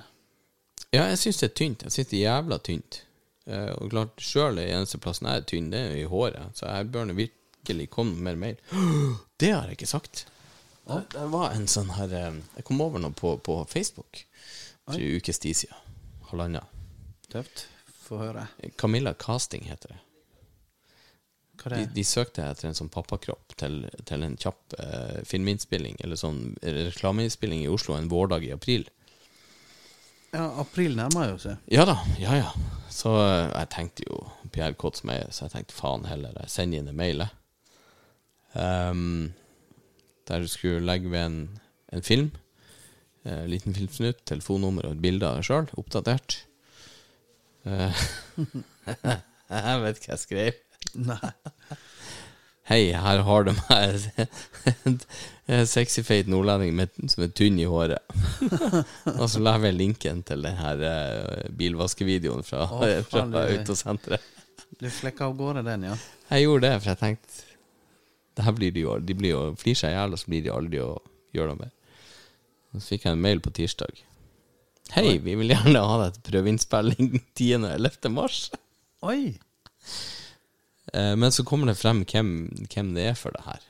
Ja, 0.90 1.04
jeg 1.06 1.20
syns 1.20 1.38
det 1.42 1.50
er 1.50 1.56
tynt. 1.60 1.84
Jeg 1.86 1.94
syns 1.94 2.10
det 2.10 2.18
er 2.18 2.24
jævla 2.24 2.58
tynt. 2.66 3.02
Eh, 3.50 3.70
og 3.78 3.90
klart, 3.92 4.18
sjøl 4.22 4.58
er 4.60 4.74
eneste 4.76 5.00
plassen 5.02 5.28
jeg 5.30 5.42
er 5.42 5.46
tynn, 5.52 5.70
det 5.72 5.80
er 5.86 5.96
i 6.00 6.08
håret. 6.10 6.56
Så 6.58 6.68
her 6.70 6.88
bør 6.90 7.10
det 7.10 7.18
virkelig 7.18 7.88
komme 7.92 8.18
mer 8.26 8.38
mail. 8.38 8.60
Det 9.40 9.54
har 9.54 9.70
jeg 9.70 9.78
ikke 9.78 9.88
sagt. 9.88 10.26
Det, 10.84 11.22
var 11.32 11.54
en 11.54 11.68
sånn 11.70 11.92
her 11.94 12.12
eh, 12.12 12.40
Jeg 12.58 12.66
kom 12.68 12.82
over 12.84 13.00
noe 13.00 13.14
på, 13.16 13.36
på 13.40 13.60
Facebook 13.70 14.24
for 14.84 14.98
en 14.98 15.16
ukes 15.16 15.40
tid 15.40 15.56
siden. 15.62 15.88
Halvannen. 16.28 16.66
Tøft. 17.30 17.68
Få 18.02 18.18
høre. 18.20 18.48
Camilla 18.76 19.14
Casting 19.14 19.64
heter 19.70 19.94
det. 19.94 20.00
De, 21.60 21.82
det 21.82 21.90
de 21.96 22.04
søkte 22.06 22.46
etter 22.46 22.70
en 22.70 22.76
sånn 22.78 22.92
pappakropp 22.92 23.56
til, 23.60 23.82
til 24.08 24.24
en 24.24 24.36
kjapp 24.40 24.76
eh, 24.80 25.20
filminnspilling, 25.28 25.98
eller 26.00 26.16
sånn 26.20 26.54
reklameinnspilling 26.62 27.66
i 27.66 27.70
Oslo 27.72 27.98
en 27.98 28.08
vårdag 28.12 28.46
i 28.48 28.54
april. 28.54 28.86
Ja, 30.30 30.46
april 30.62 30.94
nærmer 30.96 31.32
jo 31.32 31.40
seg. 31.42 31.58
Ja 31.72 31.84
da, 31.88 31.98
ja 32.22 32.36
ja. 32.38 32.50
Så 32.90 33.12
eh, 33.18 33.48
jeg 33.50 33.70
tenkte 33.74 34.06
jo 34.06 34.22
Pierre 34.54 34.78
Kotz 34.78 35.04
med, 35.06 35.28
så 35.34 35.46
jeg 35.46 35.56
tenkte 35.56 35.76
faen 35.76 36.06
heller, 36.08 36.36
jeg 36.44 36.54
sender 36.54 36.80
inn 36.80 36.90
en 36.90 36.98
mail. 36.98 37.26
Ehm, 38.58 39.32
der 40.28 40.42
du 40.42 40.48
skulle 40.50 40.84
legge 40.86 41.10
ved 41.10 41.26
en, 41.26 41.40
en 41.92 42.06
film. 42.06 42.30
Eh, 43.24 43.44
liten 43.50 43.74
filmsnutt, 43.76 44.22
telefonnummer 44.24 44.86
og 44.88 44.96
et 44.96 45.02
bilde 45.04 45.28
av 45.28 45.38
deg 45.38 45.48
sjøl, 45.50 45.68
oppdatert. 45.80 46.40
Eh, 47.68 48.04
jeg 49.50 49.82
vet 49.84 50.00
hva 50.00 50.12
jeg 50.14 50.22
skrev. 50.24 50.60
Nei. 50.98 51.32
Hei, 52.70 52.92
her 52.94 53.24
har 53.26 53.46
du 53.46 53.50
meg 53.56 54.04
en 55.50 55.64
sexy 55.66 56.04
feit 56.06 56.28
nordlending 56.30 56.76
med, 56.78 56.92
som 57.10 57.24
er 57.24 57.32
tynn 57.34 57.58
i 57.58 57.66
håret. 57.66 57.98
og 59.16 59.24
så 59.32 59.42
la 59.42 59.56
jeg 59.64 59.74
linken 59.74 60.20
til 60.26 60.46
den 60.46 60.58
her 60.60 60.84
eh, 60.86 61.48
bilvaskevideoen 61.58 62.46
fra, 62.46 62.68
oh, 62.70 62.84
fra 63.10 63.24
Autosenteret. 63.42 64.28
Du 64.78 64.86
flekka 64.86 65.26
av 65.26 65.34
gårde 65.40 65.64
den, 65.66 65.88
ja. 65.90 65.96
Jeg 66.30 66.46
gjorde 66.46 66.68
det, 66.68 66.76
for 66.78 66.92
jeg 66.92 67.00
tenkte 67.00 67.48
det 68.38 68.46
her 68.46 68.54
blir 68.54 68.70
de 68.72 68.84
jo 68.84 68.92
De 69.02 69.16
blir 69.18 69.32
jo 69.34 69.40
flir 69.58 69.74
seg 69.76 69.90
i 69.90 69.96
hjel, 69.98 70.14
og 70.14 70.22
så 70.22 70.30
blir 70.30 70.46
de 70.46 70.54
aldri 70.54 70.78
å 70.84 70.92
gjøre 71.34 71.50
noe 71.50 71.64
mer. 71.64 71.74
Og 72.70 72.78
så 72.78 72.94
fikk 72.94 73.08
jeg 73.08 73.18
en 73.18 73.26
mail 73.26 73.42
på 73.42 73.52
tirsdag. 73.58 74.04
Hei, 74.94 75.18
vi 75.22 75.34
vil 75.38 75.52
gjerne 75.52 75.82
ha 75.86 75.98
deg 76.04 76.16
til 76.16 76.26
prøveinnspilling 76.30 77.12
10. 77.18 77.66
og 77.66 77.70
11. 77.74 78.14
mars. 78.14 78.40
Oi! 79.06 79.34
Eh, 80.92 81.16
men 81.16 81.32
så 81.32 81.44
kommer 81.46 81.70
det 81.70 81.78
frem 81.80 82.04
hvem, 82.04 82.30
hvem 82.70 82.94
det 82.96 83.10
er 83.12 83.18
for 83.18 83.36
det 83.36 83.44
her. 83.46 83.66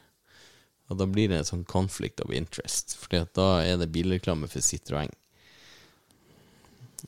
Og 0.90 0.98
da 0.98 1.06
blir 1.06 1.30
det 1.30 1.40
en 1.40 1.48
sånn 1.48 1.66
conflict 1.70 2.20
of 2.24 2.32
interest, 2.34 2.96
Fordi 2.98 3.22
at 3.22 3.34
da 3.38 3.48
er 3.62 3.78
det 3.78 3.92
bilreklame 3.94 4.48
for 4.50 4.64
Citroën. 4.64 5.12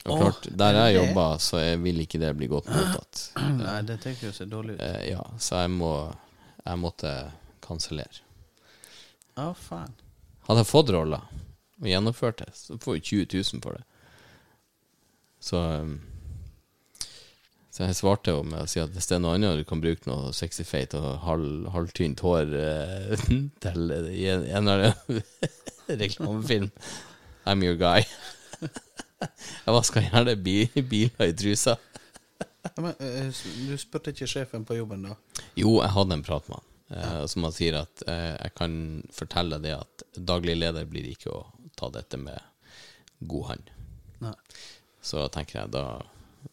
Og 0.06 0.12
Åh, 0.14 0.20
klart, 0.20 0.47
der 0.56 0.78
er 0.78 0.86
jeg 0.89 1.01
jobber, 1.01 1.39
så 1.43 1.60
jeg 1.60 1.80
vil 1.82 1.98
ikke 2.01 2.20
det 2.22 2.30
bli 2.39 2.48
godt 2.48 2.70
mottatt. 2.72 3.24
Nei, 3.59 3.80
det 3.89 3.98
tenker 4.05 4.30
jo 4.30 4.34
så 4.36 4.47
dårlig 4.48 4.78
ut. 4.78 4.84
Eh, 4.86 5.09
ja, 5.12 5.24
så 5.39 5.64
jeg 5.64 5.72
må 5.74 5.94
Jeg 6.62 6.78
måtte 6.78 7.10
kansellere. 7.59 8.22
Å, 9.34 9.48
faen. 9.59 9.90
Hadde 10.47 10.62
jeg 10.62 10.68
fått 10.70 10.93
rolla 10.94 11.18
og 11.82 11.89
gjennomført 11.90 12.39
det, 12.39 12.52
så 12.55 12.76
får 12.78 13.01
jeg 13.01 13.05
20 13.26 13.40
000 13.59 13.62
for 13.64 13.74
det. 13.74 13.82
Så 15.43 15.59
um, 15.59 15.97
Så 17.73 17.86
jeg 17.86 17.97
svarte 17.97 18.35
jo 18.35 18.43
med 18.44 18.66
å 18.66 18.69
si 18.69 18.82
at 18.82 18.93
hvis 18.93 19.07
det 19.09 19.16
er 19.16 19.23
noe 19.24 19.39
annet 19.39 19.62
du 19.62 19.65
kan 19.69 19.81
bruke 19.81 20.05
noe 20.05 20.32
sexy 20.36 20.65
feit 20.69 20.93
og 20.99 21.23
halv, 21.24 21.70
halvtynt 21.73 22.20
hår 22.20 22.53
eh, 22.59 23.23
til 23.65 23.94
i 24.12 24.27
en, 24.28 24.44
en 24.44 24.93
reklamefilm, 26.03 26.69
I'm 27.49 27.65
your 27.65 27.78
guy. 27.81 28.05
jeg 29.65 29.73
vasker 29.78 30.05
gjerne 30.05 30.36
biler 30.36 31.24
i 31.24 31.32
trusa. 31.32 31.78
Men, 32.77 32.93
eh, 33.01 33.32
du 33.66 33.73
spurte 33.81 34.12
ikke 34.12 34.28
sjefen 34.31 34.69
på 34.69 34.77
jobben, 34.77 35.09
da? 35.09 35.16
Jo, 35.59 35.78
jeg 35.81 35.97
hadde 35.97 36.20
en 36.20 36.28
prat 36.28 36.53
med 36.53 36.61
han, 36.61 36.69
eh, 36.99 37.24
som 37.32 37.49
han 37.49 37.57
sier 37.57 37.81
at 37.81 38.05
eh, 38.05 38.36
jeg 38.36 38.57
kan 38.61 38.74
fortelle 39.16 39.59
det 39.65 39.78
at 39.81 40.07
daglig 40.16 40.61
leder 40.61 40.86
blir 40.93 41.09
ikke 41.09 41.32
å 41.32 41.43
ta 41.78 41.89
dette 41.94 42.20
med 42.20 42.36
god 43.32 43.55
hånd. 43.55 43.77
Så 45.03 45.24
tenker 45.35 45.65
jeg 45.65 45.73
da 45.74 45.86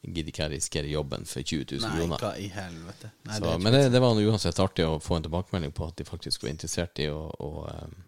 gidder 0.04 0.32
ikke 0.32 0.44
jeg 0.46 0.54
risikere 0.54 0.92
jobben 0.92 1.26
for 1.30 1.42
20 1.42 1.66
000 1.72 1.82
Nei, 1.84 1.92
kroner. 1.98 2.22
hva 2.22 2.32
i 2.38 2.48
helvete. 2.54 3.12
Nei, 3.28 3.36
Så, 3.38 3.46
det 3.46 3.58
men 3.64 3.76
det, 3.76 3.82
det 3.94 4.02
var 4.04 4.22
uansett 4.22 4.62
artig 4.64 4.86
å 4.88 5.00
få 5.04 5.18
en 5.18 5.26
tilbakemelding 5.28 5.74
på 5.76 5.90
at 5.90 6.00
de 6.00 6.08
faktisk 6.08 6.46
var 6.46 6.54
interessert 6.54 7.02
i 7.04 7.10
å, 7.12 7.22
å 7.30 7.52
um, 7.68 8.00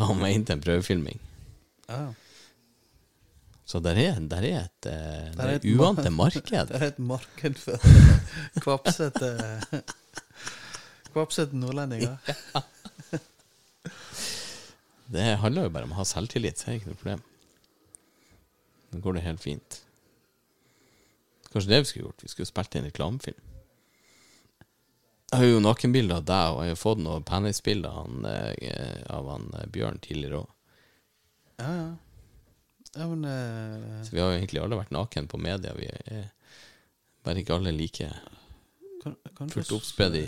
ha 0.00 0.14
meg 0.18 0.36
inn 0.36 0.46
til 0.46 0.58
en 0.58 0.64
prøvefilming. 0.64 1.20
Ja. 1.88 2.00
Så 3.66 3.80
der 3.82 3.98
er, 3.98 4.18
der 4.30 4.44
er 4.46 4.58
et, 4.60 4.86
eh, 4.86 5.30
Der 5.34 5.58
det 5.58 5.70
er 5.74 6.02
et 6.06 6.12
marked. 6.14 6.50
Det 6.70 6.76
er 6.80 6.84
et 6.92 6.98
marked 7.02 7.58
for 7.58 7.82
kvapsete 8.62 9.30
Kvapsete 11.16 11.56
nordlendinger. 11.56 12.18
Det 15.06 15.24
handler 15.40 15.66
jo 15.66 15.72
bare 15.74 15.88
om 15.88 15.94
å 15.94 16.00
ha 16.00 16.06
selvtillit, 16.06 16.60
så 16.60 16.68
er 16.68 16.74
det 16.74 16.80
ikke 16.82 16.92
noe 16.92 17.00
problem. 17.00 17.24
Da 18.92 19.02
går 19.02 19.18
det 19.18 19.26
helt 19.26 19.42
fint. 19.42 19.80
Kanskje 21.52 21.70
det 21.70 21.82
vi 21.82 21.90
skulle 21.90 22.06
gjort? 22.08 22.24
Vi 22.24 22.32
skulle 22.32 22.48
spilt 22.48 22.74
inn 22.74 22.88
reklamefilm. 22.88 23.42
Jeg 25.26 25.42
har 25.42 25.48
jo 25.48 25.62
nakenbilder 25.62 26.20
av 26.20 26.26
deg, 26.26 26.54
og 26.54 26.60
jeg 26.62 26.72
har 26.72 26.80
fått 26.80 27.02
noen 27.02 27.24
penisbilder 27.26 27.90
av 27.90 28.04
han, 28.06 28.26
eh, 28.30 29.62
eh, 29.62 29.70
Bjørn 29.74 29.98
tidligere 30.04 30.44
òg. 30.44 30.50
Ja, 31.58 31.70
ja. 31.70 31.86
Ja, 32.96 33.06
men 33.10 33.24
uh, 33.28 34.02
Så 34.06 34.14
vi 34.14 34.20
har 34.22 34.30
jo 34.32 34.38
egentlig 34.38 34.62
alle 34.62 34.78
vært 34.78 34.94
naken 34.94 35.26
på 35.28 35.36
media. 35.36 35.74
Vi 35.76 35.84
er 35.90 36.30
bare 37.26 37.42
ikke 37.42 37.58
alle 37.58 37.74
like 37.74 38.06
kan, 39.02 39.16
fullt 39.52 39.74
oppspedd 39.76 40.16
i 40.16 40.26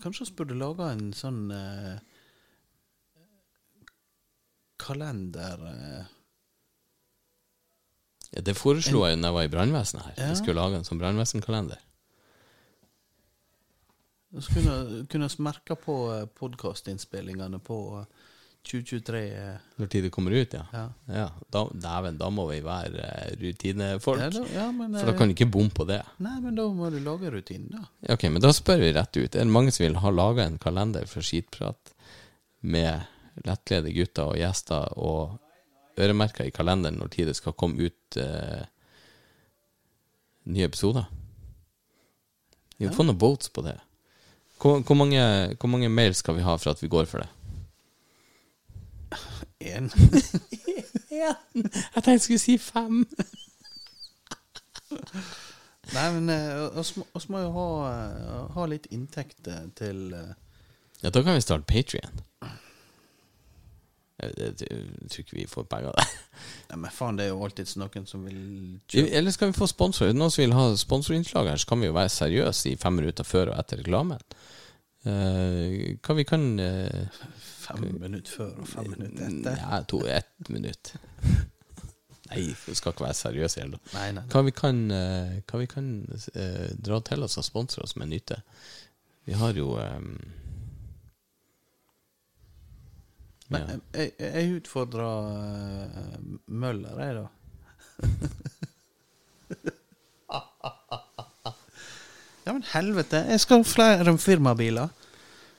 Kanskje 0.00 0.26
vi 0.28 0.36
burde 0.36 0.58
lage 0.60 0.90
en 0.92 1.10
sånn 1.16 1.46
uh, 1.52 1.96
kalender 4.80 5.64
eh, 5.68 6.04
ja, 8.30 8.42
Det 8.46 8.56
foreslo 8.58 9.04
jeg 9.06 9.20
da 9.20 9.30
jeg 9.30 9.38
var 9.38 9.46
i 9.46 9.52
brannvesenet 9.52 10.08
her. 10.08 10.16
Ja. 10.16 10.32
Jeg 10.32 10.40
skulle 10.42 10.60
lage 10.60 10.80
en 10.80 10.86
sånn 10.88 11.00
brannvesenkalender. 11.02 11.80
Så 14.38 14.54
kunne, 14.54 14.74
kunne 15.10 15.26
vi 15.26 15.42
merka 15.42 15.74
på 15.74 15.94
podkastinnspillingene 16.38 17.58
på 17.66 17.78
eh, 17.98 18.28
2023. 18.62 19.22
eh, 19.32 19.56
Når 19.76 19.86
tid 19.90 20.04
det 20.04 20.10
kommer 20.14 20.30
ut, 20.36 20.54
ja. 20.54 20.66
Ja. 20.72 20.84
ja 21.08 21.26
da, 21.50 21.64
dæven, 21.72 22.18
da 22.20 22.28
må 22.30 22.46
vi 22.50 22.60
være 22.64 23.00
eh, 23.06 23.32
rutinefolk. 23.40 24.20
Ja, 24.20 24.30
da, 24.34 24.44
ja, 24.54 24.66
men, 24.72 24.94
For 24.94 25.08
da 25.08 25.14
eh, 25.14 25.18
kan 25.18 25.30
du 25.30 25.34
ikke 25.34 25.50
bomme 25.50 25.74
på 25.74 25.86
det. 25.88 26.02
Nei, 26.22 26.36
men 26.44 26.58
da 26.58 26.66
må 26.68 26.90
du 26.92 27.00
lage 27.02 27.32
rutinen, 27.32 27.70
da. 27.72 27.86
Ok, 28.14 28.28
men 28.30 28.44
da 28.44 28.52
spør 28.54 28.84
vi 28.84 28.92
rett 28.96 29.16
ut. 29.16 29.34
Er 29.34 29.48
det 29.48 29.54
mange 29.54 29.72
som 29.74 29.86
vil 29.86 29.98
ha 30.02 30.12
laga 30.14 30.46
en 30.46 30.60
kalender 30.62 31.08
for 31.10 31.24
skitprat 31.24 31.94
med 32.60 33.08
lettkledde 33.46 33.94
gutter 33.96 34.34
og 34.34 34.38
gjester, 34.38 34.92
og 35.00 35.38
øremerka 36.00 36.46
i 36.46 36.54
kalenderen 36.54 36.98
når 37.00 37.12
tid 37.14 37.30
det 37.30 37.36
skal 37.38 37.56
komme 37.58 37.88
ut 37.88 38.18
eh, 38.20 38.64
nye 40.50 40.68
episoder? 40.68 41.08
Vi 42.78 42.88
må 42.88 42.94
få 42.96 43.04
noen 43.04 43.20
boats 43.20 43.52
på 43.52 43.64
det. 43.66 43.76
Hvor, 44.60 44.80
hvor, 44.80 44.96
mange, 44.96 45.20
hvor 45.60 45.68
mange 45.72 45.88
mail 45.88 46.14
skal 46.16 46.36
vi 46.36 46.44
ha 46.44 46.56
for 46.56 46.72
at 46.72 46.82
vi 46.82 46.88
går 46.88 47.08
for 47.08 47.24
det? 47.24 47.28
Én. 49.60 49.90
Jeg 51.10 51.36
tenkte 51.92 52.10
jeg 52.14 52.20
skulle 52.20 52.38
si 52.40 52.54
fem. 52.58 53.02
Nei, 55.94 56.06
men 56.14 56.30
vi 56.30 56.78
oss 56.80 57.28
må, 57.28 57.42
jo 57.42 57.50
ha, 57.56 57.66
eh, 57.90 58.44
ha 58.54 58.66
litt 58.70 58.86
inntekter 58.94 59.66
til 59.78 60.14
eh, 60.16 60.32
Ja, 61.02 61.10
da 61.10 61.22
kan 61.24 61.34
vi 61.34 61.42
starte 61.44 61.66
Patrion. 61.68 62.22
Jeg, 64.20 64.54
tror 65.10 65.24
ikke 65.24 65.36
vi 65.38 65.46
får 65.48 65.66
penger 65.70 65.96
der. 65.96 66.14
Nei, 66.70 66.78
men 66.84 66.92
faen, 66.94 67.18
det 67.18 67.26
er 67.26 67.32
jo 67.32 67.42
alltids 67.46 67.76
noen 67.80 68.08
som 68.08 68.24
vil 68.28 68.40
kjøpe 68.90 69.12
Eller 69.18 69.34
skal 69.34 69.50
vi 69.50 69.56
få 69.56 69.68
sponsor? 69.70 70.10
Det 70.10 70.18
noen 70.18 70.32
som 70.32 70.44
vil 70.44 70.56
ha 70.56 70.66
sponsorinnslag 70.78 71.52
her, 71.52 71.60
så 71.60 71.70
kan 71.70 71.80
vi 71.82 71.88
jo 71.88 71.96
være 71.96 72.12
seriøse 72.12 72.72
i 72.72 72.80
fem 72.80 72.98
minutter 73.00 73.26
før 73.26 73.52
og 73.52 73.60
etter 73.62 73.80
reklamen. 73.80 74.20
Uh, 75.00 75.96
hva 76.04 76.16
vi 76.18 76.26
kan 76.28 76.42
uh, 76.60 77.22
fem 77.64 77.86
minutter 78.02 78.34
før 78.36 78.50
og 78.60 78.68
fem 78.68 78.90
minutter 78.92 79.30
etter. 79.30 79.56
Ja, 79.62 79.80
to, 79.88 80.02
ett 80.04 80.52
minutt. 80.52 80.92
Nei, 82.30 82.42
vi 82.52 82.76
skal 82.76 82.92
ikke 82.92 83.06
være 83.06 83.16
seriøse 83.16 83.62
heller. 83.62 83.80
Nei, 83.94 84.10
nei, 84.10 84.20
nei. 84.20 84.26
Hva 84.34 84.44
vi 84.44 84.52
kan, 84.54 84.84
uh, 84.92 85.38
hva 85.48 85.62
vi 85.62 85.70
kan 85.70 85.88
dra 86.76 87.00
til 87.08 87.24
oss 87.24 87.40
av 87.40 87.48
sponsorer 87.48 87.88
som 87.90 88.04
er 88.04 88.12
nytte? 88.12 88.42
Vi 89.28 89.38
har 89.40 89.56
jo 89.56 89.72
um, 89.78 90.12
Men 93.50 93.62
eh, 93.70 93.78
jeg, 93.98 94.12
jeg 94.20 94.56
utfordra 94.60 95.08
uh, 95.26 96.16
Møller, 96.46 97.00
jeg, 97.02 97.14
da. 97.18 97.26
ja, 102.46 102.52
men 102.52 102.64
helvete. 102.72 103.16
Jeg 103.34 103.40
skal 103.42 103.56
ha 103.62 103.64
flere 103.66 104.18
firmabiler. 104.18 104.88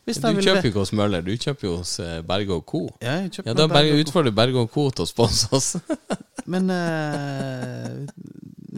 Du 0.02 0.14
kjøper 0.18 0.64
jo 0.66 0.70
ikke 0.72 0.80
hos 0.82 0.94
Møller, 0.98 1.22
du 1.22 1.36
kjøper 1.38 1.68
jo 1.68 1.76
hos 1.78 2.00
eh, 2.02 2.22
Berge 2.26 2.56
og 2.56 2.64
Co. 2.68 2.88
Ja, 3.04 3.20
jeg 3.22 3.32
kjøper 3.36 3.52
Ja, 3.52 3.54
da 3.60 3.68
Berge 3.70 4.00
utfordrer 4.02 4.34
Berge 4.34 4.64
og 4.64 4.72
Co 4.74 4.88
til 4.90 5.06
å 5.06 5.10
sponse 5.10 5.52
oss. 5.54 5.76
Men 6.52 6.72
uh, 6.74 8.08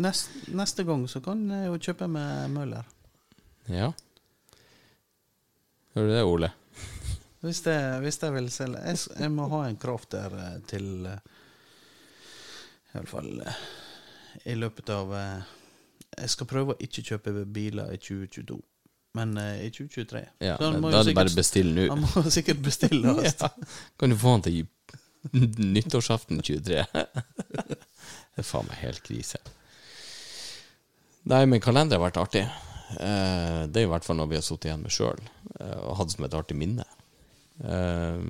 nest, 0.04 0.34
neste 0.52 0.84
gang 0.90 1.06
så 1.10 1.22
kan 1.24 1.46
jeg 1.54 1.70
jo 1.70 1.78
kjøpe 1.88 2.10
med 2.12 2.50
Møller. 2.58 2.84
ja. 3.70 3.94
Hører 5.94 6.08
du 6.10 6.14
det, 6.16 6.24
Ole? 6.26 6.50
Hvis 7.44 7.60
jeg, 7.68 8.00
hvis 8.00 8.20
jeg 8.24 8.34
vil 8.38 8.46
selge 8.54 8.80
Jeg, 8.88 9.00
jeg 9.20 9.32
må 9.34 9.50
ha 9.52 9.66
en 9.68 9.76
crafter 9.80 10.32
der 10.32 10.62
til 10.70 10.86
eh, 11.10 11.18
I 12.94 12.94
hvert 12.98 13.10
fall 13.12 13.32
eh, 13.44 13.58
i 14.50 14.56
løpet 14.58 14.90
av 14.96 15.12
eh, 15.18 15.50
Jeg 16.22 16.32
skal 16.32 16.48
prøve 16.50 16.74
å 16.76 16.80
ikke 16.86 17.04
kjøpe 17.10 17.34
biler 17.54 17.92
i 17.94 18.00
2022, 18.00 18.56
men 19.20 19.36
eh, 19.42 19.66
i 19.68 19.70
2023. 19.76 20.22
Ja, 20.46 20.56
Så 20.58 20.70
han 20.72 20.80
må 20.82 20.90
da 20.94 21.02
jo 21.02 21.04
er 21.04 21.10
det 21.12 21.18
bare 21.20 21.36
bestille 21.36 21.74
nå. 21.76 21.90
Han 21.92 22.06
må 22.06 22.24
sikkert 22.38 22.64
bestille 22.66 23.14
oss. 23.18 23.36
Ja. 23.42 23.50
Kan 24.00 24.14
du 24.14 24.18
få 24.22 24.38
han 24.38 24.46
til 24.46 24.64
nyttårsaften 25.60 26.42
23? 26.44 26.86
det 26.94 28.42
er 28.42 28.48
faen 28.48 28.68
meg 28.72 28.80
helt 28.82 29.04
krise. 29.06 29.42
Nei, 31.30 31.44
men 31.48 31.62
kalender 31.64 32.00
har 32.00 32.08
vært 32.08 32.20
artig. 32.24 32.44
Eh, 32.98 33.62
det 33.68 33.84
er 33.84 33.88
i 33.88 33.92
hvert 33.94 34.08
fall 34.08 34.20
noe 34.20 34.32
vi 34.32 34.40
har 34.40 34.46
sittet 34.46 34.72
igjen 34.72 34.84
med 34.88 34.94
sjøl 34.94 35.22
og 35.64 35.94
hatt 36.00 36.12
som 36.16 36.26
et 36.26 36.36
artig 36.36 36.58
minne. 36.60 36.84
Eh, 37.60 38.22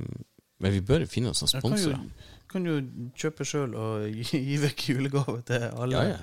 men 0.64 0.76
vi 0.76 0.82
bør 0.86 1.06
finne 1.10 1.32
oss 1.32 1.44
noen 1.44 1.54
sponsorer. 1.54 2.02
Du 2.44 2.48
kan 2.54 2.68
jo 2.68 2.78
kjøpe 3.18 3.46
sjøl 3.48 3.74
og 3.80 4.08
gi, 4.12 4.40
gi 4.50 4.58
vekk 4.62 4.90
julegave 4.94 5.40
til 5.48 5.68
alle. 5.72 5.96
Ja, 5.96 6.18
ja. 6.18 6.20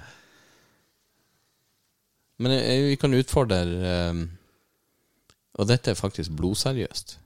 Men 2.41 2.55
vi 2.89 2.97
kan 2.97 3.13
utfordre 3.13 3.59
eh, 3.61 4.21
Og 5.61 5.67
dette 5.69 5.93
er 5.93 5.99
faktisk 5.99 6.33
blodseriøst. 6.39 7.19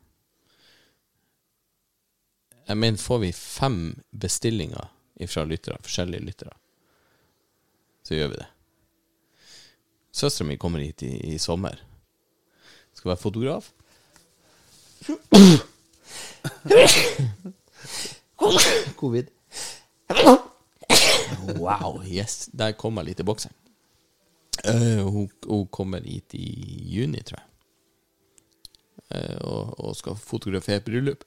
Jeg 2.64 2.80
mener, 2.80 2.98
får 2.98 3.20
vi 3.22 3.30
fem 3.36 3.78
bestillinger 4.10 4.88
fra 5.28 5.44
lyttere, 5.46 5.76
forskjellige 5.84 6.24
lyttere, 6.24 6.54
så 8.02 8.16
gjør 8.16 8.30
vi 8.32 8.38
det. 8.40 8.46
Søstera 10.14 10.48
mi 10.48 10.56
kommer 10.58 10.82
hit 10.82 11.04
i, 11.04 11.12
i 11.34 11.38
sommer. 11.38 11.76
Skal 12.94 13.12
være 13.12 13.20
fotograf. 13.20 13.68
Covid. 19.00 19.26
Wow, 21.58 22.02
yes. 22.04 22.48
Der 22.52 22.72
kom 22.78 22.96
jeg 23.00 23.10
litt 23.10 23.20
i 23.20 23.26
bokseren. 23.26 23.56
Uh, 24.64 25.04
hun, 25.12 25.28
hun 25.44 25.66
kommer 25.68 26.00
hit 26.06 26.34
i 26.38 26.46
juni, 26.88 27.20
tror 27.26 27.40
jeg. 27.42 27.48
Uh, 29.14 29.38
og, 29.44 29.74
og 29.78 29.96
skal 29.98 30.16
fotografere 30.16 30.80
bryllup. 30.84 31.24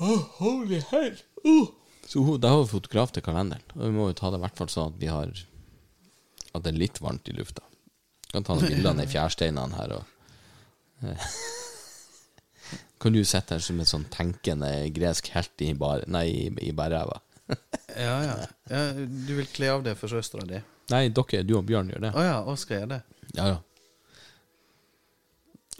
Oh, 0.00 0.22
holy 0.38 0.80
hell! 0.92 1.16
Uh. 1.42 1.68
Så 2.06 2.22
hun, 2.22 2.40
da 2.42 2.48
har 2.54 2.62
vi 2.64 2.70
fotograf 2.74 3.10
til 3.14 3.24
kalenderen. 3.26 3.66
Og 3.76 3.82
vi 3.86 3.94
må 3.96 4.08
jo 4.10 4.18
ta 4.18 4.30
det 4.30 4.38
i 4.40 4.44
hvert 4.44 4.58
fall 4.58 4.70
sånn 4.72 4.94
at 4.94 5.00
vi 5.00 5.10
har 5.10 5.30
At 6.50 6.64
det 6.64 6.72
er 6.72 6.80
litt 6.80 6.98
varmt 7.02 7.28
i 7.30 7.34
lufta. 7.36 7.62
Kan 8.30 8.46
ta 8.46 8.54
noen 8.54 8.70
bilder 8.70 9.02
i 9.02 9.10
fjærsteinene 9.10 9.76
her 9.78 9.92
og 9.98 10.04
eh. 11.06 11.28
Kan 13.00 13.16
du 13.16 13.22
sitte 13.24 13.56
her 13.56 13.64
som 13.64 13.80
en 13.80 13.88
sånn 13.88 14.04
tenkende 14.12 14.68
gresk 14.92 15.30
helt 15.32 15.64
i, 15.64 15.72
bar, 15.78 16.04
nei, 16.10 16.26
i, 16.28 16.46
i 16.68 16.72
bærræva? 16.76 17.20
Ja, 17.90 18.12
ja. 18.22 18.34
ja. 18.70 18.80
Du 18.94 19.32
vil 19.34 19.48
kle 19.50 19.72
av 19.72 19.80
det 19.82 19.96
for 19.98 20.12
søstera 20.12 20.44
di? 20.46 20.60
Nei, 20.92 21.08
dere, 21.14 21.40
du 21.42 21.56
og 21.58 21.64
Bjørn 21.66 21.90
gjør 21.90 22.04
det. 22.04 22.10
Å 22.14 22.22
ja, 22.22 22.36
og 22.46 22.58
skal 22.60 22.82
gjøre 22.82 22.90
det? 22.92 23.00
Ja, 23.34 23.48
ja. 23.50 23.58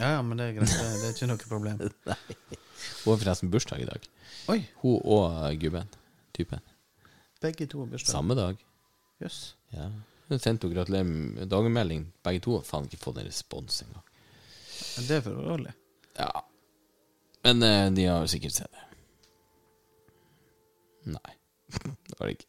Ja, 0.00 0.10
ja, 0.16 0.20
men 0.24 0.40
det 0.40 0.48
er 0.48 0.56
greit. 0.56 0.74
Det 0.74 1.06
er 1.06 1.14
ikke 1.14 1.28
noe 1.30 1.44
problem. 1.44 1.80
nei. 2.10 2.18
Hun 3.04 3.12
har 3.12 3.20
forresten 3.22 3.52
bursdag 3.52 3.84
i 3.84 3.88
dag. 3.88 4.06
Oi, 4.50 4.58
Hun 4.82 4.98
og 5.04 5.60
gubben. 5.60 5.90
Typen. 6.36 6.62
begge 7.42 7.66
to 7.68 7.84
har 7.84 7.90
bursdag. 7.92 8.12
Samme 8.14 8.36
dag. 8.38 8.60
Jøss. 9.20 9.40
Ja. 9.76 9.90
Hun 10.30 10.40
sendte 10.40 10.66
jo 10.68 10.74
gratulerer 10.74 11.06
med 11.06 11.48
dagmelding 11.50 12.04
Begge 12.24 12.40
to 12.44 12.54
har 12.56 12.64
faen 12.66 12.86
ikke 12.88 13.00
fått 13.02 13.18
en 13.20 13.28
respons 13.28 13.82
engang. 13.84 14.06
Det 15.06 15.18
er 15.18 15.24
for 15.26 15.36
dårlig. 15.44 15.74
Ja. 16.16 16.30
Men 17.42 17.62
eh, 17.62 17.86
de 17.96 18.06
har 18.06 18.24
jo 18.24 18.30
sikkert 18.30 18.56
sett 18.56 18.72
det. 18.72 18.86
Nei. 21.16 21.36
Det 22.10 22.18
var 22.18 22.26
det 22.26 22.36
ikke. 22.36 22.46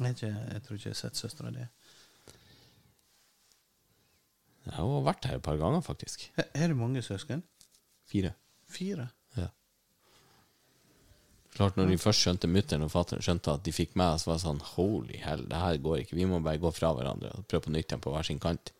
Jeg, 0.00 0.14
ikke, 0.16 0.28
jeg 0.32 0.62
tror 0.64 0.76
ikke 0.78 0.88
jeg 0.88 0.94
har 0.94 1.00
sett 1.02 1.18
søstera 1.20 1.50
di. 1.52 1.64
Jeg 4.64 4.74
har 4.76 5.02
vært 5.04 5.26
her 5.28 5.36
et 5.36 5.44
par 5.44 5.58
ganger, 5.60 5.82
faktisk. 5.84 6.24
Er 6.40 6.70
det 6.72 6.76
mange 6.76 7.02
søsken? 7.04 7.42
Fire. 8.08 8.32
Fire? 8.70 9.08
Ja. 9.36 9.48
Klart, 11.54 11.76
når 11.76 11.90
de 11.90 11.98
først 12.00 12.24
skjønte 12.24 12.48
mutter'n 12.50 12.86
og 12.86 12.92
fatter'n 12.92 13.24
skjønte 13.24 13.54
at 13.58 13.64
de 13.66 13.74
fikk 13.74 13.96
meg, 13.98 14.20
så 14.22 14.30
var 14.30 14.38
det 14.38 14.44
sånn 14.46 14.62
Holy 14.74 15.20
hell, 15.24 15.44
det 15.50 15.60
her 15.60 15.80
går 15.84 16.04
ikke. 16.04 16.18
Vi 16.18 16.28
må 16.30 16.40
bare 16.44 16.62
gå 16.62 16.72
fra 16.74 16.94
hverandre 16.96 17.32
og 17.36 17.48
prøve 17.50 17.66
på 17.66 17.74
nytt 17.74 17.90
igjen 17.90 18.04
på 18.04 18.14
hver 18.14 18.30
sin 18.30 18.40
kant. 18.42 18.72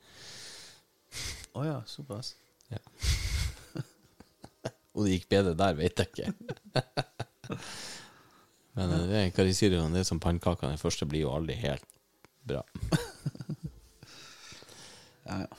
Å 1.58 1.66
ja, 1.66 1.80
såpass. 1.90 2.36
Og 5.00 5.06
det 5.06 5.14
gikk 5.16 5.30
bedre 5.32 5.54
der, 5.56 5.78
vet 5.78 6.02
jeg 6.02 6.10
ikke. 6.12 6.32
Men 8.76 8.92
eh, 8.92 9.06
det 9.08 9.22
er 9.22 9.30
hva 9.32 9.46
de 9.48 9.54
sier, 9.56 9.72
det 9.72 10.02
er 10.02 10.06
som 10.06 10.20
pannekaker. 10.20 10.68
Den 10.68 10.82
første 10.82 11.08
blir 11.08 11.24
jo 11.24 11.32
aldri 11.34 11.56
helt 11.62 11.86
bra. 12.46 12.64
Ja, 15.30 15.36
ja. 15.44 15.58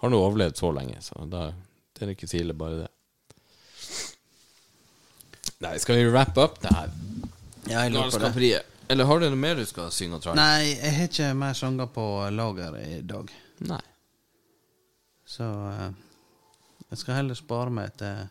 Har 0.00 0.10
nå 0.10 0.18
overlevd 0.18 0.56
så 0.58 0.72
lenge, 0.74 0.96
så 1.04 1.20
da 1.30 1.44
det 1.94 2.02
er 2.02 2.10
ikke 2.16 2.26
så 2.26 2.40
ille, 2.40 2.56
bare 2.58 2.80
det. 2.80 2.88
Nei, 5.62 5.76
skal 5.78 6.00
vi 6.00 6.08
wrap 6.10 6.34
up 6.42 6.56
det 6.64 6.72
her? 6.74 6.90
Ja, 7.68 7.84
jeg 7.84 7.92
lurer 7.94 8.10
på 8.10 8.32
det. 8.42 8.64
Eller 8.90 9.06
har 9.08 9.20
du 9.20 9.28
noe 9.28 9.38
mer 9.38 9.54
du 9.56 9.62
skal 9.68 9.92
synge 9.94 10.18
og 10.18 10.24
tra? 10.24 10.34
Nei, 10.34 10.74
jeg 10.74 10.96
har 10.96 11.06
ikke 11.06 11.28
mer 11.38 11.54
sanger 11.56 11.86
på 11.94 12.06
lager 12.34 12.74
i 12.82 12.98
dag. 13.06 13.30
Nei. 13.70 13.80
Så 15.36 15.46
eh, 15.70 15.86
jeg 16.90 17.00
skal 17.00 17.20
heller 17.20 17.38
spare 17.38 17.72
meg 17.78 17.94
til 18.00 18.26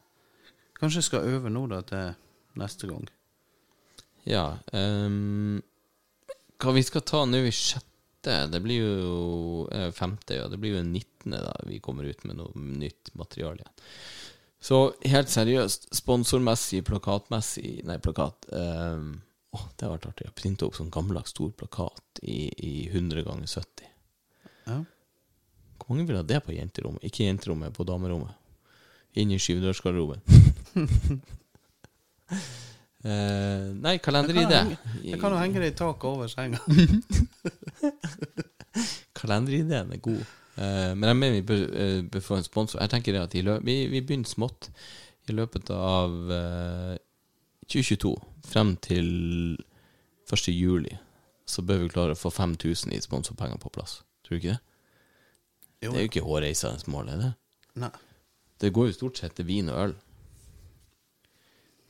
Kanskje 0.83 0.99
jeg 0.99 1.07
skal 1.07 1.27
øve 1.31 1.51
nå, 1.53 1.63
da, 1.71 1.79
til 1.87 2.13
neste 2.59 2.89
gang. 2.91 3.07
Ja 4.27 4.45
Um, 4.71 5.61
Hva 6.59 6.71
vi 6.75 6.83
skal 6.85 7.03
ta 7.07 7.25
nå 7.27 7.41
i 7.43 7.51
sjette 7.51 8.37
Det 8.51 8.61
blir 8.63 8.85
jo 8.85 9.65
eh, 9.71 9.89
femte, 9.95 10.37
ja. 10.37 10.45
Det 10.47 10.59
blir 10.61 10.75
jo 10.75 10.79
den 10.79 10.93
19. 10.95 11.33
da 11.43 11.51
vi 11.67 11.81
kommer 11.83 12.07
ut 12.07 12.23
med 12.27 12.37
noe 12.39 12.51
nytt 12.55 13.11
materiale 13.19 13.63
igjen. 13.65 13.73
Så 14.63 14.77
helt 15.11 15.27
seriøst, 15.27 15.89
sponsormessig, 15.91 16.85
plakatmessig 16.87 17.81
Nei, 17.83 17.97
plakat. 17.99 18.47
ehm, 18.55 19.09
Åh, 19.53 19.65
det 19.75 19.85
har 19.85 19.91
vært 19.97 20.07
artig. 20.07 20.29
Jeg 20.29 20.37
printa 20.39 20.65
opp 20.69 20.77
sånn 20.77 20.93
gammeldags 20.93 21.35
stor 21.35 21.51
plakat 21.59 22.23
i, 22.23 22.47
i 22.63 22.71
100 22.87 23.25
ganger 23.27 23.51
70. 23.51 23.89
Ja. 24.69 24.77
Hvor 25.77 25.91
mange 25.91 26.07
vil 26.07 26.17
ha 26.17 26.23
det 26.23 26.39
på 26.45 26.55
jenterommet? 26.55 27.03
Ikke 27.03 27.27
jenterommet, 27.27 27.75
på 27.75 27.83
damerommet. 27.85 28.39
Inn 29.19 29.35
i 29.35 29.37
skyvedørsgarderoben. 29.37 30.23
eh, 33.05 33.67
nei, 33.83 33.97
kalender-ID. 34.03 34.55
Jeg 35.03 35.19
kan 35.21 35.35
jo 35.35 35.41
henge 35.41 35.63
det 35.63 35.73
i 35.73 35.77
taket 35.77 36.09
over 36.09 36.31
senga. 36.31 36.61
Kalender-ID-en 39.19 39.93
er 39.93 40.03
god. 40.03 40.23
uh, 40.57 40.91
men 40.97 41.09
jeg 41.09 41.17
mener 41.17 41.39
vi 41.39 41.47
bør, 41.47 41.63
uh, 41.69 42.01
bør 42.11 42.25
få 42.25 42.39
en 42.39 42.47
sponsor. 42.47 42.81
Jeg 42.81 42.93
tenker 42.93 43.15
det 43.15 43.25
at 43.27 43.65
vi, 43.65 43.75
vi 43.87 44.01
begynner 44.01 44.29
smått. 44.29 44.71
I 45.23 45.31
løpet 45.31 45.69
av 45.71 46.31
eh, 46.35 46.95
2022, 47.71 48.09
frem 48.43 48.73
til 48.83 49.07
1. 50.27 50.49
juli, 50.51 50.97
så 51.47 51.63
bør 51.63 51.83
vi 51.83 51.91
klare 51.93 52.15
å 52.15 52.19
få 52.19 52.31
5000 52.33 52.91
i 52.91 52.99
sponsorpenger 53.03 53.59
på 53.61 53.71
plass. 53.71 54.01
Tror 54.23 54.35
du 54.35 54.41
ikke 54.41 54.55
det? 54.55 54.61
Jo. 55.83 55.91
Det 55.91 55.95
er 55.95 56.05
jo 56.05 56.11
ikke 56.11 56.27
hårreisende 56.27 56.91
mål, 56.91 57.13
er 57.13 57.21
det? 57.21 57.31
Nei. 57.83 57.93
Det 58.59 58.73
går 58.75 58.89
jo 58.89 58.97
stort 58.97 59.19
sett 59.19 59.35
til 59.39 59.47
vin 59.47 59.71
og 59.71 59.79
øl. 59.79 59.95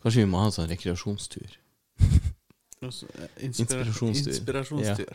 Kanskje 0.04 0.24
vi 0.26 0.30
må 0.30 0.42
ha 0.42 0.50
en 0.50 0.56
sånn 0.56 0.72
rekreasjonstur. 0.72 1.60
Altså, 2.84 3.06
eh, 3.16 3.30
inspira 3.48 3.80
Inspirasjonstur. 3.80 4.34
Inspirasjonstur. 4.34 5.12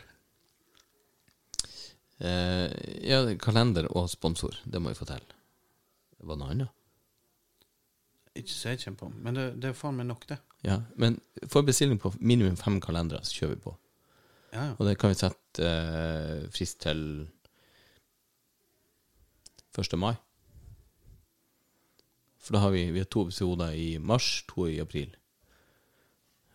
Eh, 2.19 2.71
ja, 3.05 3.19
kalender 3.37 3.85
og 3.93 4.09
sponsor, 4.09 4.55
det 4.65 4.81
må 4.81 4.89
vi 4.89 4.97
få 4.97 5.05
til. 5.05 5.21
Var 6.19 6.33
det 6.33 6.39
noe 6.41 6.55
annet? 6.55 6.71
Ikke 8.39 8.53
så 8.55 8.73
jeg 8.73 8.81
kommer 8.81 8.99
på, 9.03 9.09
men 9.23 9.37
det, 9.37 9.45
det 9.61 9.69
er 9.69 9.77
faen 9.77 9.99
meg 9.99 10.09
nok, 10.09 10.25
det. 10.31 10.39
Ja, 10.65 10.79
men 10.99 11.19
får 11.47 11.67
bestilling 11.67 12.01
på 12.01 12.11
minimum 12.19 12.57
fem 12.59 12.79
kalendere, 12.83 13.21
så 13.23 13.43
kjører 13.43 13.53
vi 13.53 13.61
på. 13.67 13.75
Ja, 14.49 14.63
ja. 14.63 14.73
Og 14.79 14.89
det 14.89 14.95
kan 14.99 15.13
vi 15.13 15.19
sette 15.19 15.69
eh, 15.69 16.49
frist 16.55 16.81
til 16.83 17.03
1. 19.77 19.95
mai. 20.01 20.15
For 22.39 22.55
da 22.55 22.63
har 22.63 22.73
vi, 22.75 22.85
vi 22.95 23.01
har 23.03 23.09
to 23.11 23.25
episoder 23.27 23.75
i 23.75 23.97
mars, 23.99 24.43
to 24.47 24.67
i 24.69 24.79
april. 24.81 25.11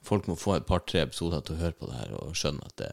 Folk 0.04 0.28
må 0.28 0.36
få 0.36 0.58
et 0.58 0.68
par-tre 0.68 1.04
episoder 1.04 1.44
til 1.44 1.56
å 1.56 1.62
høre 1.62 1.78
på 1.78 1.88
det 1.90 1.98
her 1.98 2.14
og 2.18 2.36
skjønne 2.38 2.64
at 2.66 2.78
det 2.80 2.92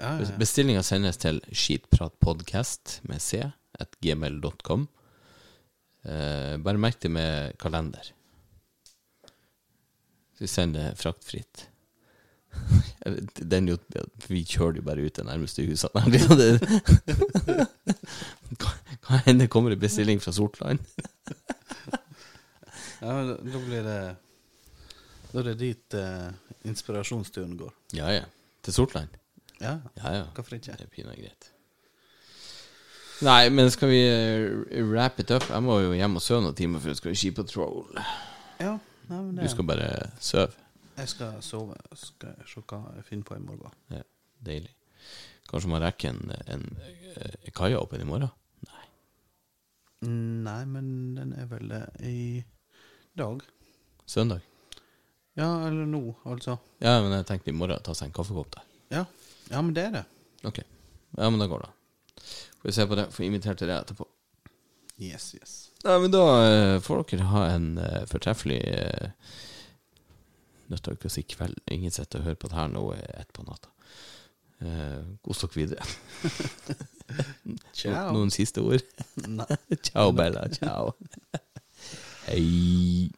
ja, 0.00 0.08
ja, 0.18 0.24
ja. 0.26 0.36
Bestillinga 0.40 0.82
sendes 0.82 1.20
til 1.22 1.38
skitpratpodcast 1.54 2.98
med 3.08 3.22
c 3.22 3.44
at 3.44 3.94
gmail.com. 4.02 4.88
Eh, 6.04 6.56
bare 6.60 6.80
merk 6.82 6.98
det 7.00 7.12
med 7.14 7.54
kalender. 7.62 8.10
Så 10.34 10.44
vi 10.44 10.50
sender 10.50 10.90
det 10.90 10.98
fraktfritt. 11.00 11.68
Den 13.54 13.68
jo, 13.68 13.76
vi 14.30 14.40
kjører 14.48 14.78
jo 14.80 14.82
bare 14.86 15.04
ut 15.04 15.16
det 15.18 15.24
nærmeste 15.28 15.64
huset. 15.68 15.90
Hva 19.04 19.18
hender 19.26 19.48
kommer 19.52 19.74
det 19.74 19.80
bestilling 19.82 20.20
fra 20.22 20.32
Sortland. 20.32 20.78
ja 23.00 23.10
men 23.12 23.34
da, 23.34 23.58
blir 23.60 23.82
det 23.84 23.98
Da 25.32 25.40
er 25.42 25.48
det 25.50 25.56
dit 25.60 25.94
eh, 25.98 26.30
inspirasjonsturen 26.70 27.56
går. 27.60 27.72
Ja, 27.98 28.08
ja. 28.14 28.24
Til 28.64 28.72
Sortland? 28.78 29.08
Ja, 29.60 29.78
Ja, 30.00 30.14
ja. 30.20 30.24
hvorfor 30.34 30.56
ikke? 30.56 30.72
Det 30.78 30.86
er 30.88 30.92
pinadø 30.94 31.20
greit. 31.20 31.50
Nei, 33.22 33.48
men 33.54 33.70
skal 33.70 33.88
vi 33.92 34.00
uh, 34.10 34.88
wrap 34.90 35.20
it 35.22 35.30
up? 35.30 35.44
Jeg 35.48 35.62
må 35.62 35.76
jo 35.84 35.92
hjem 35.94 36.16
og 36.18 36.22
sove 36.24 36.42
noen 36.42 36.56
timer 36.58 36.82
før 36.82 36.90
jeg 36.90 36.98
skal 36.98 37.12
i 37.12 37.18
skipatrol. 37.20 37.84
Ja, 38.60 38.72
nei, 39.08 39.20
men 39.20 39.36
Du 39.38 39.46
skal 39.52 39.68
bare 39.68 39.88
sove. 40.20 40.50
Jeg 40.94 41.10
skal 41.10 41.42
sove. 41.42 41.76
Skal 41.98 42.38
se 42.48 42.62
hva 42.62 42.80
jeg 42.96 43.06
finner 43.08 43.28
på 43.28 43.36
i 43.38 43.42
morgen. 43.42 43.76
Ja, 43.90 44.02
deilig. 44.46 44.72
Kanskje 45.50 45.70
man 45.70 45.82
rekker 45.84 46.14
en, 46.14 46.32
en, 46.48 46.64
en 47.18 47.54
kaia 47.54 47.80
opp 47.80 47.92
i 47.96 48.04
morgen? 48.06 48.30
Nei. 48.68 48.86
Nei, 50.46 50.62
men 50.70 50.88
den 51.18 51.34
er 51.36 51.48
vel 51.50 51.74
eh, 51.74 52.08
i 52.08 52.16
dag. 53.18 53.42
Søndag? 54.06 54.44
Ja, 55.34 55.48
eller 55.66 55.86
nå, 55.90 56.02
altså. 56.30 56.56
Ja, 56.78 57.00
men 57.02 57.12
jeg 57.16 57.26
tenkte 57.28 57.50
i 57.50 57.56
morgen 57.56 57.82
ta 57.82 57.94
seg 57.96 58.08
en 58.10 58.16
kaffekopp 58.16 58.52
der. 58.54 58.66
Ja, 58.94 59.04
ja 59.50 59.62
men 59.62 59.74
det 59.74 59.88
er 59.88 59.96
det. 59.98 60.04
Ok. 60.46 60.62
Ja, 61.18 61.28
men 61.28 61.40
da 61.42 61.48
går 61.50 61.66
det. 61.66 61.72
Får 62.60 62.68
vi 62.70 62.76
se 62.76 62.86
på 62.86 62.98
det. 62.98 63.08
Får 63.12 63.26
invitert 63.26 63.58
til 63.58 63.70
det 63.70 63.80
etterpå. 63.80 64.06
Yes, 65.02 65.32
yes. 65.34 65.54
Nei, 65.84 65.98
men 66.04 66.14
da 66.14 66.22
eh, 66.46 66.76
får 66.82 67.02
dere 67.10 67.26
ha 67.32 67.48
en 67.50 67.72
eh, 67.82 68.04
fortreffelig 68.08 68.62
Nødt 70.72 70.88
ikke 70.96 71.10
å 71.10 71.14
si 71.14 71.24
kveld. 71.28 71.58
Ingen 71.74 71.92
sitter 71.94 72.22
og 72.22 72.30
hører 72.30 72.40
på 72.40 72.50
det 72.50 72.58
her 72.58 72.70
nå 72.72 72.84
eh, 72.96 73.08
ett 73.20 73.32
på 73.36 73.44
natta. 73.46 73.72
Uh, 74.64 75.02
Kos 75.24 75.42
dere 75.42 75.58
videre. 75.58 75.84
Ciao. 77.76 78.14
Noen 78.14 78.32
siste 78.32 78.62
ord? 78.64 78.86
Ciao, 79.90 80.12
Bella. 80.16 80.46
Ciao. 80.54 80.94
Hei. 82.30 83.12